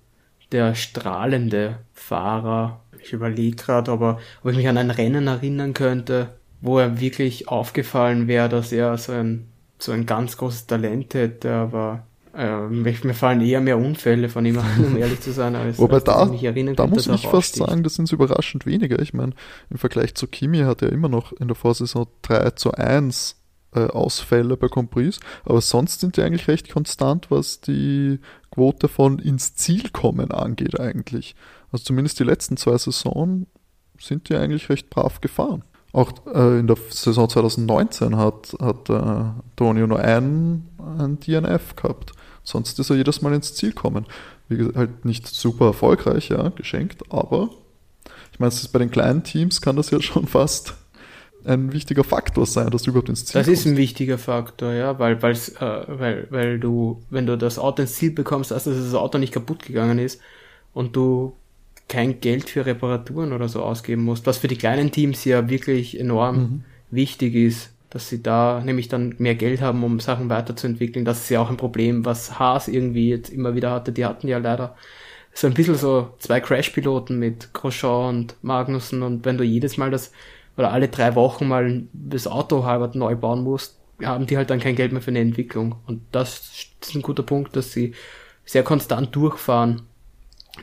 der 0.51 0.75
strahlende 0.75 1.79
Fahrer. 1.93 2.81
Ich 3.03 3.13
überlege 3.13 3.55
gerade, 3.55 3.91
aber 3.91 4.19
ob 4.43 4.51
ich 4.51 4.57
mich 4.57 4.67
an 4.67 4.77
ein 4.77 4.91
Rennen 4.91 5.25
erinnern 5.25 5.73
könnte, 5.73 6.35
wo 6.61 6.79
er 6.79 6.99
wirklich 6.99 7.47
aufgefallen 7.47 8.27
wäre, 8.27 8.49
dass 8.49 8.71
er 8.71 8.97
so 8.97 9.11
ein, 9.11 9.47
so 9.79 9.91
ein 9.91 10.05
ganz 10.05 10.37
großes 10.37 10.67
Talent 10.67 11.13
hätte, 11.13 11.51
aber 11.51 12.03
äh, 12.33 12.67
mir 12.67 13.13
fallen 13.13 13.41
eher 13.41 13.61
mehr 13.61 13.77
Unfälle 13.77 14.29
von 14.29 14.45
ihm 14.45 14.57
an, 14.57 14.85
um 14.85 14.97
ehrlich 14.97 15.19
zu 15.19 15.33
sein. 15.33 15.55
Als, 15.55 15.79
Wobei 15.79 15.95
als 15.95 16.03
da, 16.05 16.25
ich 16.25 16.31
mich 16.31 16.43
erinnern 16.43 16.75
da 16.75 16.87
muss 16.87 17.07
ich 17.07 17.21
fast 17.21 17.33
raussticht. 17.33 17.67
sagen, 17.67 17.83
das 17.83 17.95
sind 17.95 18.11
überraschend 18.11 18.65
weniger. 18.65 18.99
Ich 19.01 19.13
meine, 19.13 19.33
im 19.69 19.77
Vergleich 19.77 20.15
zu 20.15 20.27
Kimi 20.27 20.59
hat 20.59 20.81
er 20.81 20.91
immer 20.91 21.09
noch 21.09 21.33
in 21.33 21.47
der 21.47 21.55
Vorsaison 21.55 22.07
3 22.21 22.51
zu 22.51 22.71
1 22.71 23.35
äh, 23.73 23.87
Ausfälle 23.87 24.55
bei 24.55 24.67
Compris, 24.67 25.19
aber 25.43 25.61
sonst 25.61 25.99
sind 26.01 26.17
die 26.17 26.21
eigentlich 26.21 26.47
recht 26.47 26.71
konstant, 26.71 27.31
was 27.31 27.59
die 27.61 28.19
Quote 28.51 28.87
von 28.87 29.19
ins 29.19 29.55
Ziel 29.55 29.89
kommen 29.89 30.31
angeht 30.31 30.79
eigentlich. 30.79 31.35
Also 31.71 31.85
zumindest 31.85 32.19
die 32.19 32.25
letzten 32.25 32.57
zwei 32.57 32.77
Saisonen 32.77 33.47
sind 33.99 34.29
die 34.29 34.35
eigentlich 34.35 34.69
recht 34.69 34.89
brav 34.89 35.21
gefahren. 35.21 35.63
Auch 35.93 36.11
äh, 36.33 36.59
in 36.59 36.67
der 36.67 36.77
Saison 36.89 37.27
2019 37.29 38.15
hat, 38.15 38.55
hat 38.61 38.89
äh, 38.89 38.93
Antonio 38.93 39.87
nur 39.87 39.99
einen, 39.99 40.69
einen 40.97 41.19
DNF 41.19 41.75
gehabt. 41.75 42.13
Sonst 42.43 42.79
ist 42.79 42.89
er 42.89 42.95
jedes 42.95 43.21
Mal 43.21 43.33
ins 43.33 43.53
Ziel 43.55 43.73
kommen. 43.73 44.05
Wie 44.47 44.57
gesagt, 44.57 44.77
halt 44.77 45.05
nicht 45.05 45.27
super 45.27 45.67
erfolgreich, 45.67 46.29
ja, 46.29 46.49
geschenkt, 46.49 47.03
aber 47.11 47.49
ich 48.33 48.39
meine, 48.39 48.49
es 48.49 48.61
ist 48.61 48.69
bei 48.69 48.79
den 48.79 48.91
kleinen 48.91 49.23
Teams 49.23 49.61
kann 49.61 49.75
das 49.75 49.91
ja 49.91 50.01
schon 50.01 50.27
fast 50.27 50.75
ein 51.43 51.73
wichtiger 51.73 52.03
Faktor 52.03 52.45
sein, 52.45 52.69
dass 52.69 52.83
du 52.83 52.91
überhaupt 52.91 53.09
ins 53.09 53.25
Ziel 53.25 53.39
Das 53.39 53.47
kommst. 53.47 53.61
ist 53.61 53.65
ein 53.67 53.77
wichtiger 53.77 54.17
Faktor, 54.17 54.73
ja, 54.73 54.99
weil, 54.99 55.21
weil's, 55.21 55.49
äh, 55.49 55.83
weil, 55.87 56.27
weil 56.29 56.59
du, 56.59 57.01
wenn 57.09 57.25
du 57.25 57.37
das 57.37 57.57
Auto 57.57 57.81
ins 57.81 57.95
Ziel 57.95 58.11
bekommst, 58.11 58.51
also 58.53 58.71
dass 58.71 58.83
das 58.83 58.93
Auto 58.93 59.17
nicht 59.17 59.33
kaputt 59.33 59.63
gegangen 59.63 59.97
ist 59.99 60.21
und 60.73 60.95
du 60.95 61.33
kein 61.91 62.21
Geld 62.21 62.49
für 62.49 62.65
Reparaturen 62.65 63.33
oder 63.33 63.49
so 63.49 63.63
ausgeben 63.63 64.03
musst, 64.03 64.25
was 64.27 64.39
für 64.39 64.47
die 64.49 64.57
kleinen 64.57 64.91
Teams 64.91 65.25
ja 65.25 65.49
wirklich 65.49 65.99
enorm 65.99 66.37
Mhm. 66.37 66.63
wichtig 66.91 67.35
ist, 67.35 67.73
dass 67.91 68.09
sie 68.09 68.23
da 68.23 68.61
nämlich 68.65 68.87
dann 68.89 69.15
mehr 69.19 69.35
Geld 69.35 69.61
haben, 69.61 69.83
um 69.83 69.99
Sachen 69.99 70.29
weiterzuentwickeln. 70.29 71.05
Das 71.05 71.21
ist 71.21 71.29
ja 71.29 71.41
auch 71.41 71.49
ein 71.51 71.57
Problem, 71.57 72.05
was 72.05 72.39
Haas 72.39 72.67
irgendwie 72.69 73.09
jetzt 73.09 73.29
immer 73.29 73.55
wieder 73.55 73.71
hatte. 73.71 73.91
Die 73.93 74.05
hatten 74.05 74.27
ja 74.29 74.39
leider 74.39 74.75
so 75.33 75.47
ein 75.47 75.53
bisschen 75.53 75.75
so 75.75 76.13
zwei 76.19 76.39
Crash-Piloten 76.41 77.19
mit 77.19 77.53
Grosjean 77.53 78.09
und 78.15 78.35
Magnussen 78.43 79.03
und 79.03 79.25
wenn 79.25 79.37
du 79.37 79.43
jedes 79.45 79.77
Mal 79.77 79.91
das 79.91 80.11
oder 80.57 80.71
alle 80.73 80.89
drei 80.89 81.15
Wochen 81.15 81.47
mal 81.47 81.83
das 81.93 82.27
Auto 82.27 82.65
halber 82.65 82.91
neu 82.93 83.15
bauen 83.15 83.43
musst, 83.43 83.79
haben 84.03 84.25
die 84.27 84.37
halt 84.37 84.49
dann 84.49 84.59
kein 84.59 84.75
Geld 84.75 84.91
mehr 84.93 85.01
für 85.01 85.11
eine 85.11 85.19
Entwicklung. 85.21 85.75
Und 85.87 86.01
das 86.11 86.67
ist 86.81 86.95
ein 86.95 87.01
guter 87.01 87.23
Punkt, 87.23 87.55
dass 87.55 87.71
sie 87.73 87.93
sehr 88.45 88.63
konstant 88.63 89.15
durchfahren, 89.15 89.83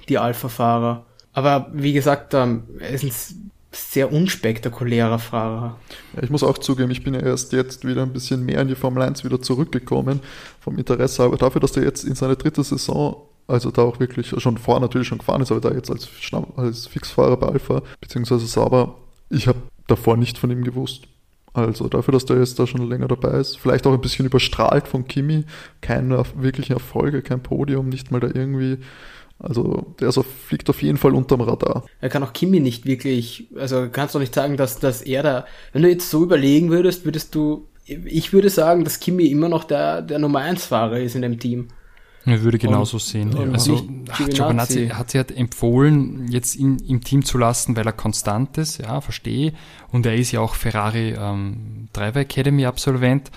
die 0.09 0.19
Alpha-Fahrer. 0.19 1.07
Aber 1.39 1.69
wie 1.73 1.93
gesagt, 1.93 2.35
ähm, 2.35 2.65
er 2.81 2.91
ist 2.91 3.05
ein 3.05 3.51
sehr 3.71 4.13
unspektakulärer 4.13 5.21
Fahrer. 5.21 5.79
Ja, 6.17 6.25
ich 6.25 6.31
muss 6.31 6.43
auch 6.43 6.59
zugeben, 6.59 6.91
ich 6.91 7.05
bin 7.05 7.15
ja 7.15 7.21
erst 7.21 7.53
jetzt 7.53 7.87
wieder 7.87 8.03
ein 8.03 8.13
bisschen 8.13 8.45
mehr 8.45 8.61
in 8.61 8.67
die 8.67 8.75
Formel 8.75 9.05
1 9.05 9.23
wieder 9.23 9.41
zurückgekommen 9.41 10.19
vom 10.59 10.77
Interesse, 10.79 11.23
aber 11.23 11.37
dafür, 11.37 11.61
dass 11.61 11.77
er 11.77 11.85
jetzt 11.85 12.03
in 12.03 12.17
seine 12.17 12.35
dritte 12.35 12.65
Saison, 12.65 13.23
also 13.47 13.71
da 13.71 13.83
auch 13.83 14.01
wirklich 14.01 14.35
schon 14.37 14.59
vorher 14.59 14.81
natürlich 14.81 15.07
schon 15.07 15.19
gefahren 15.19 15.41
ist, 15.41 15.53
aber 15.53 15.61
da 15.61 15.71
jetzt 15.71 15.93
als, 15.93 16.09
als 16.57 16.89
Fixfahrer 16.89 17.37
bei 17.37 17.47
Alpha, 17.47 17.83
beziehungsweise 18.01 18.49
Sauber, 18.49 18.97
ich 19.31 19.47
habe 19.47 19.59
davor 19.87 20.17
nicht 20.17 20.39
von 20.39 20.51
ihm 20.51 20.65
gewusst. 20.65 21.05
Also 21.53 21.89
dafür, 21.89 22.11
dass 22.11 22.25
der 22.25 22.39
jetzt 22.39 22.59
da 22.59 22.67
schon 22.67 22.89
länger 22.89 23.07
dabei 23.07 23.39
ist, 23.39 23.59
vielleicht 23.59 23.87
auch 23.87 23.93
ein 23.93 24.01
bisschen 24.01 24.27
überstrahlt 24.27 24.89
von 24.89 25.07
Kimi, 25.07 25.45
keine 25.83 26.21
wirklichen 26.35 26.73
Erfolge, 26.73 27.23
kein 27.23 27.45
Podium, 27.45 27.91
nicht 27.91 28.11
mal 28.11 28.19
da 28.19 28.27
irgendwie, 28.27 28.79
also 29.39 29.95
der 30.01 30.11
so 30.11 30.23
fliegt 30.23 30.69
auf 30.69 30.83
jeden 30.83 30.99
Fall 30.99 31.15
unterm 31.15 31.41
Radar. 31.41 31.85
Er 32.01 32.09
kann 32.09 32.23
auch 32.23 32.33
Kimi 32.33 32.61
nicht 32.61 32.87
wirklich, 32.87 33.49
also 33.57 33.89
kannst 33.91 34.15
du 34.15 34.19
nicht 34.19 34.35
sagen, 34.35 34.57
dass, 34.57 34.81
dass 34.81 35.03
er 35.03 35.23
da, 35.23 35.47
wenn 35.73 35.83
du 35.83 35.89
jetzt 35.89 36.11
so 36.11 36.23
überlegen 36.23 36.71
würdest, 36.71 37.05
würdest 37.05 37.35
du, 37.35 37.69
ich 37.85 38.33
würde 38.33 38.51
sagen, 38.51 38.85
dass 38.85 39.01
Kimi 39.01 39.27
immer 39.27 39.49
noch 39.49 39.65
der, 39.65 40.03
der 40.03 40.19
Nummer 40.19 40.41
1 40.41 40.67
Fahrer 40.67 40.99
ist 40.99 41.15
in 41.15 41.23
dem 41.23 41.39
Team. 41.39 41.69
Ich 42.27 42.43
würde 42.43 42.59
genauso 42.59 42.99
sehen. 42.99 43.33
und 43.35 43.55
Also 43.55 43.87
Giovinazzi. 44.17 44.89
Hat 44.89 45.11
sich 45.11 45.19
halt 45.19 45.35
empfohlen, 45.35 46.29
jetzt 46.31 46.57
in, 46.57 46.79
im 46.81 47.03
Team 47.03 47.25
zu 47.25 47.39
lassen, 47.39 47.77
weil 47.77 47.87
er 47.87 47.93
konstant 47.93 48.59
ist, 48.59 48.79
ja, 48.79 49.01
verstehe. 49.01 49.53
Und 49.93 50.05
er 50.05 50.15
ist 50.15 50.33
ja 50.33 50.41
auch 50.41 50.55
Ferrari 50.55 51.15
ähm, 51.19 51.89
Driver 51.93 52.21
Academy 52.21 52.67
Absolvent. 52.67 53.31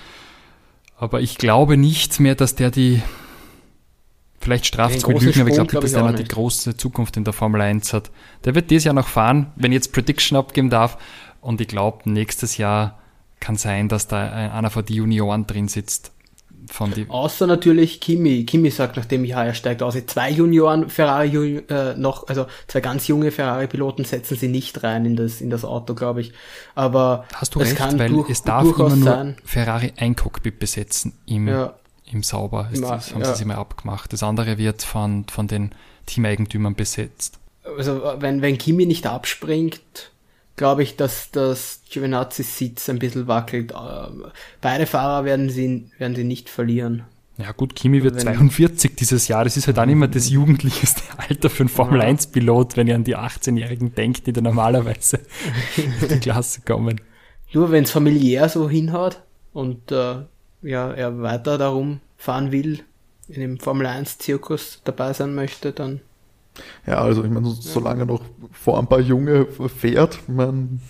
Aber 0.98 1.22
ich 1.22 1.38
glaube 1.38 1.78
nicht 1.78 2.20
mehr, 2.20 2.36
dass 2.36 2.56
der 2.56 2.70
die, 2.70 3.02
vielleicht 4.42 4.66
straft 4.66 4.96
es 4.96 5.08
mit 5.08 5.22
Lügen, 5.22 5.42
aber 5.42 5.50
ich 5.50 5.56
glaube 5.56 5.70
glaub 5.70 5.84
nicht, 5.84 5.92
ich 5.92 5.98
dass 5.98 6.04
der 6.04 6.12
noch 6.12 6.20
die 6.20 6.28
große 6.28 6.76
Zukunft 6.76 7.16
in 7.18 7.24
der 7.24 7.34
Formel 7.34 7.62
1 7.62 7.94
hat. 7.94 8.12
Der 8.44 8.56
wird 8.56 8.70
dieses 8.70 8.86
Jahr 8.86 8.94
noch 8.94 9.08
fahren, 9.08 9.52
wenn 9.56 9.72
ich 9.72 9.78
jetzt 9.78 9.94
Prediction 9.94 10.38
abgeben 10.38 10.70
darf. 10.70 10.98
Und 11.40 11.62
ich 11.62 11.68
glaube, 11.68 12.10
nächstes 12.10 12.58
Jahr 12.58 13.00
kann 13.40 13.56
sein, 13.56 13.88
dass 13.88 14.08
da 14.08 14.30
einer 14.30 14.70
von 14.70 14.86
den 14.86 14.96
Junioren 14.96 15.48
drin 15.48 15.68
sitzt. 15.68 16.12
Von 16.68 16.94
die, 16.94 17.10
Außer 17.10 17.48
natürlich 17.48 18.00
Kimi. 18.00 18.46
Kimi 18.46 18.70
sagt, 18.70 18.96
nachdem 18.96 19.26
ja, 19.26 19.44
er 19.44 19.56
steigt 19.56 19.82
aus. 19.82 19.98
Zwei 20.06 20.30
Junioren 20.30 20.90
Ferrari 20.90 21.58
äh, 21.68 21.96
noch, 21.96 22.28
also 22.28 22.46
zwei 22.68 22.82
ganz 22.82 23.08
junge 23.08 23.32
Ferrari-Piloten 23.32 24.06
setzen 24.06 24.38
sie 24.38 24.48
nicht 24.48 24.84
rein 24.84 25.06
in 25.06 25.16
das, 25.16 25.42
in 25.42 25.50
das 25.50 25.66
Auto, 25.66 25.96
glaube 25.96 26.22
ich. 26.22 26.34
Aber 26.76 27.26
Hast 27.34 27.56
du 27.56 27.62
es 27.62 27.70
recht, 27.70 27.78
kann 27.78 27.98
weil 27.98 28.10
durch, 28.10 28.30
es 28.30 28.44
darf 28.44 28.64
immer 28.64 28.96
nur 28.96 28.98
sein. 29.04 29.38
Ferrari 29.44 29.92
ein 29.98 30.16
Cockpit 30.16 30.60
besetzen 30.60 31.14
im, 31.26 31.48
Ja, 31.48 31.74
im 32.14 32.24
Sauber. 32.24 32.70
Ist 32.72 32.80
Im- 32.80 32.84
das, 32.90 33.14
haben 33.14 33.22
ja. 33.22 33.28
sie 33.32 33.36
sich 33.38 33.46
mal 33.46 33.56
abgemacht. 33.56 34.12
Das 34.14 34.24
andere 34.24 34.58
wird 34.58 34.82
von, 34.84 35.26
von 35.30 35.48
den 35.48 35.72
Teameigentümern 36.06 36.76
besetzt. 36.76 37.40
also 37.78 38.02
wenn, 38.20 38.42
wenn 38.42 38.58
Kimi 38.58 38.86
nicht 38.86 39.08
abspringt, 39.08 40.12
glaube 40.56 40.84
ich, 40.84 40.96
dass 40.98 41.32
das 41.32 41.82
Giovinazzi's 41.90 42.58
Sitz 42.58 42.90
ein 42.90 43.00
bisschen 43.00 43.28
wackelt. 43.28 43.72
Ähm, 43.74 44.26
Beide 44.62 44.86
Fahrer 44.86 45.26
werden 45.26 45.50
sie, 45.50 45.90
werden 45.98 46.16
sie 46.16 46.24
nicht 46.24 46.50
verlieren. 46.50 47.04
Ja 47.38 47.54
gut, 47.54 47.76
Kimi 47.76 48.04
wird 48.04 48.16
Wenn- 48.16 48.36
42 48.36 48.96
dieses 48.96 49.28
Jahr. 49.28 49.44
Das 49.46 49.58
ist 49.58 49.66
halt 49.66 49.80
auch 49.80 49.86
nicht 49.86 49.96
mehr 49.96 50.08
das 50.10 50.30
jugendlichste 50.30 51.02
Alter 51.18 51.50
für 51.50 51.64
einen 51.64 51.70
Formel-1-Pilot, 51.70 52.78
wenn 52.78 52.88
ihr 52.88 52.96
an 52.96 53.04
die 53.04 53.18
18-Jährigen 53.18 53.96
denkt, 53.96 54.28
die 54.28 54.34
da 54.34 54.42
normalerweise 54.42 55.20
in 55.78 56.08
die 56.10 56.20
Klasse 56.20 56.62
kommen. 56.62 57.00
Nur 57.54 57.72
wenn 57.72 57.84
es 57.86 57.92
familiär 57.92 58.48
so 58.50 58.70
hinhaut 58.70 59.22
und 59.54 59.92
äh, 59.92 60.16
ja, 60.62 60.92
er 60.92 61.22
weiter 61.22 61.58
darum 61.58 62.00
fahren 62.18 62.52
will, 62.52 62.82
in 63.28 63.42
dem 63.42 63.60
Formel 63.60 63.86
1 63.88 64.18
Zirkus 64.20 64.82
dabei 64.84 65.14
sein 65.14 65.34
möchte, 65.36 65.72
dann 65.72 66.02
Ja, 66.86 67.02
also 67.02 67.24
ich 67.24 67.30
meine, 67.30 67.48
so- 67.48 67.54
solange 67.62 68.06
noch 68.06 68.22
vor 68.52 68.78
ein 68.80 68.88
paar 68.88 69.00
Junge 69.00 69.46
fährt, 69.46 70.20
man 70.28 70.82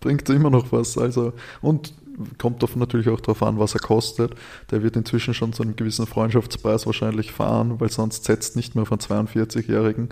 bringt 0.00 0.28
immer 0.28 0.50
noch 0.50 0.72
was. 0.72 0.98
Also 0.98 1.32
und 1.62 1.92
kommt 2.38 2.62
davon 2.62 2.80
natürlich 2.80 3.08
auch 3.08 3.20
darauf 3.20 3.42
an, 3.42 3.58
was 3.58 3.74
er 3.74 3.80
kostet. 3.80 4.34
Der 4.70 4.82
wird 4.82 4.96
inzwischen 4.96 5.34
schon 5.34 5.52
zu 5.52 5.62
einem 5.62 5.76
gewissen 5.76 6.06
Freundschaftspreis 6.06 6.86
wahrscheinlich 6.86 7.30
fahren, 7.30 7.78
weil 7.78 7.90
sonst 7.90 8.24
setzt 8.24 8.56
nicht 8.56 8.74
mehr 8.74 8.86
von 8.86 8.98
42-Jährigen, 8.98 10.08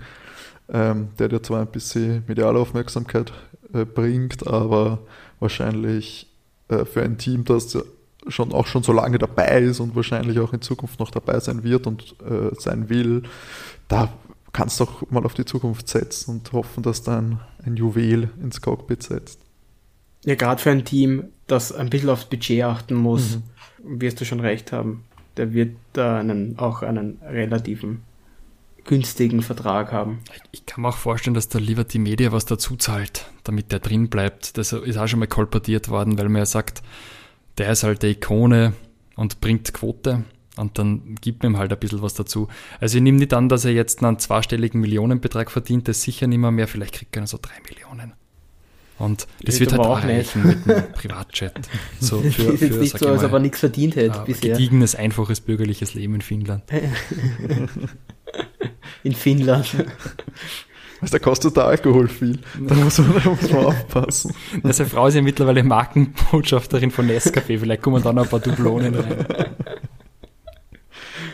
ähm, 0.69 1.09
der 1.19 1.27
dir 1.29 1.41
zwar 1.43 1.61
ein 1.61 1.67
bisschen 1.71 2.23
mediale 2.27 2.59
Aufmerksamkeit 2.59 3.33
äh, 3.73 3.85
bringt, 3.85 4.45
aber 4.47 4.99
wahrscheinlich 5.39 6.27
äh, 6.69 6.85
für 6.85 7.01
ein 7.03 7.17
Team, 7.17 7.43
das 7.43 7.77
schon 8.27 8.51
auch 8.53 8.67
schon 8.67 8.83
so 8.83 8.91
lange 8.91 9.17
dabei 9.17 9.59
ist 9.59 9.79
und 9.79 9.95
wahrscheinlich 9.95 10.39
auch 10.39 10.53
in 10.53 10.61
Zukunft 10.61 10.99
noch 10.99 11.11
dabei 11.11 11.39
sein 11.39 11.63
wird 11.63 11.87
und 11.87 12.15
äh, 12.21 12.53
sein 12.59 12.89
will, 12.89 13.23
da 13.87 14.11
kannst 14.53 14.79
du 14.79 14.85
auch 14.85 15.09
mal 15.09 15.25
auf 15.25 15.33
die 15.33 15.45
Zukunft 15.45 15.87
setzen 15.87 16.31
und 16.31 16.51
hoffen, 16.53 16.81
dass 16.81 17.03
da 17.03 17.19
ein, 17.19 17.39
ein 17.65 17.75
Juwel 17.75 18.29
ins 18.41 18.61
Cockpit 18.61 19.03
setzt. 19.03 19.39
ja 20.23 20.35
gerade 20.35 20.61
für 20.61 20.71
ein 20.71 20.85
Team, 20.85 21.25
das 21.47 21.71
ein 21.71 21.89
bisschen 21.89 22.09
aufs 22.09 22.25
Budget 22.25 22.63
achten 22.63 22.95
muss, 22.95 23.39
wirst 23.83 24.21
du 24.21 24.25
schon 24.25 24.39
recht 24.39 24.71
haben. 24.71 25.03
Der 25.37 25.53
wird 25.53 25.75
da 25.93 26.19
einen, 26.19 26.57
auch 26.57 26.81
einen 26.81 27.19
relativen 27.21 28.03
günstigen 28.85 29.41
Vertrag 29.41 29.91
haben. 29.91 30.19
Ich 30.51 30.65
kann 30.65 30.83
mir 30.83 30.89
auch 30.89 30.97
vorstellen, 30.97 31.33
dass 31.33 31.49
der 31.49 31.59
Liberty 31.59 31.99
Media 31.99 32.31
was 32.31 32.45
dazu 32.45 32.77
zahlt, 32.77 33.25
damit 33.43 33.71
der 33.71 33.79
drin 33.79 34.09
bleibt. 34.09 34.57
Das 34.57 34.71
ist 34.71 34.97
auch 34.97 35.07
schon 35.07 35.19
mal 35.19 35.27
kolportiert 35.27 35.89
worden, 35.89 36.17
weil 36.17 36.29
man 36.29 36.39
ja 36.39 36.45
sagt, 36.45 36.81
der 37.57 37.71
ist 37.71 37.83
halt 37.83 38.03
der 38.03 38.11
Ikone 38.11 38.73
und 39.15 39.41
bringt 39.41 39.73
Quote 39.73 40.23
und 40.57 40.77
dann 40.77 41.15
gibt 41.21 41.43
man 41.43 41.53
ihm 41.53 41.57
halt 41.57 41.71
ein 41.71 41.79
bisschen 41.79 42.01
was 42.01 42.13
dazu. 42.13 42.47
Also 42.79 42.97
ich 42.97 43.03
nehme 43.03 43.17
nicht 43.19 43.33
an, 43.33 43.49
dass 43.49 43.65
er 43.65 43.71
jetzt 43.71 44.03
einen 44.03 44.19
zweistelligen 44.19 44.79
Millionenbetrag 44.81 45.51
verdient, 45.51 45.87
das 45.87 45.97
ist 45.97 46.03
sicher 46.03 46.27
nicht 46.27 46.37
mehr 46.39 46.51
mehr, 46.51 46.67
vielleicht 46.67 46.93
kriegt 46.95 47.15
er 47.15 47.27
so 47.27 47.37
drei 47.41 47.55
Millionen. 47.69 48.13
Und 48.97 49.27
das 49.43 49.55
Ich 49.55 49.59
wird 49.61 49.73
halt 49.73 49.81
auch 49.81 49.99
auch 49.99 50.03
nicht. 50.05 50.35
reichen 50.35 50.47
mit 50.47 50.69
einem 50.69 50.91
Privatjet. 50.93 51.51
So 51.99 52.21
das 52.21 52.33
für, 52.35 52.43
ist 52.53 52.61
jetzt 52.61 52.73
für 52.73 52.79
nicht 52.79 52.97
so, 52.97 53.09
als 53.09 53.23
ob 53.25 53.33
er 53.33 53.39
nichts 53.39 53.59
verdient 53.59 53.97
hätte 53.97 54.19
ein 54.19 54.25
bisher. 54.25 54.51
gediegenes, 54.53 54.95
einfaches 54.95 55.41
bürgerliches 55.41 55.93
Leben 55.95 56.15
in 56.15 56.21
Finnland. 56.21 56.63
In 59.03 59.13
Finnland. 59.13 59.67
Also 61.05 61.19
da 61.19 61.23
kostet 61.23 61.55
der 61.55 61.65
Alkohol 61.65 62.07
viel. 62.07 62.39
Da 62.59 62.73
muss 62.73 62.97
man, 62.97 63.13
da 63.23 63.29
muss 63.29 63.51
man 63.51 63.65
aufpassen. 63.67 64.33
Seine 64.63 64.89
Frau 64.89 65.05
ist 65.05 65.13
ja 65.13 65.21
mittlerweile 65.21 65.63
Markenbotschafterin 65.63 66.89
von 66.89 67.07
Nescafé. 67.07 67.59
Vielleicht 67.59 67.83
kommen 67.83 68.01
da 68.01 68.11
noch 68.11 68.23
ein 68.23 68.29
paar 68.29 68.39
Dublonen 68.39 68.95
rein. 68.95 69.25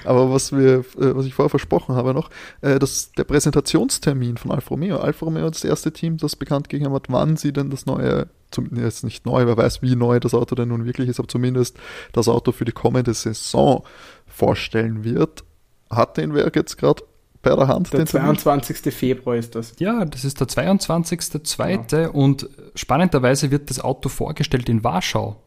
Aber 0.04 0.30
was 0.30 0.52
wir, 0.52 0.80
äh, 0.80 1.16
was 1.16 1.26
ich 1.26 1.34
vorher 1.34 1.50
versprochen 1.50 1.96
habe 1.96 2.14
noch, 2.14 2.30
äh, 2.60 2.80
das, 2.80 3.14
der 3.14 3.24
Präsentationstermin 3.24 4.36
von 4.36 4.52
Alfa 4.52 4.72
Romeo. 4.72 4.98
Alfa 4.98 5.26
Romeo 5.26 5.46
ist 5.46 5.64
das 5.64 5.70
erste 5.70 5.94
Team, 5.94 6.18
das 6.18 6.36
bekannt 6.36 6.68
gegeben 6.68 6.92
hat, 6.92 7.06
wann 7.08 7.38
sie 7.38 7.54
denn 7.54 7.70
das 7.70 7.86
neue, 7.86 8.28
zumindest 8.52 9.06
nicht 9.06 9.26
neu, 9.26 9.46
wer 9.46 9.56
weiß, 9.56 9.82
wie 9.84 9.96
neu 9.96 10.20
das 10.20 10.34
Auto 10.34 10.54
denn 10.54 10.68
nun 10.68 10.84
wirklich 10.84 11.08
ist, 11.08 11.20
aber 11.20 11.30
zumindest 11.30 11.78
das 12.12 12.28
Auto 12.28 12.52
für 12.52 12.66
die 12.66 12.74
kommende 12.74 13.14
Saison 13.14 13.86
vorstellen 14.28 15.06
wird. 15.06 15.46
Hat 15.90 16.18
den 16.18 16.34
Werk 16.34 16.58
jetzt 16.58 16.78
gerade 16.78 17.04
bei 17.42 17.56
der 17.56 17.68
Hand 17.68 17.92
Der 17.92 18.02
den 18.02 18.08
Termin? 18.08 18.38
22. 18.38 18.94
Februar 18.94 19.36
ist 19.36 19.56
das. 19.56 19.74
Ja, 19.80 20.06
das 20.06 20.24
ist 20.24 20.40
der 20.40 20.48
22.02. 20.48 22.08
Und 22.08 22.48
spannenderweise 22.76 23.52
wird 23.52 23.70
das 23.70 23.80
Auto 23.80 24.10
vorgestellt 24.10 24.70
in 24.70 24.84
Warschau. 24.84 25.38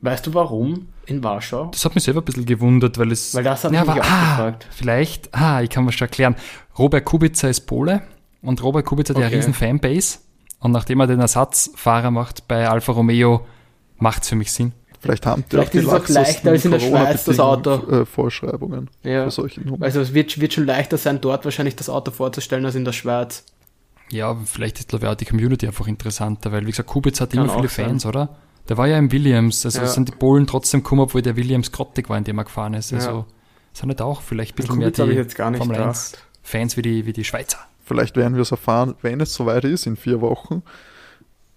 Weißt 0.00 0.26
du 0.26 0.34
warum? 0.34 0.88
In 1.06 1.24
Warschau? 1.24 1.66
Das 1.72 1.84
hat 1.84 1.94
mich 1.94 2.04
selber 2.04 2.20
ein 2.20 2.24
bisschen 2.24 2.46
gewundert, 2.46 2.98
weil 2.98 3.10
es. 3.10 3.34
Weil 3.34 3.44
das 3.44 3.64
hat 3.64 3.72
ja, 3.72 3.80
mich 3.80 3.90
aber, 3.90 4.00
auch 4.00 4.06
ah, 4.06 4.30
gefragt. 4.36 4.66
Vielleicht, 4.70 5.34
ah, 5.34 5.60
ich 5.62 5.70
kann 5.70 5.84
mir 5.84 5.92
schon 5.92 6.06
erklären. 6.06 6.36
Robert 6.78 7.04
Kubica 7.04 7.48
ist 7.48 7.62
Pole 7.62 8.02
und 8.42 8.62
Robert 8.62 8.86
Kubica 8.86 9.10
hat 9.10 9.16
ja 9.16 9.26
eine 9.26 9.34
Okay. 9.34 9.36
riesen 9.36 9.54
Fanbase. 9.54 10.18
Und 10.60 10.72
nachdem 10.72 11.00
er 11.00 11.06
den 11.06 11.20
Ersatzfahrer 11.20 12.10
macht 12.10 12.46
bei 12.46 12.68
Alfa 12.68 12.92
Romeo, 12.92 13.46
macht 13.96 14.22
es 14.22 14.28
für 14.28 14.36
mich 14.36 14.52
Sinn. 14.52 14.72
Vielleicht 15.00 15.26
haben 15.26 15.42
die 15.44 15.50
Vielleicht 15.50 15.74
die 15.74 15.78
ist 15.78 15.86
es 15.86 15.92
auch 15.92 16.08
leichter 16.08 16.50
als 16.50 16.64
in 16.64 16.70
der 16.72 16.80
Schweiz, 16.80 17.24
das 17.24 17.38
Auto. 17.40 17.74
Äh, 17.90 18.04
Vorschreibungen 18.06 18.90
Ja. 19.04 19.24
für 19.24 19.30
solche 19.30 19.60
Nummern. 19.60 19.82
Also 19.82 20.00
es 20.00 20.12
wird, 20.14 20.40
wird 20.40 20.52
schon 20.52 20.66
leichter 20.66 20.98
sein, 20.98 21.20
dort 21.20 21.44
wahrscheinlich 21.44 21.76
das 21.76 21.88
Auto 21.88 22.10
vorzustellen 22.10 22.64
als 22.64 22.74
in 22.74 22.84
der 22.84 22.92
Schweiz. 22.92 23.44
Ja, 24.10 24.36
vielleicht 24.44 24.78
ist, 24.80 24.88
glaube 24.88 25.04
ich, 25.06 25.10
auch 25.12 25.14
die 25.16 25.24
Community 25.26 25.66
einfach 25.66 25.86
interessanter, 25.86 26.50
weil, 26.50 26.62
wie 26.66 26.70
gesagt, 26.70 26.88
Kubica 26.88 27.20
hat 27.20 27.30
Kann 27.32 27.44
immer 27.44 27.54
viele 27.54 27.68
sein. 27.68 27.86
Fans, 27.90 28.06
oder? 28.06 28.36
Der 28.68 28.76
war 28.76 28.86
ja 28.86 28.98
im 28.98 29.12
Williams, 29.12 29.64
also 29.64 29.80
Ja. 29.80 29.86
sind 29.86 30.08
die 30.08 30.12
Polen 30.12 30.46
trotzdem 30.46 30.82
gekommen, 30.82 31.02
obwohl 31.02 31.22
der 31.22 31.36
Williams 31.36 31.72
grottig 31.72 32.08
war, 32.08 32.18
in 32.18 32.24
dem 32.24 32.38
er 32.38 32.44
gefahren 32.44 32.74
ist. 32.74 32.92
Also 32.92 33.10
Ja. 33.10 33.26
sind 33.72 33.88
nicht 33.88 34.00
auch 34.02 34.22
vielleicht 34.22 34.54
ein 34.54 34.56
bisschen 34.56 34.78
mehr 34.78 34.90
die 34.90 35.02
ich 35.02 35.08
jetzt 35.16 35.36
gar 35.36 35.50
nicht 35.50 35.58
Formel 35.58 35.76
1 35.76 36.12
gedacht. 36.12 36.24
Fans 36.42 36.76
wie 36.76 36.82
die, 36.82 37.06
wie 37.06 37.12
die 37.12 37.24
Schweizer. 37.24 37.58
Vielleicht 37.84 38.16
werden 38.16 38.34
wir 38.34 38.42
es 38.42 38.50
erfahren, 38.50 38.94
wenn 39.02 39.20
es 39.20 39.32
soweit 39.34 39.64
ist, 39.64 39.86
in 39.86 39.96
vier 39.96 40.20
Wochen. 40.20 40.62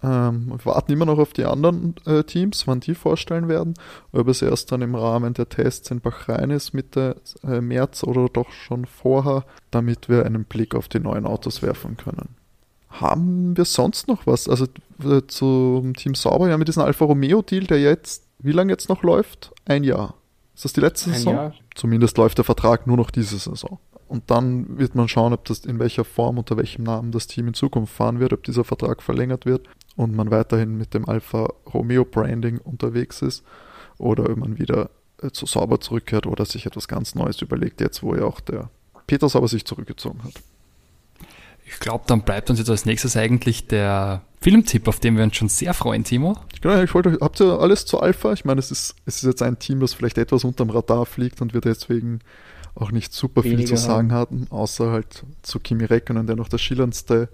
Ähm, 0.04 0.47
wir 0.47 0.66
warten 0.66 0.91
immer 0.91 1.06
noch 1.06 1.20
auf 1.20 1.34
die 1.34 1.45
anderen 1.45 1.95
äh, 2.06 2.24
Teams, 2.24 2.66
wann 2.66 2.80
die 2.80 2.95
vorstellen 2.95 3.47
werden. 3.47 3.76
Ob 4.12 4.28
es 4.28 4.41
erst 4.41 4.72
dann 4.72 4.82
im 4.82 4.95
Rahmen 4.95 5.34
der 5.34 5.47
Tests 5.47 5.91
in 5.91 6.02
Bahrain 6.02 6.49
ist 6.49 6.74
Mitte 6.74 7.18
äh, 7.43 7.62
März 7.62 8.04
oder 8.04 8.28
doch 8.28 8.52
schon 8.52 8.86
vorher, 8.86 9.45
damit 9.70 10.10
wir 10.10 10.26
einen 10.26 10.45
Blick 10.45 10.74
auf 10.74 10.88
die 10.88 10.99
neuen 10.99 11.26
Autos 11.26 11.62
werfen 11.62 11.97
können. 11.97 12.36
Haben 12.89 13.56
wir 13.56 13.66
sonst 13.66 14.08
noch 14.08 14.26
was? 14.26 14.49
Also 14.49 14.66
äh, 15.04 15.22
zum 15.28 15.93
Team 15.95 16.16
Sauber, 16.16 16.49
ja 16.49 16.58
mit 16.58 16.68
diesem 16.68 16.84
Alfa 16.84 17.06
Romeo 17.06 17.41
Deal, 17.41 17.66
der 17.66 17.80
jetzt, 17.80 18.24
wie 18.39 18.52
lange 18.52 18.74
jetzt 18.74 18.89
noch 18.89 19.04
läuft? 19.04 19.52
Ein 19.66 19.84
Jahr. 19.84 20.16
Ist 20.56 20.66
das 20.66 20.74
die 20.74 20.82
letzte 20.82 21.12
Ein 21.12 21.14
Saison? 21.14 21.34
Jahr. 21.36 21.54
Zumindest 21.76 22.18
läuft 22.18 22.39
der 22.39 22.45
Vertrag 22.45 22.88
nur 22.88 22.97
noch 22.97 23.12
diese 23.12 23.38
Saison. 23.38 23.80
Und 24.08 24.30
dann 24.30 24.78
wird 24.78 24.93
man 24.93 25.08
schauen, 25.08 25.32
ob 25.32 25.45
das 25.45 25.60
in 25.60 25.80
welcher 25.80 26.04
Form, 26.04 26.38
unter 26.38 26.58
welchem 26.58 26.84
Namen 26.84 27.14
das 27.14 27.28
Team 27.28 27.47
in 27.47 27.54
Zukunft 27.54 27.93
fahren 27.93 28.20
wird, 28.20 28.34
ob 28.34 28.43
dieser 28.43 28.66
Vertrag 28.66 29.02
verlängert 29.02 29.45
wird 29.45 29.70
und 29.96 30.16
man 30.16 30.32
weiterhin 30.32 30.78
mit 30.78 30.94
dem 30.94 31.08
Alfa 31.08 31.50
Romeo 31.74 32.06
Branding 32.06 32.58
unterwegs 32.60 33.22
ist 33.22 33.44
oder 33.98 34.30
ob 34.30 34.38
man 34.38 34.58
wieder 34.58 34.89
äh, 35.22 35.32
zu 35.32 35.46
Sauber 35.46 35.80
zurückkehrt 35.80 36.26
oder 36.26 36.46
sich 36.46 36.66
etwas 36.66 36.88
ganz 36.88 37.16
Neues 37.16 37.42
überlegt, 37.42 37.82
jetzt 37.82 38.04
wo 38.04 38.16
ja 38.16 38.24
auch 38.24 38.39
der 38.39 38.70
Peter 39.08 39.30
Sauber 39.30 39.48
sich 39.48 39.66
zurückgezogen 39.66 40.24
hat. 40.24 40.34
Ich 41.66 41.80
glaube, 41.80 42.04
dann 42.08 42.24
bleibt 42.24 42.50
uns 42.50 42.60
jetzt 42.60 42.70
als 42.70 42.86
nächstes 42.86 43.16
eigentlich 43.16 43.68
der 43.68 44.24
Filmtipp, 44.42 44.88
auf 44.88 45.00
den 45.00 45.16
wir 45.16 45.24
uns 45.24 45.36
schon 45.36 45.48
sehr 45.48 45.74
freuen, 45.74 46.04
Timo. 46.04 46.38
Genau, 46.62 46.82
ich 46.82 46.94
wollte, 46.94 47.18
habt 47.22 47.39
ihr 47.39 47.60
alles 47.60 47.86
zu 47.86 48.00
Alpha? 48.00 48.34
Ich 48.34 48.44
meine, 48.44 48.60
es 48.60 48.72
ist, 48.72 48.96
es 49.06 49.18
ist 49.18 49.24
jetzt 49.24 49.42
ein 49.42 49.60
Team, 49.60 49.80
das 49.80 49.94
vielleicht 49.94 50.18
etwas 50.18 50.44
unterm 50.44 50.70
Radar 50.70 51.06
fliegt 51.06 51.42
und 51.42 51.54
wir 51.54 51.62
deswegen 51.62 52.20
auch 52.76 52.92
nicht 52.92 53.14
super 53.14 53.44
viel 53.44 53.66
zu 53.66 53.76
sagen 53.76 54.12
hatten, 54.12 54.48
außer 54.50 54.92
halt 54.92 55.24
zu 55.42 55.60
Kimi 55.60 55.86
Räikkönen, 55.86 56.28
der 56.28 56.36
noch 56.36 56.50
der 56.50 56.58
schillerndste 56.58 57.30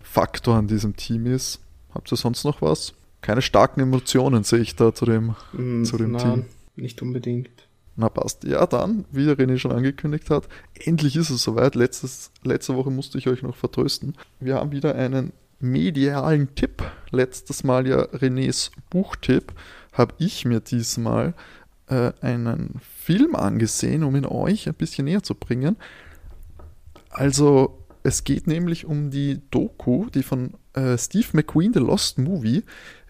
Faktor 0.00 0.56
an 0.56 0.68
diesem 0.68 0.96
Team 0.96 1.26
ist. 1.26 1.60
Habt 1.94 2.12
ihr 2.12 2.16
sonst 2.16 2.44
noch 2.44 2.62
was? 2.62 2.94
Keine 3.20 3.42
starken 3.42 3.80
Emotionen 3.80 4.44
sehe 4.44 4.60
ich 4.60 4.74
da 4.76 4.94
zu 4.94 5.04
dem. 5.04 5.36
Hm, 5.52 5.84
Zu 5.84 5.96
dem 5.96 6.12
nein, 6.12 6.22
Team. 6.22 6.44
nicht 6.76 7.02
unbedingt. 7.02 7.50
Na 7.94 8.08
passt. 8.08 8.44
Ja, 8.44 8.66
dann, 8.66 9.04
wie 9.12 9.26
der 9.26 9.36
René 9.36 9.58
schon 9.58 9.72
angekündigt 9.72 10.30
hat, 10.30 10.48
endlich 10.74 11.14
ist 11.16 11.30
es 11.30 11.42
soweit. 11.42 11.74
Letztes, 11.74 12.30
letzte 12.42 12.74
Woche 12.74 12.90
musste 12.90 13.18
ich 13.18 13.28
euch 13.28 13.42
noch 13.42 13.54
vertrösten. 13.54 14.14
Wir 14.40 14.56
haben 14.56 14.72
wieder 14.72 14.94
einen 14.94 15.32
medialen 15.60 16.54
Tipp. 16.54 16.82
Letztes 17.10 17.64
Mal 17.64 17.86
ja 17.86 18.02
Renés 18.12 18.70
Buchtipp. 18.90 19.52
Habe 19.92 20.14
ich 20.18 20.44
mir 20.46 20.60
diesmal 20.60 21.34
äh, 21.88 22.12
einen 22.22 22.80
Film 22.98 23.36
angesehen, 23.36 24.04
um 24.04 24.16
ihn 24.16 24.26
euch 24.26 24.68
ein 24.68 24.74
bisschen 24.74 25.04
näher 25.04 25.22
zu 25.22 25.34
bringen. 25.34 25.76
Also, 27.10 27.78
es 28.02 28.24
geht 28.24 28.46
nämlich 28.46 28.86
um 28.86 29.10
die 29.10 29.40
Doku, 29.50 30.06
die 30.10 30.22
von 30.22 30.54
äh, 30.74 30.96
Steve 30.98 31.28
McQueen, 31.32 31.72
The 31.72 31.80
Lost 31.80 32.18
Movie, 32.18 32.64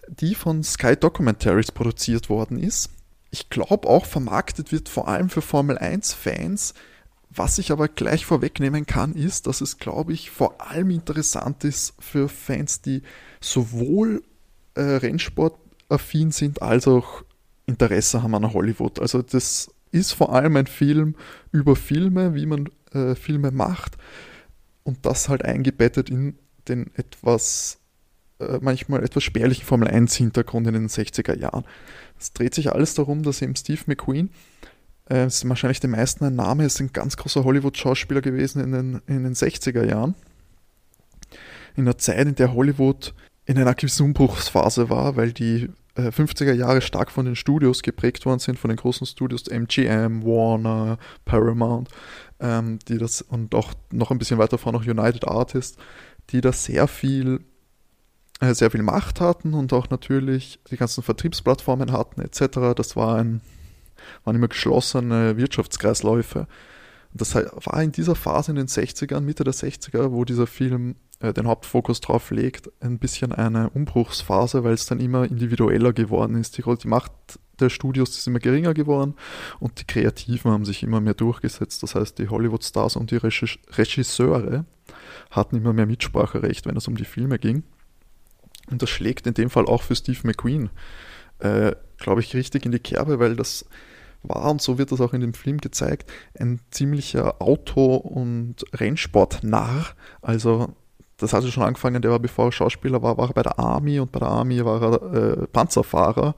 die 0.07 0.35
von 0.35 0.63
Sky 0.63 0.95
Documentaries 0.95 1.71
produziert 1.71 2.29
worden 2.29 2.59
ist. 2.59 2.89
Ich 3.31 3.49
glaube 3.49 3.87
auch 3.87 4.05
vermarktet 4.05 4.71
wird 4.71 4.89
vor 4.89 5.07
allem 5.07 5.29
für 5.29 5.41
Formel 5.41 5.77
1-Fans. 5.77 6.73
Was 7.35 7.57
ich 7.57 7.71
aber 7.71 7.87
gleich 7.87 8.25
vorwegnehmen 8.25 8.85
kann, 8.85 9.15
ist, 9.15 9.47
dass 9.47 9.61
es, 9.61 9.79
glaube 9.79 10.13
ich, 10.13 10.29
vor 10.29 10.61
allem 10.61 10.91
interessant 10.91 11.63
ist 11.63 11.95
für 11.99 12.29
Fans, 12.29 12.81
die 12.81 13.01
sowohl 13.41 14.21
äh, 14.75 14.81
Rennsportaffin 14.81 16.31
sind, 16.31 16.61
als 16.61 16.87
auch 16.87 17.23
Interesse 17.65 18.21
haben 18.21 18.35
an 18.35 18.53
Hollywood. 18.53 18.99
Also 18.99 19.23
das 19.23 19.71
ist 19.91 20.11
vor 20.11 20.33
allem 20.33 20.55
ein 20.57 20.67
Film 20.67 21.15
über 21.51 21.75
Filme, 21.75 22.35
wie 22.35 22.45
man 22.45 22.69
äh, 22.91 23.15
Filme 23.15 23.51
macht 23.51 23.97
und 24.83 25.05
das 25.05 25.29
halt 25.29 25.43
eingebettet 25.43 26.09
in 26.09 26.37
den 26.67 26.91
etwas, 26.95 27.79
äh, 28.39 28.59
manchmal 28.61 29.03
etwas 29.03 29.23
spärlichen 29.23 29.65
Formel 29.65 29.87
1 29.87 30.15
Hintergrund 30.15 30.67
in 30.67 30.73
den 30.73 30.87
60er 30.87 31.37
Jahren. 31.37 31.65
Es 32.19 32.33
dreht 32.33 32.55
sich 32.55 32.71
alles 32.71 32.93
darum, 32.93 33.23
dass 33.23 33.41
eben 33.41 33.55
Steve 33.55 33.81
McQueen, 33.85 34.29
äh, 35.09 35.27
ist 35.27 35.47
wahrscheinlich 35.47 35.79
den 35.79 35.91
meisten 35.91 36.23
ein 36.25 36.35
Name, 36.35 36.65
ist 36.65 36.79
ein 36.79 36.93
ganz 36.93 37.17
großer 37.17 37.43
Hollywood-Schauspieler 37.43 38.21
gewesen 38.21 38.63
in 38.63 38.71
den, 38.71 39.01
in 39.07 39.23
den 39.23 39.33
60er 39.33 39.85
Jahren. 39.85 40.15
In 41.75 41.83
einer 41.83 41.97
Zeit, 41.97 42.27
in 42.27 42.35
der 42.35 42.53
Hollywood 42.53 43.13
in 43.45 43.57
einer 43.57 43.73
gewissen 43.73 44.05
Umbruchsphase 44.05 44.89
war, 44.89 45.15
weil 45.15 45.33
die 45.33 45.69
äh, 45.95 46.09
50er 46.09 46.53
Jahre 46.53 46.81
stark 46.81 47.11
von 47.11 47.25
den 47.25 47.35
Studios 47.35 47.81
geprägt 47.81 48.25
worden 48.25 48.39
sind, 48.39 48.57
von 48.57 48.69
den 48.69 48.77
großen 48.77 49.05
Studios 49.05 49.47
MGM, 49.47 50.23
Warner, 50.23 50.97
Paramount, 51.25 51.89
ähm, 52.39 52.79
die 52.87 52.97
das 52.97 53.21
und 53.21 53.53
auch 53.53 53.73
noch 53.91 54.11
ein 54.11 54.17
bisschen 54.17 54.37
weiter 54.37 54.57
vorne 54.57 54.79
noch 54.79 54.87
United 54.87 55.27
Artists, 55.27 55.77
die 56.29 56.41
da 56.41 56.51
sehr 56.51 56.87
viel 56.87 57.41
äh, 58.39 58.53
sehr 58.53 58.71
viel 58.71 58.83
Macht 58.83 59.21
hatten 59.21 59.53
und 59.53 59.71
auch 59.73 59.89
natürlich 59.89 60.59
die 60.69 60.77
ganzen 60.77 61.03
Vertriebsplattformen 61.03 61.91
hatten 61.91 62.21
etc. 62.21 62.75
Das 62.75 62.95
war 62.95 63.17
ein, 63.17 63.41
waren 64.23 64.35
immer 64.35 64.47
geschlossene 64.47 65.37
Wirtschaftskreisläufe. 65.37 66.47
Das 67.13 67.35
war 67.35 67.81
in 67.81 67.91
dieser 67.91 68.15
Phase 68.15 68.51
in 68.51 68.55
den 68.55 68.67
60ern, 68.67 69.21
Mitte 69.21 69.43
der 69.43 69.53
60er, 69.53 70.11
wo 70.11 70.25
dieser 70.25 70.47
Film 70.47 70.95
äh, 71.23 71.33
den 71.33 71.47
Hauptfokus 71.47 72.01
drauf 72.01 72.31
legt, 72.31 72.69
ein 72.81 72.99
bisschen 72.99 73.31
eine 73.31 73.69
Umbruchsphase, 73.69 74.63
weil 74.63 74.73
es 74.73 74.85
dann 74.85 74.99
immer 74.99 75.23
individueller 75.23 75.93
geworden 75.93 76.35
ist. 76.35 76.57
Die, 76.57 76.63
die 76.63 76.87
Macht 76.87 77.13
der 77.59 77.69
Studios 77.69 78.17
ist 78.17 78.27
immer 78.27 78.39
geringer 78.39 78.73
geworden 78.73 79.15
und 79.59 79.79
die 79.79 79.85
Kreativen 79.85 80.51
haben 80.51 80.65
sich 80.65 80.83
immer 80.83 80.99
mehr 80.99 81.13
durchgesetzt. 81.13 81.81
Das 81.81 81.95
heißt, 81.95 82.19
die 82.19 82.27
Hollywood-Stars 82.27 82.97
und 82.97 83.11
die 83.11 83.17
Regis 83.17 83.57
Regisseure 83.71 84.65
hatten 85.31 85.55
immer 85.55 85.71
mehr 85.71 85.85
Mitspracherecht, 85.85 86.65
wenn 86.65 86.75
es 86.75 86.89
um 86.89 86.97
die 86.97 87.05
Filme 87.05 87.39
ging. 87.39 87.63
Und 88.69 88.81
das 88.81 88.89
schlägt 88.89 89.25
in 89.25 89.33
dem 89.33 89.49
Fall 89.49 89.65
auch 89.65 89.81
für 89.81 89.95
Steve 89.95 90.19
McQueen, 90.23 90.71
äh, 91.39 91.73
glaube 91.97 92.19
ich, 92.19 92.35
richtig 92.35 92.65
in 92.65 92.73
die 92.73 92.79
Kerbe, 92.79 93.19
weil 93.19 93.37
das 93.37 93.65
war, 94.23 94.51
und 94.51 94.61
so 94.61 94.77
wird 94.77 94.91
das 94.91 94.99
auch 94.99 95.13
in 95.13 95.21
dem 95.21 95.33
Film 95.33 95.59
gezeigt, 95.59 96.11
ein 96.37 96.59
ziemlicher 96.71 97.41
Auto- 97.41 97.95
und 97.95 98.65
Rennsport-Narr. 98.73 99.87
Also, 100.21 100.75
das 101.17 101.33
hat 101.33 101.43
er 101.43 101.51
schon 101.51 101.63
angefangen, 101.63 102.01
der 102.01 102.11
war, 102.11 102.19
bevor 102.19 102.45
er 102.45 102.51
Schauspieler 102.51 103.01
war, 103.01 103.17
war 103.17 103.29
er 103.29 103.33
bei 103.33 103.43
der 103.43 103.59
Army 103.59 103.99
und 103.99 104.11
bei 104.11 104.19
der 104.19 104.29
Army 104.29 104.63
war 104.65 104.81
er 104.81 105.13
äh, 105.13 105.47
Panzerfahrer. 105.47 106.35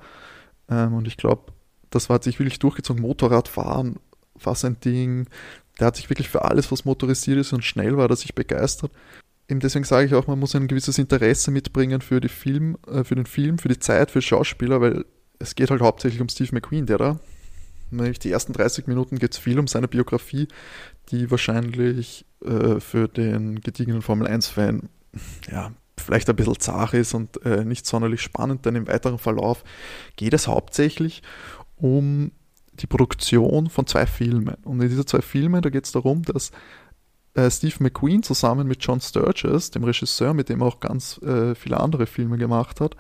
Ähm, 0.70 0.94
und 0.94 1.08
ich 1.08 1.18
glaube, 1.18 1.54
das 1.90 2.10
hat 2.10 2.24
sich 2.24 2.40
wirklich 2.40 2.60
durchgezogen. 2.60 3.02
Motorradfahren 3.02 3.98
war 4.36 4.56
sein 4.56 4.78
Ding. 4.84 5.28
Der 5.80 5.88
hat 5.88 5.96
sich 5.96 6.10
wirklich 6.10 6.30
für 6.30 6.44
alles, 6.44 6.72
was 6.72 6.86
motorisiert 6.86 7.38
ist 7.38 7.54
und 7.54 7.64
schnell 7.64 7.98
war, 7.98 8.10
er 8.10 8.16
sich 8.16 8.36
begeistert. 8.36 8.92
eben 9.50 9.60
deswegen 9.60 9.86
sage 9.86 10.08
ich 10.08 10.14
auch, 10.14 10.28
man 10.28 10.40
muss 10.40 10.56
ein 10.56 10.68
gewisses 10.68 10.98
Interesse 10.98 11.52
mitbringen 11.52 12.02
für, 12.02 12.20
die 12.20 12.30
Film, 12.30 12.78
äh, 12.88 13.04
für 13.04 13.16
den 13.16 13.26
Film, 13.26 13.58
für 13.58 13.70
die 13.70 13.80
Zeit, 13.80 14.12
für 14.12 14.22
Schauspieler, 14.22 14.82
weil 14.82 15.06
es 15.40 15.56
geht 15.56 15.70
halt 15.70 15.82
hauptsächlich 15.82 16.22
um 16.22 16.30
Steve 16.30 16.50
McQueen, 16.54 16.86
der 16.86 16.98
da. 16.98 17.20
Nämlich 17.92 18.20
die 18.20 18.32
ersten 18.32 18.54
30 18.54 18.88
Minuten 18.88 19.20
geht 19.20 19.34
es 19.34 19.38
viel 19.38 19.60
um 19.60 19.68
seine 19.68 19.88
Biografie, 19.88 20.48
die 21.10 21.30
wahrscheinlich 21.30 22.26
äh, 22.46 22.80
für 22.80 23.08
den 23.08 23.62
gediegenen 23.62 24.02
Formel 24.02 24.28
1-Fan 24.28 24.90
ja, 25.52 25.72
vielleicht 25.98 26.30
ein 26.30 26.36
bisschen 26.36 26.60
zart 26.60 26.94
ist 26.94 27.14
und 27.14 27.44
äh, 27.46 27.64
nicht 27.66 27.86
sonderlich 27.86 28.22
spannend, 28.22 28.66
denn 28.66 28.76
im 28.76 28.88
weiteren 28.88 29.18
Verlauf 29.18 29.64
geht 30.16 30.34
es 30.34 30.48
hauptsächlich 30.48 31.24
um 31.78 32.32
die 32.74 32.88
Produktion 32.88 33.70
von 33.70 33.88
zwei 33.88 34.06
Filmen. 34.06 34.56
Und 34.64 34.82
in 34.82 34.90
diesen 34.90 35.08
zwei 35.08 35.22
Filmen, 35.22 35.62
da 35.62 35.70
geht 35.70 35.86
es 35.86 35.92
darum, 35.92 36.24
dass 36.24 36.52
äh, 37.34 37.50
Steve 37.50 37.76
McQueen 37.80 38.24
zusammen 38.24 38.68
mit 38.68 38.84
John 38.84 39.00
Sturges, 39.00 39.72
dem 39.72 39.84
Regisseur, 39.84 40.34
mit 40.34 40.50
dem 40.50 40.62
er 40.62 40.68
auch 40.68 40.80
ganz 40.80 41.18
äh, 41.20 41.56
viele 41.56 41.80
andere 41.80 42.06
Filme 42.06 42.38
gemacht 42.38 42.82
hat, 42.82 42.96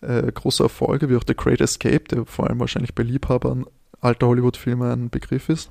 äh, 0.00 0.30
große 0.30 0.62
Erfolge 0.62 1.10
wie 1.10 1.16
auch 1.16 1.24
The 1.26 1.34
Great 1.34 1.60
Escape, 1.60 2.04
der 2.10 2.26
vor 2.26 2.48
allem 2.48 2.60
wahrscheinlich 2.60 2.94
bei 2.94 3.02
Liebhabern 3.02 3.66
alter 4.00 4.28
Hollywood-Filme 4.28 4.92
ein 4.92 5.10
Begriff 5.10 5.48
ist. 5.48 5.70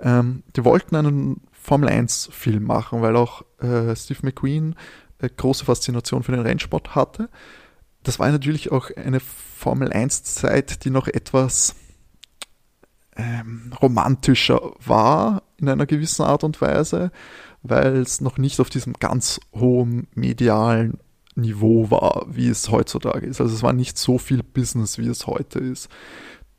Ähm, 0.00 0.42
die 0.56 0.64
wollten 0.64 0.96
einen 0.96 1.42
Formel 1.68 1.90
1-Film 1.90 2.64
machen, 2.64 3.02
weil 3.02 3.14
auch 3.14 3.42
äh, 3.60 3.94
Steve 3.94 4.20
McQueen 4.22 4.74
äh, 5.18 5.28
große 5.28 5.66
Faszination 5.66 6.22
für 6.22 6.32
den 6.32 6.40
Rennsport 6.40 6.94
hatte. 6.94 7.28
Das 8.02 8.18
war 8.18 8.30
natürlich 8.30 8.72
auch 8.72 8.90
eine 8.96 9.20
Formel 9.20 9.92
1-Zeit, 9.92 10.86
die 10.86 10.90
noch 10.90 11.08
etwas 11.08 11.74
ähm, 13.16 13.70
romantischer 13.82 14.72
war 14.82 15.42
in 15.58 15.68
einer 15.68 15.84
gewissen 15.84 16.22
Art 16.22 16.42
und 16.42 16.58
Weise, 16.62 17.10
weil 17.62 17.96
es 17.96 18.22
noch 18.22 18.38
nicht 18.38 18.60
auf 18.60 18.70
diesem 18.70 18.94
ganz 18.94 19.38
hohen 19.54 20.06
medialen 20.14 20.98
Niveau 21.34 21.90
war, 21.90 22.24
wie 22.30 22.48
es 22.48 22.70
heutzutage 22.70 23.26
ist. 23.26 23.42
Also 23.42 23.54
es 23.54 23.62
war 23.62 23.74
nicht 23.74 23.98
so 23.98 24.16
viel 24.16 24.42
Business, 24.42 24.96
wie 24.96 25.08
es 25.08 25.26
heute 25.26 25.58
ist. 25.58 25.90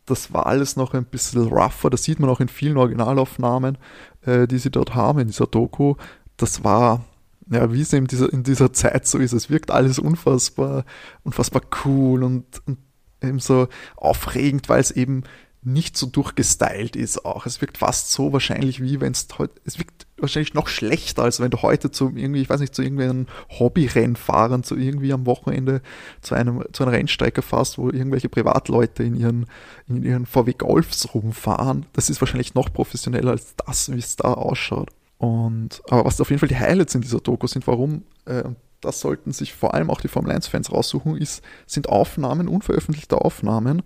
Das 0.06 0.34
war 0.34 0.46
alles 0.46 0.76
noch 0.76 0.94
ein 0.94 1.06
bisschen 1.06 1.48
rougher. 1.48 1.90
Das 1.90 2.04
sieht 2.04 2.20
man 2.20 2.30
auch 2.30 2.40
in 2.40 2.48
vielen 2.48 2.78
Originalaufnahmen, 2.78 3.78
äh, 4.26 4.48
die 4.48 4.58
sie 4.58 4.72
dort 4.72 4.96
haben 4.96 5.20
in 5.20 5.28
dieser 5.28 5.48
Doku. 5.48 5.96
Das 6.38 6.64
war, 6.64 7.06
ja, 7.50 7.72
wie 7.74 7.82
es 7.82 7.94
eben 7.94 8.08
dieser, 8.08 8.32
in 8.32 8.44
dieser 8.44 8.74
Zeit 8.74 9.08
so 9.08 9.18
ist. 9.18 9.34
Es 9.34 9.50
wirkt 9.50 9.72
alles 9.72 10.00
unfassbar, 10.00 10.86
unfassbar 11.24 11.62
cool 11.86 12.24
und, 12.24 12.46
und 12.66 12.78
eben 13.22 13.40
so 13.40 13.68
aufregend, 13.96 14.70
weil 14.70 14.82
es 14.82 14.92
eben 14.92 15.24
nicht 15.62 15.98
so 15.98 16.08
durchgestylt 16.08 16.96
ist 16.96 17.26
auch. 17.26 17.46
Es 17.46 17.60
wirkt 17.60 17.78
fast 17.78 18.12
so 18.12 18.32
wahrscheinlich 18.32 18.82
wie 18.82 19.02
wenn 19.02 19.12
es 19.12 19.28
heute, 19.38 19.60
es 19.66 19.78
wirkt 19.78 20.08
wahrscheinlich 20.18 20.54
noch 20.54 20.68
schlechter, 20.68 21.24
als 21.24 21.42
wenn 21.42 21.52
du 21.52 21.62
heute 21.62 21.92
zu 21.92 22.14
irgendwie, 22.16 22.42
ich 22.42 22.50
weiß 22.50 22.62
nicht, 22.62 22.74
zu 22.74 22.82
irgendwelchen 22.82 23.28
Hobbyrennfahrern, 23.50 24.64
zu 24.64 24.78
irgendwie 24.78 25.12
am 25.12 25.26
Wochenende 25.26 25.82
zu 26.22 26.36
einem, 26.36 26.64
zu 26.72 26.84
einer 26.84 26.94
Rennstrecke 26.94 27.42
fährst, 27.42 27.78
wo 27.78 27.90
irgendwelche 27.90 28.30
Privatleute 28.30 29.04
in 29.04 29.16
ihren, 29.16 29.48
in 29.88 30.04
ihren 30.04 30.26
VW 30.26 30.54
Golfs 30.54 31.14
rumfahren. 31.14 31.86
Das 31.92 32.10
ist 32.10 32.22
wahrscheinlich 32.22 32.54
noch 32.54 32.72
professioneller 32.72 33.32
als 33.32 33.56
das, 33.58 33.92
wie 33.92 34.00
es 34.00 34.16
da 34.16 34.34
ausschaut. 34.34 34.90
Und, 35.18 35.82
aber 35.90 36.06
was 36.06 36.22
auf 36.22 36.30
jeden 36.30 36.40
Fall 36.40 36.48
die 36.48 36.58
Highlights 36.58 36.96
in 36.96 37.02
dieser 37.02 37.20
Doku 37.20 37.48
sind, 37.48 37.68
warum, 37.68 38.04
äh, 38.26 38.44
das 38.80 39.02
sollten 39.02 39.34
sich 39.34 39.54
vor 39.54 39.74
allem 39.74 39.90
auch 39.90 40.00
die 40.00 40.08
Formel 40.08 40.32
1-Fans 40.32 40.72
raussuchen, 40.72 41.18
ist, 41.18 41.44
sind 41.68 41.90
Aufnahmen, 41.90 42.48
unveröffentlichte 42.48 43.18
Aufnahmen, 43.18 43.84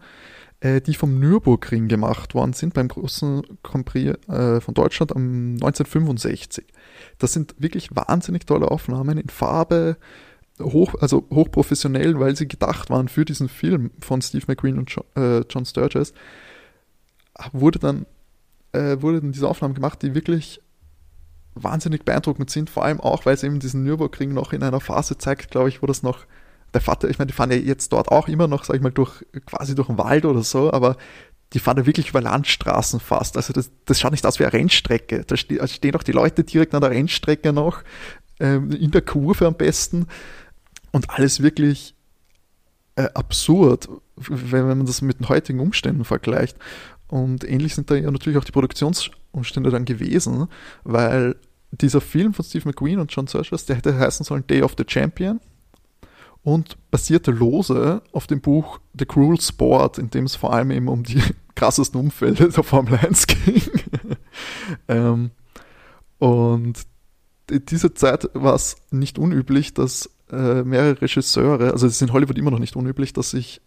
äh, 0.64 0.80
die 0.80 0.94
vom 0.94 1.20
Nürburgring 1.20 1.90
gemacht 1.90 2.34
worden 2.36 2.54
sind 2.54 2.74
beim 2.74 2.88
großen 2.88 3.44
Grand 3.64 3.86
Prix 3.86 4.18
äh, 4.30 4.62
von 4.62 4.74
Deutschland 4.74 5.14
am 5.14 5.56
1965. 5.56 6.66
Das 7.20 7.34
sind 7.34 7.54
wirklich 7.58 7.94
wahnsinnig 7.94 8.46
tolle 8.46 8.72
Aufnahmen 8.72 9.18
in 9.18 9.28
Farbe, 9.28 9.98
hoch, 10.62 10.96
also 11.02 11.28
hochprofessionell, 11.30 12.18
weil 12.18 12.38
sie 12.38 12.48
gedacht 12.48 12.90
waren 12.90 13.10
für 13.10 13.26
diesen 13.26 13.50
Film 13.50 13.92
von 14.00 14.22
Steve 14.22 14.46
McQueen 14.48 14.78
und 14.78 14.90
John, 14.90 15.06
äh, 15.16 15.44
John 15.50 15.66
Sturges. 15.66 16.14
Wurde 17.52 17.80
dann, 17.80 18.06
wurde 18.74 19.22
dann 19.22 19.32
diese 19.32 19.50
Aufnahmen 19.50 19.74
gemacht, 19.74 20.02
die 20.04 20.14
wirklich 20.14 20.62
wahnsinnig 21.56 22.06
beeindruckend 22.06 22.52
sind, 22.52 22.70
vor 22.70 22.86
allem 22.86 23.00
auch, 23.00 23.26
weil 23.26 23.34
es 23.34 23.44
eben 23.44 23.60
diesen 23.60 23.84
Nürburgring 23.84 24.34
noch 24.34 24.54
in 24.54 24.64
einer 24.64 24.80
Phase 24.80 25.18
zeigt, 25.18 25.52
glaube 25.52 25.70
ich, 25.70 25.82
wo 25.82 25.88
das 25.88 26.04
noch 26.04 26.26
der 26.74 26.82
Vater, 26.82 27.10
ich 27.10 27.20
meine, 27.20 27.28
die 27.28 27.34
fahren 27.34 27.52
ja 27.52 27.58
jetzt 27.58 27.94
dort 27.94 28.10
auch 28.10 28.28
immer 28.28 28.48
noch, 28.48 28.64
sag 28.64 28.76
ich 28.76 28.82
mal, 28.82 28.92
durch, 28.92 29.24
quasi 29.46 29.76
durch 29.76 29.88
den 29.88 29.98
Wald 29.98 30.26
oder 30.26 30.44
so, 30.44 30.72
aber 30.72 30.98
die 31.54 31.60
fahren 31.60 31.78
ja 31.78 31.86
wirklich 31.86 32.10
über 32.10 32.22
Landstraßen 32.22 33.00
fast. 33.00 33.38
Also 33.38 33.54
das, 33.54 33.72
das 33.86 34.00
schaut 34.00 34.12
nicht 34.12 34.26
aus 34.26 34.40
wie 34.40 34.44
eine 34.44 34.54
Rennstrecke. 34.54 35.24
Da 35.26 35.38
stehen, 35.38 35.62
also 35.62 35.74
stehen 35.74 35.96
auch 35.96 36.04
die 36.04 36.12
Leute 36.12 36.44
direkt 36.44 36.74
an 36.74 36.82
der 36.82 36.90
Rennstrecke 36.90 37.54
noch, 37.54 37.84
ähm, 38.40 38.72
in 38.72 38.92
der 38.92 39.02
Kurve 39.02 39.46
am 39.46 39.56
besten. 39.56 40.08
Und 40.92 41.10
alles 41.12 41.42
wirklich 41.44 41.96
äh, 42.96 43.10
absurd, 43.14 43.88
wenn, 44.16 44.68
wenn 44.68 44.78
man 44.80 44.86
das 44.86 45.02
mit 45.02 45.20
den 45.20 45.30
heutigen 45.30 45.60
Umständen 45.60 46.06
vergleicht. 46.06 46.58
Und 47.08 47.44
ähnlich 47.44 47.76
sind 47.76 47.92
da 47.92 47.96
ja 47.96 48.10
natürlich 48.10 48.40
auch 48.40 48.44
die 48.44 48.52
Produktionsumstände 48.52 49.70
dann 49.70 49.86
gewesen, 49.86 50.48
weil 50.84 51.36
dieser 51.72 52.02
Film 52.02 52.34
von 52.34 52.46
Steve 52.46 52.68
McQueen 52.68 53.00
und 53.00 53.12
John 53.12 53.28
Searchers, 53.28 53.66
der 53.66 53.76
hätte 53.76 53.98
heißen 53.98 54.24
sollen 54.24 54.46
Day 54.48 54.64
of 54.64 54.74
the 54.78 54.86
Champion 54.88 55.40
und 56.44 56.78
basierte 56.92 57.32
lose 57.32 58.02
auf 58.12 58.28
dem 58.28 58.42
Buch 58.42 58.80
The 58.98 59.06
Cruel 59.06 59.40
Sport, 59.40 59.98
in 59.98 60.10
dem 60.10 60.26
es 60.26 60.36
vor 60.36 60.54
allem 60.54 60.72
eben 60.72 60.88
um 60.88 61.04
die 61.04 61.22
krassesten 61.56 62.00
Umfälle 62.00 62.50
der 62.50 62.64
Formel 62.64 62.96
1 62.96 63.28
ging. 63.28 63.62
ähm, 64.88 65.32
und 66.20 66.74
in 67.50 67.66
dieser 67.66 67.96
Zeit 67.96 68.30
war 68.34 68.56
es 68.56 68.76
nicht 68.92 69.18
unüblich, 69.18 69.74
dass 69.74 70.10
äh, 70.32 70.64
mehrere 70.64 71.02
Regisseure, 71.02 71.72
also 71.72 71.88
es 71.88 71.94
ist 71.94 72.02
in 72.02 72.14
Hollywood 72.14 72.38
immer 72.38 72.52
noch 72.52 72.60
nicht 72.60 72.76
unüblich, 72.76 73.14
dass 73.14 73.32
sich 73.32 73.62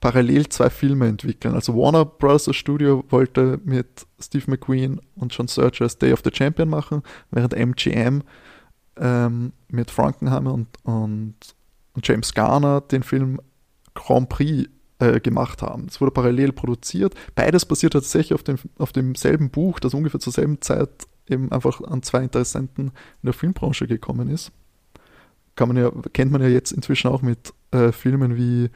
parallel 0.00 0.48
zwei 0.48 0.70
Filme 0.70 1.06
entwickeln. 1.06 1.54
Also 1.54 1.74
Warner 1.74 2.04
Bros. 2.04 2.48
Studio 2.54 3.04
wollte 3.08 3.60
mit 3.64 4.06
Steve 4.20 4.44
McQueen 4.48 5.00
und 5.14 5.34
John 5.34 5.48
Searchers 5.48 5.98
Day 5.98 6.12
of 6.12 6.20
the 6.24 6.30
Champion 6.32 6.68
machen, 6.68 7.02
während 7.30 7.54
MGM 7.54 8.22
ähm, 8.96 9.52
mit 9.68 9.90
Frankenheimer 9.90 10.52
und, 10.52 10.68
und 10.82 11.34
und 11.94 12.06
James 12.06 12.34
Garner 12.34 12.80
den 12.80 13.02
Film 13.02 13.40
Grand 13.94 14.28
Prix 14.28 14.68
äh, 14.98 15.20
gemacht 15.20 15.62
haben. 15.62 15.86
Es 15.88 16.00
wurde 16.00 16.10
parallel 16.10 16.52
produziert. 16.52 17.14
Beides 17.34 17.64
basiert 17.64 17.92
tatsächlich 17.92 18.34
auf, 18.34 18.42
dem, 18.42 18.56
auf 18.78 18.92
demselben 18.92 19.50
Buch, 19.50 19.80
das 19.80 19.94
ungefähr 19.94 20.20
zur 20.20 20.32
selben 20.32 20.60
Zeit 20.60 20.90
eben 21.28 21.50
einfach 21.52 21.80
an 21.80 22.02
zwei 22.02 22.22
Interessenten 22.22 22.88
in 22.88 23.26
der 23.26 23.32
Filmbranche 23.32 23.86
gekommen 23.86 24.28
ist. 24.28 24.52
Kann 25.56 25.68
man 25.68 25.76
ja, 25.76 25.90
kennt 26.12 26.32
man 26.32 26.42
ja 26.42 26.48
jetzt 26.48 26.72
inzwischen 26.72 27.08
auch 27.08 27.22
mit 27.22 27.54
äh, 27.70 27.92
Filmen 27.92 28.36
wie 28.36 28.70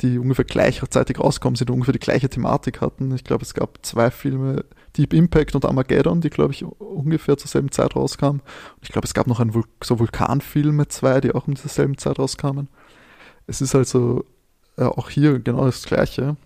die 0.00 0.18
ungefähr 0.18 0.44
gleichzeitig 0.44 1.18
rauskommen 1.18 1.56
sind, 1.56 1.70
ungefähr 1.70 1.92
die 1.92 1.98
gleiche 1.98 2.28
Thematik 2.28 2.80
hatten. 2.80 3.14
Ich 3.14 3.24
glaube, 3.24 3.44
es 3.44 3.54
gab 3.54 3.84
zwei 3.84 4.10
Filme, 4.10 4.64
Deep 4.96 5.12
Impact 5.12 5.54
und 5.54 5.64
Armageddon, 5.64 6.20
die, 6.20 6.30
glaube 6.30 6.52
ich, 6.52 6.64
ungefähr 6.64 7.36
zur 7.36 7.48
selben 7.48 7.70
Zeit 7.70 7.94
rauskamen. 7.96 8.40
Und 8.40 8.82
ich 8.82 8.90
glaube, 8.90 9.06
es 9.06 9.14
gab 9.14 9.26
noch 9.26 9.40
ein 9.40 9.54
Vul 9.54 9.64
so 9.82 9.98
Vulkanfilme, 9.98 10.88
zwei, 10.88 11.20
die 11.20 11.32
auch 11.34 11.46
um 11.46 11.54
dieser 11.54 11.68
selben 11.68 11.98
Zeit 11.98 12.18
rauskamen. 12.18 12.68
Es 13.46 13.60
ist 13.60 13.74
also 13.74 14.24
äh, 14.76 14.84
auch 14.84 15.10
hier 15.10 15.38
genau 15.38 15.64
das 15.64 15.84
Gleiche. 15.84 16.36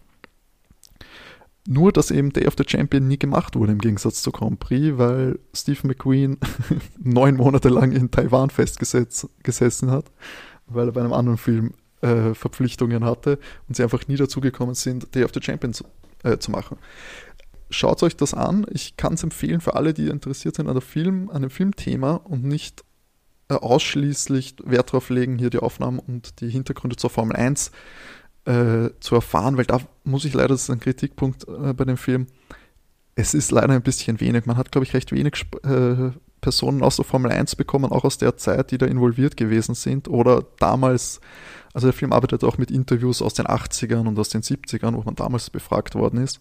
Nur, 1.69 1.93
dass 1.93 2.11
eben 2.11 2.33
Day 2.33 2.47
of 2.47 2.55
the 2.57 2.65
Champion 2.67 3.07
nie 3.07 3.19
gemacht 3.19 3.55
wurde, 3.55 3.73
im 3.73 3.79
Gegensatz 3.79 4.23
zu 4.23 4.33
Grand 4.33 4.59
Prix, 4.59 4.99
weil 4.99 5.39
Steve 5.55 5.87
McQueen 5.87 6.39
neun 6.99 7.37
Monate 7.37 7.69
lang 7.69 7.93
in 7.93 8.11
Taiwan 8.11 8.51
festgesessen 8.51 9.91
hat, 9.91 10.07
weil 10.67 10.89
er 10.89 10.93
bei 10.93 11.01
einem 11.01 11.13
anderen 11.13 11.39
Film 11.39 11.75
äh, 12.01 12.35
Verpflichtungen 12.35 13.05
hatte 13.05 13.39
und 13.69 13.77
sie 13.77 13.83
einfach 13.83 14.09
nie 14.09 14.17
dazu 14.17 14.41
gekommen 14.41 14.75
sind, 14.75 15.15
Day 15.15 15.23
of 15.23 15.33
the 15.35 15.43
Champions 15.43 15.85
äh, 16.23 16.39
zu 16.39 16.51
machen. 16.51 16.79
Schaut 17.71 18.03
euch 18.03 18.17
das 18.17 18.35
an. 18.35 18.67
Ich 18.71 18.97
kann 18.97 19.15
es 19.15 19.23
empfehlen 19.23 19.61
für 19.61 19.75
alle, 19.75 19.95
die 19.95 20.09
interessiert 20.09 20.57
sind 20.57 20.69
an, 20.69 20.75
der 20.75 20.83
Film, 20.83 21.31
an 21.31 21.43
dem 21.43 21.51
Filmthema 21.51 22.15
und 22.15 22.45
nicht 22.45 22.85
äh, 23.49 23.55
ausschließlich 23.55 24.57
Wert 24.65 24.91
darauf 24.91 25.09
legen, 25.11 25.39
hier 25.39 25.51
die 25.51 25.59
Aufnahmen 25.59 25.99
und 25.99 26.41
die 26.41 26.51
Hintergründe 26.51 26.97
zur 26.97 27.11
Formel 27.11 27.37
1 27.37 27.71
äh, 28.47 28.91
zu 29.01 29.15
erfahren, 29.15 29.57
weil 29.57 29.67
da 29.67 29.81
muss 30.05 30.25
ich 30.25 30.35
leider, 30.35 30.49
das 30.49 30.63
ist 30.63 30.71
ein 30.71 30.81
Kritikpunkt 30.81 31.47
äh, 31.49 31.73
bei 31.73 31.85
dem 31.85 31.97
Film, 31.97 32.27
es 33.15 33.35
ist 33.35 33.51
leider 33.51 33.75
ein 33.75 33.83
bisschen 33.83 34.21
wenig. 34.21 34.47
Man 34.47 34.57
hat, 34.57 34.73
glaube 34.73 34.85
ich, 34.85 34.95
recht 34.95 35.13
wenig 35.13 35.45
äh, 35.65 36.11
Personen 36.41 36.83
aus 36.83 36.97
der 36.97 37.05
Formel 37.05 37.31
1 37.31 37.55
bekommen, 37.57 37.93
auch 37.93 38.05
aus 38.05 38.19
der 38.19 38.37
Zeit, 38.37 38.71
die 38.71 38.79
da 38.79 38.87
involviert 38.87 39.37
gewesen 39.37 39.75
sind 39.75 40.09
oder 40.09 40.47
damals 40.59 41.21
also 41.73 41.87
der 41.87 41.93
Film 41.93 42.13
arbeitet 42.13 42.43
auch 42.45 42.59
mit 42.59 42.71
Interviews 42.71 43.23
aus 43.23 43.35
den 43.35 43.47
80ern 43.47 44.09
und 44.09 44.19
aus 44.19 44.29
den 44.29 44.43
70ern, 44.43 44.95
wo 44.95 45.03
man 45.03 45.15
damals 45.15 45.51
befragt 45.51 45.95
worden 45.95 46.23
ist. 46.23 46.41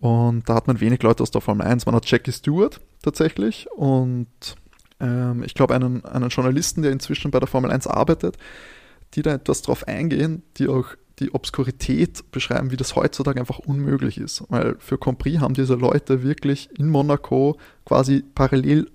Und 0.00 0.48
da 0.48 0.54
hat 0.54 0.66
man 0.66 0.80
wenig 0.80 1.02
Leute 1.02 1.22
aus 1.22 1.30
der 1.30 1.40
Formel 1.40 1.66
1. 1.66 1.86
Man 1.86 1.94
hat 1.94 2.08
Jackie 2.08 2.32
Stewart 2.32 2.80
tatsächlich 3.02 3.68
und 3.76 4.28
ähm, 5.00 5.42
ich 5.42 5.54
glaube 5.54 5.74
einen, 5.74 6.04
einen 6.04 6.28
Journalisten, 6.28 6.82
der 6.82 6.92
inzwischen 6.92 7.30
bei 7.30 7.40
der 7.40 7.48
Formel 7.48 7.70
1 7.70 7.86
arbeitet, 7.86 8.36
die 9.14 9.22
da 9.22 9.34
etwas 9.34 9.62
drauf 9.62 9.88
eingehen, 9.88 10.42
die 10.56 10.68
auch 10.68 10.86
die 11.18 11.32
Obskurität 11.32 12.30
beschreiben, 12.30 12.70
wie 12.70 12.76
das 12.76 12.94
heutzutage 12.94 13.40
einfach 13.40 13.58
unmöglich 13.58 14.18
ist. 14.18 14.44
Weil 14.48 14.76
für 14.78 14.98
Compris 14.98 15.40
haben 15.40 15.54
diese 15.54 15.74
Leute 15.74 16.22
wirklich 16.22 16.70
in 16.78 16.88
Monaco 16.88 17.56
quasi 17.84 18.22
parallel 18.34 18.88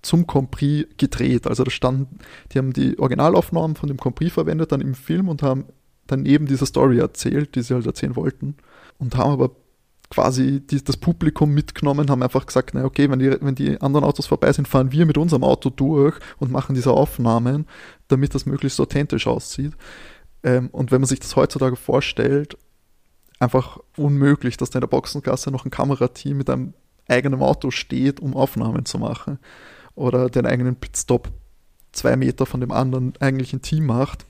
zum 0.00 0.26
Compris 0.26 0.86
gedreht. 0.96 1.46
Also 1.46 1.64
da 1.64 1.70
standen, 1.70 2.18
die 2.52 2.58
haben 2.58 2.72
die 2.72 2.98
Originalaufnahmen 2.98 3.76
von 3.76 3.88
dem 3.88 3.98
Compris 3.98 4.32
verwendet 4.32 4.72
dann 4.72 4.80
im 4.80 4.94
Film 4.94 5.28
und 5.28 5.42
haben 5.42 5.66
dann 6.06 6.26
eben 6.26 6.46
diese 6.46 6.66
Story 6.66 6.98
erzählt, 6.98 7.54
die 7.54 7.62
sie 7.62 7.74
halt 7.74 7.86
erzählen 7.86 8.16
wollten. 8.16 8.56
Und 8.98 9.16
haben 9.16 9.32
aber 9.32 9.50
quasi 10.10 10.60
die, 10.60 10.82
das 10.82 10.96
Publikum 10.96 11.52
mitgenommen, 11.52 12.10
haben 12.10 12.22
einfach 12.22 12.46
gesagt, 12.46 12.70
na 12.74 12.84
okay, 12.84 13.10
wenn 13.10 13.18
die, 13.18 13.36
wenn 13.40 13.54
die 13.54 13.80
anderen 13.80 14.04
Autos 14.04 14.26
vorbei 14.26 14.52
sind, 14.52 14.68
fahren 14.68 14.92
wir 14.92 15.06
mit 15.06 15.18
unserem 15.18 15.44
Auto 15.44 15.70
durch 15.70 16.16
und 16.38 16.52
machen 16.52 16.74
diese 16.74 16.92
Aufnahmen, 16.92 17.66
damit 18.08 18.34
das 18.34 18.46
möglichst 18.46 18.80
authentisch 18.80 19.26
aussieht. 19.26 19.72
Ähm, 20.42 20.68
und 20.70 20.92
wenn 20.92 21.00
man 21.00 21.08
sich 21.08 21.20
das 21.20 21.36
heutzutage 21.36 21.76
vorstellt, 21.76 22.56
einfach 23.38 23.78
unmöglich, 23.96 24.56
dass 24.56 24.70
da 24.70 24.78
in 24.78 24.82
der 24.82 24.88
Boxengasse 24.88 25.50
noch 25.50 25.64
ein 25.64 25.70
Kamerateam 25.70 26.36
mit 26.36 26.50
einem 26.50 26.74
eigenen 27.08 27.40
Auto 27.40 27.70
steht, 27.70 28.20
um 28.20 28.36
Aufnahmen 28.36 28.84
zu 28.84 28.98
machen. 28.98 29.38
Oder 29.94 30.28
den 30.28 30.46
eigenen 30.46 30.76
Pitstop 30.76 31.30
zwei 31.92 32.16
Meter 32.16 32.46
von 32.46 32.60
dem 32.60 32.72
anderen 32.72 33.14
eigentlichen 33.20 33.62
Team 33.62 33.86
macht 33.86 34.26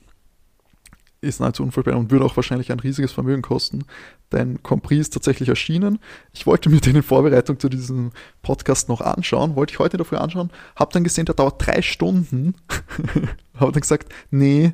ist 1.25 1.39
nahezu 1.39 1.63
unvorstellbar 1.63 1.99
und 1.99 2.11
würde 2.11 2.25
auch 2.25 2.35
wahrscheinlich 2.35 2.71
ein 2.71 2.79
riesiges 2.79 3.11
Vermögen 3.11 3.41
kosten. 3.41 3.85
Denn 4.31 4.61
Compris 4.63 4.99
ist 5.01 5.13
tatsächlich 5.13 5.49
erschienen. 5.49 5.99
Ich 6.33 6.45
wollte 6.45 6.69
mir 6.69 6.79
den 6.81 6.95
in 6.95 7.03
Vorbereitung 7.03 7.59
zu 7.59 7.69
diesem 7.69 8.11
Podcast 8.41 8.89
noch 8.89 9.01
anschauen, 9.01 9.55
wollte 9.55 9.73
ich 9.73 9.79
heute 9.79 9.97
dafür 9.97 10.21
anschauen, 10.21 10.51
habe 10.75 10.93
dann 10.93 11.03
gesehen, 11.03 11.25
der 11.25 11.35
dauert 11.35 11.65
drei 11.65 11.81
Stunden. 11.81 12.55
habe 13.55 13.71
dann 13.71 13.81
gesagt, 13.81 14.13
nee, 14.31 14.73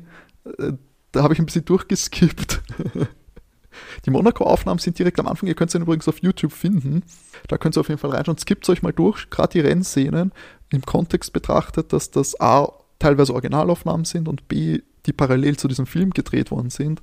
äh, 0.58 0.72
da 1.12 1.22
habe 1.22 1.34
ich 1.34 1.40
ein 1.40 1.46
bisschen 1.46 1.64
durchgeskippt. 1.64 2.62
Die 4.04 4.10
Monaco-Aufnahmen 4.10 4.78
sind 4.78 4.98
direkt 4.98 5.18
am 5.18 5.26
Anfang. 5.26 5.48
Ihr 5.48 5.54
könnt 5.54 5.70
sie 5.70 5.78
übrigens 5.78 6.08
auf 6.08 6.18
YouTube 6.18 6.52
finden. 6.52 7.02
Da 7.48 7.56
könnt 7.56 7.76
ihr 7.76 7.80
auf 7.80 7.88
jeden 7.88 8.00
Fall 8.00 8.10
reinschauen. 8.10 8.38
Skippt 8.38 8.68
euch 8.68 8.82
mal 8.82 8.92
durch, 8.92 9.30
gerade 9.30 9.52
die 9.52 9.60
Rennszenen 9.60 10.32
im 10.70 10.82
Kontext 10.82 11.32
betrachtet, 11.32 11.92
dass 11.92 12.10
das 12.10 12.38
A 12.40 12.68
teilweise 12.98 13.32
Originalaufnahmen 13.32 14.04
sind 14.04 14.28
und 14.28 14.48
B 14.48 14.80
die 15.06 15.12
parallel 15.12 15.56
zu 15.56 15.68
diesem 15.68 15.86
Film 15.86 16.10
gedreht 16.10 16.50
worden 16.50 16.70
sind, 16.70 17.00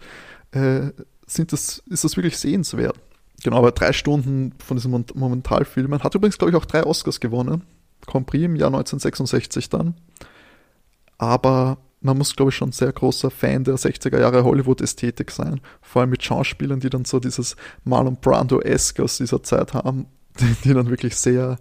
äh, 0.52 0.92
sind 1.26 1.54
das, 1.54 1.84
ist 1.90 2.04
das 2.04 2.18
wirklich 2.18 2.38
sehenswert. 2.38 3.00
Genau, 3.44 3.58
aber 3.58 3.72
drei 3.72 3.94
Stunden 3.94 4.54
von 4.60 4.78
diesen 4.78 5.06
Momentalfilmen. 5.14 6.04
Hat 6.04 6.16
übrigens, 6.16 6.38
glaube 6.38 6.52
ich, 6.52 6.58
auch 6.58 6.66
drei 6.66 6.84
Oscars 6.84 7.20
gewonnen. 7.20 7.64
Compris 8.06 8.44
im 8.44 8.56
Jahr 8.56 8.68
1966 8.68 9.70
dann. 9.70 9.96
Aber 11.18 11.78
man 12.02 12.18
muss, 12.18 12.36
glaube 12.36 12.50
ich, 12.50 12.56
schon 12.56 12.72
sehr 12.72 12.92
großer 12.92 13.30
Fan 13.30 13.64
der 13.64 13.76
60er 13.76 14.20
Jahre 14.20 14.44
Hollywood-Ästhetik 14.44 15.32
sein. 15.32 15.62
Vor 15.82 16.02
allem 16.02 16.12
mit 16.12 16.24
Schauspielern, 16.24 16.80
die 16.80 16.90
dann 16.90 17.06
so 17.06 17.20
dieses 17.20 17.56
Marlon 17.84 18.18
Brando-esque 18.20 19.04
aus 19.04 19.18
dieser 19.18 19.44
Zeit 19.44 19.74
haben, 19.74 20.08
die, 20.40 20.56
die 20.64 20.74
dann 20.74 20.90
wirklich 20.90 21.16
sehr 21.16 21.58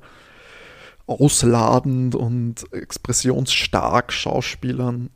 ausladend 1.07 2.15
und 2.15 2.73
expressionsstark 2.73 4.13
Schauspielern 4.13 5.11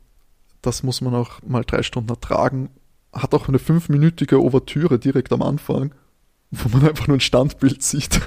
das 0.63 0.81
muss 0.81 1.01
man 1.01 1.13
auch 1.13 1.41
mal 1.45 1.63
drei 1.63 1.83
Stunden 1.83 2.09
ertragen. 2.09 2.69
Hat 3.11 3.35
auch 3.35 3.47
eine 3.47 3.59
fünfminütige 3.59 4.41
Ouvertüre 4.41 4.97
direkt 4.97 5.31
am 5.31 5.43
Anfang, 5.43 5.93
wo 6.51 6.69
man 6.69 6.87
einfach 6.87 7.07
nur 7.07 7.17
ein 7.17 7.21
Standbild 7.21 7.83
sieht. 7.83 8.21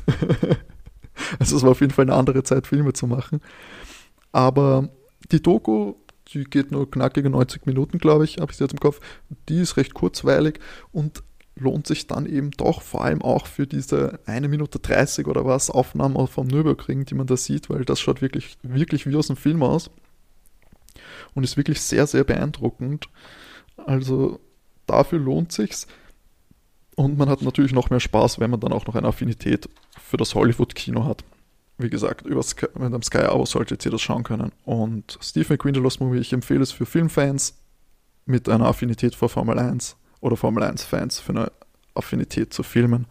also 1.41 1.57
es 1.57 1.63
war 1.63 1.71
auf 1.71 1.81
jeden 1.81 1.93
Fall 1.93 2.05
eine 2.05 2.15
andere 2.15 2.45
Zeit, 2.45 2.67
Filme 2.67 2.93
zu 2.93 3.07
machen. 3.07 3.41
Aber 4.33 4.91
die 5.33 5.43
Doku, 5.43 5.95
die 6.29 6.45
geht 6.45 6.71
nur 6.71 6.91
knackige 6.91 7.31
90 7.31 7.67
Minuten, 7.67 7.99
glaube 7.99 8.25
ich, 8.25 8.37
habe 8.39 8.53
ich 8.53 8.61
jetzt 8.61 8.73
im 8.73 8.81
Kopf. 8.81 9.01
Die 9.49 9.61
ist 9.61 9.79
recht 9.79 9.95
kurzweilig 9.95 10.61
und 10.93 11.23
lohnt 11.59 11.87
sich 11.87 12.07
dann 12.07 12.27
eben 12.27 12.51
doch 12.51 12.83
vor 12.83 13.03
allem 13.03 13.23
auch 13.23 13.47
für 13.47 13.67
diese 13.67 14.21
1 14.27 14.47
Minute 14.49 14.79
30 14.79 15.27
oder 15.27 15.47
was 15.47 15.71
Aufnahmen 15.71 16.27
vom 16.27 16.49
Nürburgring, 16.49 17.07
die 17.07 17.15
man 17.15 17.27
da 17.27 17.39
sieht, 17.39 17.71
weil 17.71 17.87
das 17.87 17.99
schaut 17.99 18.21
wirklich, 18.21 18.59
wirklich 18.63 19.07
wie 19.07 19.17
aus 19.17 19.29
dem 19.29 19.37
Film 19.37 19.63
aus 19.63 19.91
und 21.37 21.45
ist 21.45 21.57
wirklich 21.57 21.81
sehr, 21.81 22.07
sehr 22.09 22.25
beeindruckend. 22.25 23.09
Also 23.77 24.41
dafür 24.87 25.21
lohnt 25.21 25.53
sich's. 25.53 25.87
Und 26.97 27.19
man 27.19 27.29
hat 27.29 27.43
natürlich 27.43 27.73
noch 27.73 27.91
mehr 27.91 28.01
Spaß, 28.01 28.41
wenn 28.41 28.51
man 28.51 28.59
dann 28.59 28.73
auch 28.73 28.87
noch 28.87 28.97
eine 28.97 29.07
Affinität 29.07 29.69
für 30.03 30.17
das 30.17 30.35
Hollywood-Kino 30.35 31.05
hat. 31.05 31.25
Wie 31.77 31.91
gesagt, 31.91 32.25
über 32.25 32.43
Sky, 32.43 32.67
mit 32.75 32.87
einem 32.87 33.03
Sky-Abo 33.03 33.45
solltet 33.45 33.85
ihr 33.85 33.91
das 33.91 34.01
schauen 34.01 34.23
können. 34.23 34.51
Und 34.65 35.19
Steve 35.21 35.47
McQueen, 35.51 35.75
The 35.75 35.81
Lost 35.81 36.01
Movie, 36.01 36.21
ich 36.21 36.33
empfehle 36.33 36.63
es 36.63 36.73
für 36.73 36.87
Filmfans 36.87 37.59
mit 38.25 38.49
einer 38.49 38.65
Affinität 38.65 39.15
für 39.15 39.29
Formel 39.29 39.59
1 39.59 39.97
oder 40.21 40.39
Formel 40.39 40.65
1-Fans 40.65 41.21
für 41.21 41.33
eine 41.33 41.53
Affinität 41.95 42.55
zu 42.55 42.63
Filmen. 42.63 43.07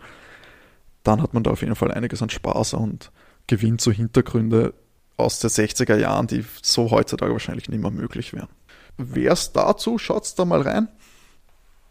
Dann 1.03 1.21
hat 1.21 1.35
man 1.35 1.43
da 1.43 1.51
auf 1.51 1.61
jeden 1.61 1.75
Fall 1.75 1.91
einiges 1.91 2.23
an 2.23 2.31
Spaß 2.31 2.73
und 2.73 3.11
gewinnt 3.45 3.81
so 3.81 3.91
Hintergründe, 3.91 4.73
aus 5.17 5.39
den 5.39 5.49
60er 5.49 5.97
Jahren, 5.97 6.27
die 6.27 6.45
so 6.61 6.91
heutzutage 6.91 7.31
wahrscheinlich 7.31 7.69
nicht 7.69 7.81
mehr 7.81 7.91
möglich 7.91 8.33
wären. 8.33 8.49
Wär's 8.97 9.53
dazu, 9.53 9.97
schaut's 9.97 10.35
da 10.35 10.45
mal 10.45 10.61
rein. 10.61 10.89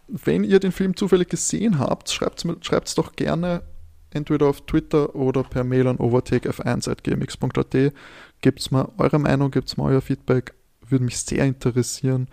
Wenn 0.06 0.44
ihr 0.44 0.60
den 0.60 0.72
Film 0.72 0.96
zufällig 0.96 1.28
gesehen 1.28 1.78
habt, 1.78 2.10
schreibt 2.10 2.44
es 2.44 2.94
doch 2.94 3.16
gerne 3.16 3.62
entweder 4.10 4.46
auf 4.46 4.62
Twitter 4.62 5.14
oder 5.14 5.42
per 5.42 5.64
Mail 5.64 5.88
an 5.88 5.98
overtakef1.gmx.at. 5.98 7.92
Gebt's 8.40 8.70
mal 8.70 8.88
eure 8.98 9.18
Meinung, 9.18 9.51
gebt's 9.51 9.76
mal 9.76 9.92
euer 9.92 10.01
Feedback. 10.01 10.55
Würde 10.86 11.05
mich 11.05 11.18
sehr 11.18 11.44
interessieren, 11.44 12.28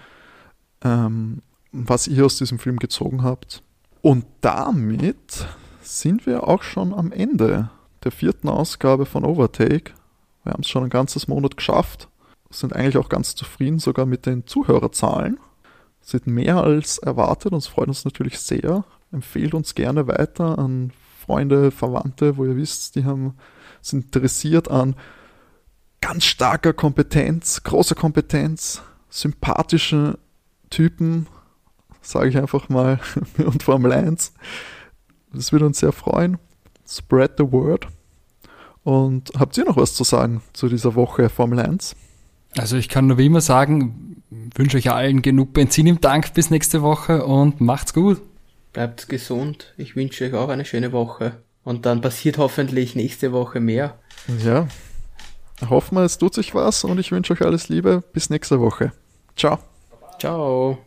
ähm, 0.84 1.41
was 1.72 2.07
ihr 2.07 2.26
aus 2.26 2.38
diesem 2.38 2.59
Film 2.59 2.77
gezogen 2.77 3.23
habt. 3.23 3.63
Und 4.01 4.26
damit 4.41 5.47
sind 5.81 6.26
wir 6.26 6.47
auch 6.47 6.63
schon 6.63 6.93
am 6.93 7.11
Ende 7.11 7.69
der 8.03 8.11
vierten 8.11 8.49
Ausgabe 8.49 9.05
von 9.05 9.23
Overtake. 9.23 9.93
Wir 10.43 10.53
haben 10.53 10.61
es 10.61 10.69
schon 10.69 10.84
ein 10.84 10.89
ganzes 10.89 11.27
Monat 11.27 11.57
geschafft, 11.57 12.09
sind 12.49 12.73
eigentlich 12.73 12.97
auch 12.97 13.09
ganz 13.09 13.35
zufrieden 13.35 13.80
sogar 13.80 14.05
mit 14.05 14.26
den 14.26 14.45
Zuhörerzahlen. 14.47 15.39
Sind 16.01 16.27
mehr 16.27 16.57
als 16.57 16.97
erwartet 16.97 17.51
und 17.53 17.59
es 17.59 17.68
freut 17.68 17.88
uns 17.88 18.05
natürlich 18.05 18.39
sehr. 18.39 18.84
Empfehlt 19.11 19.53
uns 19.53 19.76
gerne 19.76 20.07
weiter 20.07 20.57
an 20.57 20.91
Freunde, 21.26 21.72
Verwandte, 21.72 22.38
wo 22.38 22.45
ihr 22.45 22.55
wisst, 22.55 22.95
die 22.95 23.05
haben, 23.05 23.35
sind 23.81 24.05
interessiert 24.05 24.69
an 24.69 24.95
ganz 26.01 26.26
starker 26.26 26.73
Kompetenz, 26.73 27.61
großer 27.63 27.93
Kompetenz, 27.93 28.81
sympathische 29.09 30.18
Typen, 30.72 31.27
sage 32.01 32.30
ich 32.30 32.38
einfach 32.38 32.69
mal, 32.69 32.99
und 33.38 33.63
Formel 33.63 33.91
1. 33.91 34.34
Das 35.34 35.51
würde 35.51 35.68
uns 35.68 35.80
sehr 35.80 35.91
freuen. 35.91 36.39
Spread 36.88 37.34
the 37.38 37.51
word. 37.51 37.88
Und 38.84 39.32
habt 39.38 39.58
ihr 39.58 39.66
noch 39.66 39.78
was 39.78 39.94
zu 39.94 40.03
sagen 40.03 40.41
zu 40.53 40.68
dieser 40.68 40.95
Woche 40.95 41.30
Formel 41.30 41.60
1? 41.60 41.95
Also 42.58 42.78
ich 42.78 42.90
kann 42.90 43.08
nur 43.08 43.18
wie 43.18 43.28
immer 43.28 43.41
sagen, 43.41 44.24
wünsche 44.56 44.78
euch 44.78 44.91
allen 44.91 45.22
genug 45.22 45.53
Benzin 45.53 45.88
im 45.88 46.02
Tank 46.02 46.34
bis 46.34 46.49
nächste 46.49 46.82
Woche 46.82 47.26
und 47.26 47.62
macht's 47.62 47.94
gut. 47.94 48.22
Bleibt 48.74 49.10
gesund. 49.10 49.74
Ich 49.78 49.95
wünsche 49.95 50.26
euch 50.26 50.34
auch 50.34 50.49
eine 50.49 50.66
schöne 50.66 50.91
Woche. 50.91 51.38
Und 51.64 51.86
dann 51.86 52.02
passiert 52.02 52.38
hoffentlich 52.38 52.95
nächste 52.95 53.32
Woche 53.32 53.60
mehr. 53.60 53.99
Ja. 54.44 54.68
Hoffen 55.70 55.95
wir, 55.98 56.03
es 56.03 56.18
tut 56.18 56.34
sich 56.34 56.56
was 56.56 56.84
und 56.84 56.99
ich 56.99 57.12
wünsche 57.12 57.34
euch 57.34 57.41
alles 57.41 57.70
Liebe. 57.70 58.03
Bis 58.14 58.30
nächste 58.30 58.60
Woche. 58.60 58.94
Ciao. 59.36 59.60
Ciao. 60.20 60.80